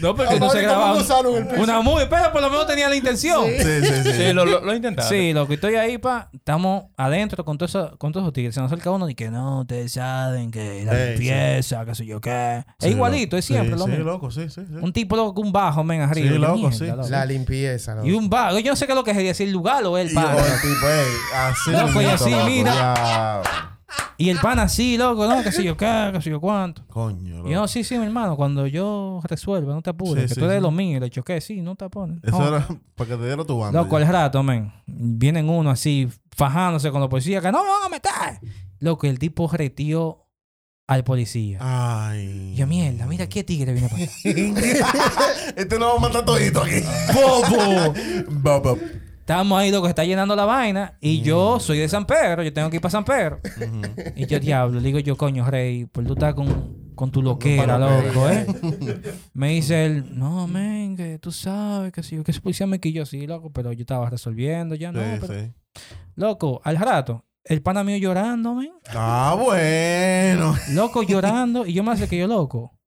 No, 0.00 0.14
porque 0.14 0.38
no 0.38 0.50
se 0.50 0.62
grababa 0.62 0.96
una 1.58 1.80
movie, 1.80 2.06
pero 2.06 2.32
por 2.32 2.40
lo 2.40 2.50
menos 2.50 2.66
tenía 2.66 2.88
la 2.88 2.96
intención. 2.96 3.44
Sí, 3.46 3.58
sí, 3.62 4.02
sí. 4.04 4.12
Sí, 4.12 4.32
lo, 4.32 4.44
lo. 4.44 4.60
Sí, 5.08 5.32
lo 5.32 5.46
que 5.48 5.54
estoy 5.54 5.74
ahí, 5.76 5.98
pa, 5.98 6.28
estamos 6.32 6.84
adentro 6.96 7.44
con 7.44 7.58
todos 7.58 7.70
esos, 7.72 7.96
con 7.96 8.12
todos 8.12 8.24
esos 8.24 8.32
tigres. 8.32 8.54
Se 8.54 8.60
nos 8.60 8.70
acerca 8.72 8.90
uno 8.90 9.08
y 9.08 9.14
que 9.14 9.30
no, 9.30 9.60
ustedes 9.60 9.92
saben 9.92 10.50
que 10.50 10.84
la 10.84 10.92
limpieza, 11.10 11.84
qué 11.84 11.94
sé 11.94 12.06
yo 12.06 12.20
qué. 12.20 12.64
Sí, 12.78 12.88
es 12.88 12.92
igualito, 12.94 13.36
es 13.36 13.44
siempre 13.44 13.72
Sí, 13.74 13.78
lo 13.78 13.84
sí, 13.84 13.90
mismo. 13.90 14.04
loco, 14.04 14.30
sí, 14.30 14.48
sí, 14.48 14.62
sí. 14.66 14.74
Un 14.80 14.92
tipo 14.92 15.16
loco 15.16 15.34
con 15.34 15.46
un 15.46 15.52
bajo, 15.52 15.82
men, 15.84 16.02
arriba. 16.10 16.32
Sí, 16.32 16.38
loco, 16.38 16.72
sí. 16.72 16.86
La 17.10 17.24
limpieza, 17.26 17.94
loco. 17.94 18.06
Y 18.06 18.12
un 18.12 18.28
bajo. 18.30 18.58
Yo 18.58 18.72
no 18.72 18.76
sé 18.76 18.86
qué 18.86 18.92
es 18.92 18.96
lo 18.96 19.04
que 19.04 19.12
quería 19.12 19.28
decir 19.28 19.46
el 19.48 19.52
lugar 19.52 19.84
o 19.84 19.96
el 19.98 20.10
Y 20.10 20.14
pana. 20.14 20.34
así 21.34 21.70
Loco, 21.70 21.92
y 21.92 22.04
mismito, 22.04 22.10
así, 22.14 22.30
loco, 22.30 22.44
mira. 22.46 23.42
Y 24.18 24.30
el 24.30 24.38
pan 24.38 24.58
así, 24.58 24.96
loco, 24.96 25.26
no, 25.26 25.42
qué 25.42 25.52
sé 25.52 25.62
yo 25.62 25.76
qué, 25.76 26.10
qué 26.12 26.20
sé 26.22 26.30
yo 26.30 26.40
cuánto. 26.40 26.82
Coño, 26.88 27.36
loco. 27.38 27.48
Y 27.48 27.52
yo, 27.52 27.68
sí, 27.68 27.84
sí, 27.84 27.98
mi 27.98 28.06
hermano, 28.06 28.34
cuando 28.36 28.66
yo 28.66 29.20
resuelva, 29.24 29.74
no 29.74 29.82
te 29.82 29.90
apures, 29.90 30.22
Sí, 30.24 30.28
que 30.28 30.34
sí, 30.34 30.40
tú 30.40 30.46
eres 30.46 30.56
sí. 30.58 30.62
lo 30.62 30.70
mío. 30.70 30.96
Y 30.96 31.00
le 31.00 31.10
choqué, 31.10 31.40
sí, 31.40 31.60
no 31.60 31.76
te 31.76 31.88
pones. 31.90 32.22
Eso 32.24 32.38
No. 32.38 32.48
era 32.48 32.66
para 32.94 33.10
que 33.10 33.16
te 33.16 33.26
diera 33.26 33.44
tu 33.44 33.58
banda. 33.58 33.78
Loco, 33.82 33.98
ya. 33.98 34.06
el 34.06 34.12
rato, 34.12 34.42
men. 34.42 34.72
Vienen 34.86 35.48
uno 35.50 35.70
así, 35.70 36.08
fajándose 36.34 36.90
con 36.90 37.00
los 37.00 37.10
policías, 37.10 37.42
que 37.42 37.52
no 37.52 37.62
me 37.62 37.68
van 37.68 37.82
a 37.84 37.88
meter. 37.90 38.50
Loco, 38.80 39.06
el 39.06 39.18
tipo 39.18 39.48
retió 39.52 40.25
al 40.86 41.04
policía. 41.04 41.58
Ay. 41.60 42.54
Yo, 42.54 42.66
mierda, 42.66 43.06
mira 43.06 43.28
qué 43.28 43.42
tigre 43.42 43.72
viene 43.72 43.88
para 43.88 44.04
acá. 44.04 44.12
este 45.56 45.78
no 45.78 45.88
va 45.88 45.96
a 45.96 46.00
matar 46.00 46.24
todito 46.24 46.62
aquí. 46.62 46.80
¡Bobo! 47.12 47.94
Bobo. 48.28 48.78
Estamos 49.26 49.58
ahí, 49.58 49.72
loco, 49.72 49.88
está 49.88 50.04
llenando 50.04 50.36
la 50.36 50.44
vaina. 50.44 50.96
Y 51.00 51.20
yo 51.20 51.58
soy 51.58 51.78
de 51.78 51.88
San 51.88 52.06
Pedro, 52.06 52.44
yo 52.44 52.52
tengo 52.52 52.70
que 52.70 52.76
ir 52.76 52.80
para 52.80 52.92
San 52.92 53.04
Pedro. 53.04 53.40
Y 54.14 54.26
yo, 54.26 54.38
diablo, 54.38 54.78
le 54.78 54.86
digo 54.86 55.00
yo, 55.00 55.16
coño, 55.16 55.44
rey, 55.50 55.86
pues 55.86 56.06
tú 56.06 56.12
estás 56.12 56.34
con, 56.34 56.92
con 56.94 57.10
tu 57.10 57.22
loquera, 57.22 57.76
loco, 57.76 58.30
¿eh? 58.30 58.46
Me 59.34 59.48
dice 59.48 59.84
él, 59.84 60.16
no, 60.16 60.46
men, 60.46 60.96
que 60.96 61.18
tú 61.18 61.32
sabes 61.32 61.92
que 61.92 62.04
si 62.04 62.22
que 62.22 62.30
ese 62.30 62.40
policía 62.40 62.68
me 62.68 62.78
quilló, 62.78 63.04
sí, 63.04 63.26
loco, 63.26 63.50
pero 63.50 63.72
yo 63.72 63.80
estaba 63.80 64.08
resolviendo 64.08 64.76
ya, 64.76 64.92
no, 64.92 65.00
Sí, 65.00 65.18
pero... 65.20 65.34
sí. 65.34 65.52
Loco, 66.14 66.60
al 66.62 66.76
rato, 66.78 67.25
el 67.48 67.62
pana 67.62 67.84
mío 67.84 67.96
llorando, 67.96 68.54
men. 68.54 68.72
Ah, 68.88 69.36
bueno. 69.38 70.56
Loco 70.72 71.02
llorando. 71.02 71.66
Y 71.66 71.74
yo 71.74 71.82
me 71.82 71.92
hace 71.92 72.08
que 72.08 72.18
yo, 72.18 72.26
loco. 72.26 72.78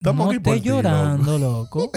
Estamos 0.00 0.26
no 0.26 0.32
aquí 0.32 0.40
por 0.40 0.56
estés 0.56 0.70
llorando, 0.70 1.38
loco. 1.38 1.90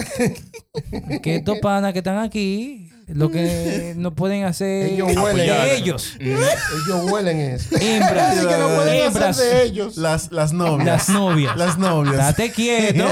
que 1.22 1.36
estos 1.36 1.58
panas 1.58 1.92
que 1.92 1.98
están 1.98 2.18
aquí, 2.18 2.90
lo 3.08 3.30
que 3.30 3.94
no 3.96 4.14
pueden 4.14 4.44
hacer 4.44 4.86
Ellos 4.92 5.08
es 5.10 5.16
huelen. 5.16 5.46
de 5.46 5.76
ellos. 5.76 6.16
Ellos 6.20 7.10
huelen 7.10 7.38
eso. 7.40 7.76
Hembras. 7.80 8.36
Así 8.38 8.46
que 8.46 8.56
no 8.56 8.68
pueden 8.74 8.94
hembras. 9.06 9.38
hacer 9.38 9.54
de 9.54 9.62
ellos. 9.64 9.96
Las, 9.96 10.30
las 10.32 10.52
novias. 10.52 10.86
Las 10.86 11.08
novias. 11.08 11.56
Las 11.56 11.78
novias. 11.78 12.16
Date 12.16 12.52
quieto. 12.52 13.04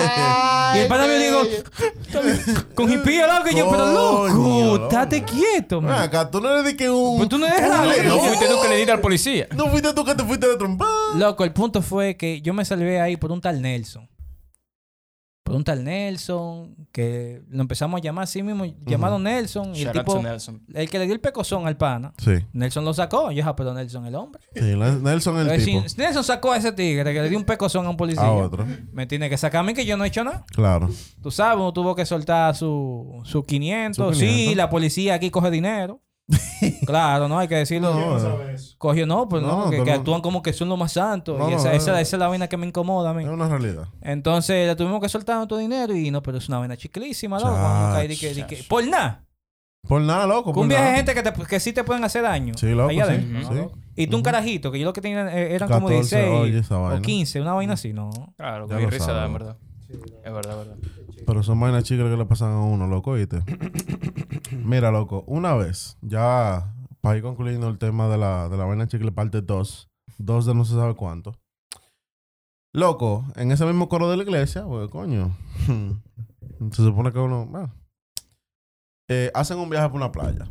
y 0.74 0.78
el 0.78 0.86
pana 0.88 1.06
mío 1.06 1.18
digo, 1.18 1.42
con 2.74 2.92
hipía, 2.92 3.26
loco. 3.26 3.48
Y 3.50 3.56
yo, 3.56 3.70
pero 3.70 3.86
loco, 3.92 4.88
date 4.90 5.22
quieto, 5.24 5.80
man. 5.80 6.02
acá, 6.02 6.30
tú 6.30 6.40
no 6.40 6.54
le 6.62 6.68
di 6.68 6.76
que 6.76 6.90
un. 6.90 7.16
Pues 7.18 7.28
tú 7.28 7.38
no 7.38 7.46
eres 7.46 7.62
leo. 7.62 8.14
No 8.16 8.20
fuiste 8.20 8.46
tú 8.46 8.60
que 8.62 8.68
le 8.68 8.76
diste 8.76 8.92
al 8.92 9.00
policía. 9.00 9.48
No 9.56 9.68
fuiste 9.70 9.92
tú 9.94 10.04
que 10.04 10.14
te 10.14 10.24
fuiste 10.24 10.46
de 10.48 10.56
trompa. 10.56 10.86
Loco, 11.16 11.44
el 11.44 11.52
punto 11.52 11.82
fue 11.82 12.16
que 12.16 12.40
yo 12.42 12.52
me 12.54 12.64
salvé 12.64 13.00
ahí 13.00 13.16
por 13.16 13.32
un 13.32 13.40
tal 13.40 13.60
Nelson. 13.62 14.08
Por 15.46 15.54
un 15.54 15.62
tal 15.62 15.84
Nelson, 15.84 16.74
que 16.90 17.40
lo 17.50 17.60
empezamos 17.62 17.98
a 18.00 18.02
llamar 18.02 18.24
así 18.24 18.42
mismo, 18.42 18.64
llamado 18.84 19.16
Nelson. 19.20 19.76
Y 19.76 19.82
el 19.82 19.92
tipo, 19.92 20.20
Nelson. 20.20 20.60
el 20.74 20.90
que 20.90 20.98
le 20.98 21.04
dio 21.04 21.14
el 21.14 21.20
pecozón 21.20 21.68
al 21.68 21.76
pana, 21.76 22.12
Sí. 22.18 22.32
Nelson 22.52 22.84
lo 22.84 22.92
sacó. 22.92 23.30
Yo, 23.30 23.44
ah, 23.46 23.54
pero 23.54 23.72
Nelson 23.72 24.04
el 24.06 24.16
hombre. 24.16 24.42
Sí, 24.56 24.60
Nelson 24.74 25.38
el 25.38 25.46
Pero 25.46 25.64
tipo. 25.64 25.88
si 25.88 25.96
Nelson 25.98 26.24
sacó 26.24 26.50
a 26.50 26.56
ese 26.56 26.72
tigre 26.72 27.14
que 27.14 27.22
le 27.22 27.28
dio 27.28 27.38
un 27.38 27.44
pecozón 27.44 27.86
a 27.86 27.90
un 27.90 27.96
policía. 27.96 28.24
A 28.24 28.32
otro. 28.32 28.66
Me 28.92 29.06
tiene 29.06 29.30
que 29.30 29.36
sacar 29.38 29.60
a 29.60 29.62
mí 29.62 29.72
que 29.72 29.86
yo 29.86 29.96
no 29.96 30.02
he 30.04 30.08
hecho 30.08 30.24
nada. 30.24 30.44
Claro. 30.52 30.90
Tú 31.22 31.30
sabes, 31.30 31.56
uno 31.58 31.72
tuvo 31.72 31.94
que 31.94 32.04
soltar 32.04 32.56
su, 32.56 33.20
su 33.22 33.44
500. 33.46 34.14
Su 34.16 34.20
Sí, 34.20 34.26
500. 34.26 34.56
la 34.56 34.68
policía 34.68 35.14
aquí 35.14 35.30
coge 35.30 35.52
dinero. 35.52 36.00
claro, 36.86 37.28
no 37.28 37.38
hay 37.38 37.46
que 37.48 37.54
decirlo. 37.54 37.94
No, 37.94 38.18
Cogió, 38.78 39.06
no, 39.06 39.28
pues 39.28 39.42
no, 39.42 39.66
No, 39.66 39.84
que, 39.84 39.90
actúan 39.92 40.20
como 40.20 40.42
que 40.42 40.52
son 40.52 40.68
lo 40.68 40.76
más 40.76 40.92
santos. 40.92 41.38
No, 41.38 41.48
y 41.48 41.52
no, 41.52 41.56
esa, 41.56 41.68
no. 41.70 41.74
esa, 41.74 42.00
esa 42.00 42.16
es 42.16 42.20
la 42.20 42.28
vaina 42.28 42.48
que 42.48 42.56
me 42.56 42.66
incomoda 42.66 43.10
a 43.10 43.14
mí. 43.14 43.22
Es 43.22 43.28
una 43.30 43.48
realidad. 43.48 43.88
Entonces 44.00 44.66
le 44.66 44.74
tuvimos 44.74 45.00
que 45.00 45.08
soltar 45.08 45.36
nuestro 45.36 45.56
dinero 45.58 45.94
y 45.94 46.10
no, 46.10 46.22
pero 46.22 46.38
es 46.38 46.48
una 46.48 46.58
vaina 46.58 46.76
chiclísima, 46.76 47.38
loco. 47.38 48.08
Que- 48.08 48.46
que- 48.46 48.64
por 48.68 48.86
nada. 48.86 49.24
Por 49.86 50.00
nada, 50.00 50.26
loco. 50.26 50.52
Por 50.52 50.64
un 50.64 50.68
viaje 50.68 50.90
de 50.90 50.96
gente 50.96 51.14
que, 51.14 51.22
te- 51.22 51.46
que 51.46 51.60
sí 51.60 51.72
te 51.72 51.84
pueden 51.84 52.02
hacer 52.02 52.22
daño. 52.22 52.54
Sí, 52.56 52.70
loco. 52.70 52.88
Allá 52.90 53.06
sí, 53.06 53.12
adentro, 53.12 53.48
sí. 53.48 53.54
¿no? 53.54 53.70
Y 53.94 54.08
tú 54.08 54.16
un 54.16 54.22
carajito, 54.22 54.72
que 54.72 54.78
yo 54.80 54.84
lo 54.84 54.92
que 54.92 55.00
tenía 55.00 55.32
eh, 55.32 55.54
eran 55.54 55.68
como 55.68 55.86
14, 55.86 56.16
16 56.16 56.40
oye, 56.42 56.58
esa 56.58 56.78
o 56.78 56.82
vaina. 56.82 57.02
15, 57.02 57.40
una 57.40 57.52
vaina 57.54 57.74
así, 57.74 57.92
¿no? 57.92 58.10
Claro, 58.36 58.66
que 58.66 58.90
risa 58.90 59.12
da, 59.12 59.26
en 59.26 59.32
verdad. 59.32 59.56
Es 59.88 60.32
verdad, 60.32 60.60
es 60.60 60.66
verdad. 60.68 60.76
Pero 61.24 61.42
son 61.42 61.60
vainas 61.60 61.84
chicas 61.84 62.10
que 62.10 62.16
le 62.16 62.26
pasan 62.26 62.50
a 62.52 62.60
uno, 62.60 62.86
loco, 62.86 63.14
¿viste? 63.14 63.42
Mira, 64.64 64.90
loco, 64.90 65.24
una 65.26 65.54
vez, 65.54 65.96
ya 66.02 66.74
para 67.00 67.16
ir 67.16 67.22
concluyendo 67.22 67.68
el 67.68 67.78
tema 67.78 68.08
de 68.08 68.18
la, 68.18 68.48
de 68.48 68.56
la 68.56 68.64
vaina 68.64 68.88
chicle 68.88 69.12
parte 69.12 69.40
2, 69.40 69.88
dos 70.18 70.46
de 70.46 70.54
no 70.54 70.64
se 70.64 70.74
sabe 70.74 70.94
cuánto. 70.94 71.32
Loco, 72.74 73.24
en 73.36 73.52
ese 73.52 73.64
mismo 73.64 73.88
coro 73.88 74.10
de 74.10 74.16
la 74.16 74.22
iglesia, 74.24 74.64
pues 74.66 74.90
coño, 74.90 75.36
se 76.72 76.82
supone 76.82 77.12
que 77.12 77.18
uno, 77.18 77.46
bueno, 77.46 77.72
eh, 79.08 79.30
hacen 79.34 79.58
un 79.58 79.70
viaje 79.70 79.88
por 79.88 79.96
una 79.96 80.12
playa. 80.12 80.46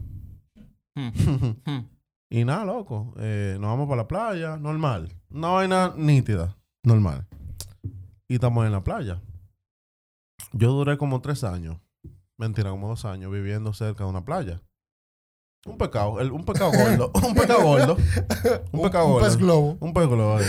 Hmm. 0.95 1.09
Hmm. 1.66 1.86
Y 2.32 2.43
nada, 2.43 2.66
loco. 2.66 3.13
eh, 3.18 3.57
nos 3.59 3.70
vamos 3.70 3.88
para 3.88 4.01
la 4.01 4.07
playa, 4.07 4.57
normal. 4.57 5.13
Una 5.30 5.49
vaina 5.49 5.93
nítida, 5.95 6.57
normal. 6.84 7.28
Y 8.28 8.36
estamos 8.36 8.66
en 8.66 8.72
la 8.72 8.84
playa. 8.84 9.22
Yo 10.58 10.72
duré 10.72 10.97
como 10.97 11.20
tres 11.22 11.43
años, 11.43 11.78
mentira, 12.38 12.70
como 12.70 12.88
dos 12.88 13.03
años 13.03 13.30
viviendo 13.32 13.74
cerca 13.74 14.06
de 14.06 14.10
una 14.10 14.24
playa. 14.24 14.62
Un 15.66 15.78
pecado, 15.78 16.20
el- 16.22 16.32
un 16.32 16.45
pecado 16.45 16.72
gordo, 16.78 17.12
un 17.28 17.34
pecado 17.34 17.62
gordo, 17.64 17.97
un 18.72 18.82
pecado 18.82 19.06
Un 19.08 19.12
gordo. 19.14 19.26
pez 19.28 19.36
globo. 19.38 19.78
Un 19.82 19.93
pez 19.93 20.08
globo 20.08 20.38
ahí. 20.38 20.45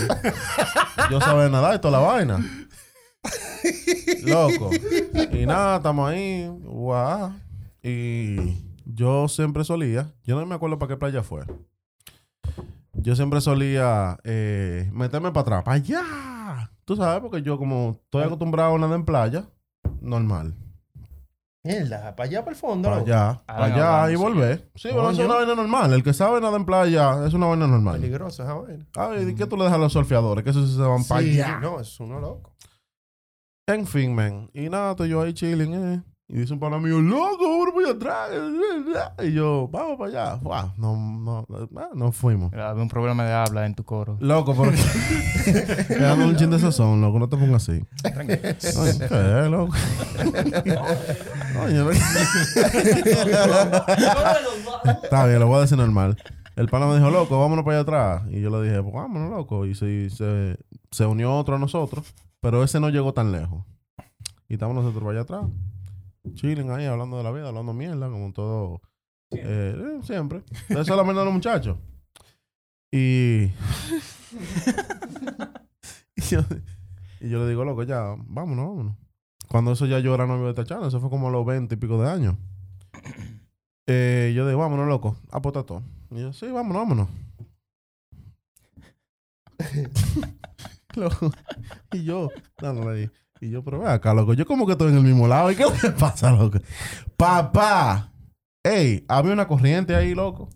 Yo 1.11 1.21
sabía 1.21 1.49
nadar 1.49 1.75
y 1.75 1.81
toda 1.81 1.99
la 2.01 2.07
vaina. 2.07 2.39
Loco. 4.25 4.71
Y 5.33 5.47
nada, 5.47 5.77
estamos 5.79 6.09
ahí. 6.11 6.47
Guau. 6.63 7.33
Y 7.83 8.55
yo 8.85 9.27
siempre 9.29 9.65
solía, 9.65 10.13
yo 10.25 10.39
no 10.39 10.47
me 10.47 10.55
acuerdo 10.55 10.79
para 10.79 10.91
qué 10.91 10.97
playa 10.97 11.23
fue. 11.23 11.45
Yo 12.93 13.15
siempre 13.17 13.41
solía 13.41 14.19
eh, 14.25 14.89
meterme 14.93 15.31
para 15.33 15.41
atrás, 15.43 15.63
para 15.65 15.77
allá. 15.77 16.71
Tú 16.85 16.95
sabes, 16.97 17.21
porque 17.21 17.43
yo 17.43 17.59
como 17.59 17.99
estoy 18.05 18.23
acostumbrado 18.25 18.75
a 18.75 18.79
nadar 18.79 18.97
en 18.99 19.05
playa, 19.05 19.49
normal. 20.07 20.55
Mierda, 21.65 22.15
para 22.15 22.29
allá, 22.29 22.41
para 22.45 22.53
el 22.53 22.57
fondo. 22.57 22.89
Para 22.89 23.01
allá, 23.03 23.31
Ah, 23.31 23.43
para 23.47 23.65
allá 23.65 23.89
vamos, 23.91 24.11
y 24.13 24.15
volver. 24.15 24.71
Sí, 24.77 24.89
bueno, 24.93 25.11
es 25.11 25.19
una 25.19 25.35
vaina 25.35 25.55
normal. 25.57 25.93
El 25.95 26.05
que 26.05 26.13
sabe 26.13 26.41
nadar 26.41 26.61
en 26.61 26.65
playa 26.65 27.27
es 27.27 27.35
una 27.35 27.47
vaina 27.47 27.67
normal. 27.67 28.01
Peligroso 28.01 28.45
esa 28.45 28.55
vaina. 28.55 28.87
Ay, 28.97 29.31
¿y 29.31 29.35
qué 29.35 29.47
tú 29.47 29.57
le 29.57 29.65
dejas 29.65 29.77
a 29.77 29.81
los 29.83 29.93
surfeadores? 29.93 30.45
Que 30.45 30.51
esos 30.51 30.71
se 30.73 30.81
van 30.81 31.03
para 31.05 31.23
Sí, 31.23 31.41
allá. 31.41 31.59
no, 31.59 31.81
es 31.81 31.99
uno 31.99 32.21
loco. 32.21 32.55
En 33.67 33.85
fin, 33.85 34.15
man. 34.15 34.49
Y 34.55 34.69
nada, 34.69 34.93
estoy 34.93 35.09
yo 35.09 35.21
ahí 35.23 35.35
chilling, 35.35 35.75
eh. 35.75 36.03
Y 36.29 36.39
dice 36.39 36.53
un 36.53 36.59
pana 36.59 36.79
mío, 36.81 37.01
loco, 37.01 37.73
para 37.73 37.87
allá 37.87 37.97
atrás. 37.97 38.31
Y 39.23 39.33
yo, 39.33 39.69
vamos 39.71 39.97
para 39.97 40.33
allá. 40.35 40.73
No, 40.77 40.97
no, 40.97 41.47
ah, 41.77 41.91
no 41.95 42.11
fuimos. 42.11 42.53
Había 42.53 42.83
un 42.83 42.89
problema 42.89 43.25
de 43.25 43.33
habla 43.33 43.65
en 43.65 43.77
tu 43.77 43.85
coro. 43.85 44.17
Loco, 44.19 44.53
porque. 44.53 44.77
Le 45.89 46.01
dando 46.01 46.27
un 46.27 46.37
chin 46.37 46.51
de 46.51 46.59
sazón, 46.59 47.01
loco, 47.01 47.21
no 47.21 47.29
te 47.29 47.37
pongas 47.37 47.69
así. 47.69 47.81
Ay, 48.03 48.27
¿Qué, 48.27 49.49
loco? 49.49 49.73
Loco. 51.77 51.93
Está 55.05 55.27
bien, 55.27 55.39
lo 55.39 55.47
voy 55.47 55.59
a 55.59 55.61
decir 55.61 55.79
normal. 55.79 56.17
El 56.57 56.69
pana 56.69 56.87
me 56.87 56.97
dijo, 56.97 57.11
loco, 57.11 57.39
vámonos 57.39 57.65
para 57.65 57.77
allá 57.77 57.83
atrás. 57.83 58.23
Y 58.31 58.41
yo 58.41 58.51
le 58.51 58.69
dije, 58.69 58.83
pues 58.83 58.95
vámonos, 58.95 59.31
loco. 59.31 59.65
Y 59.65 59.77
se, 59.77 60.11
se, 60.11 60.59
se 60.91 61.07
unió 61.07 61.37
otro 61.37 61.55
a 61.55 61.59
nosotros, 61.61 62.13
pero 62.41 62.65
ese 62.65 62.81
no 62.81 62.89
llegó 62.89 63.15
tan 63.15 63.31
lejos. 63.31 63.65
Y 64.49 64.55
estamos 64.55 64.75
nosotros 64.75 65.05
para 65.05 65.13
allá 65.13 65.23
atrás. 65.23 65.45
Chilling 66.35 66.71
ahí, 66.71 66.85
hablando 66.87 67.17
de 67.19 67.23
la 67.23 67.33
vida, 67.33 67.49
hablando 67.49 67.73
mierda, 67.73 68.09
como 68.11 68.33
todo. 68.33 68.81
eh, 69.31 69.75
eh, 69.77 70.01
siempre. 70.03 70.43
Eso 70.69 70.81
es 70.81 70.89
la 70.89 71.03
mierda 71.03 71.21
de 71.21 71.25
los 71.27 71.35
muchachos. 71.35 71.79
Y. 72.93 73.45
y, 76.17 76.21
yo, 76.23 76.41
y 77.21 77.29
yo 77.29 77.39
le 77.41 77.49
digo, 77.49 77.65
loco, 77.65 77.83
ya, 77.83 78.15
vámonos, 78.19 78.69
vámonos. 78.69 78.97
Cuando 79.49 79.73
eso 79.73 79.87
ya 79.87 79.99
yo 80.01 80.15
era 80.15 80.27
novio 80.27 80.47
de 80.47 80.55
Tachana, 80.55 80.89
eso 80.89 81.01
fue 81.01 81.11
como 81.11 81.29
a 81.29 81.31
los 81.31 81.47
20 81.47 81.75
y 81.75 81.79
pico 81.79 82.01
de 82.03 82.11
años. 82.11 82.37
Eh, 83.89 84.33
yo 84.35 84.45
digo, 84.49 84.59
vámonos, 84.59 84.89
loco, 84.89 85.17
apuesta 85.31 85.63
todo. 85.63 85.81
Y 86.11 86.19
yo, 86.21 86.33
sí, 86.33 86.49
vámonos, 86.51 86.83
vámonos. 86.83 87.09
Loco. 90.97 91.31
Y 91.93 92.03
yo, 92.03 92.29
dándole 92.61 93.03
ahí. 93.03 93.11
Y 93.41 93.51
yo, 93.51 93.63
pero 93.63 93.81
ve 93.81 93.89
acá, 93.89 94.15
loco. 94.15 94.33
Yo 94.35 94.47
como 94.47 94.67
que 94.67 94.73
estoy 94.73 94.89
en 94.91 94.97
el 94.99 95.03
mismo 95.03 95.29
lado. 95.29 95.51
¿Y 95.51 95.57
qué 95.57 95.65
le 95.83 95.91
pasa, 95.99 96.31
loco? 96.33 96.59
Papá. 97.17 98.13
Ey, 98.65 99.05
había 99.09 99.33
una 99.33 99.47
corriente 99.47 99.95
ahí, 99.95 100.15
loco. 100.15 100.49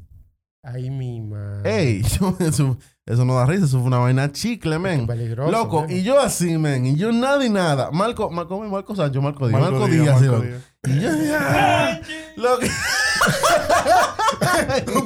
Ay, 0.62 0.90
mi 0.90 1.20
madre. 1.20 1.78
Ey, 1.78 2.02
yo- 2.20 2.36
eso, 2.40 2.76
eso 3.06 3.24
no 3.24 3.34
da 3.34 3.46
risa. 3.46 3.64
Eso 3.66 3.78
fue 3.78 3.86
una 3.86 3.98
vaina 3.98 4.30
chicle, 4.32 4.78
men. 4.78 5.06
Loco, 5.50 5.86
y 5.88 6.02
yo 6.02 6.18
así, 6.20 6.56
men. 6.58 6.86
Y 6.86 6.96
yo 6.96 7.12
nada 7.12 7.44
y 7.44 7.50
nada. 7.50 7.90
Marco, 7.90 8.30
Marco, 8.30 8.60
Marco 8.62 8.94
Sancho, 8.96 9.22
Marco 9.22 9.46
Díaz. 9.48 9.60
Marco, 9.60 9.78
Marco 9.78 9.88
Díaz, 9.94 10.20
Díaz, 10.20 10.32
Marco 10.32 10.36
loco. 10.36 10.46
Díaz. 10.46 10.62
Y 10.88 11.00
yo, 11.00 11.10
¡ah! 11.38 12.00
Loco. 12.36 12.62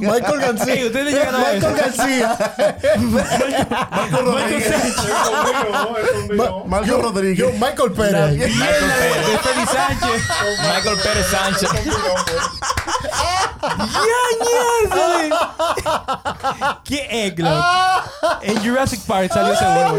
Michael 0.00 0.40
García. 0.40 0.74
Ey, 0.74 0.84
ustedes 0.86 1.12
llegaron 1.14 1.34
a. 1.34 1.38
Michael 1.52 1.76
García. 1.76 2.36
Marco 3.90 4.16
Rodríguez. 4.22 4.74
Marco 6.66 7.02
Rodríguez. 7.02 7.38
Yo, 7.38 7.50
Michael 7.52 7.92
Pérez. 7.92 8.30
Michael 8.32 8.92
Pérez. 8.98 9.26
De 9.26 9.38
Félix 9.38 9.70
Sánchez. 9.70 10.22
Michael 10.62 10.98
Pérez 11.02 11.26
Sánchez. 11.30 11.70
¿Qué 16.84 17.26
eglo? 17.26 17.50
En 18.42 18.62
Jurassic 18.62 19.00
Park 19.06 19.32
salió 19.32 19.54
ese 19.54 19.64
huevo. 19.64 19.98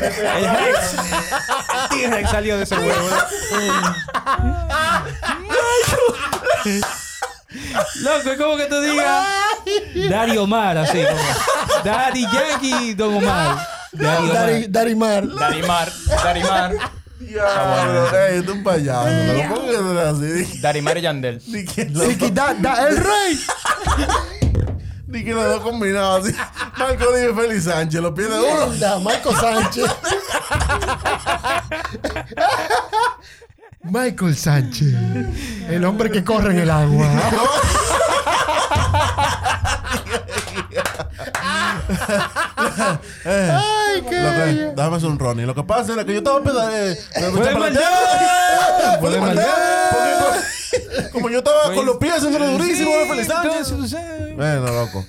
El 0.00 0.50
Rex. 0.50 0.94
El 1.72 1.88
T-Rex 1.88 2.30
salió 2.30 2.56
de 2.56 2.62
ese 2.64 2.76
huevo. 2.76 3.08
Loco, 8.02 8.30
es 8.30 8.38
como 8.38 8.56
que 8.56 8.66
tú 8.66 8.80
digas 8.80 9.26
Daddy 10.10 10.38
Omar, 10.38 10.78
así 10.78 11.02
como. 11.04 11.20
Daddy 11.84 12.26
Yankee, 12.32 12.94
Don 12.94 13.14
Omar. 13.16 13.58
Daddy 13.92 14.30
Omar. 14.30 14.34
Dari- 14.46 14.66
Darimar. 14.68 15.28
Darimar. 15.34 15.92
Darimar. 16.22 16.72
Diablo, 17.20 18.16
ey, 18.18 18.42
tú 18.42 18.52
un 18.52 18.62
payaso. 18.64 19.08
¿Por 19.54 19.66
qué 19.66 19.76
tú 19.76 19.92
eres 19.92 20.04
así? 20.44 20.60
Darimar 20.60 20.98
y 20.98 21.02
Yandel. 21.02 21.42
Ni 21.46 21.64
que, 21.64 21.86
que 22.18 22.30
da, 22.30 22.54
da, 22.54 22.88
el 22.88 22.96
rey. 22.96 23.40
ni 25.06 25.24
que 25.24 25.32
los 25.32 25.44
dos 25.44 25.60
combinados 25.62 26.26
así. 26.26 26.36
Marco 26.76 27.12
Díaz 27.12 27.30
y 27.32 27.34
Félix 27.34 27.64
Sánchez, 27.64 28.00
los 28.00 28.12
pies 28.12 28.28
de 28.30 28.38
uno. 28.40 29.00
Michael 29.00 29.36
Sánchez. 29.40 29.84
Michael 33.84 34.36
Sánchez. 34.36 34.94
El 35.68 35.84
hombre 35.84 36.10
que 36.10 36.24
corre 36.24 36.52
en 36.52 36.60
el 36.60 36.70
agua. 36.70 37.08
Ay, 43.24 44.02
qué 44.08 44.20
bello. 44.20 44.72
hacer 44.96 45.08
un 45.08 45.18
Ronnie. 45.18 45.46
Lo 45.46 45.54
que 45.54 45.62
pasa 45.62 45.92
era 45.94 46.04
que 46.04 46.12
yo 46.12 46.18
estaba 46.18 46.42
pedaleando. 46.42 47.00
Fue 47.32 47.46
de 47.48 47.54
maldad. 47.58 49.00
Fue 49.00 49.10
de 49.10 49.20
maldad. 49.20 49.44
Porque 49.90 50.12
co- 51.02 51.10
Como 51.12 51.30
yo 51.30 51.38
estaba 51.38 51.74
con 51.74 51.86
los 51.86 51.96
pies 51.98 52.14
haciéndolo 52.14 52.46
durísimo 52.52 52.90
Félix 53.08 53.28
Sánchez. 53.28 53.94
Bueno, 54.36 54.66
loco. 54.66 55.04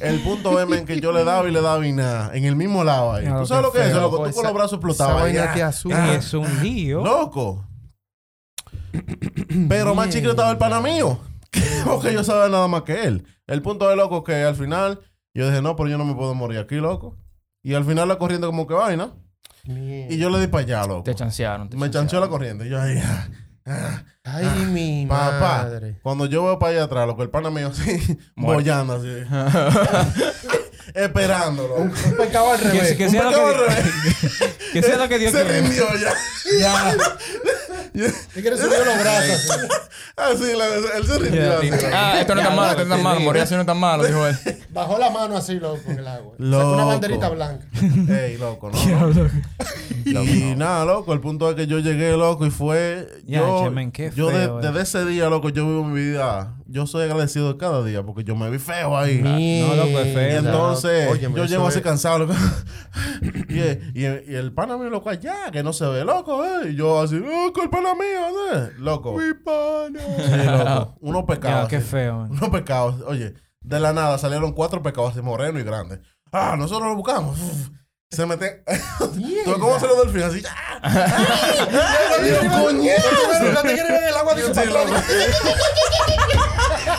El 0.00 0.20
punto 0.22 0.58
es 0.60 0.66
men, 0.68 0.86
que 0.86 1.00
yo 1.00 1.12
le 1.12 1.24
daba 1.24 1.46
y 1.48 1.52
le 1.52 1.60
daba 1.60 1.86
y 1.86 1.92
nada. 1.92 2.30
En 2.34 2.44
el 2.44 2.56
mismo 2.56 2.84
lado 2.84 3.12
ahí. 3.14 3.26
Ah, 3.26 3.38
¿Tú 3.40 3.46
sabes 3.46 3.64
lo 3.64 3.72
que 3.72 3.80
es 3.80 3.86
eso, 3.88 4.00
loco? 4.00 4.18
pues, 4.18 4.30
Tú 4.30 4.36
con 4.36 4.44
los 4.44 4.54
brazos 4.54 4.80
vaina 5.22 5.52
Ah, 5.92 6.14
es 6.14 6.32
un 6.34 6.62
lío. 6.62 7.02
Loco. 7.04 7.64
Pero 9.68 9.94
más 9.94 10.08
chiquito 10.10 10.30
estaba 10.30 10.50
el 10.50 10.58
pana 10.58 10.80
mío. 10.80 11.18
Porque 11.84 12.12
yo 12.12 12.22
sabía 12.24 12.48
nada 12.48 12.68
más 12.68 12.82
que 12.82 13.04
él. 13.04 13.24
El 13.46 13.62
punto 13.62 13.90
es, 13.90 13.96
loco, 13.96 14.22
que 14.24 14.34
al 14.44 14.54
final 14.56 15.00
yo 15.34 15.48
dije, 15.48 15.62
no, 15.62 15.76
pero 15.76 15.88
yo 15.88 15.98
no 15.98 16.04
me 16.04 16.14
puedo 16.14 16.34
morir 16.34 16.58
aquí, 16.58 16.76
loco. 16.76 17.16
Y 17.62 17.74
al 17.74 17.84
final 17.84 18.08
la 18.08 18.18
corriente 18.18 18.46
como 18.46 18.66
que 18.66 18.74
vaina. 18.74 19.10
Y 19.64 20.16
yo 20.18 20.30
le 20.30 20.40
di 20.40 20.46
para 20.46 20.64
allá, 20.64 20.86
loco. 20.86 21.02
Te 21.04 21.14
chancearon. 21.14 21.68
te 21.68 21.76
Me 21.76 21.82
chancearon. 21.90 22.06
chanceó 22.08 22.20
la 22.20 22.28
corriente. 22.28 22.66
Y 22.66 22.70
yo 22.70 22.80
ahí, 22.80 22.98
ah, 23.04 23.28
ah. 23.66 24.02
Ay, 24.24 24.66
mi 24.66 25.06
papá. 25.06 25.62
madre. 25.64 25.98
Cuando 26.02 26.26
yo 26.26 26.44
veo 26.44 26.58
para 26.58 26.72
allá 26.72 26.84
atrás, 26.84 27.06
loco, 27.06 27.22
el 27.22 27.30
pana 27.30 27.50
mío 27.50 27.68
así, 27.72 28.18
bollando 28.36 28.94
así. 28.94 29.08
esperándolo. 30.94 31.74
Un 31.76 31.92
pecado 32.16 32.52
al 32.52 32.60
Que, 32.60 32.68
revés. 32.68 32.96
que 32.96 33.04
Un 33.06 33.10
sea 33.10 33.22
lo 33.24 33.30
pecado 33.30 33.46
al 33.48 33.54
que, 33.54 33.60
revés. 33.74 34.52
que 34.72 34.82
sea 34.82 34.96
lo 34.96 35.08
que 35.08 35.18
Dios 35.18 35.32
Se 35.32 35.42
quiera. 35.44 35.60
rindió 35.60 35.84
ya. 35.96 36.12
Ya. 36.60 36.96
Te 37.92 38.40
quieres 38.42 38.60
los 38.60 38.70
brazos. 39.00 39.58
Así, 40.16 40.44
la- 40.56 40.96
él 40.96 41.06
se 41.06 41.18
rindió. 41.18 41.58
así. 41.58 41.70
Ah, 41.92 42.18
esto 42.20 42.34
no 42.34 42.40
es 42.40 42.46
tan 42.48 42.56
malo, 42.56 42.70
esto 42.72 42.84
no 42.84 42.94
es 42.94 42.98
tan 42.98 43.02
malo. 43.02 43.20
Morir 43.20 43.42
así 43.42 43.54
no 43.54 43.60
es 43.60 43.66
tan 43.66 43.78
malo, 43.78 44.04
dijo 44.04 44.26
él. 44.26 44.36
Bajó 44.70 44.98
la 44.98 45.10
mano 45.10 45.36
así, 45.36 45.54
loco, 45.60 45.78
en 45.86 45.98
el 46.00 46.08
agua. 46.08 46.32
Sacó 46.38 46.44
Loco. 46.44 46.72
una 46.74 46.84
banderita 46.84 47.28
blanca. 47.28 47.66
Ey, 48.08 48.36
loco, 48.36 48.70
¿no? 48.70 48.78
Y 50.04 50.54
nada, 50.56 50.84
loco, 50.84 51.12
el 51.12 51.20
punto 51.20 51.48
es 51.50 51.54
que 51.56 51.66
yo 51.66 51.78
llegué, 51.78 52.16
loco, 52.16 52.44
y 52.46 52.50
fue. 52.50 53.06
Ya, 53.26 53.40
yo, 53.40 53.64
chemen, 53.64 53.92
qué 53.92 54.10
yo 54.14 54.28
de- 54.28 54.34
feo, 54.34 54.60
eh. 54.60 54.66
desde 54.66 54.80
ese 54.82 55.04
día, 55.04 55.28
loco, 55.28 55.50
yo 55.50 55.64
vivo 55.66 55.84
mi 55.84 56.00
vida. 56.00 56.54
Yo 56.70 56.86
soy 56.86 57.04
agradecido 57.04 57.50
de 57.50 57.56
cada 57.58 57.82
día 57.82 58.02
porque 58.02 58.24
yo 58.24 58.36
me 58.36 58.50
vi 58.50 58.58
feo 58.58 58.96
ahí. 58.98 59.22
No, 59.22 59.74
loco, 59.74 60.00
es 60.00 60.06
Y 60.08 60.14
feo. 60.14 60.38
entonces, 60.40 61.10
Óyeme, 61.10 61.34
yo 61.36 61.44
llego 61.46 61.66
así 61.66 61.78
es- 61.78 61.84
cansado, 61.84 62.18
loco. 62.20 62.34
y, 63.48 63.58
y, 63.58 64.24
y 64.28 64.34
el 64.34 64.52
pana 64.52 64.76
mío, 64.76 64.90
loco, 64.90 65.08
allá, 65.08 65.50
que 65.50 65.62
no 65.62 65.72
se 65.72 65.86
ve, 65.86 66.04
loco, 66.04 66.44
eh. 66.44 66.70
Y 66.70 66.76
yo 66.76 67.00
así, 67.00 67.14
loco, 67.16 67.62
el 67.62 67.70
pana 67.70 67.94
mío, 67.94 68.52
eh. 68.54 68.72
Loco. 68.78 69.16
Mi 69.16 69.32
pana. 69.32 70.00
Sí, 70.18 70.46
loco. 70.46 70.96
Unos 71.00 71.22
Ya, 71.22 71.26
pecados. 71.26 71.68
qué 71.70 71.80
feo. 71.80 72.16
man. 72.18 72.30
Unos 72.32 72.50
pecados. 72.50 72.96
Oye, 73.06 73.32
de 73.62 73.80
la 73.80 73.94
nada 73.94 74.18
salieron 74.18 74.52
cuatro 74.52 74.82
pecados 74.82 75.12
así 75.12 75.22
morenos 75.22 75.62
y 75.62 75.64
grandes. 75.64 76.00
Ah, 76.32 76.54
nosotros 76.58 76.86
lo 76.90 76.96
buscamos. 76.96 77.40
Uf. 77.40 77.68
Se 78.10 78.24
meten. 78.26 78.62
¿Tú 79.44 79.52
cómo 79.58 79.78
se 79.80 79.86
los 79.86 79.98
delfines? 80.04 80.24
Así. 80.28 80.42
¡ah! 80.82 82.18
¡Dios, 82.22 82.38
coñazo! 82.62 83.52
La 83.52 83.62
tigre 83.62 83.86
en 83.86 84.04
el 84.08 84.14
agua 84.16 84.34
dice, 84.34 84.52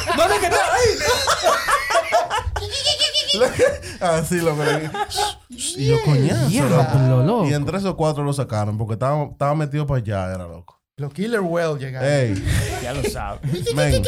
Loco. 0.09 0.21
¿Dónde 0.21 0.39
que 0.39 0.47
está? 0.47 0.59
Así, 4.17 4.41
loco. 4.41 4.63
Y 5.49 5.87
yo, 5.87 6.01
coñazo. 6.03 6.47
Diablo, 6.47 7.23
loco. 7.23 7.45
Y 7.45 7.53
entre 7.53 7.77
esos 7.77 7.93
cuatro 7.95 8.23
lo 8.23 8.33
sacaron 8.33 8.77
porque 8.77 8.93
estaba, 8.93 9.25
estaba 9.25 9.53
metido 9.55 9.85
para 9.85 9.99
allá, 9.99 10.33
era 10.33 10.47
loco. 10.47 10.78
Los 10.99 11.13
Killer 11.13 11.39
Whale 11.39 11.79
llegaron. 11.79 12.09
Ey, 12.09 12.43
Ya 12.83 12.93
lo 12.93 13.03
sabes. 13.09 13.39
men, 13.75 14.03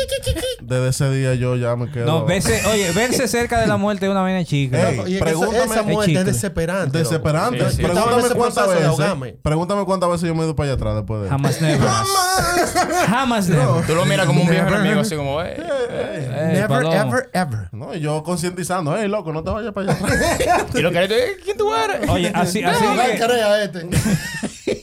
desde 0.61 0.89
ese 0.89 1.09
día 1.11 1.35
yo 1.35 1.55
ya 1.55 1.75
me 1.77 1.89
quedo. 1.89 2.05
No, 2.05 2.25
verse, 2.25 2.61
oye, 2.71 2.91
verse 2.91 3.27
cerca 3.29 3.59
de 3.61 3.67
la 3.67 3.77
muerte 3.77 4.05
es 4.07 4.11
una 4.11 4.21
vaina 4.21 4.43
chica. 4.43 4.89
Ey, 4.89 5.01
y 5.07 5.15
esa, 5.15 5.25
pregúntame- 5.25 5.63
esa 5.71 5.83
muerte 5.83 6.13
es 6.19 6.25
desesperante. 6.25 6.97
Desesperante. 6.97 7.69
Sí, 7.69 7.77
sí. 7.77 7.83
Pregúntame 7.83 8.29
cuántas 8.35 8.67
de 8.67 8.73
veces. 8.75 8.87
ahogarme. 8.89 9.33
Pregúntame 9.41 9.85
cuántas 9.85 10.09
veces 10.09 10.27
yo 10.27 10.35
me 10.35 10.41
he 10.41 10.45
ido 10.45 10.55
para 10.55 10.67
allá 10.71 10.75
atrás 10.75 10.95
después 10.95 11.21
de 11.21 11.27
eso. 11.27 11.35
Jamás 11.35 11.61
never. 11.61 11.87
Jamás 13.07 13.47
never. 13.49 13.85
Tú 13.87 13.95
lo 13.95 14.05
miras 14.05 14.25
como 14.25 14.41
un 14.41 14.47
viejo 14.49 14.65
Never. 14.65 14.79
enemigo, 14.81 15.01
así 15.01 15.15
como, 15.15 15.41
eh. 15.41 15.55
Ey, 15.55 16.53
Never, 16.53 16.67
palomo. 16.67 16.93
ever, 16.93 17.29
ever. 17.33 17.69
No, 17.71 17.95
y 17.95 17.99
yo 18.01 18.21
concientizando, 18.23 18.95
hey, 18.97 19.07
loco, 19.07 19.31
no 19.31 19.43
te 19.43 19.49
vayas 19.51 19.71
para 19.73 19.93
allá 19.93 20.05
atrás. 20.05 20.65
Y 20.75 20.79
lo 20.81 20.91
que 20.91 20.97
eres, 20.97 21.11
eh, 21.11 21.37
¿quién 21.43 21.57
tú 21.57 21.73
eres? 21.73 22.09
Oye, 22.09 22.31
así, 22.35 22.61
así, 22.65 22.83
No, 22.83 22.95
de 23.01 23.11
que, 23.13 23.25
crea 23.25 23.63
este. 23.63 23.87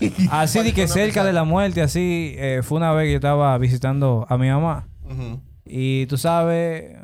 así 0.30 0.60
de 0.62 0.72
que 0.72 0.86
cerca 0.88 1.24
de 1.24 1.32
la 1.32 1.44
muerte, 1.44 1.82
así, 1.82 2.34
eh, 2.36 2.60
fue 2.62 2.78
una 2.78 2.92
vez 2.92 3.06
que 3.06 3.12
yo 3.12 3.16
estaba 3.16 3.56
visitando 3.58 4.26
a 4.28 4.38
mi 4.38 4.48
mamá. 4.48 4.88
Y 5.64 6.06
tú 6.06 6.16
sabes, 6.18 6.96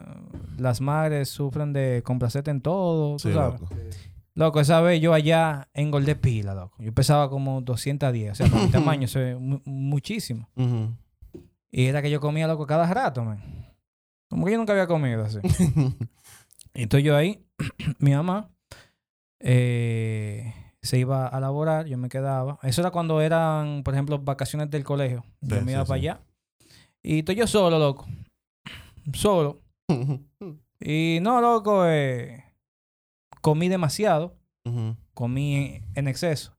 las 0.58 0.80
madres 0.80 1.28
sufren 1.28 1.72
de 1.72 2.02
complacerte 2.04 2.50
en 2.50 2.60
todo, 2.60 3.16
tú 3.16 3.32
sabes. 3.32 3.60
loco. 3.60 3.74
Loco, 4.36 4.60
esa 4.60 4.80
vez 4.80 5.00
yo 5.00 5.14
allá 5.14 5.68
engordé 5.74 6.16
pila, 6.16 6.54
loco. 6.54 6.82
Yo 6.82 6.92
pesaba 6.92 7.30
como 7.30 7.60
210, 7.60 8.32
o 8.32 8.34
sea, 8.34 8.46
mi 8.48 8.68
tamaño, 8.70 9.06
mu- 9.38 9.60
muchísimo. 9.64 10.48
Y 11.70 11.86
era 11.86 12.02
que 12.02 12.10
yo 12.10 12.20
comía, 12.20 12.46
loco, 12.48 12.66
cada 12.66 12.86
rato, 12.92 13.24
man. 13.24 13.40
Como 14.28 14.44
que 14.46 14.52
yo 14.52 14.58
nunca 14.58 14.72
había 14.72 14.86
comido 14.88 15.24
así. 15.24 15.38
Y 16.74 16.82
Entonces 16.82 17.04
yo 17.04 17.16
ahí, 17.16 17.44
mi 18.00 18.10
mamá 18.12 18.50
eh, 19.40 20.52
se 20.84 20.98
iba 20.98 21.26
a 21.26 21.40
laborar, 21.40 21.86
yo 21.86 21.98
me 21.98 22.08
quedaba. 22.08 22.58
Eso 22.62 22.80
era 22.80 22.90
cuando 22.90 23.20
eran, 23.20 23.82
por 23.82 23.94
ejemplo, 23.94 24.18
vacaciones 24.18 24.70
del 24.70 24.84
colegio. 24.84 25.24
Yo 25.40 25.56
Sí, 25.58 25.64
me 25.64 25.72
iba 25.72 25.82
sí. 25.82 25.88
para 25.88 25.96
allá. 25.96 26.20
Y 27.02 27.18
estoy 27.20 27.34
yo 27.36 27.46
solo, 27.46 27.78
loco. 27.78 28.06
Solo. 29.12 29.60
Y 30.86 31.18
no, 31.22 31.40
loco, 31.40 31.86
eh, 31.86 32.44
comí 33.40 33.68
demasiado. 33.68 34.36
Comí 35.14 35.54
en, 35.56 35.84
en 35.94 36.08
exceso. 36.08 36.54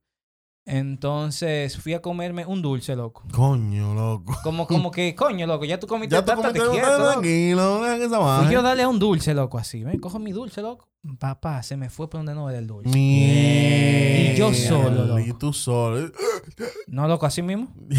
Entonces 0.68 1.78
fui 1.78 1.94
a 1.94 2.02
comerme 2.02 2.44
un 2.46 2.62
dulce, 2.64 2.96
loco. 2.96 3.24
Coño, 3.32 3.94
loco. 3.94 4.36
Como, 4.44 4.66
como 4.66 4.90
que, 4.90 5.14
coño, 5.14 5.46
loco, 5.46 5.64
ya 5.64 5.80
tú 5.80 5.86
comiste, 5.86 6.16
Ya 6.16 6.26
tú 6.26 6.34
comiste 6.34 6.60
quieto, 6.60 6.98
loco. 6.98 7.12
tranquilo, 7.12 7.86
esa 7.86 8.40
Fui 8.44 8.52
yo 8.52 8.60
a 8.60 8.64
darle 8.64 8.82
a 8.84 8.88
un 8.88 8.98
dulce, 8.98 9.36
loco, 9.36 9.60
así. 9.60 9.84
¿ven? 9.84 10.00
Cojo 10.00 10.18
mi 10.18 10.32
dulce, 10.32 10.64
loco. 10.64 10.90
Papá, 11.20 11.62
se 11.62 11.78
me 11.78 11.92
fue 11.92 12.10
por 12.10 12.20
donde 12.20 12.34
no 12.34 12.50
era 12.50 12.58
el 12.58 12.66
dulce. 12.66 12.90
Y 12.98 14.34
yo 14.36 14.52
solo, 14.56 15.06
loco. 15.06 15.20
Y 15.20 15.34
tú 15.34 15.54
solo. 15.54 16.12
No, 16.88 17.08
loco, 17.08 17.28
así 17.28 17.44
mismo. 17.44 17.68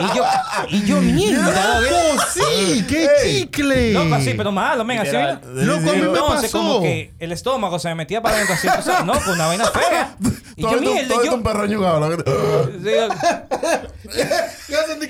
y 0.00 0.16
yo, 0.16 0.24
y 0.70 0.84
yo, 0.84 1.00
mierda, 1.00 1.80
loco. 1.80 1.94
¡Oh, 2.14 2.18
sí! 2.32 2.84
¡Qué 2.88 3.08
chicle! 3.24 3.92
Loco, 3.92 4.14
así, 4.14 4.34
pero 4.36 4.52
malo, 4.52 4.84
venga, 4.84 5.02
así. 5.02 5.12
Loco, 5.46 5.90
a 5.90 5.92
mí 5.94 6.00
me 6.00 6.06
Entonces, 6.06 6.52
pasó. 6.52 6.58
como 6.58 6.82
que 6.82 7.12
el 7.18 7.32
estómago 7.32 7.78
se 7.78 7.88
me 7.88 7.94
metía 7.96 8.22
para 8.22 8.36
adentro 8.36 8.54
así, 8.54 8.68
o 8.68 8.82
sea, 8.82 9.02
no, 9.02 9.14
con 9.32 9.40
una 9.40 9.46
vaina 9.46 9.64
fea. 9.66 10.16
Y 10.54 10.62
yo, 10.62 10.68
Todo 10.68 10.78
esto- 10.80 10.90
mierda, 10.92 11.08
todo 11.08 11.22
y 11.22 11.24
esto 11.24 11.36
un 11.36 11.42
yo... 11.42 11.48
perro 11.50 11.66
ñugado. 11.66 12.12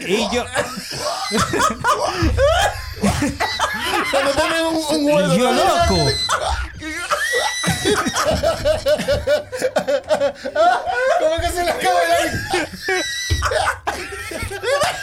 y 0.07 0.29
yo, 0.31 0.45
Cuando 4.13 4.31
tienen 4.33 4.67
un, 4.67 4.77
un 4.77 5.05
huevo. 5.05 5.35
y 5.35 5.39
yo, 5.39 5.53
loco. 5.53 5.97
¿Cómo 11.21 11.37
que 11.41 11.49
se 11.51 11.65
le 11.65 11.71
acaba 11.71 12.01
de 12.01 12.17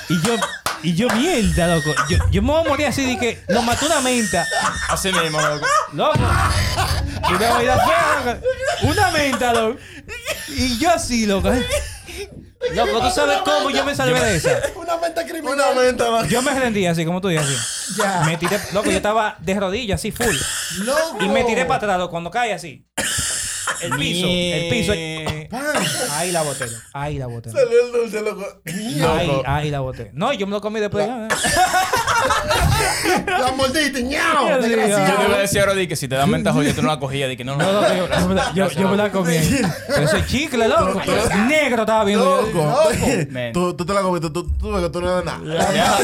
Y 0.10 0.22
yo, 0.22 0.36
y 0.84 0.96
yo, 0.96 1.08
mierda, 1.10 1.76
loco. 1.76 1.94
Yo, 2.10 2.18
yo 2.32 2.42
me 2.42 2.52
voy 2.52 2.66
a 2.66 2.70
morir 2.70 2.88
así 2.88 3.06
de 3.06 3.18
que 3.18 3.40
nos 3.50 3.64
mató 3.64 3.86
una 3.86 4.02
menta. 4.02 4.46
Así 4.90 5.12
mismo, 5.12 5.40
loco. 5.42 5.66
Loco. 5.94 6.20
Y 7.30 7.34
una 7.34 7.50
vaina 7.50 7.78
fea, 7.78 8.24
loco. 8.26 8.48
Una 8.84 9.12
menta, 9.12 9.54
loco. 9.54 9.80
Y 10.48 10.78
yo 10.80 10.92
así, 10.92 11.26
loco. 11.26 11.52
Loco, 12.74 13.00
¿tú 13.02 13.10
sabes 13.12 13.40
cómo 13.44 13.70
yo 13.70 13.86
me 13.86 13.96
salvé 13.96 14.20
de 14.20 14.36
esa? 14.36 14.60
Una 14.76 14.98
menta 14.98 15.26
criminal. 15.26 15.54
Una 15.54 15.82
menta. 15.82 16.06
loco. 16.10 16.26
Yo 16.26 16.42
me 16.42 16.58
rendí 16.60 16.86
así, 16.86 17.06
como 17.06 17.22
tú 17.22 17.30
dices. 17.30 17.46
así. 17.46 17.94
Ya. 17.98 18.22
Me 18.26 18.38
tiré, 18.38 18.60
loco, 18.74 18.90
yo 18.90 18.98
estaba 18.98 19.36
de 19.40 19.60
rodillas 19.60 20.00
así, 20.00 20.12
full. 20.12 20.36
Loco. 20.84 21.18
Y 21.24 21.30
me 21.30 21.44
tiré 21.44 21.66
para 21.66 21.78
atrás, 21.78 21.98
loco, 21.98 22.12
cuando 22.12 22.32
cae 22.32 22.54
así. 22.54 22.86
El 23.82 23.92
piso, 23.98 24.28
el 24.28 24.70
piso. 24.70 24.92
Ahí 26.12 26.32
la 26.32 26.42
boté. 26.44 26.66
Ahí 26.94 27.18
la 27.18 27.28
boté. 27.28 27.52
Salió 27.52 27.86
el 27.86 27.92
dulce, 27.92 28.22
loco. 28.22 28.46
Ahí, 28.66 29.42
ahí 29.46 29.72
la 29.72 29.80
boté. 29.80 30.12
No, 30.14 30.34
yo 30.34 30.46
me 30.48 30.52
lo 30.52 30.62
comí 30.62 30.80
después. 30.80 31.06
ya. 31.08 31.28
La 33.26 33.52
mordiste, 33.54 34.04
ñao. 34.04 34.50
Yo 34.50 34.60
te 34.60 34.68
iba 34.70 34.84
a 35.36 35.40
decir 35.40 35.60
ahora 35.62 35.88
que 35.88 35.96
si 35.96 36.08
te 36.08 36.16
dan 36.16 36.30
ventaja, 36.32 36.58
oye, 36.58 36.74
tú 36.74 36.82
no 36.82 36.90
la 36.90 37.00
cogías. 37.00 37.30
Di 37.30 37.38
que 37.38 37.44
no, 37.46 37.56
No, 37.56 37.96
yo, 37.96 38.08
yo 38.10 38.28
me 38.28 38.36
la- 38.36 38.54
yo, 38.54 38.70
yo 38.70 38.96
la 38.96 39.12
comí. 39.12 39.36
Pero 39.88 40.04
ese 40.04 40.26
chicle, 40.26 40.68
loco. 40.68 41.02
Negro 41.48 41.82
estaba 41.82 42.04
viendo. 42.04 42.52
yo. 42.52 42.92
Loco. 43.54 43.74
Tú, 43.76 43.86
te 43.86 43.94
la 43.94 44.02
comiste. 44.02 44.30
Tú, 44.30 44.46
que 44.46 44.90
tú 44.90 45.02
no 45.02 45.20
eres 45.20 45.26
nada. 45.26 45.98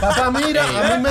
Papá, 0.00 0.30
mira, 0.30 0.64
a 0.64 0.96
mí, 0.96 1.02
me, 1.02 1.10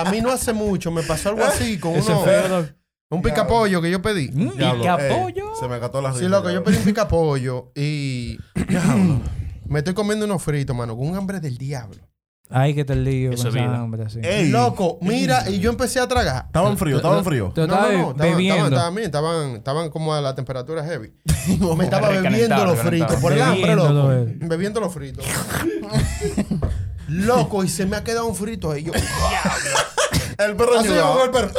a 0.00 0.04
mí 0.10 0.20
no 0.20 0.30
hace 0.30 0.52
mucho 0.52 0.90
me 0.90 1.02
pasó 1.02 1.30
algo 1.30 1.44
así 1.44 1.78
con 1.78 1.94
Ese 1.96 2.12
uno, 2.12 2.68
un 3.10 3.22
picapollo 3.22 3.80
que 3.80 3.90
yo 3.90 4.02
pedí. 4.02 4.28
Diablo, 4.28 4.84
¿Y 4.84 4.86
ey, 4.86 5.10
capollo? 5.10 5.52
Se 5.58 5.68
me 5.68 5.80
cató 5.80 6.00
la 6.02 6.12
Sí, 6.12 6.18
risa, 6.20 6.30
loco, 6.30 6.50
yo 6.50 6.62
pedí 6.62 6.76
un 6.76 6.84
picapollo 6.84 7.72
y 7.74 8.38
me 9.66 9.78
estoy 9.78 9.94
comiendo 9.94 10.24
unos 10.26 10.42
fritos, 10.42 10.76
mano, 10.76 10.96
con 10.96 11.08
un 11.08 11.16
hambre 11.16 11.40
del 11.40 11.56
diablo. 11.56 12.02
Ay, 12.50 12.74
que 12.74 12.82
te 12.82 12.96
lío 12.96 13.30
Eso 13.32 13.50
vida. 13.50 13.76
hambre 13.76 14.04
así. 14.04 14.20
Ey, 14.22 14.48
Loco, 14.48 14.98
mira, 15.02 15.50
y 15.50 15.58
yo 15.58 15.68
empecé 15.68 16.00
a 16.00 16.08
tragar. 16.08 16.46
Estaban 16.46 16.78
fríos, 16.78 16.96
estaban 16.98 17.22
fríos. 17.22 17.52
No, 17.54 17.66
no, 17.66 17.74
no, 17.74 17.88
estaban, 17.88 18.16
bebiendo. 18.16 18.54
estaban, 18.54 18.72
estaban 18.72 18.94
bien, 18.94 19.04
estaban, 19.06 19.50
estaban 19.56 19.90
como 19.90 20.14
a 20.14 20.22
la 20.22 20.34
temperatura 20.34 20.84
heavy. 20.84 21.12
No, 21.60 21.74
Me 21.76 21.84
estaba 21.84 22.08
bebiendo 22.10 22.64
los 22.64 22.78
fritos, 22.78 23.16
por 23.16 23.32
el 23.32 23.40
hambre, 23.42 23.74
loco. 23.74 24.10
Bebiendo 24.40 24.80
los 24.80 24.92
fritos. 24.92 25.24
Loco, 27.08 27.64
y 27.64 27.68
se 27.68 27.86
me 27.86 27.96
ha 27.96 28.04
quedado 28.04 28.26
un 28.26 28.34
frito 28.36 28.70
ahí. 28.70 28.84
Yo, 28.84 28.92
El 30.38 30.54
perro 30.54 30.78
así 30.78 30.88
como 30.88 31.24
el 31.24 31.30
perro. 31.32 31.50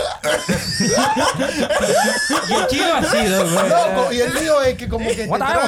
Y 2.69 2.79
el 2.79 2.91
así, 2.91 3.27
loco. 3.51 3.61
Loco, 3.67 4.13
y 4.13 4.21
el 4.21 4.33
lío 4.33 4.61
es 4.61 4.77
que 4.77 4.87
como 4.87 5.09
que 5.09 5.25
What 5.25 5.41
what? 5.49 5.49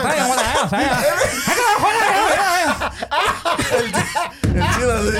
El 4.43 4.63
chino 4.75 4.91
así. 4.91 5.17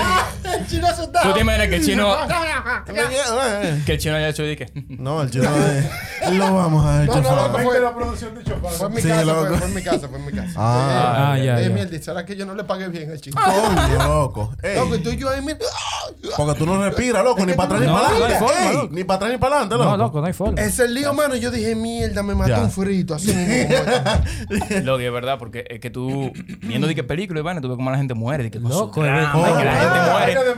El 0.57 0.67
chino 0.67 0.87
asustado. 0.87 1.27
Tú 1.29 1.33
te 1.33 1.41
imaginas 1.41 1.67
que 1.67 1.75
el 1.77 1.85
chino, 1.85 2.15
que 3.85 3.93
el 3.93 3.97
chino 3.99 4.15
haya 4.15 4.29
hecho 4.29 4.43
di 4.43 4.55
que. 4.55 4.71
No, 4.89 5.21
el 5.21 5.31
chino 5.31 5.45
es. 5.55 6.31
Lo 6.33 6.53
vamos 6.53 6.85
a 6.85 7.03
No, 7.05 7.13
no, 7.15 7.19
echar. 7.21 7.35
loco, 7.35 7.59
fue, 7.59 7.79
la 7.79 7.95
producción 7.95 8.35
de 8.35 8.43
Chopin. 8.43 8.69
fue 8.69 8.87
en 8.87 8.93
mi 8.93 9.01
Sí, 9.01 9.07
casa, 9.09 9.23
loco. 9.23 9.45
fue, 9.47 9.57
fue 9.57 9.67
en 9.67 9.73
mi 9.75 9.81
casa, 9.83 10.07
fue 10.07 10.19
en 10.19 10.25
mi 10.25 10.31
casa. 10.31 10.53
Ah. 10.57 11.31
Ah, 11.33 11.37
ya, 11.37 11.59
Eh, 11.59 11.63
ya. 11.63 11.69
mierda, 11.69 12.01
¿será 12.01 12.25
que 12.25 12.35
yo 12.35 12.45
no 12.45 12.53
le 12.55 12.63
pagué 12.63 12.87
bien 12.89 13.09
al 13.11 13.19
chico? 13.19 13.39
Coño, 13.43 14.07
loco. 14.07 14.53
Ey, 14.61 14.75
Loco, 14.77 14.95
y 14.95 14.99
tú 14.99 15.09
y 15.09 15.17
yo 15.17 15.29
ahí, 15.29 15.41
mira. 15.41 15.57
porque 16.37 16.59
tú 16.59 16.65
no 16.65 16.83
respiras, 16.83 17.23
loco, 17.23 17.45
ni 17.45 17.53
para 17.53 17.63
atrás 17.65 17.81
ni 17.81 17.87
No, 17.87 17.93
para 17.93 18.09
no 18.09 18.15
adelante. 18.25 18.73
loco. 18.73 18.89
Ni 18.91 19.03
para 19.03 19.15
atrás 19.17 19.31
ni 19.31 19.37
para 19.37 19.55
adelante, 19.55 19.75
loco. 19.77 19.89
No, 19.89 19.97
loco, 19.97 20.21
no 20.21 20.27
hay 20.27 20.33
forma. 20.33 20.61
Ese 20.61 20.69
es 20.69 20.79
el 20.79 20.93
lío, 20.93 21.13
mano. 21.13 21.35
Yo 21.35 21.51
dije, 21.51 21.75
mierda, 21.75 22.23
me 22.23 22.35
mató 22.35 22.61
un 22.61 22.71
frito. 22.71 23.15
Así 23.15 23.33
mismo. 23.33 23.75
Lo 24.83 24.97
que 24.97 25.07
es 25.07 25.13
verdad, 25.13 25.37
porque 25.39 25.65
es 25.69 25.79
que 25.79 25.89
tú, 25.89 26.31
viendo 26.61 26.87
de 26.87 26.95
qué 26.95 27.03
película 27.03 27.39
y 27.39 27.43
vaina, 27.43 27.61
tú 27.61 27.67
ves 27.69 27.77
cómo 27.77 27.89
la 27.91 27.97
gente 27.97 28.13
muere. 28.13 28.43
De 28.43 28.51
que 28.51 28.59
Loco, 28.59 29.01
y 29.03 29.07
la 29.09 29.31
gente 29.31 29.37
muere. 29.37 29.69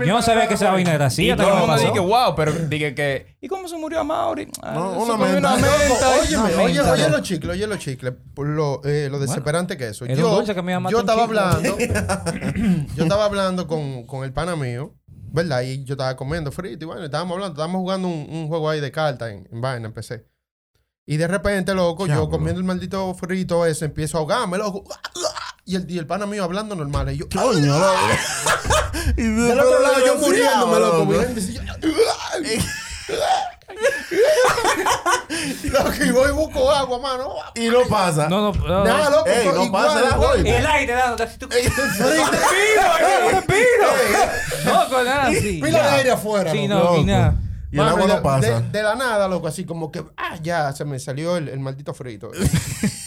Yo 0.05 0.13
no 0.13 0.21
sabía 0.21 0.47
que 0.47 0.53
esa 0.55 0.71
vaina 0.71 0.93
era 0.93 1.05
así. 1.07 1.29
Y 1.29 1.36
todo 1.36 1.47
que 1.47 1.53
el 1.53 1.59
mundo 1.59 1.75
dice, 1.77 1.99
wow, 1.99 2.36
pero 2.36 2.51
dije 2.53 2.95
que. 2.95 3.36
¿Y 3.41 3.47
cómo 3.47 3.67
se 3.67 3.77
murió 3.77 3.99
a 3.99 4.03
Mauri? 4.03 4.47
Ah, 4.61 4.73
No, 4.73 5.05
se 5.05 5.11
una 5.11 5.17
menta. 5.17 5.55
Oye, 6.61 6.81
oye 6.81 7.09
los 7.09 7.21
chicles, 7.21 7.51
oye 7.53 7.67
los 7.67 7.79
chicles. 7.79 8.13
Por 8.34 8.47
Lo, 8.47 8.81
eh, 8.84 9.07
lo 9.09 9.19
desesperante 9.19 9.77
que 9.77 9.86
es 9.86 9.91
eso. 9.91 10.05
Yo, 10.21 10.27
yo 10.91 10.99
estaba 10.99 11.23
hablando, 11.23 11.77
yo 12.95 13.03
estaba 13.03 13.25
hablando 13.25 13.67
con, 13.67 14.05
con 14.05 14.23
el 14.23 14.34
pana 14.34 14.55
mío, 14.55 14.93
¿verdad? 15.07 15.61
Y 15.61 15.84
yo 15.84 15.93
estaba 15.93 16.15
comiendo 16.15 16.51
frito 16.51 16.86
y 16.86 16.88
bueno, 16.88 17.03
estábamos 17.03 17.34
hablando, 17.36 17.53
estábamos 17.53 17.79
jugando 17.81 18.07
un, 18.07 18.27
un 18.29 18.47
juego 18.47 18.69
ahí 18.69 18.79
de 18.79 18.91
cartas 18.91 19.31
en, 19.31 19.47
en 19.51 19.61
vaina, 19.61 19.88
empecé. 19.88 20.25
Y 21.05 21.17
de 21.17 21.27
repente, 21.27 21.73
loco, 21.73 22.07
yo 22.07 22.29
comiendo 22.29 22.61
el 22.61 22.65
maldito 22.65 23.13
frito 23.13 23.65
ese, 23.65 23.86
empiezo 23.86 24.17
a 24.17 24.21
ahogarme, 24.21 24.57
loco. 24.57 24.86
Y 25.66 25.76
el, 25.76 25.89
y 25.89 25.97
el 25.97 26.05
pana 26.05 26.26
mío 26.26 26.43
hablando 26.43 26.76
normal. 26.76 27.11
Y 27.14 27.18
yo, 27.18 27.26
Coño. 27.30 27.76
Y 29.18 29.24
del 29.24 29.59
otro 29.59 29.82
lado 29.82 30.05
yo 30.05 30.16
muriéndome, 30.18 30.80
loco. 30.80 31.11
loco. 31.11 31.24
y 35.99 36.03
y 36.03 36.11
voy 36.11 36.30
y 36.30 36.32
busco 36.32 36.72
agua, 36.72 36.99
mano. 36.99 37.34
Y 37.55 37.68
no 37.68 37.82
pasa. 37.89 38.30
No, 38.30 38.51
no, 38.53 38.68
no. 38.68 38.84
Nada, 38.84 39.09
loco. 39.09 39.28
Ey, 39.28 39.47
no 39.47 39.66
igual, 39.66 39.86
pasa 39.86 39.99
el 39.99 40.05
agua, 40.14 40.32
oíste. 40.32 40.57
El 40.57 40.66
aire 40.66 40.93
dando 40.93 41.24
así 41.24 41.38
tú. 41.38 41.47
¡Respiro! 41.49 43.32
¡Respiro! 43.32 43.88
Loco, 44.66 45.03
nada 45.03 45.28
así. 45.28 45.59
Pila 45.61 45.84
de 45.84 45.89
aire 45.89 46.11
afuera. 46.11 46.51
Sí, 46.51 46.68
loco. 46.68 46.93
no, 46.93 46.97
y 46.99 47.03
nada. 47.05 47.36
Y 47.72 47.80
el 47.80 47.88
agua 47.88 48.07
no 48.07 48.22
pasa. 48.22 48.61
De, 48.61 48.70
de 48.70 48.84
la 48.84 48.95
nada, 48.95 49.28
loco, 49.28 49.47
así 49.47 49.66
como 49.66 49.91
que, 49.91 50.03
ah, 50.16 50.38
ya, 50.41 50.72
se 50.74 50.86
me 50.86 50.99
salió 50.99 51.36
el, 51.38 51.49
el 51.49 51.59
maldito 51.59 51.93
frito. 51.93 52.32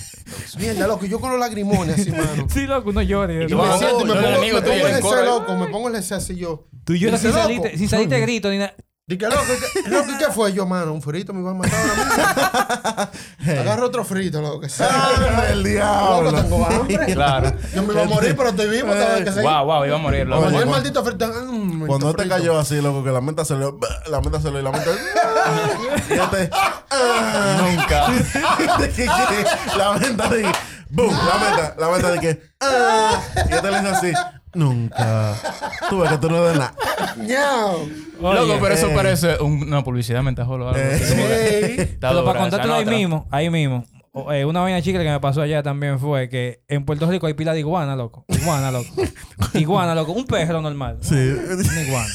Mierda, 0.59 0.87
loco, 0.87 1.07
yo 1.07 1.21
con 1.21 1.31
los 1.31 1.41
lagrimones 1.41 2.01
así, 2.01 2.11
mano. 2.11 2.47
Sí, 2.53 2.67
loco, 2.67 2.93
no 2.93 3.03
llores. 3.03 3.51
Y 3.51 3.55
me 3.55 3.79
siento 3.79 4.01
y 4.01 4.05
me 4.05 4.15
pongo, 4.15 4.41
me 4.41 4.49
el 4.49 4.87
en 4.87 4.97
ese, 4.97 5.25
loco, 5.25 5.57
me 5.57 5.67
pongo 5.69 5.89
el 5.89 5.97
ese 5.97 6.15
así 6.15 6.37
yo. 6.37 6.67
Tú 6.85 6.95
lloras 6.95 7.21
sin 7.21 7.33
salirte, 7.33 7.77
sin 7.77 7.89
salirte 7.89 8.21
grito 8.21 8.51
ni 8.51 8.59
nada. 8.59 8.75
Dije, 9.09 9.25
loco, 9.29 9.43
¿qué, 9.47 9.83
loco, 9.91 10.11
¿y 10.11 10.19
qué 10.19 10.33
fue 10.33 10.53
yo, 10.53 10.67
mano? 10.67 10.93
Un 10.93 11.01
frito 11.01 11.33
me 11.33 11.39
iba 11.41 11.53
a 11.53 11.55
matar 11.55 11.79
ahora 11.79 13.11
mismo. 13.45 13.61
Agarro 13.61 13.87
otro 13.87 14.05
frito, 14.05 14.43
loco, 14.43 14.59
que 14.59 14.69
sea. 14.69 14.89
Ah, 14.91 15.45
el 15.51 15.59
Loco, 15.63 15.69
diablo. 15.69 16.33
tengo 16.43 16.67
hambre. 16.67 17.07
Claro. 17.15 17.53
Yo 17.73 17.83
me 17.85 17.93
iba 17.93 18.03
a 18.03 18.07
morir, 18.07 18.35
pero 18.37 18.49
estoy 18.49 18.69
vivo, 18.69 18.93
tengo 18.93 19.25
que 19.25 19.31
seguir. 19.31 19.43
Wow, 19.49 19.65
wow, 19.65 19.85
iba 19.85 19.95
a 19.95 19.99
morir. 20.01 20.27
loco. 20.27 20.43
Cuando 20.43 20.61
el 20.61 20.67
maldito 20.69 21.05
frito. 21.05 21.29
mm, 21.29 21.87
Cuando 21.87 22.13
te 22.15 22.23
frito. 22.23 22.35
cayó 22.37 22.59
así, 22.59 22.81
loco, 22.83 23.05
que 23.05 23.11
la 23.13 23.21
menta 23.21 23.45
se 23.45 23.55
le... 23.55 23.67
La 24.11 24.21
menta 24.21 24.41
se 24.41 24.51
le... 24.51 24.61
La 24.63 24.73
menta... 24.73 24.91
Y 26.11 26.13
este... 26.15 26.51
Nunca. 27.63 28.09
la 29.77 29.93
menta 30.01 30.29
de... 30.31 30.53
¡Bum! 30.91 31.13
La 31.15 31.39
menta. 31.47 31.75
La 31.79 31.89
menta 31.91 32.11
de 32.11 32.19
que... 32.21 32.43
ah, 32.61 33.21
Y 33.49 33.53
este 33.55 33.71
le 33.71 33.79
dice 33.81 33.91
así... 33.93 34.13
Nunca. 34.57 35.35
Tú 35.89 35.99
ves 36.01 36.11
que 36.11 36.19
tú 36.19 36.29
no 36.31 36.45
eres 36.45 36.59
nada. 36.59 36.75
Loco, 38.21 38.59
pero 38.61 38.75
eso 38.75 38.89
ey. 38.89 38.95
parece 38.95 39.37
un- 39.43 39.63
una 39.65 39.85
publicidad 39.85 40.23
mentajolo 40.23 40.67
o 40.67 40.69
algo. 40.69 40.81
Eh. 40.81 41.77
Está 41.79 42.09
Pero 42.09 42.21
dura, 42.21 42.33
para 42.33 42.41
contártelo 42.41 42.73
esa 42.75 42.79
ahí 42.81 42.85
nota. 42.87 42.97
mismo, 42.97 43.29
ahí 43.31 43.51
mismo. 43.51 43.85
o- 44.13 44.33
eh, 44.33 44.45
una 44.47 44.61
vaina 44.61 44.81
chica 44.81 44.99
que 45.03 45.11
me 45.11 45.21
pasó 45.21 45.43
allá 45.43 45.63
también 45.63 45.99
fue 45.99 46.29
que 46.31 46.63
en 46.69 46.85
Puerto 46.87 47.09
Rico 47.11 47.27
hay 47.27 47.35
pila 47.35 47.53
de 47.53 47.59
iguana, 47.61 47.95
loco. 47.97 48.25
Iguana, 48.29 48.71
loco. 48.71 48.89
iguana, 49.55 49.95
loco. 49.95 50.13
Un 50.13 50.25
perro 50.27 50.63
normal. 50.63 50.99
Sí. 51.03 51.15
Una 51.15 51.83
iguana. 51.83 52.09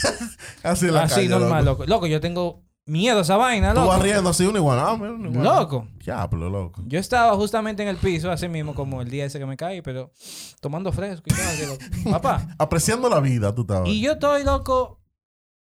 Así 0.64 0.88
en 0.88 0.94
la 0.96 1.04
Así 1.04 1.16
calle, 1.16 1.30
normal, 1.30 1.64
loco. 1.64 1.84
loco. 1.84 1.90
Loco, 1.90 2.08
yo 2.08 2.20
tengo 2.20 2.64
miedo 2.86 3.20
a 3.20 3.22
esa 3.22 3.38
vaina, 3.38 3.74
Tú 3.74 3.80
vas 3.82 3.88
loco. 3.98 4.04
riendo 4.04 4.30
así 4.30 4.44
iguana. 4.44 4.84
Ah, 4.90 4.96
iguana. 4.96 5.44
Loco. 5.44 5.88
Diablo, 6.04 6.50
loco. 6.50 6.82
Yo 6.88 7.00
estaba 7.00 7.36
justamente 7.36 7.84
en 7.84 7.90
el 7.90 7.98
piso, 7.98 8.32
así 8.32 8.48
mismo 8.48 8.74
como 8.76 9.02
el 9.02 9.10
día 9.10 9.26
ese 9.26 9.40
que 9.40 9.46
me 9.46 9.58
caí, 9.58 9.82
pero 9.82 10.12
tomando 10.60 10.92
fresco 10.92 11.24
y 11.28 11.34
todo 11.34 11.48
así, 11.48 11.66
loco. 11.66 11.84
Papá. 12.12 12.48
Apreciando 12.58 13.10
la 13.10 13.20
vida, 13.20 13.54
tú 13.54 13.62
estabas. 13.62 13.88
Y 13.90 14.02
yo 14.02 14.14
estoy 14.14 14.44
loco, 14.44 15.00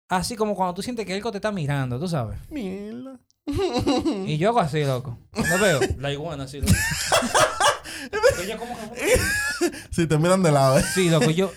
así 0.08 0.36
como 0.36 0.54
cuando 0.54 0.74
tú 0.74 0.82
sientes 0.82 1.04
que 1.06 1.16
el 1.16 1.22
te 1.22 1.38
está 1.38 1.52
mirando, 1.52 1.98
tú 1.98 2.08
sabes. 2.08 2.38
Mierda. 2.50 3.18
Y 4.26 4.36
yo 4.36 4.50
hago 4.50 4.60
así, 4.60 4.84
loco. 4.84 5.18
¿No 5.34 5.58
veo? 5.58 5.80
La 5.98 6.12
iguana 6.12 6.44
así, 6.44 6.60
loco. 6.60 6.72
Ella 8.42 8.56
como 8.56 8.74
que... 8.92 9.18
Si 9.90 10.06
te 10.06 10.16
miran 10.18 10.42
de 10.42 10.52
lado, 10.52 10.78
¿eh? 10.78 10.84
Sí, 10.94 11.10
loco, 11.10 11.30
yo... 11.30 11.50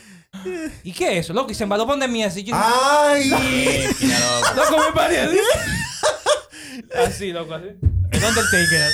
¿Y 0.83 0.93
qué 0.93 1.17
es 1.17 1.25
eso, 1.25 1.33
loco? 1.33 1.51
Y 1.51 1.55
se 1.55 1.63
embaló 1.63 1.85
de 1.85 2.07
mí 2.07 2.23
así. 2.23 2.43
Yo, 2.43 2.55
¡Ay! 2.55 3.29
Mira, 3.99 4.19
loco. 4.19 4.53
Loco, 4.55 4.77
me 4.87 4.93
paré 4.93 5.21
así. 5.21 5.37
Así, 7.05 7.31
loco, 7.31 7.53
así. 7.53 7.67
¿Dónde 7.81 8.17
el 8.17 8.23
Undertaker? 8.25 8.91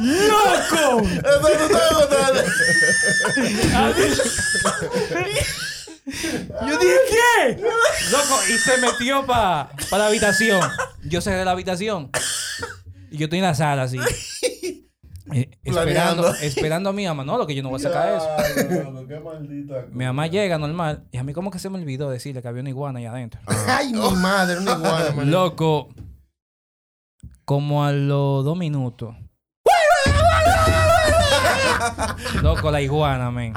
¡Loco! 0.00 1.02
Yo 6.66 6.78
dije, 6.78 6.98
¿qué? 7.10 7.62
Loco, 8.10 8.40
y 8.48 8.58
se 8.58 8.76
metió 8.78 9.26
para 9.26 9.70
la 9.90 10.06
habitación. 10.06 10.60
Yo 11.04 11.20
cerré 11.20 11.44
la 11.44 11.52
habitación. 11.52 12.10
Y 13.10 13.18
yo 13.18 13.24
estoy 13.24 13.38
en 13.40 13.44
la 13.44 13.54
sala 13.54 13.84
así. 13.84 13.98
Eh, 15.34 15.50
esperando, 15.64 16.28
esperando 16.34 16.90
a 16.90 16.92
mi 16.92 17.06
mamá. 17.06 17.24
No, 17.24 17.38
lo 17.38 17.46
que 17.46 17.54
yo 17.54 17.62
no 17.62 17.70
voy 17.70 17.80
a 17.80 17.82
sacar 17.82 18.14
eso. 18.14 18.28
Ay, 18.38 18.84
loco, 18.84 19.06
qué 19.06 19.20
maldita 19.20 19.86
Mi 19.92 20.04
mamá 20.04 20.26
llega 20.26 20.58
normal. 20.58 21.04
Y 21.10 21.18
a 21.18 21.24
mí 21.24 21.32
como 21.32 21.50
que 21.50 21.58
se 21.58 21.70
me 21.70 21.78
olvidó 21.78 22.10
decirle 22.10 22.42
que 22.42 22.48
había 22.48 22.60
una 22.60 22.70
iguana 22.70 22.98
ahí 22.98 23.06
adentro. 23.06 23.40
Ay, 23.68 23.92
mi 23.92 24.16
madre, 24.16 24.58
una 24.58 24.72
iguana. 24.72 25.24
Loco, 25.24 25.88
como 27.44 27.84
a 27.84 27.92
los 27.92 28.44
dos 28.44 28.56
minutos. 28.56 29.14
Loco, 32.42 32.70
la 32.70 32.80
iguana, 32.80 33.30
men. 33.30 33.54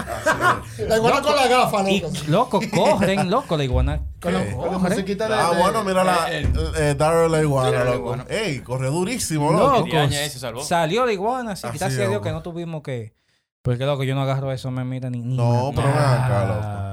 La 0.88 0.98
iguana 0.98 1.22
con 1.22 1.36
la 1.36 1.48
gafa, 1.48 1.90
Y, 1.90 2.02
loco. 2.02 2.14
loco, 2.28 2.60
corren, 2.74 3.30
loco, 3.30 3.58
la 3.58 3.64
iguana. 3.64 4.02
Ah, 4.24 5.52
bueno, 5.60 5.84
mira 5.84 6.04
la. 6.04 6.32
Eh, 6.32 6.48
Eh, 6.78 6.96
Daryl 6.98 7.32
la 7.32 7.42
iguana, 7.42 7.84
loco. 7.84 7.98
iguana. 7.98 8.26
Ey, 8.30 8.60
corre 8.60 8.88
durísimo, 8.90 9.52
loco. 9.52 9.72
Loco, 9.78 9.86
Diaña 9.86 10.24
ese 10.24 10.40
salvó. 10.40 10.62
salió 10.64 11.06
la 11.06 11.14
iguana, 11.14 11.50
Gracias 11.56 11.82
a 11.82 11.88
es, 12.04 12.10
Dios 12.10 12.22
que 12.22 12.32
no 12.32 12.42
tuvimos 12.42 12.82
que. 12.82 13.14
Porque, 13.62 13.86
loco, 13.86 14.04
yo 14.04 14.14
no 14.16 14.22
agarro 14.22 14.52
eso, 14.52 14.70
me 14.72 14.84
mira 14.86 15.10
ni. 15.10 15.20
ni 15.22 15.36
No, 15.38 15.72
pero 15.76 15.88
ven 15.88 15.98
acá, 15.98 16.46
loco. 16.48 16.86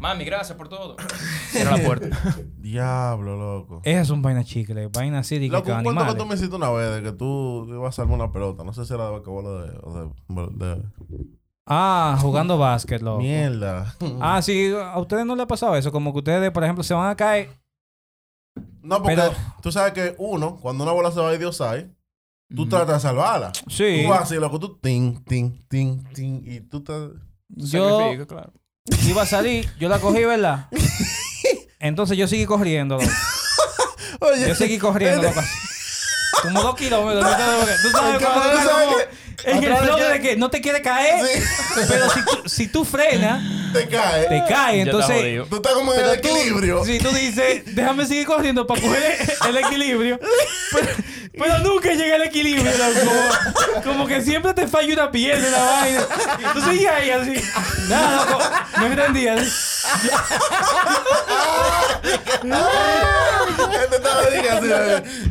Mami, 0.00 0.24
gracias 0.24 0.56
por 0.56 0.68
todo. 0.68 0.94
Cierra 1.50 1.76
la 1.76 1.82
puerta. 1.84 2.08
Diablo, 2.56 3.36
loco. 3.36 3.80
Esas 3.82 4.06
son 4.06 4.22
vainas 4.22 4.44
chicles, 4.46 4.88
vainas 4.92 5.26
así 5.26 5.36
de 5.40 5.46
que 5.46 5.52
Loco, 5.56 5.72
un 5.72 5.82
cuento 5.82 6.06
que 6.06 6.14
tú 6.14 6.26
me 6.26 6.34
hiciste 6.36 6.54
una 6.54 6.70
vez 6.70 6.94
de 6.94 7.02
que 7.02 7.12
tú 7.16 7.66
ibas 7.68 7.98
a 7.98 8.02
armar 8.02 8.16
una 8.20 8.32
pelota. 8.32 8.62
No 8.62 8.72
sé 8.72 8.84
si 8.84 8.94
era 8.94 9.06
de 9.06 9.10
basquetbol 9.10 9.46
o 9.46 9.58
de. 9.62 9.78
o 9.82 9.94
de- 9.94 10.66
de- 10.66 10.82
Ah, 11.68 12.16
jugando 12.20 12.56
básquet, 12.58 13.02
loco. 13.02 13.18
Mierda. 13.20 13.94
Ah, 14.20 14.40
sí, 14.42 14.72
a 14.74 14.98
ustedes 14.98 15.24
no 15.26 15.34
les 15.36 15.44
ha 15.44 15.48
pasado 15.48 15.76
eso. 15.76 15.92
Como 15.92 16.12
que 16.12 16.18
ustedes, 16.18 16.50
por 16.50 16.64
ejemplo, 16.64 16.82
se 16.82 16.94
van 16.94 17.10
a 17.10 17.16
caer. 17.16 17.50
No, 18.82 19.02
porque 19.02 19.16
Pero- 19.16 19.32
tú 19.62 19.70
sabes 19.70 19.92
que 19.92 20.14
uno, 20.18 20.56
cuando 20.56 20.84
una 20.84 20.92
bola 20.92 21.10
se 21.12 21.20
va 21.20 21.28
a 21.28 21.36
Dios 21.36 21.60
hay, 21.60 21.92
tú 22.54 22.68
tratas 22.68 22.96
de 23.02 23.08
salvarla. 23.08 23.52
Sí. 23.68 24.00
Tú 24.04 24.08
vas 24.10 24.22
así, 24.22 24.36
loco, 24.36 24.58
tú 24.58 24.78
tin, 24.78 25.22
tin, 25.24 25.64
tin, 25.68 26.02
tin, 26.14 26.42
y 26.46 26.60
tú 26.60 26.82
te. 26.82 26.92
Yo 27.50 27.98
Sacrificio, 27.98 28.26
claro. 28.26 28.52
iba 29.06 29.22
a 29.22 29.26
salir, 29.26 29.70
yo 29.78 29.88
la 29.88 29.98
cogí, 29.98 30.24
¿verdad? 30.24 30.68
Entonces 31.80 32.16
yo 32.18 32.26
seguí 32.26 32.46
corriendo, 32.46 32.96
loco. 32.96 33.08
Oye, 34.20 34.48
Yo 34.48 34.54
seguí 34.54 34.78
corriendo, 34.78 35.22
loco. 35.22 35.40
Como 36.42 36.62
dos 36.62 36.74
kilómetros. 36.76 37.22
¿no? 37.24 37.30
Tú 37.30 37.90
sabes, 37.90 38.14
Ay, 38.14 38.24
cuando 38.24 38.40
¿cómo 38.40 38.50
tú 38.62 38.68
sabes 38.68 38.88
que- 38.96 39.27
En 39.44 39.62
el 39.62 39.76
flow 39.76 39.96
que- 39.96 40.02
de 40.04 40.20
que 40.20 40.36
no 40.36 40.50
te 40.50 40.60
quiere 40.60 40.82
caer, 40.82 41.24
Sí. 41.26 41.42
pero 41.88 42.10
si 42.10 42.24
tú, 42.24 42.48
si 42.48 42.66
tú 42.68 42.84
frenas, 42.84 43.42
te 43.72 43.86
caes. 43.86 44.28
te 44.28 44.36
está 44.38 44.72
Entonces, 44.74 45.16
jodido. 45.16 45.46
Tú 45.46 45.56
estás 45.56 45.72
como 45.74 45.94
en 45.94 46.00
el 46.00 46.20
tú- 46.20 46.28
equilibrio. 46.28 46.84
Si 46.84 46.98
tú 46.98 47.08
dices, 47.10 47.62
déjame 47.74 48.04
seguir 48.06 48.26
corriendo 48.26 48.66
para 48.66 48.80
coger 48.80 49.16
el 49.48 49.56
equilibrio. 49.58 50.18
Pero, 50.72 50.86
pero 51.36 51.58
nunca 51.60 51.92
llega 51.92 52.16
el 52.16 52.22
equilibrio, 52.22 52.70
loco. 52.72 53.82
Como, 53.84 54.06
que 54.06 54.20
siempre 54.22 54.54
te 54.54 54.66
falla 54.66 54.92
una 54.94 55.10
pierna 55.10 55.46
en 55.46 55.52
la 55.52 55.62
vaina. 55.64 56.00
Y 56.38 56.54
tú 56.54 56.60
sigues 56.70 56.88
ahí 56.90 57.10
así. 57.10 57.34
Nada, 57.88 58.24
loco. 58.24 58.44
No 58.78 58.86
entendía. 58.86 59.36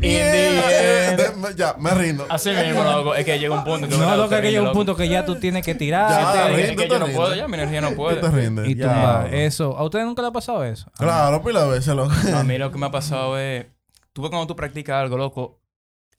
Yeah. 0.01 1.17
Ya, 1.55 1.75
me 1.79 1.91
rindo. 1.91 2.25
Así 2.29 2.49
mismo, 2.51 2.83
loco. 2.83 3.15
Es 3.15 3.25
que 3.25 3.39
llega 3.39 3.55
un 3.55 3.63
punto 3.63 3.87
que... 3.87 3.97
No, 3.97 4.15
loco, 4.15 4.29
que 4.29 4.35
Usted 4.35 4.49
llega 4.49 4.63
un 4.63 4.73
punto 4.73 4.95
que 4.95 5.07
ya 5.09 5.25
tú 5.25 5.35
tienes 5.35 5.63
que 5.65 5.73
Ya, 5.73 5.77
tirar. 5.77 6.11
Es 6.11 6.17
que- 6.17 6.47
rindes, 6.55 6.69
es 6.71 6.75
que 6.77 6.87
yo 6.89 6.99
no 6.99 7.07
puedo 7.07 7.35
ya, 7.35 7.47
mi 7.47 7.53
energía 7.55 7.81
no 7.81 7.87
Tú 7.89 7.93
te 7.93 7.97
puede. 8.15 8.29
rindes. 8.31 8.67
Y 8.69 8.75
Ya. 8.75 8.87
tumba. 8.87 9.27
Eso. 9.31 9.77
¿A 9.77 9.83
ustedes 9.83 10.05
nunca 10.05 10.21
le 10.21 10.27
ha 10.29 10.31
pasado 10.31 10.63
eso? 10.63 10.89
Claro, 10.97 11.41
pila 11.43 11.63
de 11.65 11.71
veces, 11.71 11.95
loco. 11.95 12.11
A 12.35 12.43
mí 12.43 12.57
lo 12.57 12.71
que 12.71 12.77
me 12.77 12.85
ha 12.87 12.91
pasado 12.91 13.37
es... 13.39 13.65
Tú 14.13 14.21
ves 14.21 14.29
cuando 14.31 14.47
tú 14.47 14.55
practicas 14.55 14.95
algo, 14.95 15.17
loco, 15.17 15.59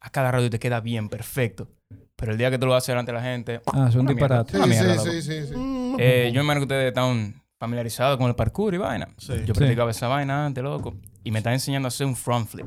a 0.01 0.11
cada 0.11 0.31
rato 0.31 0.49
te 0.51 0.59
queda 0.59 0.81
bien, 0.81 1.09
perfecto. 1.09 1.69
Pero 2.17 2.33
el 2.33 2.39
día 2.39 2.51
que 2.51 2.59
tú 2.59 2.67
lo 2.67 2.73
vas 2.73 2.83
a 2.83 2.85
hacer 2.85 2.97
ante 2.99 3.13
la 3.13 3.23
gente... 3.23 3.61
Ah, 3.73 3.87
es 3.89 3.95
un 3.95 4.07
disparate. 4.07 4.53
Sí, 4.59 4.73
sí, 4.73 4.99
sí, 4.99 5.23
sí, 5.23 5.47
sí. 5.49 5.55
Eh, 5.99 6.31
yo 6.33 6.41
me 6.41 6.45
imagino 6.45 6.61
que 6.61 6.75
ustedes 6.75 6.89
están 6.89 7.41
familiarizados 7.61 8.17
con 8.19 8.29
el 8.29 8.35
parkour 8.35 8.75
y 8.75 8.79
vaina. 8.79 9.09
Sí. 9.19 9.35
Yo 9.47 9.47
Sí. 9.47 9.53
practicaba 9.53 9.91
esa 9.91 10.09
vaina 10.09 10.47
antes, 10.47 10.63
loco. 10.63 10.95
Y 11.23 11.31
me 11.31 11.39
están 11.39 11.53
enseñando 11.53 11.87
a 11.87 11.89
hacer 11.89 12.07
un 12.07 12.17
front 12.17 12.49
flip. 12.49 12.67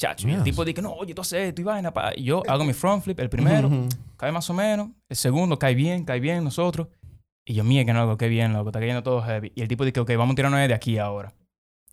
Chacho, 0.00 0.26
y 0.26 0.32
el 0.32 0.42
tipo 0.42 0.64
dice, 0.64 0.82
no, 0.82 0.92
oye, 0.94 1.14
tú 1.14 1.20
haces 1.22 1.48
esto 1.50 1.60
y 1.60 1.64
vaina. 1.64 1.92
Pa. 1.92 2.12
Y 2.16 2.24
yo 2.24 2.42
hago 2.48 2.64
mi 2.64 2.72
front 2.72 3.04
flip, 3.04 3.20
el 3.20 3.28
primero, 3.28 3.70
cae 4.16 4.32
más 4.32 4.48
o 4.50 4.54
menos. 4.54 4.88
El 5.08 5.16
segundo 5.16 5.58
cae 5.58 5.74
bien, 5.74 6.04
cae 6.04 6.18
bien 6.18 6.42
nosotros. 6.42 6.88
Y 7.46 7.54
yo, 7.54 7.62
mía, 7.64 7.84
que 7.84 7.92
no, 7.92 8.04
loco, 8.04 8.16
qué 8.16 8.28
bien, 8.28 8.52
loco, 8.52 8.70
está 8.70 8.80
cayendo 8.80 9.02
todo 9.02 9.22
heavy. 9.22 9.52
Y 9.54 9.62
el 9.62 9.68
tipo 9.68 9.84
dice, 9.84 10.00
ok, 10.00 10.10
vamos 10.16 10.32
a 10.32 10.36
tirarnos 10.36 10.58
de 10.66 10.74
aquí 10.74 10.98
ahora. 10.98 11.32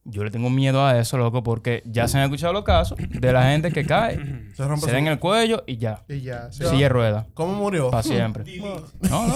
Yo 0.06 0.24
le 0.24 0.32
tengo 0.32 0.50
miedo 0.50 0.84
a 0.86 0.98
eso, 0.98 1.18
loco, 1.18 1.44
porque 1.44 1.84
ya 1.86 2.08
se 2.08 2.18
han 2.18 2.24
escuchado 2.24 2.54
los 2.54 2.64
casos 2.64 2.98
de 2.98 3.34
la 3.34 3.44
gente 3.44 3.72
que 3.72 3.86
cae, 3.86 4.16
Se 4.56 4.66
rompe 4.66 4.86
se 4.86 4.92
da 4.94 4.98
en 4.98 5.08
el 5.08 5.20
cuello 5.20 5.64
y 5.68 5.78
ya. 5.78 6.04
Y 6.08 6.22
ya. 6.22 6.52
sí. 6.52 6.64
Silla 6.64 6.78
de 6.84 6.90
rueda. 6.90 7.28
¿Cómo 7.34 7.54
murió? 7.54 7.92
Para 7.92 8.04
siempre. 8.04 8.44
No, 9.10 9.28
no. 9.28 9.36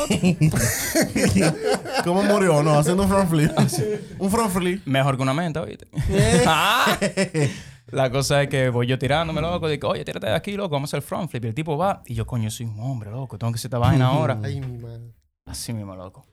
¿Cómo 2.04 2.24
murió? 2.24 2.64
No, 2.64 2.78
haciendo 2.80 3.04
un 3.04 3.10
front 3.10 3.30
flip. 3.30 3.52
un 4.20 4.30
front 4.30 4.52
flip. 4.52 4.82
Mejor 4.86 5.16
que 5.18 5.24
una 5.24 5.34
menta, 5.34 5.62
¿oíste? 5.62 5.88
Ah. 6.46 6.98
La 7.88 8.10
cosa 8.10 8.42
es 8.42 8.50
que 8.50 8.70
voy 8.70 8.88
yo 8.88 8.98
tirándome, 8.98 9.42
loco. 9.42 9.68
Digo, 9.68 9.90
oye, 9.90 10.04
tírate 10.04 10.28
de 10.28 10.34
aquí, 10.34 10.54
loco. 10.54 10.70
Vamos 10.76 10.90
a 10.90 10.98
hacer 10.98 11.04
el 11.04 11.04
front 11.08 11.30
flip. 11.30 11.46
Y 11.46 11.48
el 11.50 11.54
tipo 11.54 11.78
va. 11.78 12.02
Y 12.08 12.16
yo, 12.16 12.26
coño, 12.26 12.50
soy 12.50 12.66
un 12.66 12.80
hombre, 12.80 13.12
loco. 13.12 13.38
Tengo 13.38 13.52
que 13.52 13.58
hacer 13.58 13.68
esta 13.70 13.78
vaina 13.78 14.08
ahora. 14.10 14.40
Ay, 14.44 14.60
mi 14.62 14.78
madre. 14.78 15.14
Así 15.46 15.74
mismo, 15.74 15.96
loco. 15.96 16.26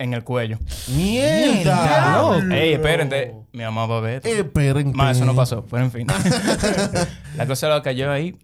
En 0.00 0.14
el 0.14 0.24
cuello. 0.24 0.58
¡Mierda! 0.96 2.40
Ey, 2.50 2.72
espérense. 2.72 3.34
Mi 3.52 3.62
mamá 3.64 3.84
va 3.84 3.98
a 3.98 4.00
ver. 4.00 4.26
Esperen. 4.26 4.92
Más, 4.94 5.18
eso 5.18 5.26
no 5.26 5.36
pasó. 5.36 5.66
Pero 5.70 5.84
en 5.84 5.92
fin. 5.92 6.06
la 7.36 7.46
cosa 7.46 7.66
es 7.66 7.74
lo 7.74 7.82
que 7.82 7.90
cayó 7.90 8.10
ahí. 8.10 8.34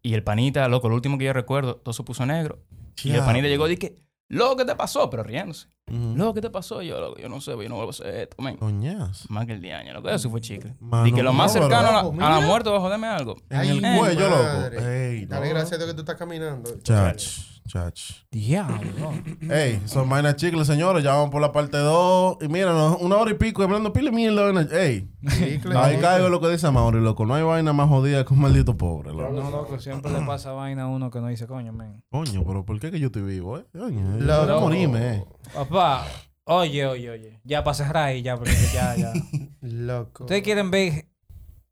Y 0.00 0.14
el 0.14 0.22
panita, 0.22 0.66
loco, 0.68 0.88
lo 0.88 0.94
último 0.94 1.18
que 1.18 1.26
yo 1.26 1.34
recuerdo, 1.34 1.76
todo 1.76 1.92
se 1.92 2.02
puso 2.02 2.24
negro. 2.24 2.60
Y 3.04 3.12
el 3.12 3.20
panita 3.20 3.46
llegó 3.46 3.66
y 3.66 3.76
dije, 3.76 3.96
loco, 4.28 4.56
¿qué 4.56 4.64
te 4.64 4.74
pasó? 4.74 5.10
Pero 5.10 5.22
riéndose. 5.22 5.68
Ujú. 5.92 6.16
Loco, 6.16 6.34
¿qué 6.34 6.40
te 6.40 6.50
pasó? 6.50 6.80
Yo, 6.82 6.98
loco, 7.00 7.20
yo 7.20 7.28
no 7.28 7.40
sé, 7.40 7.50
yo 7.52 7.68
no 7.68 7.74
vuelvo 7.76 7.88
a 7.88 7.90
hacer 7.90 8.14
esto, 8.14 8.42
men. 8.42 8.56
Coñas. 8.56 9.28
Más 9.30 9.44
que 9.46 9.52
el 9.52 9.60
diaño, 9.60 9.92
loco. 9.92 10.08
Eso 10.08 10.30
fue 10.30 10.40
chicle. 10.40 10.74
Mano, 10.80 11.06
y 11.06 11.12
que 11.12 11.22
lo 11.22 11.32
más 11.32 11.54
no, 11.54 11.60
cercano 11.62 11.88
a 11.88 11.92
la, 11.92 12.02
loco, 12.02 12.14
a 12.18 12.28
la 12.30 12.36
mira. 12.36 12.46
muerte 12.48 12.70
va 12.70 12.76
a 12.78 12.80
joderme 12.80 13.06
algo. 13.08 13.36
En 13.50 13.58
Ay, 13.58 13.68
el 13.70 13.80
cuello, 13.98 14.28
loco. 14.30 14.76
Ey, 14.88 15.26
Dale 15.26 15.48
no. 15.48 15.54
gracias 15.54 15.72
a 15.72 15.76
Dios 15.76 15.88
que 15.90 15.94
tú 15.94 16.00
estás 16.00 16.16
caminando. 16.16 16.70
Chach, 16.82 17.22
chach. 17.68 18.00
Diablo. 18.30 19.12
Ey, 19.50 19.82
son 19.84 20.08
vainas 20.08 20.36
chicles, 20.36 20.66
señores. 20.66 21.04
Ya 21.04 21.10
vamos 21.14 21.30
por 21.30 21.40
la 21.42 21.52
parte 21.52 21.76
2. 21.76 22.38
Y 22.40 22.48
mira, 22.48 22.72
no, 22.72 22.96
una 22.96 23.16
hora 23.16 23.30
y 23.30 23.34
pico 23.34 23.62
hablando 23.62 23.92
pile 23.92 24.10
mierda. 24.10 24.50
Ey, 24.72 25.08
Chicle, 25.28 25.76
ahí 25.76 25.98
caigo 25.98 26.28
lo 26.28 26.40
que 26.40 26.48
dice 26.48 26.70
Mauri, 26.70 27.00
loco. 27.00 27.24
No 27.26 27.34
hay 27.34 27.42
vaina 27.42 27.72
más 27.72 27.88
jodida 27.88 28.24
que 28.24 28.32
un 28.34 28.40
maldito 28.40 28.76
pobre, 28.76 29.10
loco. 29.12 29.30
No, 29.32 29.50
loco, 29.50 29.78
siempre 29.78 30.10
le 30.10 30.20
pasa 30.26 30.52
vaina 30.52 30.84
a 30.84 30.86
uno 30.88 31.10
que 31.10 31.20
no 31.20 31.28
dice, 31.28 31.46
coño, 31.46 31.72
men. 31.72 32.02
Coño, 32.10 32.42
pero 32.44 32.64
¿por 32.64 32.80
qué 32.80 32.90
que 32.90 32.98
yo 32.98 33.06
estoy 33.06 33.22
vivo, 33.22 33.58
eh? 33.58 33.66
Coño, 33.72 34.18
yo 34.18 34.60
morirme, 34.60 35.16
eh. 35.16 35.24
Papá, 35.54 36.06
oye, 36.44 36.86
oye, 36.86 37.10
oye. 37.10 37.40
Ya 37.44 37.62
para 37.64 37.74
cerrar 37.74 38.04
ahí, 38.06 38.22
ya, 38.22 38.36
porque 38.36 38.52
ya, 38.72 38.96
ya. 38.96 39.12
Loco. 39.60 40.24
Ustedes 40.24 40.42
quieren 40.42 40.70
ver 40.70 41.06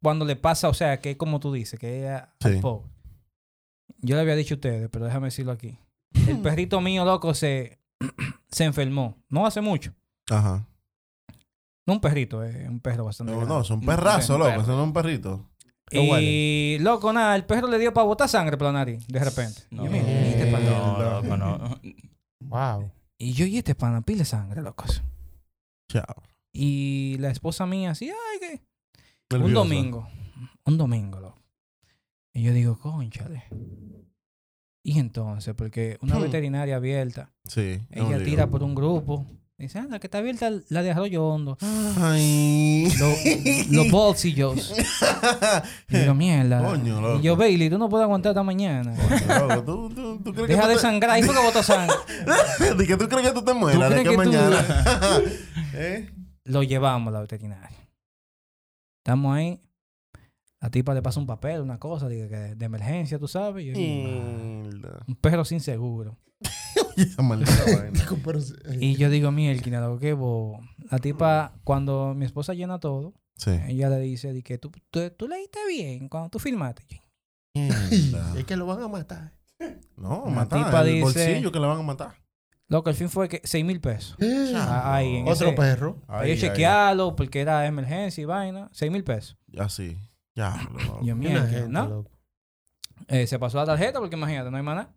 cuando 0.02 0.24
le 0.24 0.36
pasa, 0.36 0.68
o 0.68 0.74
sea, 0.74 1.00
que 1.00 1.12
es 1.12 1.16
como 1.16 1.40
tú 1.40 1.52
dices, 1.52 1.78
que 1.78 2.04
es 2.04 2.10
a- 2.10 2.34
al 2.42 2.54
Sí. 2.54 2.60
pobre. 2.60 2.88
Yo 4.02 4.14
le 4.16 4.22
había 4.22 4.36
dicho 4.36 4.54
a 4.54 4.56
ustedes, 4.56 4.88
pero 4.90 5.04
déjame 5.06 5.26
decirlo 5.28 5.52
aquí. 5.52 5.78
El 6.26 6.40
perrito 6.40 6.80
mío, 6.80 7.04
loco, 7.04 7.34
se, 7.34 7.78
se 8.50 8.64
enfermó. 8.64 9.16
No 9.28 9.46
hace 9.46 9.60
mucho. 9.60 9.92
Ajá. 10.30 10.66
No 11.86 11.94
un 11.94 12.00
perrito, 12.00 12.42
es 12.44 12.68
un 12.68 12.80
perro 12.80 13.04
bastante 13.06 13.32
No, 13.32 13.44
no, 13.44 13.64
son 13.64 13.80
perrazos, 13.80 14.36
un 14.36 14.38
loco. 14.46 14.64
Son 14.64 14.78
un 14.78 14.92
perrito. 14.92 15.46
Y, 15.92 16.78
loco, 16.80 17.12
nada, 17.12 17.34
el 17.34 17.44
perro 17.44 17.66
le 17.66 17.78
dio 17.78 17.92
para 17.92 18.06
botar 18.06 18.28
sangre 18.28 18.56
por 18.56 18.68
la 18.68 18.72
nariz, 18.74 19.04
de 19.08 19.18
repente. 19.18 19.62
No, 19.70 19.84
no, 19.84 21.20
loco, 21.22 21.36
no. 21.36 21.80
Wow. 22.42 22.90
Y 23.22 23.34
yo, 23.34 23.44
y 23.44 23.58
este 23.58 23.74
pana, 23.74 24.00
pile 24.00 24.24
sangre, 24.24 24.62
loco. 24.62 24.84
Chao. 25.92 26.22
Y 26.54 27.16
la 27.18 27.30
esposa 27.30 27.66
mía, 27.66 27.90
así, 27.90 28.08
ay, 28.10 28.38
que. 28.40 28.62
Un 29.36 29.40
Nerviosa. 29.42 29.54
domingo. 29.54 30.08
Un 30.64 30.78
domingo, 30.78 31.20
loco. 31.20 31.42
Y 32.32 32.42
yo 32.42 32.52
digo, 32.54 32.78
conchale. 32.78 33.44
Y 34.82 34.98
entonces, 34.98 35.54
porque 35.54 35.98
una 36.00 36.16
Hmm. 36.18 36.22
veterinaria 36.22 36.76
abierta, 36.76 37.30
Sí. 37.44 37.78
un 37.90 37.98
ella 37.98 38.24
tira 38.24 38.46
por 38.48 38.62
un 38.62 38.74
grupo 38.74 39.26
Dice, 39.60 39.78
anda, 39.78 39.98
que 40.00 40.06
está 40.06 40.18
abierta 40.18 40.50
la 40.70 40.82
de 40.82 40.90
Arroyo 40.90 41.22
Hondo. 41.28 41.58
Ay. 42.00 42.90
Lo- 42.98 43.76
los 43.82 43.90
bolsillos. 43.90 44.72
Y 45.90 45.96
digo, 45.98 46.14
mierda. 46.14 46.62
Coño, 46.64 47.00
loco. 47.00 47.18
y 47.18 47.22
yo, 47.22 47.36
Bailey, 47.36 47.68
tú 47.68 47.76
no 47.78 47.88
puedes 47.90 48.04
aguantar 48.04 48.30
hasta 48.30 48.42
mañana. 48.42 48.94
Loco, 49.38 49.62
¿tú, 49.64 49.88
tú, 49.94 50.18
tú 50.24 50.32
crees 50.32 50.48
Deja 50.48 50.62
que 50.62 50.68
de 50.68 50.74
te- 50.76 50.80
sangrar. 50.80 51.10
Ahí 51.10 51.22
fue 51.22 51.34
que 51.34 51.42
botó 51.42 51.62
sangre. 51.62 51.94
¿De 52.78 52.86
que 52.86 52.96
tú 52.96 53.06
crees 53.06 53.28
que 53.28 53.34
tú 53.34 53.44
te 53.44 53.52
mueras 53.52 53.90
de 53.90 54.02
que 54.02 54.08
que 54.10 54.16
mañana? 54.16 54.64
¿Eh? 55.74 56.10
Lo 56.44 56.62
llevamos 56.62 57.08
a 57.08 57.10
la 57.16 57.20
veterinaria. 57.20 57.76
Estamos 59.04 59.36
ahí. 59.36 59.60
La 60.62 60.70
tipa 60.70 60.94
le 60.94 61.02
pasa 61.02 61.20
un 61.20 61.26
papel, 61.26 61.60
una 61.60 61.78
cosa 61.78 62.08
de, 62.08 62.28
de- 62.54 62.64
emergencia, 62.64 63.18
tú 63.18 63.28
sabes. 63.28 63.64
Y 63.64 63.72
yo, 63.72 63.78
un 63.78 65.16
perro 65.20 65.44
sin 65.44 65.60
seguro. 65.60 66.16
Esa 67.12 67.22
maldita 67.22 67.52
vaina. 67.66 68.06
Pero, 68.24 68.38
eh, 68.38 68.78
Y 68.80 68.96
yo 68.96 69.10
digo, 69.10 69.30
mierda, 69.32 69.80
lo 69.88 69.98
que 69.98 70.12
bobo. 70.12 70.60
La 70.90 70.98
tipa, 70.98 71.52
cuando 71.64 72.14
mi 72.14 72.24
esposa 72.24 72.54
llena 72.54 72.78
todo, 72.80 73.14
Sí. 73.36 73.52
ella 73.68 73.88
le 73.88 73.98
dice 74.00 74.32
de 74.32 74.42
que 74.42 74.58
tú, 74.58 74.70
tú, 74.90 75.00
tú 75.16 75.26
leíste 75.28 75.58
bien 75.68 76.08
cuando 76.08 76.28
tú 76.30 76.38
filmaste. 76.38 77.02
Es 78.36 78.44
que 78.46 78.56
lo 78.56 78.66
van 78.66 78.82
a 78.82 78.88
matar. 78.88 79.32
No, 79.96 80.22
La 80.26 80.30
matar. 80.32 80.64
tipa 80.64 80.80
el 80.82 80.86
dice- 80.88 81.02
bolsillo 81.02 81.52
que 81.52 81.58
le 81.58 81.66
van 81.66 81.78
a 81.78 81.82
matar. 81.82 82.14
Loco, 82.68 82.88
el 82.88 82.94
fin 82.96 83.08
fue 83.10 83.28
que 83.28 83.40
6 83.44 83.64
mil 83.64 83.80
pesos. 83.80 84.16
Ah, 84.54 84.94
Ahí, 84.94 85.16
en 85.16 85.28
Otro 85.28 85.48
ese- 85.48 85.56
perro. 85.56 86.02
Ay, 86.06 86.34
yo 86.34 86.40
chequearlo 86.48 87.16
porque 87.16 87.40
era 87.40 87.66
emergencia 87.66 88.22
y 88.22 88.24
vaina. 88.24 88.68
6 88.72 88.90
mil 88.92 89.02
pesos. 89.04 89.36
Así. 89.58 89.98
Ya. 90.36 90.56
Yo, 91.02 91.16
mierda, 91.16 91.66
¿no? 91.68 92.04
Eh, 93.08 93.26
se 93.26 93.38
pasó 93.38 93.58
la 93.58 93.66
tarjeta 93.66 93.98
porque 93.98 94.14
imagínate, 94.16 94.50
no 94.50 94.56
hay 94.56 94.62
nada. 94.62 94.94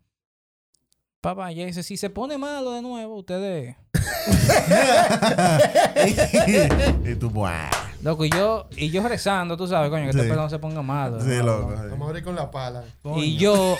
Papá, 1.24 1.50
ya 1.52 1.64
dice, 1.64 1.82
si 1.82 1.96
se 1.96 2.10
pone 2.10 2.36
malo 2.36 2.72
de 2.72 2.82
nuevo, 2.82 3.16
ustedes... 3.16 3.76
y 7.02 7.14
tú, 7.14 7.30
buah. 7.30 7.70
Loco, 8.02 8.26
y 8.26 8.30
yo, 8.30 8.68
y 8.76 8.90
yo 8.90 9.08
rezando, 9.08 9.56
tú 9.56 9.66
sabes, 9.66 9.88
coño, 9.88 10.04
que 10.04 10.12
Sí. 10.12 10.18
este 10.18 10.28
perro 10.28 10.42
no 10.42 10.50
se 10.50 10.58
ponga 10.58 10.82
malo. 10.82 11.18
Sí, 11.22 11.38
loco. 11.38 11.72
Vamos 11.88 12.02
a 12.02 12.08
abrir 12.10 12.24
con 12.24 12.36
la 12.36 12.50
pala. 12.50 12.84
Y 13.16 13.38
yo, 13.38 13.54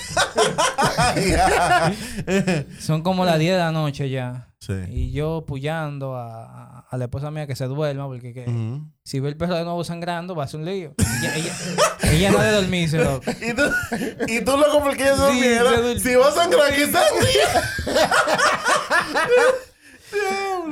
son 2.80 3.02
como 3.02 3.26
las 3.26 3.38
10 3.38 3.52
de 3.52 3.58
la 3.58 3.72
noche 3.72 4.08
ya. 4.08 4.48
Sí. 4.66 4.74
Y 4.90 5.12
yo 5.12 5.44
puyando 5.46 6.16
a, 6.16 6.86
a- 6.90 6.96
la 6.96 7.04
esposa 7.06 7.30
mía 7.30 7.46
que 7.46 7.56
se 7.56 7.66
duerma 7.66 8.06
porque 8.06 8.32
que, 8.32 8.44
si 9.02 9.18
ve 9.20 9.28
el 9.30 9.36
perro 9.36 9.54
de 9.56 9.64
nuevo 9.64 9.82
sangrando 9.84 10.34
va 10.34 10.44
a 10.44 10.48
ser 10.48 10.60
un 10.60 10.66
lío. 10.66 10.94
Ella, 10.98 11.34
ella, 11.36 11.52
ella 12.12 12.30
no 12.30 12.38
de 12.38 12.50
dormirse, 12.52 12.98
loco. 13.02 13.30
Y 13.40 13.52
tú, 13.54 13.62
y 14.28 14.40
tú 14.44 14.56
loco 14.56 14.80
porque 14.82 15.02
ella 15.02 15.16
se 15.16 15.32
Sí, 15.32 15.48
durmiera. 15.48 15.98
Si 16.00 16.14
va 16.14 16.28
a 16.28 16.32
sangrar, 16.32 16.72
que 16.74 16.84
sangre. 16.84 17.28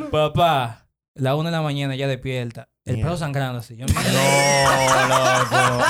Papá, 0.11 0.87
la 1.15 1.35
una 1.37 1.51
de 1.51 1.57
la 1.57 1.63
mañana 1.63 1.95
ya 1.97 2.07
despierta. 2.07 2.69
El 2.85 3.01
perro 3.01 3.17
sangrando 3.17 3.61
así. 3.61 3.77
Yo, 3.77 3.87
No, 3.93 3.95
loco. 5.09 5.85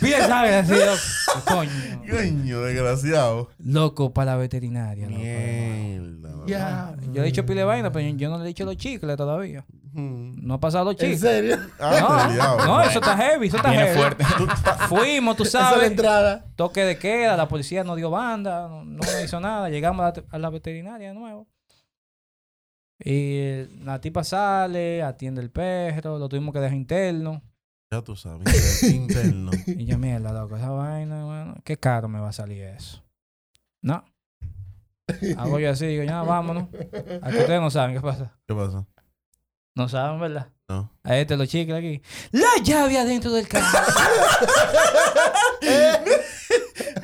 Pide 0.00 0.18
sangre 0.26 0.54
así, 0.56 0.72
loco. 0.72 1.44
Coño. 1.46 1.70
Coño, 2.10 2.60
desgraciado. 2.62 3.50
Loco 3.58 4.12
para 4.12 4.32
la 4.32 4.36
veterinaria, 4.38 5.06
loco. 5.08 5.18
Mierda. 5.22 6.30
Ya. 6.46 6.94
Yo 7.12 7.22
he 7.22 7.26
dicho 7.26 7.44
pile 7.46 7.64
vaina, 7.64 7.92
pero 7.92 8.08
yo, 8.16 8.30
no 8.30 8.38
le 8.38 8.44
he 8.44 8.48
dicho 8.48 8.64
los 8.64 8.76
chicles 8.76 9.16
todavía. 9.16 9.64
No 9.92 10.54
ha 10.54 10.60
pasado 10.60 10.84
los 10.86 10.94
¿En 10.94 10.98
chicles. 11.12 11.20
serio? 11.20 11.58
Ah. 11.78 12.56
No, 12.66 12.80
eso 12.80 13.00
está 13.00 13.16
heavy, 13.16 13.48
eso 13.48 13.56
está 13.56 13.70
Viene 13.70 13.86
heavy. 13.86 13.98
fuerte. 13.98 14.24
Fuimos, 14.88 15.36
tú 15.36 15.42
Esa 15.42 15.58
es 15.58 15.64
la 15.64 15.70
sabes. 15.70 15.90
entrada. 15.90 16.44
Toque 16.56 16.84
de 16.84 16.96
queda, 16.98 17.36
la 17.36 17.48
policía 17.48 17.84
no 17.84 17.96
dio 17.96 18.10
banda, 18.10 18.68
no, 18.68 18.84
no 18.84 19.00
me 19.02 19.24
hizo 19.24 19.40
nada. 19.40 19.68
Llegamos 19.68 20.04
a 20.04 20.12
la, 20.20 20.24
a 20.30 20.38
la 20.38 20.50
veterinaria 20.50 21.08
de 21.08 21.14
nuevo. 21.14 21.46
Y 23.02 23.64
la 23.84 24.00
tipa 24.00 24.22
sale, 24.24 25.02
atiende 25.02 25.40
el 25.40 25.50
perro, 25.50 26.18
lo 26.18 26.28
tuvimos 26.28 26.52
que 26.52 26.60
dejar 26.60 26.76
interno. 26.76 27.42
Ya 27.92 28.02
tú 28.02 28.14
sabes. 28.14 28.82
Interno. 28.84 29.50
Y 29.66 29.84
yo, 29.84 29.98
mierda, 29.98 30.32
loco, 30.32 30.56
esa 30.56 30.70
vaina, 30.70 31.24
bueno, 31.24 31.56
qué 31.64 31.76
caro 31.76 32.08
me 32.08 32.20
va 32.20 32.28
a 32.28 32.32
salir 32.32 32.62
eso. 32.62 33.02
No. 33.82 34.04
Hago 35.36 35.58
yo 35.58 35.70
así, 35.70 35.86
digo, 35.86 36.04
ya, 36.04 36.22
vámonos. 36.22 36.68
Aquí 37.20 37.38
ustedes 37.38 37.60
no 37.60 37.68
saben 37.68 37.96
qué 37.96 38.00
pasa. 38.00 38.38
¿Qué 38.46 38.54
pasa? 38.54 38.86
No 39.74 39.88
saben, 39.88 40.20
¿verdad? 40.20 40.52
No. 40.68 40.92
A 41.02 41.18
este 41.18 41.36
los 41.36 41.48
chicles 41.48 41.76
aquí. 41.76 42.00
La 42.30 42.62
llave 42.62 42.96
adentro 42.96 43.32
del 43.32 43.48
carro. 43.48 43.66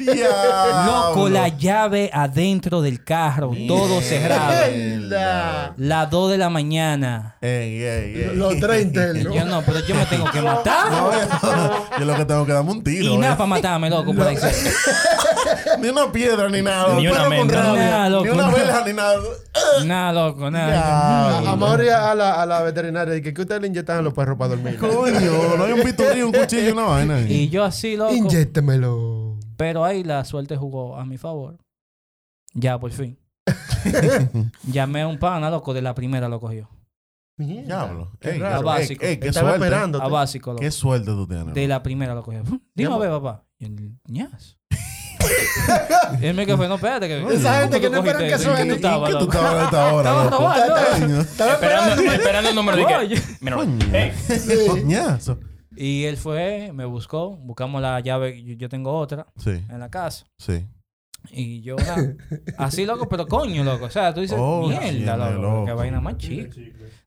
Loco, 0.07 1.29
la 1.29 1.49
llave 1.49 2.11
adentro 2.13 2.83
del 2.83 3.03
carro, 3.05 3.53
todo 3.67 4.01
cerrado. 4.01 4.71
Mierda. 4.73 5.75
Las 5.77 6.11
2 6.11 6.31
de 6.33 6.39
la 6.39 6.49
mañana. 6.51 7.37
Ey, 7.41 7.83
ey, 7.83 8.15
ey. 8.23 8.31
Los 8.35 8.59
tres 8.59 8.81
Y 8.81 8.83
internos. 8.87 9.35
yo 9.35 9.45
no, 9.45 9.63
pero 9.63 9.81
yo 9.87 9.95
me 9.95 10.07
tengo 10.07 10.31
que 10.31 10.43
matar. 10.43 10.91
No, 10.91 11.13
yo, 11.13 11.87
yo 11.99 12.05
lo 12.05 12.17
que 12.17 12.25
tengo 12.25 12.47
que 12.47 12.53
darme 12.53 12.71
un 12.73 12.83
tiro. 12.83 13.05
y 13.15 13.17
nada 13.19 13.35
eh. 13.35 13.37
para 13.37 13.47
matarme, 13.47 13.91
loco, 13.91 14.15
por 14.15 14.27
ahí. 14.27 14.37
Ni 15.81 15.89
una 15.89 16.11
piedra, 16.11 16.49
ni 16.49 16.63
nada. 16.63 16.95
Ni 16.97 17.07
una 17.09 17.29
menta. 17.29 17.63
Nada, 17.75 18.09
loco, 18.09 18.25
Ni 18.25 18.31
una 18.31 18.43
nada. 18.47 18.55
verja, 18.57 18.85
ni 18.87 18.93
nada. 18.93 19.17
Nada, 19.85 20.13
loco, 20.13 20.51
nada. 20.51 21.41
Ya. 21.43 21.51
A 21.51 21.57
Mauri 21.57 21.89
a 21.89 22.15
la, 22.15 22.43
a 22.43 22.47
la 22.47 22.63
veterinaria 22.63 23.17
y 23.17 23.23
que, 23.23 23.31
ustedes 23.41 23.61
le 23.61 23.69
inyectan 23.69 23.99
a 23.99 24.03
los 24.03 24.13
perros 24.13 24.37
para 24.37 24.51
dormir. 24.51 24.77
Coño, 24.79 25.57
no 25.57 25.65
hay 25.65 25.73
un 25.73 25.83
pistorín, 25.83 26.25
un 26.25 26.33
cuchillo, 26.33 26.73
una 26.73 26.85
vaina. 26.85 27.21
Y 27.21 27.49
yo 27.49 27.65
así, 27.65 27.97
loco. 27.97 28.13
Inyéctemelo. 28.13 29.26
Pero 29.57 29.85
ahí 29.85 30.05
la 30.05 30.25
suerte 30.25 30.57
jugó 30.57 30.97
a 30.97 31.05
mi 31.05 31.17
favor. 31.19 31.59
Ya, 32.55 32.79
por 32.79 32.91
fin. 32.93 33.19
Llamé 34.71 35.03
a 35.03 35.09
un 35.09 35.19
pana, 35.19 35.51
loco, 35.51 35.73
de 35.75 35.83
la 35.83 35.95
primera 35.95 36.29
lo 36.29 36.41
cogió. 36.41 36.69
Diablo. 37.39 38.13
Qué 38.19 38.31
Ey, 38.31 38.39
raro. 38.39 38.57
ey, 38.59 38.65
básico. 38.65 39.05
ey, 39.05 39.19
qué 39.19 39.29
Estaba 39.29 39.51
suerte. 39.51 39.67
esperando. 39.67 40.03
A 40.03 40.09
básico, 40.09 40.51
loco. 40.53 40.63
Qué 40.63 40.71
suerte 40.71 41.07
tú 41.07 41.27
tienes. 41.27 41.53
De 41.55 41.69
la 41.69 41.83
primera 41.83 42.15
lo 42.15 42.23
cogió. 42.23 42.43
Dime 42.75 42.95
a 42.95 42.99
ver, 42.99 43.11
papá. 43.11 43.45
Y 43.59 43.67
él, 43.67 43.99
ñas. 44.07 44.57
y 46.21 46.27
él 46.27 46.35
me 46.35 46.47
quedó, 46.47 46.57
no, 46.69 46.75
espérate. 46.77 47.09
Que, 47.09 47.27
Esa 47.35 47.61
gente 47.63 47.81
que 47.81 47.91
no 47.91 47.99
¿cómo 47.99 48.11
esperan 48.11 48.31
que 48.31 48.39
suene. 48.39 48.63
¿Qué 48.63 48.69
tú 48.71 48.75
estabas, 48.77 49.11
¿Qué 49.11 49.17
tú 49.19 49.25
estabas 49.25 49.55
a 49.55 49.65
esta 49.65 49.95
hora, 49.95 50.11
Estaba 50.11 50.31
robando. 50.31 50.75
Coño. 51.01 51.21
Estaba 51.21 51.53
Esperando, 51.53 52.49
el 52.49 52.55
número 52.55 52.77
de 52.79 52.87
que. 52.87 53.23
Mira, 53.41 53.57
Coño. 53.57 53.79
Y 55.77 56.05
él 56.05 56.17
fue, 56.17 56.71
me 56.73 56.85
buscó, 56.85 57.37
buscamos 57.37 57.81
la 57.83 58.01
llave, 58.01 58.43
yo, 58.43 58.55
yo 58.55 58.69
tengo 58.69 58.93
otra 58.99 59.27
Sí, 59.37 59.51
en 59.69 59.79
la 59.79 59.91
casa. 59.91 60.27
sí. 60.39 60.67
Y 61.33 61.63
yo, 61.63 61.77
nada, 61.77 62.15
así 62.59 62.85
loco, 62.87 63.09
pero 63.09 63.27
coño, 63.27 63.65
loco. 63.65 63.87
O 63.87 63.91
sea, 63.91 64.13
tú 64.15 64.21
dices, 64.21 64.37
Oh, 64.41 64.69
mierda, 64.69 65.17
loco, 65.17 65.43
loco. 65.43 65.65
qué 65.67 65.73
vaina 65.73 66.01
más 66.01 66.17
chica. 66.19 66.55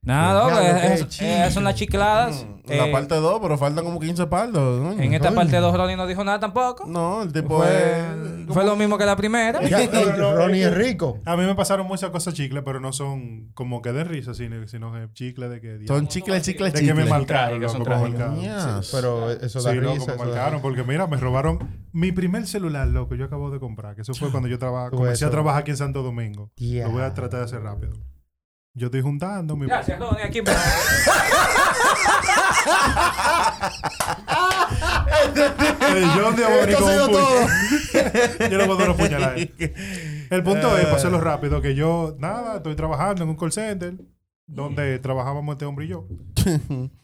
Nada, 0.02 0.48
loco, 0.50 0.60
es- 0.62 1.02
es- 1.02 1.22
es- 1.22 1.54
son 1.54 1.64
las 1.66 1.76
chicladas. 1.76 2.46
Mm, 2.46 2.60
La 2.70 2.86
Eh, 2.88 2.92
parte 2.92 3.16
2, 3.16 3.40
pero 3.42 3.58
faltan 3.58 3.84
como 3.84 4.00
15 4.00 4.28
pardos. 4.28 4.80
coño. 4.88 5.02
en 5.02 5.14
esta 5.14 5.30
Coño. 5.30 5.40
parte 5.42 5.58
2 5.58 5.76
Ronnie 5.76 5.96
no 5.98 6.06
dijo 6.06 6.24
nada 6.24 6.40
tampoco. 6.40 6.86
No, 6.86 7.24
el 7.24 7.34
tipo 7.34 7.58
Fue, 7.58 7.68
es. 7.68 8.54
fue 8.54 8.64
lo 8.64 8.76
mismo 8.76 8.96
que 8.98 9.06
la 9.06 9.16
primera. 9.16 9.60
Y 9.64 9.70
Ronnie 10.36 10.64
es 10.66 10.74
rico. 10.74 11.20
A 11.26 11.36
mí 11.36 11.44
me 11.46 11.56
pasaron 11.56 11.88
muchas 11.88 12.12
cosas 12.12 12.34
chicle, 12.36 12.62
pero 12.62 12.80
no 12.80 12.94
son 12.94 13.50
como 13.56 13.82
que 13.82 13.92
de 13.92 14.04
risa, 14.04 14.34
sino, 14.36 14.68
sino 14.68 14.94
que 14.94 15.12
chicle 15.14 15.50
de 15.50 15.60
que... 15.62 15.80
Son 15.88 16.08
chicle, 16.08 16.40
chicle, 16.42 16.70
de 16.72 16.80
que 16.80 16.94
me 16.94 17.08
son 17.08 17.84
loco, 17.84 18.08
me. 18.36 18.42
Ñas. 18.42 18.90
Pero 18.94 19.32
eso 19.32 19.62
da 19.64 19.72
Sí, 19.72 19.78
loco, 19.78 19.96
risa. 19.96 20.12
me 20.12 20.18
da 20.18 20.26
marcaron 20.26 20.52
risa. 20.54 20.62
porque 20.62 20.84
mira, 20.84 21.08
me 21.08 21.18
robaron 21.18 21.60
mi 21.92 22.12
primer 22.12 22.46
celular, 22.48 22.88
loco, 22.88 23.16
yo 23.16 23.26
acabo 23.26 23.50
de 23.52 23.60
comprar, 23.60 23.96
que 23.96 24.02
eso 24.02 24.14
fue 24.14 24.32
cuando 24.32 24.48
yo 24.50 24.58
traba- 24.60 24.90
Tú 24.90 24.98
comencé 24.98 25.26
a 25.26 25.28
eso. 25.28 25.32
trabajar 25.32 25.62
aquí 25.62 25.72
en 25.72 25.78
Santo 25.78 26.04
Domingo. 26.04 26.52
Ya. 26.58 26.86
Lo 26.86 26.92
voy 26.92 27.04
a 27.04 27.14
tratar 27.14 27.40
de 27.40 27.46
hacer 27.46 27.62
rápido. 27.62 27.94
Yo 28.76 28.88
estoy 28.88 29.02
juntando 29.02 29.56
mi... 29.56 29.66
Gracias, 29.66 30.00
Ronnie. 30.00 30.24
Aquí 30.24 30.42
El 35.96 36.06
John 36.12 36.36
de 36.36 36.44
yo 38.52 38.58
no 38.58 38.66
puedo 38.76 38.96
puñalar. 38.96 39.36
El 40.30 40.44
punto 40.44 40.78
es, 40.78 40.86
para 40.86 40.96
hacerlo 40.98 41.20
rápido, 41.20 41.62
que 41.62 41.76
yo, 41.76 42.16
nada, 42.20 42.58
estoy 42.58 42.76
trabajando 42.76 43.24
en 43.24 43.30
un 43.30 43.36
call 43.36 43.52
center 43.52 43.96
donde 44.46 45.00
trabajábamos 45.00 45.54
este 45.54 45.66
hombre 45.66 45.86
y 45.86 45.88
yo. 45.90 46.08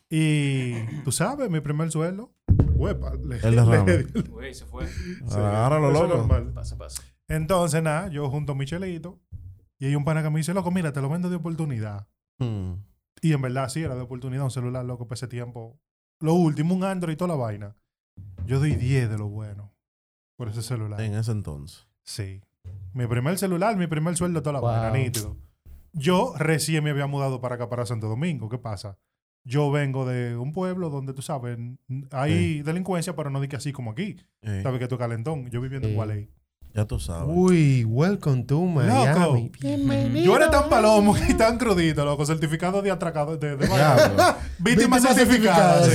Y 0.09 0.73
tú 1.03 1.11
sabes, 1.11 1.49
mi 1.49 1.59
primer 1.59 1.91
sueldo, 1.91 2.31
huepa, 2.75 3.13
le, 3.15 3.35
El 3.37 3.55
derrame. 3.55 3.97
le- 4.13 4.21
Güey, 4.29 4.53
se 4.53 4.65
fue. 4.65 4.85
Eso 4.85 5.21
es 5.25 5.93
loco. 5.93 6.07
normal. 6.07 6.51
Pasa, 6.53 6.77
pasa. 6.77 7.03
Entonces, 7.27 7.81
nada, 7.81 8.07
yo 8.09 8.29
junto 8.29 8.51
a 8.51 8.55
mi 8.55 8.65
chelito 8.65 9.19
y 9.79 9.85
hay 9.87 9.95
un 9.95 10.05
pana 10.05 10.21
que 10.23 10.29
me 10.29 10.37
dice, 10.39 10.53
loco, 10.53 10.71
mira, 10.71 10.93
te 10.93 11.01
lo 11.01 11.09
vendo 11.09 11.29
de 11.29 11.35
oportunidad. 11.37 12.07
Hmm. 12.39 12.73
Y 13.21 13.33
en 13.33 13.41
verdad 13.41 13.69
sí, 13.69 13.81
era 13.81 13.95
de 13.95 14.01
oportunidad, 14.01 14.43
un 14.43 14.51
celular, 14.51 14.85
loco, 14.85 15.07
para 15.07 15.15
ese 15.15 15.27
tiempo. 15.27 15.79
Lo 16.19 16.33
último, 16.33 16.75
un 16.75 16.83
Android 16.83 17.13
y 17.13 17.17
toda 17.17 17.29
la 17.29 17.35
vaina. 17.41 17.75
Yo 18.45 18.59
doy 18.59 18.75
10 18.75 19.09
de 19.09 19.17
lo 19.17 19.27
bueno 19.27 19.73
por 20.37 20.49
ese 20.49 20.61
celular. 20.61 21.01
En 21.01 21.15
ese 21.15 21.31
entonces. 21.31 21.87
Sí. 22.03 22.41
Mi 22.93 23.07
primer 23.07 23.37
celular, 23.37 23.75
mi 23.77 23.87
primer 23.87 24.15
sueldo, 24.15 24.41
toda 24.41 24.53
la 24.53 24.59
Wow. 24.59 24.69
vaina, 24.69 24.91
nítido. 24.97 25.37
Yo 25.93 26.33
recién 26.37 26.83
me 26.83 26.89
había 26.91 27.07
mudado 27.07 27.41
para 27.41 27.55
acá, 27.55 27.69
para 27.69 27.85
Santo 27.85 28.07
Domingo. 28.07 28.49
¿Qué 28.49 28.57
pasa? 28.57 28.97
Yo 29.47 29.71
vengo 29.71 30.05
de 30.07 30.35
un 30.35 30.51
pueblo 30.51 30.89
donde, 30.89 31.13
tú 31.13 31.21
sabes, 31.21 31.57
hay 32.11 32.63
delincuencia, 32.63 33.15
pero 33.15 33.29
no 33.29 33.39
di 33.39 33.47
que 33.47 33.55
así 33.55 33.71
como 33.71 33.91
aquí. 33.91 34.17
¿Sabes 34.63 34.79
que 34.79 34.87
tú 34.87 34.97
calentón? 34.97 35.49
Yo 35.51 35.61
viviendo 35.61 35.87
en. 35.87 35.95
Gualey. 35.95 36.29
Ya 36.73 36.85
tú 36.85 36.99
sabes. 36.99 37.33
Uy, 37.33 37.85
welcome 37.85 38.43
to 38.43 38.59
Miami. 38.61 39.51
Yo 40.23 40.35
era 40.35 40.49
tan 40.49 40.67
palomo 40.67 41.15
y 41.29 41.33
tan 41.35 41.57
crudito, 41.57 42.03
loco. 42.03 42.25
Certificado 42.25 42.81
de 42.81 42.91
atracado. 42.91 43.37
De, 43.37 43.55
de. 43.55 43.67
Víctima 44.59 44.97
Víctima 44.97 44.99
certificada. 44.99 45.87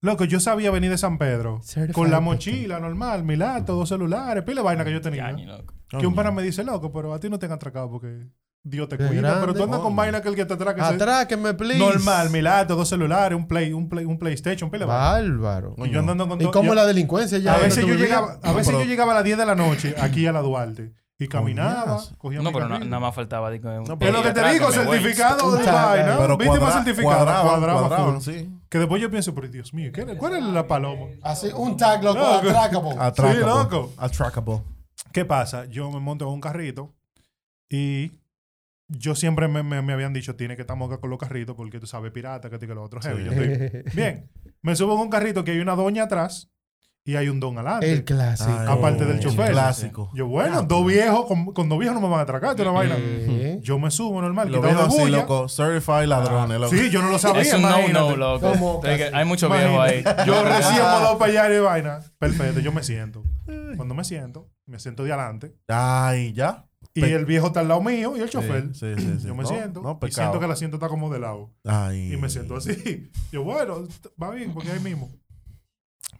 Loco, 0.00 0.24
yo 0.24 0.38
sabía 0.38 0.70
venir 0.70 0.90
de 0.90 0.98
San 0.98 1.18
Pedro 1.18 1.60
Certified 1.64 1.92
con 1.92 2.10
la 2.12 2.20
mochila 2.20 2.78
normal, 2.78 3.24
mi 3.24 3.34
lato, 3.34 3.74
dos 3.74 3.88
celulares, 3.88 4.44
pila 4.44 4.60
de 4.60 4.64
vaina 4.64 4.84
que 4.84 4.92
yo 4.92 5.00
tenía. 5.00 5.28
Yañi, 5.30 5.46
loco. 5.46 5.74
Que 5.88 6.06
un 6.06 6.14
pana 6.14 6.30
me 6.30 6.42
dice, 6.42 6.62
loco, 6.62 6.92
pero 6.92 7.12
a 7.12 7.18
ti 7.18 7.28
no 7.28 7.38
te 7.40 7.46
han 7.46 7.52
atracado 7.52 7.90
porque 7.90 8.28
Dios 8.68 8.88
te 8.88 8.98
Qué 8.98 9.06
cuida. 9.06 9.20
grande. 9.22 9.40
Pero 9.40 9.54
tú 9.54 9.62
andas 9.64 9.80
con 9.80 9.96
vaina 9.96 10.20
que 10.20 10.28
el 10.28 10.34
que 10.36 10.44
te 10.44 10.54
atraque. 10.54 10.80
se- 10.80 10.86
Atráqueme, 10.86 11.54
please. 11.54 11.78
Normal, 11.78 12.30
mi 12.30 12.42
lato, 12.42 12.76
dos 12.76 12.88
celulares, 12.88 13.36
un 13.36 13.46
play, 13.48 13.72
un 13.72 13.88
play, 13.88 14.04
un 14.04 14.18
PlayStation, 14.18 14.70
pila 14.70 14.84
de 14.84 14.92
vaina. 14.92 15.38
Bárbaro. 15.40 15.74
Y 15.78 15.90
yo 15.90 16.00
andando 16.00 16.28
con 16.28 16.38
¿Y 16.40 16.44
todo- 16.44 16.52
cómo 16.52 16.68
yo- 16.68 16.74
la 16.74 16.86
delincuencia 16.86 17.38
ya? 17.38 17.54
A 17.54 17.58
veces 17.58 17.80
¿Dónde 17.80 17.96
yo 17.98 18.04
llegaba, 18.04 18.38
a 18.42 18.48
No, 18.48 18.54
veces 18.54 18.68
pero- 18.68 18.80
yo 18.84 18.84
llegaba 18.88 19.12
a 19.12 19.14
las 19.16 19.24
10 19.24 19.38
de 19.38 19.46
la 19.46 19.54
noche 19.54 19.94
aquí 20.00 20.26
a 20.26 20.32
la 20.32 20.42
Duarte 20.42 20.92
y 21.18 21.26
caminaba, 21.28 21.84
Coñazo. 21.84 22.18
cogía 22.18 22.40
No, 22.42 22.52
pero 22.52 22.68
na- 22.68 22.74
carril. 22.76 22.90
nada 22.90 23.00
más 23.00 23.14
faltaba. 23.14 23.50
Digo, 23.50 23.68
No, 23.70 23.80
Es 23.82 24.12
lo 24.12 24.22
que 24.22 24.32
te 24.32 24.48
digo, 24.52 24.70
certificado 24.70 25.56
de 25.56 25.64
vaina. 25.64 26.16
Pero 26.18 26.36
Víctima 26.36 26.58
cuadra- 26.60 26.84
certificada, 26.84 27.42
cuadraba 27.42 27.80
cuadraban, 27.88 28.20
full. 28.22 28.32
sí. 28.34 28.50
Que 28.68 28.78
después 28.78 29.00
yo 29.00 29.10
pienso, 29.10 29.34
pero 29.34 29.48
Dios 29.48 29.72
mío, 29.72 29.90
¿qué- 29.94 30.04
¿cuál 30.18 30.36
es 30.36 30.44
la 30.44 30.66
paloma? 30.66 31.06
Así, 31.22 31.48
un 31.56 31.76
tag, 31.76 32.04
loco, 32.04 32.18
Loco. 32.18 32.34
atracable. 32.34 32.90
Atracable. 32.98 33.40
loco. 33.40 33.92
Atracable. 33.96 34.62
¿Qué 35.12 35.24
pasa? 35.24 35.64
Yo 35.64 35.90
me 35.90 36.00
monto 36.00 36.26
en 36.26 36.32
un 36.34 36.40
carrito 36.40 36.92
y 37.70 38.12
yo 38.88 39.14
siempre 39.14 39.48
me, 39.48 39.62
me- 39.62 39.82
me 39.82 39.92
habían 39.92 40.12
dicho, 40.12 40.34
tiene 40.36 40.56
que 40.56 40.62
estar 40.62 40.76
moca 40.76 40.98
con 40.98 41.10
los 41.10 41.18
carritos 41.18 41.54
porque 41.54 41.78
tú 41.78 41.86
sabes, 41.86 42.10
pirata, 42.12 42.48
que 42.48 42.56
esto 42.56 42.64
y 42.64 42.68
que 42.68 42.74
lo 42.74 42.82
otro. 42.82 43.00
heavy. 43.00 43.22
Sí. 43.22 43.24
Yo 43.24 43.32
estoy- 43.42 43.82
Bien, 43.94 44.30
me 44.62 44.74
subo 44.76 44.94
en 44.94 45.00
un 45.00 45.10
carrito 45.10 45.44
que 45.44 45.52
hay 45.52 45.58
una 45.60 45.74
doña 45.74 46.04
atrás 46.04 46.50
y 47.04 47.16
hay 47.16 47.28
un 47.30 47.40
don 47.40 47.56
adelante. 47.56 47.90
El 47.90 48.04
clásico. 48.04 48.50
Ay, 48.50 48.66
Aparte 48.68 49.04
del 49.06 49.16
el 49.16 49.20
chofer. 49.20 49.52
Clásico. 49.52 50.10
Yo, 50.14 50.26
bueno, 50.26 50.62
dos 50.62 50.86
viejos, 50.86 51.24
con, 51.26 51.54
con 51.54 51.68
dos 51.68 51.78
viejos 51.78 51.94
no 51.98 52.02
me 52.06 52.10
van 52.10 52.20
a 52.20 52.22
atracar, 52.24 52.54
es 52.54 52.60
una 52.60 52.70
vaina. 52.70 52.96
Eh, 52.98 53.58
Yo 53.62 53.78
me 53.78 53.90
subo 53.90 54.20
normal, 54.20 54.50
Lo 54.52 54.60
de 54.60 54.70
así, 54.72 55.08
loco. 55.10 55.48
Certified 55.48 56.06
ladrones, 56.06 56.60
loco. 56.60 56.74
Sí, 56.76 56.90
yo 56.90 57.00
no 57.00 57.08
lo 57.10 57.18
sabía, 57.18 57.40
Es 57.42 57.54
un 57.54 57.62
no, 57.62 57.88
no, 57.88 58.16
loco. 58.16 58.50
¿Cómo 58.52 58.80
Te? 58.80 59.04
Hay 59.14 59.24
muchos 59.24 59.50
viejos 59.50 59.80
ahí. 59.80 60.04
Yo 60.26 60.44
recién 60.44 60.82
modo 60.82 61.16
para 61.18 61.44
allá 61.44 61.54
y 61.56 61.60
vaina. 61.60 62.00
Perfecto, 62.18 62.60
yo 62.60 62.72
me 62.72 62.82
siento. 62.82 63.22
Cuando 63.76 63.94
me 63.94 64.04
siento, 64.04 64.50
me 64.66 64.78
siento 64.78 65.02
de 65.04 65.12
adelante. 65.12 65.54
Ay, 65.68 66.34
ya. 66.34 66.66
Y 67.06 67.12
el 67.12 67.24
viejo 67.26 67.48
está 67.48 67.60
al 67.60 67.68
lado 67.68 67.82
mío 67.82 68.16
y 68.16 68.20
el 68.20 68.30
chofer. 68.30 68.74
Sí, 68.74 68.94
sí. 68.96 69.26
Yo 69.26 69.34
me 69.34 69.42
No, 69.42 69.48
siento. 69.48 69.82
No, 69.82 69.98
y 70.06 70.10
siento 70.10 70.38
que 70.38 70.44
el 70.44 70.50
asiento 70.50 70.76
está 70.76 70.88
como 70.88 71.10
de 71.12 71.18
lado. 71.18 71.52
Ay. 71.64 72.12
Y 72.12 72.16
me 72.16 72.28
siento 72.28 72.56
así. 72.56 73.10
Yo, 73.32 73.42
bueno, 73.44 73.86
va 74.20 74.30
bien, 74.30 74.52
porque 74.52 74.70
ahí 74.70 74.80
mismo. 74.80 75.10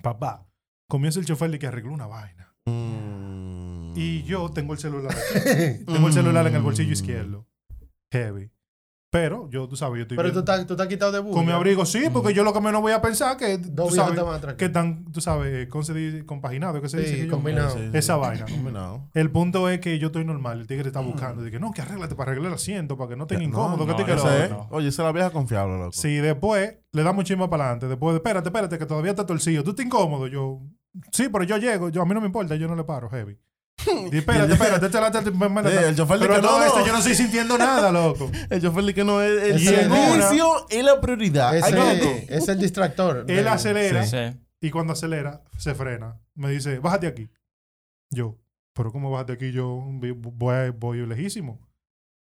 Papá, 0.02 0.46
comienza 0.88 1.18
el 1.20 1.26
chofer 1.26 1.50
de 1.50 1.58
que 1.58 1.66
arregló 1.66 1.92
una 1.92 2.06
vaina. 2.06 2.54
Mm. 2.66 3.94
Y 3.96 4.22
yo 4.24 4.50
tengo 4.50 4.74
el 4.74 4.78
celular. 4.78 5.14
tengo 5.86 6.06
el 6.06 6.12
celular 6.12 6.46
en 6.46 6.54
el 6.54 6.62
bolsillo 6.62 6.92
izquierdo. 6.92 7.48
Heavy. 8.12 8.50
Pero 9.10 9.48
yo, 9.48 9.66
tú 9.66 9.74
sabes, 9.74 9.96
yo 9.96 10.02
estoy 10.02 10.18
Pero 10.18 10.26
bien- 10.28 10.34
tú 10.34 10.40
estás, 10.40 10.66
tú 10.66 10.74
estás 10.74 10.86
quitado 10.86 11.12
de 11.12 11.20
bulla. 11.20 11.32
con 11.34 11.46
mi 11.46 11.52
abrigo, 11.52 11.86
sí, 11.86 12.04
porque 12.12 12.34
yo 12.34 12.44
lo 12.44 12.52
que 12.52 12.60
menos 12.60 12.82
voy 12.82 12.92
a 12.92 13.00
pensar 13.00 13.38
que 13.38 13.56
tú 13.56 13.70
Dos 13.72 13.94
sabes 13.94 14.14
te 14.16 14.20
van 14.20 14.34
a 14.34 14.36
atracar. 14.36 14.56
que 14.58 14.66
están, 14.66 15.06
tú 15.10 15.22
sabes, 15.22 15.66
concedi- 15.70 16.26
compaginado, 16.26 16.82
que 16.82 16.90
se 16.90 16.98
dice 16.98 17.10
Sí, 17.12 17.16
que 17.22 17.26
yo- 17.26 17.32
combinado. 17.32 17.70
Sí, 17.70 17.78
sí, 17.78 17.88
sí. 17.90 17.96
Esa 17.96 18.16
vaina. 18.16 18.44
Combinado. 18.44 19.08
El 19.14 19.30
punto 19.30 19.70
es 19.70 19.80
que 19.80 19.98
yo 19.98 20.08
estoy 20.08 20.26
normal, 20.26 20.60
el 20.60 20.66
tigre 20.66 20.88
está 20.88 21.00
buscando, 21.00 21.42
dice 21.42 21.58
no, 21.58 21.72
que 21.72 21.80
arréglate 21.80 22.14
para 22.16 22.32
arreglar 22.32 22.48
el 22.52 22.56
asiento, 22.56 22.98
para 22.98 23.08
que 23.08 23.16
no 23.16 23.26
tenga 23.26 23.42
incómodo, 23.44 23.86
que 23.86 23.92
no, 23.92 23.96
te 23.96 24.04
que 24.04 24.10
lo 24.14 24.18
Ese 24.18 24.26
otro. 24.28 24.44
es. 24.44 24.50
no. 24.50 24.68
Oye, 24.72 24.88
esa 24.88 25.02
es 25.02 25.06
la 25.06 25.12
vieja 25.12 25.30
confiable, 25.30 25.78
loco. 25.78 25.92
Sí, 25.92 26.16
después 26.16 26.76
le 26.92 27.02
damos 27.02 27.24
chisma 27.24 27.48
para 27.48 27.64
adelante. 27.64 27.88
Después, 27.88 28.14
espérate, 28.14 28.48
espérate, 28.50 28.78
que 28.78 28.84
todavía 28.84 29.12
está 29.12 29.24
torcido. 29.24 29.64
¿Tú 29.64 29.70
estás 29.70 29.86
incómodo? 29.86 30.26
Yo, 30.26 30.60
sí, 31.12 31.30
pero 31.32 31.44
yo 31.44 31.56
llego. 31.56 31.88
Yo, 31.88 32.02
a 32.02 32.04
mí 32.04 32.12
no 32.12 32.20
me 32.20 32.26
importa, 32.26 32.56
yo 32.56 32.68
no 32.68 32.76
le 32.76 32.84
paro, 32.84 33.08
heavy. 33.08 33.38
Y 34.12 34.18
espérate, 34.18 34.52
espérate, 34.52 34.86
Sí, 35.70 35.76
el 35.84 35.96
chofer 35.96 36.18
Pero 36.18 36.34
dice, 36.34 36.42
no, 36.46 36.58
no, 36.58 36.64
este, 36.64 36.84
yo 36.84 36.92
no 36.92 36.98
estoy 36.98 37.14
sintiendo 37.14 37.56
nada, 37.56 37.92
loco. 37.92 38.30
El 38.50 38.60
chofer 38.60 38.84
dice 38.84 38.94
que 38.94 39.04
no 39.04 39.22
es 39.22 39.42
el 39.42 39.60
servicio 39.64 40.66
es 40.68 40.84
la 40.84 41.00
prioridad. 41.00 41.54
Ay, 41.62 41.72
loco. 41.72 42.10
Ese 42.28 42.36
es 42.36 42.48
el 42.48 42.58
distractor. 42.58 43.24
Él 43.28 43.44
de- 43.44 43.48
acelera 43.48 44.04
Sí. 44.04 44.36
y 44.60 44.70
cuando 44.70 44.92
acelera, 44.94 45.42
se 45.56 45.74
frena. 45.74 46.20
Me 46.34 46.50
dice, 46.50 46.80
bájate 46.80 47.06
aquí. 47.06 47.30
Yo, 48.10 48.36
pero 48.74 48.90
¿cómo 48.92 49.10
bájate 49.10 49.34
aquí? 49.34 49.52
Yo 49.52 49.66
voy, 49.86 50.70
voy 50.70 51.06
lejísimo. 51.06 51.60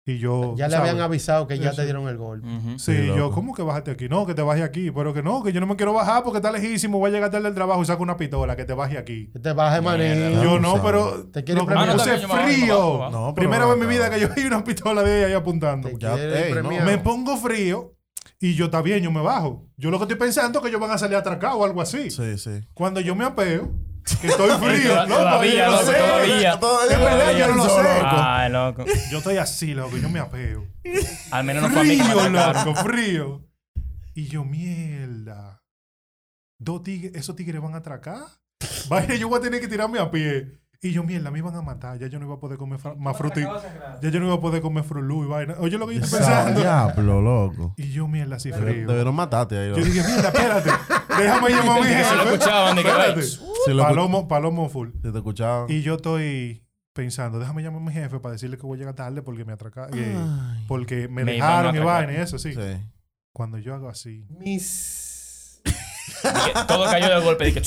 Y 0.08 0.18
yo. 0.18 0.54
Ya 0.56 0.68
le 0.68 0.76
¿sabes? 0.76 0.90
habían 0.90 1.02
avisado 1.04 1.48
que 1.48 1.58
ya 1.58 1.70
Eso. 1.70 1.76
te 1.78 1.82
dieron 1.84 2.06
el 2.06 2.16
golpe. 2.16 2.46
Sí, 2.78 2.96
Sí, 2.96 3.06
yo. 3.08 3.32
¿cómo 3.32 3.52
que 3.54 3.62
bájate 3.62 3.90
aquí? 3.90 4.08
No, 4.08 4.24
que 4.24 4.34
te 4.34 4.42
baje 4.42 4.62
aquí. 4.62 4.92
Pero 4.92 5.12
que 5.12 5.20
no, 5.20 5.42
que 5.42 5.52
yo 5.52 5.60
no 5.60 5.66
me 5.66 5.74
quiero 5.74 5.92
bajar 5.92 6.22
porque 6.22 6.36
está 6.38 6.52
lejísimo. 6.52 6.98
Voy 7.00 7.10
a 7.10 7.14
llegar 7.14 7.30
tarde 7.32 7.44
del 7.46 7.54
trabajo 7.54 7.82
y 7.82 7.86
saco 7.86 8.04
una 8.04 8.16
pistola, 8.16 8.54
que 8.54 8.64
te 8.64 8.72
baje 8.72 8.98
aquí. 8.98 9.30
Que 9.32 9.40
te 9.40 9.52
baje 9.52 9.80
maní. 9.80 10.04
Yo 10.44 10.54
tú 10.56 10.60
no, 10.60 10.80
pero. 10.80 11.24
Te 11.32 11.42
quiere 11.42 11.60
loco, 11.60 11.72
premiar. 11.72 11.88
me 11.88 11.92
Ah, 11.92 11.96
no, 11.96 12.02
puse 12.04 12.28
frío. 12.28 13.10
No, 13.10 13.34
Primera 13.34 13.64
vez 13.66 13.74
en 13.74 13.80
mi 13.80 13.86
vida 13.86 14.08
que 14.08 14.20
yo 14.20 14.28
vi 14.36 14.44
una 14.44 14.62
pistola 14.62 15.02
de 15.02 15.18
ella 15.18 15.26
ahí 15.26 15.32
apuntando. 15.32 15.88
Te 15.88 15.98
Ya, 15.98 16.14
ey, 16.14 16.54
no. 16.62 16.70
Me 16.70 16.98
pongo 16.98 17.36
frío 17.36 17.94
y 18.38 18.54
yo 18.54 18.66
está 18.66 18.82
bien, 18.82 19.02
yo 19.02 19.10
me 19.10 19.22
bajo. 19.22 19.66
Yo 19.76 19.90
lo 19.90 19.98
que 19.98 20.04
estoy 20.04 20.18
pensando 20.18 20.60
es 20.60 20.62
que 20.62 20.68
ellos 20.68 20.80
van 20.80 20.92
a 20.92 20.98
salir 20.98 21.16
atracados 21.16 21.58
o 21.60 21.64
algo 21.64 21.82
así. 21.82 22.10
Sí, 22.12 22.38
sí. 22.38 22.60
Cuando 22.74 23.00
yo 23.00 23.16
me 23.16 23.24
apeo, 23.24 23.72
que 24.20 24.26
estoy 24.28 24.50
frío. 24.58 24.94
No, 25.06 25.16
todavía, 25.16 25.68
loco, 25.70 25.84
sé. 25.84 25.92
todavía. 25.98 26.60
Todavía 26.60 26.98
verdad, 26.98 27.36
yo 27.38 27.48
no 27.48 27.54
lo 27.56 27.68
sé. 27.68 27.88
Ay, 28.02 28.50
loco. 28.52 28.84
Yo 29.10 29.18
estoy 29.18 29.36
así, 29.38 29.74
loco, 29.74 29.96
yo 29.96 30.08
me 30.08 30.20
apeo. 30.20 30.66
Al 31.30 31.44
menos 31.44 31.62
no 31.64 31.70
fue 31.70 31.80
a 31.80 31.84
mí 31.84 31.96
que 31.96 32.04
me 32.04 32.10
Frío, 32.10 32.20
atacaron. 32.40 32.64
loco, 32.66 32.82
frío. 32.82 33.44
Y 34.14 34.28
yo, 34.28 34.44
mierda. 34.44 35.62
Dos 36.58 36.82
tigres, 36.82 37.12
esos 37.14 37.36
tigres 37.36 37.60
van 37.60 37.74
a 37.74 37.78
atracar. 37.78 38.22
Vaya, 38.88 39.14
yo 39.16 39.28
voy 39.28 39.38
a 39.38 39.42
tener 39.42 39.60
que 39.60 39.68
tirarme 39.68 39.98
a 39.98 40.10
pie. 40.10 40.58
Y 40.82 40.92
yo, 40.92 41.02
mierda, 41.04 41.30
me 41.30 41.38
iban 41.38 41.54
a 41.56 41.62
matar. 41.62 41.98
Ya 41.98 42.06
yo 42.06 42.18
no 42.18 42.26
iba 42.26 42.34
a 42.34 42.40
poder 42.40 42.58
comer 42.58 42.78
más 42.98 43.16
fruta. 43.16 43.40
Ya 44.02 44.08
yo 44.10 44.20
no 44.20 44.26
iba 44.26 44.34
a 44.34 44.40
poder 44.40 44.60
comer 44.62 44.84
frulú 44.84 45.24
y 45.24 45.26
vaina. 45.26 45.54
Oye, 45.58 45.78
lo 45.78 45.86
que 45.86 45.94
yo 45.96 46.00
estoy 46.02 46.18
pensando. 46.18 46.60
Diablo, 46.60 47.20
loco. 47.22 47.74
Y 47.76 47.90
yo, 47.92 48.06
mierda, 48.08 48.36
así 48.36 48.52
frío. 48.52 48.86
Debieron 48.86 49.14
matarte 49.14 49.58
ahí, 49.58 49.68
Yo 49.70 49.76
dije, 49.76 50.02
mierda, 50.06 50.28
espérate. 50.28 50.70
Déjame 51.18 51.50
llamar 51.50 51.78
a 51.78 51.82
mi 51.82 51.86
Que 51.88 51.94
se 52.04 52.14
lo 52.14 52.22
jefe. 52.22 52.34
escuchaban, 52.34 52.78
Espérate. 52.78 53.20
"Ay, 53.20 53.26
Si 53.26 53.72
lo 53.72 53.82
escu- 53.82 53.86
Palomo, 53.88 54.28
palomo 54.28 54.68
full. 54.68 54.90
si 55.02 55.10
te 55.12 55.16
escuchaban. 55.18 55.66
Y 55.70 55.80
yo 55.82 55.94
estoy 55.94 56.62
pensando, 56.92 57.38
déjame 57.38 57.62
llamar 57.62 57.80
a 57.82 57.84
mi 57.84 57.92
jefe 57.92 58.20
para 58.20 58.32
decirle 58.32 58.56
que 58.58 58.66
voy 58.66 58.76
a 58.76 58.78
llegar 58.80 58.94
tarde 58.94 59.22
porque 59.22 59.44
me 59.44 59.52
atracaron. 59.52 59.92
Ay. 59.98 60.64
porque 60.68 61.08
me, 61.08 61.24
dejaron 61.24 61.74
y 61.74 61.78
vaina 61.78 62.12
y 62.12 62.16
eso, 62.16 62.38
sí. 62.38 62.52
Sí. 62.54 62.60
Cuando 63.32 63.58
yo 63.58 63.74
hago 63.74 63.88
así. 63.88 64.26
Mis... 64.38 65.05
todo 66.66 66.84
cayó 66.84 67.08
de 67.18 67.24
golpe. 67.24 67.44
Dije, 67.46 67.62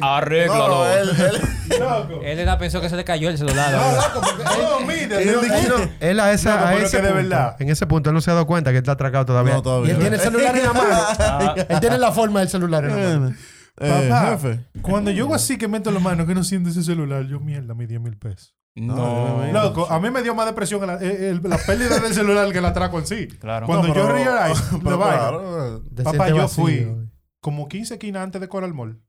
arréglalo. 0.00 0.68
No, 0.68 0.86
él, 0.86 1.08
él, 1.10 1.80
Loco. 1.80 2.20
Él 2.22 2.48
pensó 2.58 2.80
que 2.80 2.88
se 2.88 2.96
le 2.96 3.04
cayó 3.04 3.28
el 3.30 3.38
celular. 3.38 3.72
No, 3.72 4.80
mira, 4.86 5.20
él 5.20 5.32
yo- 5.32 5.40
dijo- 5.40 5.88
Él 6.00 6.20
a, 6.20 6.32
esa, 6.32 6.56
Loco, 6.56 6.66
a 6.66 6.74
ese 6.76 6.96
de 6.98 7.02
punto, 7.08 7.14
verdad. 7.16 7.56
en 7.58 7.70
ese 7.70 7.86
punto 7.86 8.10
él 8.10 8.14
no 8.14 8.20
se 8.20 8.30
ha 8.30 8.34
dado 8.34 8.46
cuenta 8.46 8.70
que 8.70 8.78
él 8.78 8.82
está 8.82 8.92
atracado 8.92 9.24
todavía. 9.26 9.54
No, 9.54 9.62
todavía. 9.62 9.88
Y 9.88 9.90
él 9.92 9.98
tiene 10.00 10.16
el 10.16 10.22
celular 10.22 10.56
en 10.56 10.62
la 10.64 10.72
mano. 10.72 10.88
Ah, 11.18 11.54
Él 11.68 11.80
tiene 11.80 11.98
la 11.98 12.12
forma 12.12 12.40
del 12.40 12.48
celular 12.48 12.84
en 12.84 12.90
la 12.90 13.18
mano. 13.18 13.34
Eh, 13.80 14.08
Papá, 14.08 14.30
jefe. 14.38 14.60
cuando 14.82 15.10
yo 15.10 15.24
hago 15.24 15.34
así 15.34 15.58
que 15.58 15.66
meto 15.66 15.90
la 15.90 15.98
mano 15.98 16.26
que 16.26 16.34
no 16.34 16.44
siento 16.44 16.70
ese 16.70 16.84
celular, 16.84 17.24
yo 17.24 17.40
mierda, 17.40 17.74
mis 17.74 17.88
10 17.88 18.00
mil 18.00 18.16
pesos. 18.16 18.54
no. 18.76 18.94
No, 19.44 19.52
Loco, 19.52 19.90
a 19.90 19.98
mí 19.98 20.10
me 20.10 20.22
dio 20.22 20.32
más 20.34 20.46
depresión 20.46 20.88
el- 20.88 21.02
el- 21.10 21.40
la 21.42 21.58
pérdida 21.58 21.98
del 21.98 22.14
celular 22.14 22.52
que 22.52 22.58
el 22.58 22.64
atraco 22.66 22.98
en 23.00 23.06
sí. 23.06 23.26
Claro. 23.26 23.66
Cuando 23.66 23.88
No, 23.88 23.94
yo 23.94 24.02
pero- 24.06 24.14
realize 24.14 24.62
pero 24.84 25.82
Te 25.94 26.02
Papá, 26.04 26.28
yo 26.28 26.36
vacío. 26.36 26.48
fui. 26.48 26.86
Como 27.44 27.68
15 27.68 27.94
esquinas 27.94 28.22
antes 28.22 28.40
de 28.40 28.48
Coral 28.48 28.72
Mall, 28.72 29.02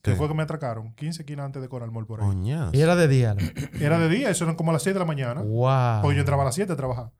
que 0.00 0.12
¿Qué? 0.12 0.16
fue 0.16 0.28
que 0.28 0.34
me 0.34 0.42
atracaron, 0.42 0.94
15 0.94 1.20
esquinas 1.20 1.44
antes 1.44 1.60
de 1.60 1.68
Coral 1.68 1.90
Mall 1.90 2.06
por 2.06 2.22
ahí. 2.22 2.70
Y 2.72 2.80
era 2.80 2.96
de 2.96 3.06
día. 3.06 3.34
¿no? 3.34 3.42
Era 3.78 3.98
de 3.98 4.08
día, 4.08 4.30
eso 4.30 4.44
eran 4.44 4.56
como 4.56 4.70
a 4.70 4.72
las 4.72 4.82
6 4.82 4.94
de 4.94 5.00
la 5.00 5.04
mañana. 5.04 5.42
Wow. 5.42 6.00
Porque 6.00 6.16
yo 6.16 6.20
entraba 6.20 6.40
a 6.40 6.46
las 6.46 6.54
7 6.54 6.72
a 6.72 6.76
trabajar. 6.76 7.12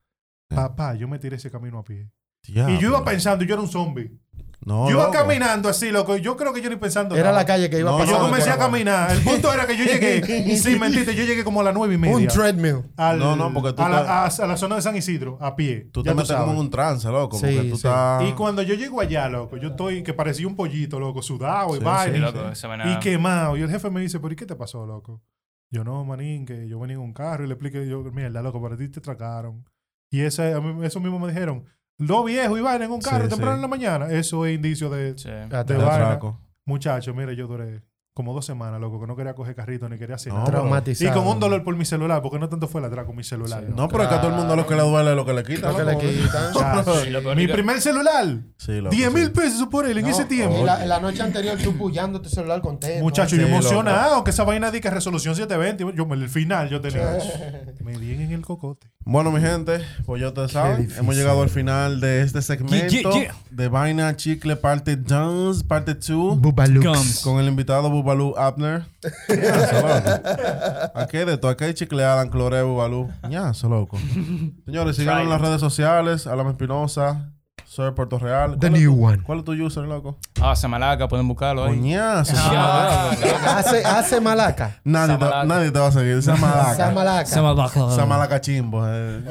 Papá, 0.48 0.94
yo 0.94 1.08
me 1.08 1.18
tiré 1.18 1.36
ese 1.36 1.50
camino 1.50 1.78
a 1.78 1.84
pie. 1.84 2.10
Diablo. 2.42 2.74
Y 2.74 2.78
yo 2.78 2.88
iba 2.88 3.04
pensando, 3.04 3.44
yo 3.44 3.52
era 3.52 3.60
un 3.60 3.68
zombie. 3.68 4.18
No, 4.66 4.86
yo 4.88 4.96
iba 4.96 5.04
loco. 5.06 5.12
caminando 5.12 5.68
así, 5.68 5.90
loco. 5.92 6.16
y 6.16 6.20
Yo 6.20 6.36
creo 6.36 6.52
que 6.52 6.60
yo 6.60 6.68
ni 6.68 6.74
pensando. 6.74 7.14
Era 7.14 7.28
nada. 7.28 7.36
la 7.38 7.46
calle 7.46 7.70
que 7.70 7.78
iba 7.78 7.90
No, 7.92 7.98
Y 7.98 8.00
yo 8.00 8.06
pasando. 8.06 8.26
comencé 8.28 8.50
a 8.50 8.58
caminar. 8.58 9.12
El 9.12 9.22
punto 9.22 9.52
era 9.52 9.64
que 9.64 9.76
yo 9.76 9.84
llegué, 9.84 10.56
sin 10.58 10.80
mentirte, 10.80 11.14
yo 11.14 11.24
llegué 11.24 11.44
como 11.44 11.60
a 11.60 11.64
las 11.64 11.72
9 11.72 11.94
y 11.94 11.98
media. 11.98 12.16
Un 12.16 12.26
treadmill. 12.26 12.82
al- 12.96 13.18
No, 13.20 13.36
no, 13.36 13.52
porque 13.54 13.72
tú 13.72 13.82
a, 13.82 13.88
la, 13.88 13.98
a- 13.98 14.26
a 14.26 14.46
la 14.48 14.56
zona 14.56 14.74
de 14.76 14.82
San 14.82 14.96
Isidro, 14.96 15.38
a 15.40 15.54
pie. 15.54 15.88
Tú 15.92 16.02
te 16.02 16.12
metes 16.12 16.32
como 16.36 16.50
en 16.52 16.58
un 16.58 16.68
trance, 16.70 17.08
loco. 17.08 17.38
Sí, 17.38 17.44
porque 17.46 17.70
tú 17.70 17.76
sí. 17.76 17.86
estás. 17.86 18.24
Y 18.28 18.32
cuando 18.32 18.60
yo 18.62 18.74
llego 18.74 19.00
allá, 19.00 19.28
loco, 19.28 19.56
yo 19.56 19.68
estoy 19.68 20.02
que 20.02 20.12
parecía 20.12 20.48
un 20.48 20.56
pollito, 20.56 20.98
loco, 20.98 21.22
sudado 21.22 21.76
y 21.76 21.78
Sí. 21.78 21.84
Sí, 22.16 22.22
esa 22.52 22.66
vaina- 22.68 22.92
Y 22.92 22.98
quemado. 22.98 23.56
Y 23.56 23.62
el 23.62 23.70
jefe 23.70 23.88
me 23.88 24.00
dice, 24.00 24.18
¿pero 24.18 24.32
y 24.32 24.36
qué 24.36 24.46
te 24.46 24.56
pasó, 24.56 24.84
loco? 24.84 25.22
Yo, 25.70 25.84
no, 25.84 26.04
manín, 26.04 26.44
que 26.44 26.66
yo 26.68 26.80
venía 26.80 26.94
en 26.96 27.02
un 27.02 27.12
carro 27.12 27.44
y 27.44 27.46
le 27.46 27.54
expliqué, 27.54 27.86
yo, 27.88 28.02
mierda, 28.12 28.42
loco, 28.42 28.60
para 28.60 28.76
ti 28.76 28.88
te 28.88 28.98
atracaron. 28.98 29.64
Y 30.10 30.22
ese, 30.22 30.54
a 30.54 30.60
mí- 30.60 30.84
eso 30.84 30.98
mismo 31.00 31.18
me 31.20 31.28
dijeron, 31.28 31.64
dos 31.98 32.24
viejos 32.24 32.58
y 32.58 32.62
vaina 32.62 32.84
en 32.84 32.90
un 32.92 33.00
carro 33.00 33.24
Sí, 33.24 33.30
temprano 33.30 33.52
sí. 33.52 33.56
en 33.58 33.62
la 33.62 33.68
mañana. 33.68 34.10
Eso 34.10 34.44
es 34.46 34.54
indicio 34.54 34.90
de, 34.90 35.16
Sí. 35.18 35.28
de 35.28 35.46
de 35.64 35.76
vaina. 35.76 35.94
atraco. 35.94 36.40
Muchacho, 36.64 37.14
mire, 37.14 37.36
yo 37.36 37.46
duré 37.46 37.82
como 38.12 38.32
dos 38.32 38.46
semanas, 38.46 38.80
loco, 38.80 38.98
que 38.98 39.06
no 39.06 39.14
quería 39.14 39.34
coger 39.34 39.54
carrito 39.54 39.90
ni 39.90 39.98
quería 39.98 40.14
hacer 40.14 40.32
No, 40.32 40.38
nada. 40.42 40.82
Y 40.86 41.06
con 41.10 41.26
un 41.26 41.38
dolor 41.38 41.62
por 41.62 41.76
mi 41.76 41.84
celular, 41.84 42.22
porque 42.22 42.38
no 42.38 42.48
tanto 42.48 42.66
fue 42.66 42.80
la 42.80 42.86
atrás 42.86 43.04
con 43.04 43.14
mi 43.14 43.22
celular. 43.22 43.62
¿no? 43.68 43.76
No, 43.76 43.88
pero 43.88 44.04
es 44.04 44.08
que 44.08 44.14
a 44.14 44.20
todo 44.22 44.30
el 44.30 44.36
mundo 44.38 44.56
lo 44.56 44.66
que 44.66 44.74
le 44.74 44.80
duele 44.80 45.10
es 45.10 45.16
lo 45.16 45.26
que 45.26 45.34
le 45.34 45.42
quitan. 45.42 45.70
Lo 45.72 45.76
que 45.76 45.84
le 45.84 45.98
quitan. 45.98 47.36
Mi 47.36 47.46
primer 47.46 47.78
celular, 47.82 48.26
Sí, 48.56 48.80
loco, 48.80 48.88
10 48.96 49.12
mil 49.12 49.24
sí. 49.26 49.30
pesos 49.32 49.68
por 49.68 49.84
él 49.86 49.98
en 49.98 50.04
No, 50.06 50.10
ese 50.10 50.22
y 50.22 50.26
tiempo. 50.28 50.64
la, 50.64 50.86
la 50.86 50.98
noche 50.98 51.22
anterior 51.22 51.58
tú 51.62 51.76
pullando 51.76 52.22
tu 52.22 52.30
celular 52.30 52.62
contento. 52.62 53.04
Muchacho, 53.04 53.36
Sí, 53.36 53.36
yo 53.36 53.42
loco. 53.48 53.56
emocionado, 53.58 54.24
que 54.24 54.30
esa 54.30 54.44
vaina 54.44 54.70
di 54.70 54.80
que 54.80 54.88
resolución 54.88 55.34
720. 55.36 55.94
Yo, 55.94 56.10
el 56.14 56.28
final 56.30 56.70
yo 56.70 56.80
tenía. 56.80 57.18
me 57.84 57.98
di 57.98 58.14
en 58.14 58.32
el 58.32 58.40
cocote. 58.40 58.90
Bueno, 59.08 59.30
mi 59.30 59.40
gente, 59.40 59.82
pues 60.04 60.20
ya 60.20 60.26
ustedes 60.28 60.50
saben, 60.50 60.90
hemos 60.98 61.14
llegado 61.14 61.40
al 61.40 61.48
final 61.48 62.00
de 62.00 62.22
este 62.22 62.42
segmento 62.42 62.88
Yeah, 62.88 63.02
yeah, 63.02 63.20
yeah. 63.20 63.34
de 63.52 63.68
Vaina 63.68 64.16
Chicle 64.16 64.56
parte 64.56 64.96
2, 64.96 65.62
parte 65.62 65.94
2, 65.94 66.40
Gums. 66.40 67.20
con 67.22 67.38
el 67.38 67.46
invitado 67.46 67.88
Bubalú 67.88 68.34
Abner. 68.36 68.84
Ya, 69.28 69.68
se 69.68 69.74
loco. 69.80 70.90
Aquí 70.96 71.18
hay 71.18 71.24
de 71.24 71.38
todo, 71.38 71.52
aquí 71.52 71.62
hay 71.62 71.74
chicle 71.74 72.02
Adam, 72.04 72.28
Clore, 72.28 72.62
Bubalú. 72.64 73.08
Ya, 73.30 73.54
se 73.54 73.68
loco. 73.68 73.96
Señores, 74.66 74.96
síganos 74.96 75.22
en 75.22 75.28
las 75.30 75.40
redes 75.40 75.60
sociales, 75.60 76.26
Alan 76.26 76.48
Espinosa, 76.48 77.30
soy 77.76 77.90
Puerto 77.92 78.18
Real. 78.18 78.52
The 78.52 78.58
¿Cuál 78.70 78.74
es 78.74 78.80
new 78.80 78.96
tu- 78.96 79.04
one. 79.06 79.22
¿Cuál 79.22 79.38
es 79.40 79.44
tu 79.44 79.52
user, 79.52 79.84
loco? 79.84 80.16
Ah, 80.40 80.56
Samalaca, 80.56 81.08
pueden 81.08 81.28
buscarlo 81.28 81.64
ahí. 81.64 81.76
Coñazo. 81.76 82.34
hace, 82.34 83.84
hace 83.84 84.20
malaca. 84.20 84.80
Nadie 84.82 85.18
te, 85.18 85.24
nadie 85.46 85.70
te 85.70 85.78
va 85.78 85.88
a 85.88 85.92
seguir. 85.92 86.22
Samalaca. 86.22 86.74
Samalaca. 86.74 87.26
Samalaca. 87.26 87.90
Samalaca 87.90 88.40
chimbo. 88.40 88.82
eh. 88.88 89.22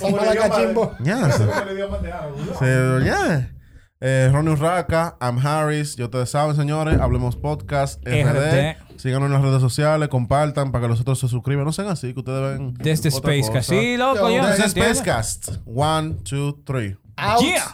Samalaca 0.00 0.50
chimbo. 0.56 0.92
Ñazo. 1.00 1.48
Eh, 3.98 4.28
Ronnie 4.30 4.52
Urraca, 4.52 5.16
I'm 5.20 5.38
Harris. 5.44 5.96
Ya 5.96 6.04
ustedes 6.04 6.30
saben, 6.30 6.54
señores. 6.54 7.00
Hablemos 7.00 7.34
Podcast, 7.36 8.00
RD. 8.06 8.76
Síganos 8.98 9.26
en 9.26 9.32
las 9.32 9.42
redes 9.42 9.60
sociales, 9.60 10.08
compartan 10.08 10.70
para 10.70 10.82
que 10.84 10.88
los 10.88 11.00
otros 11.00 11.18
se 11.18 11.28
suscriban. 11.28 11.64
No 11.64 11.72
sean 11.72 11.88
así, 11.88 12.12
que 12.12 12.20
ustedes 12.20 12.58
ven. 12.58 12.74
Desde 12.74 13.10
Spacecast. 13.10 13.68
Sí, 13.70 13.96
loco, 13.96 14.28
Yo, 14.30 14.36
yo. 14.42 14.46
Desde. 14.46 14.68
Spacecast. 14.68 15.48
One, 15.66 16.14
two, 16.28 16.58
three. 16.64 16.96
Out. 17.18 17.42
Yeah. 17.42 17.72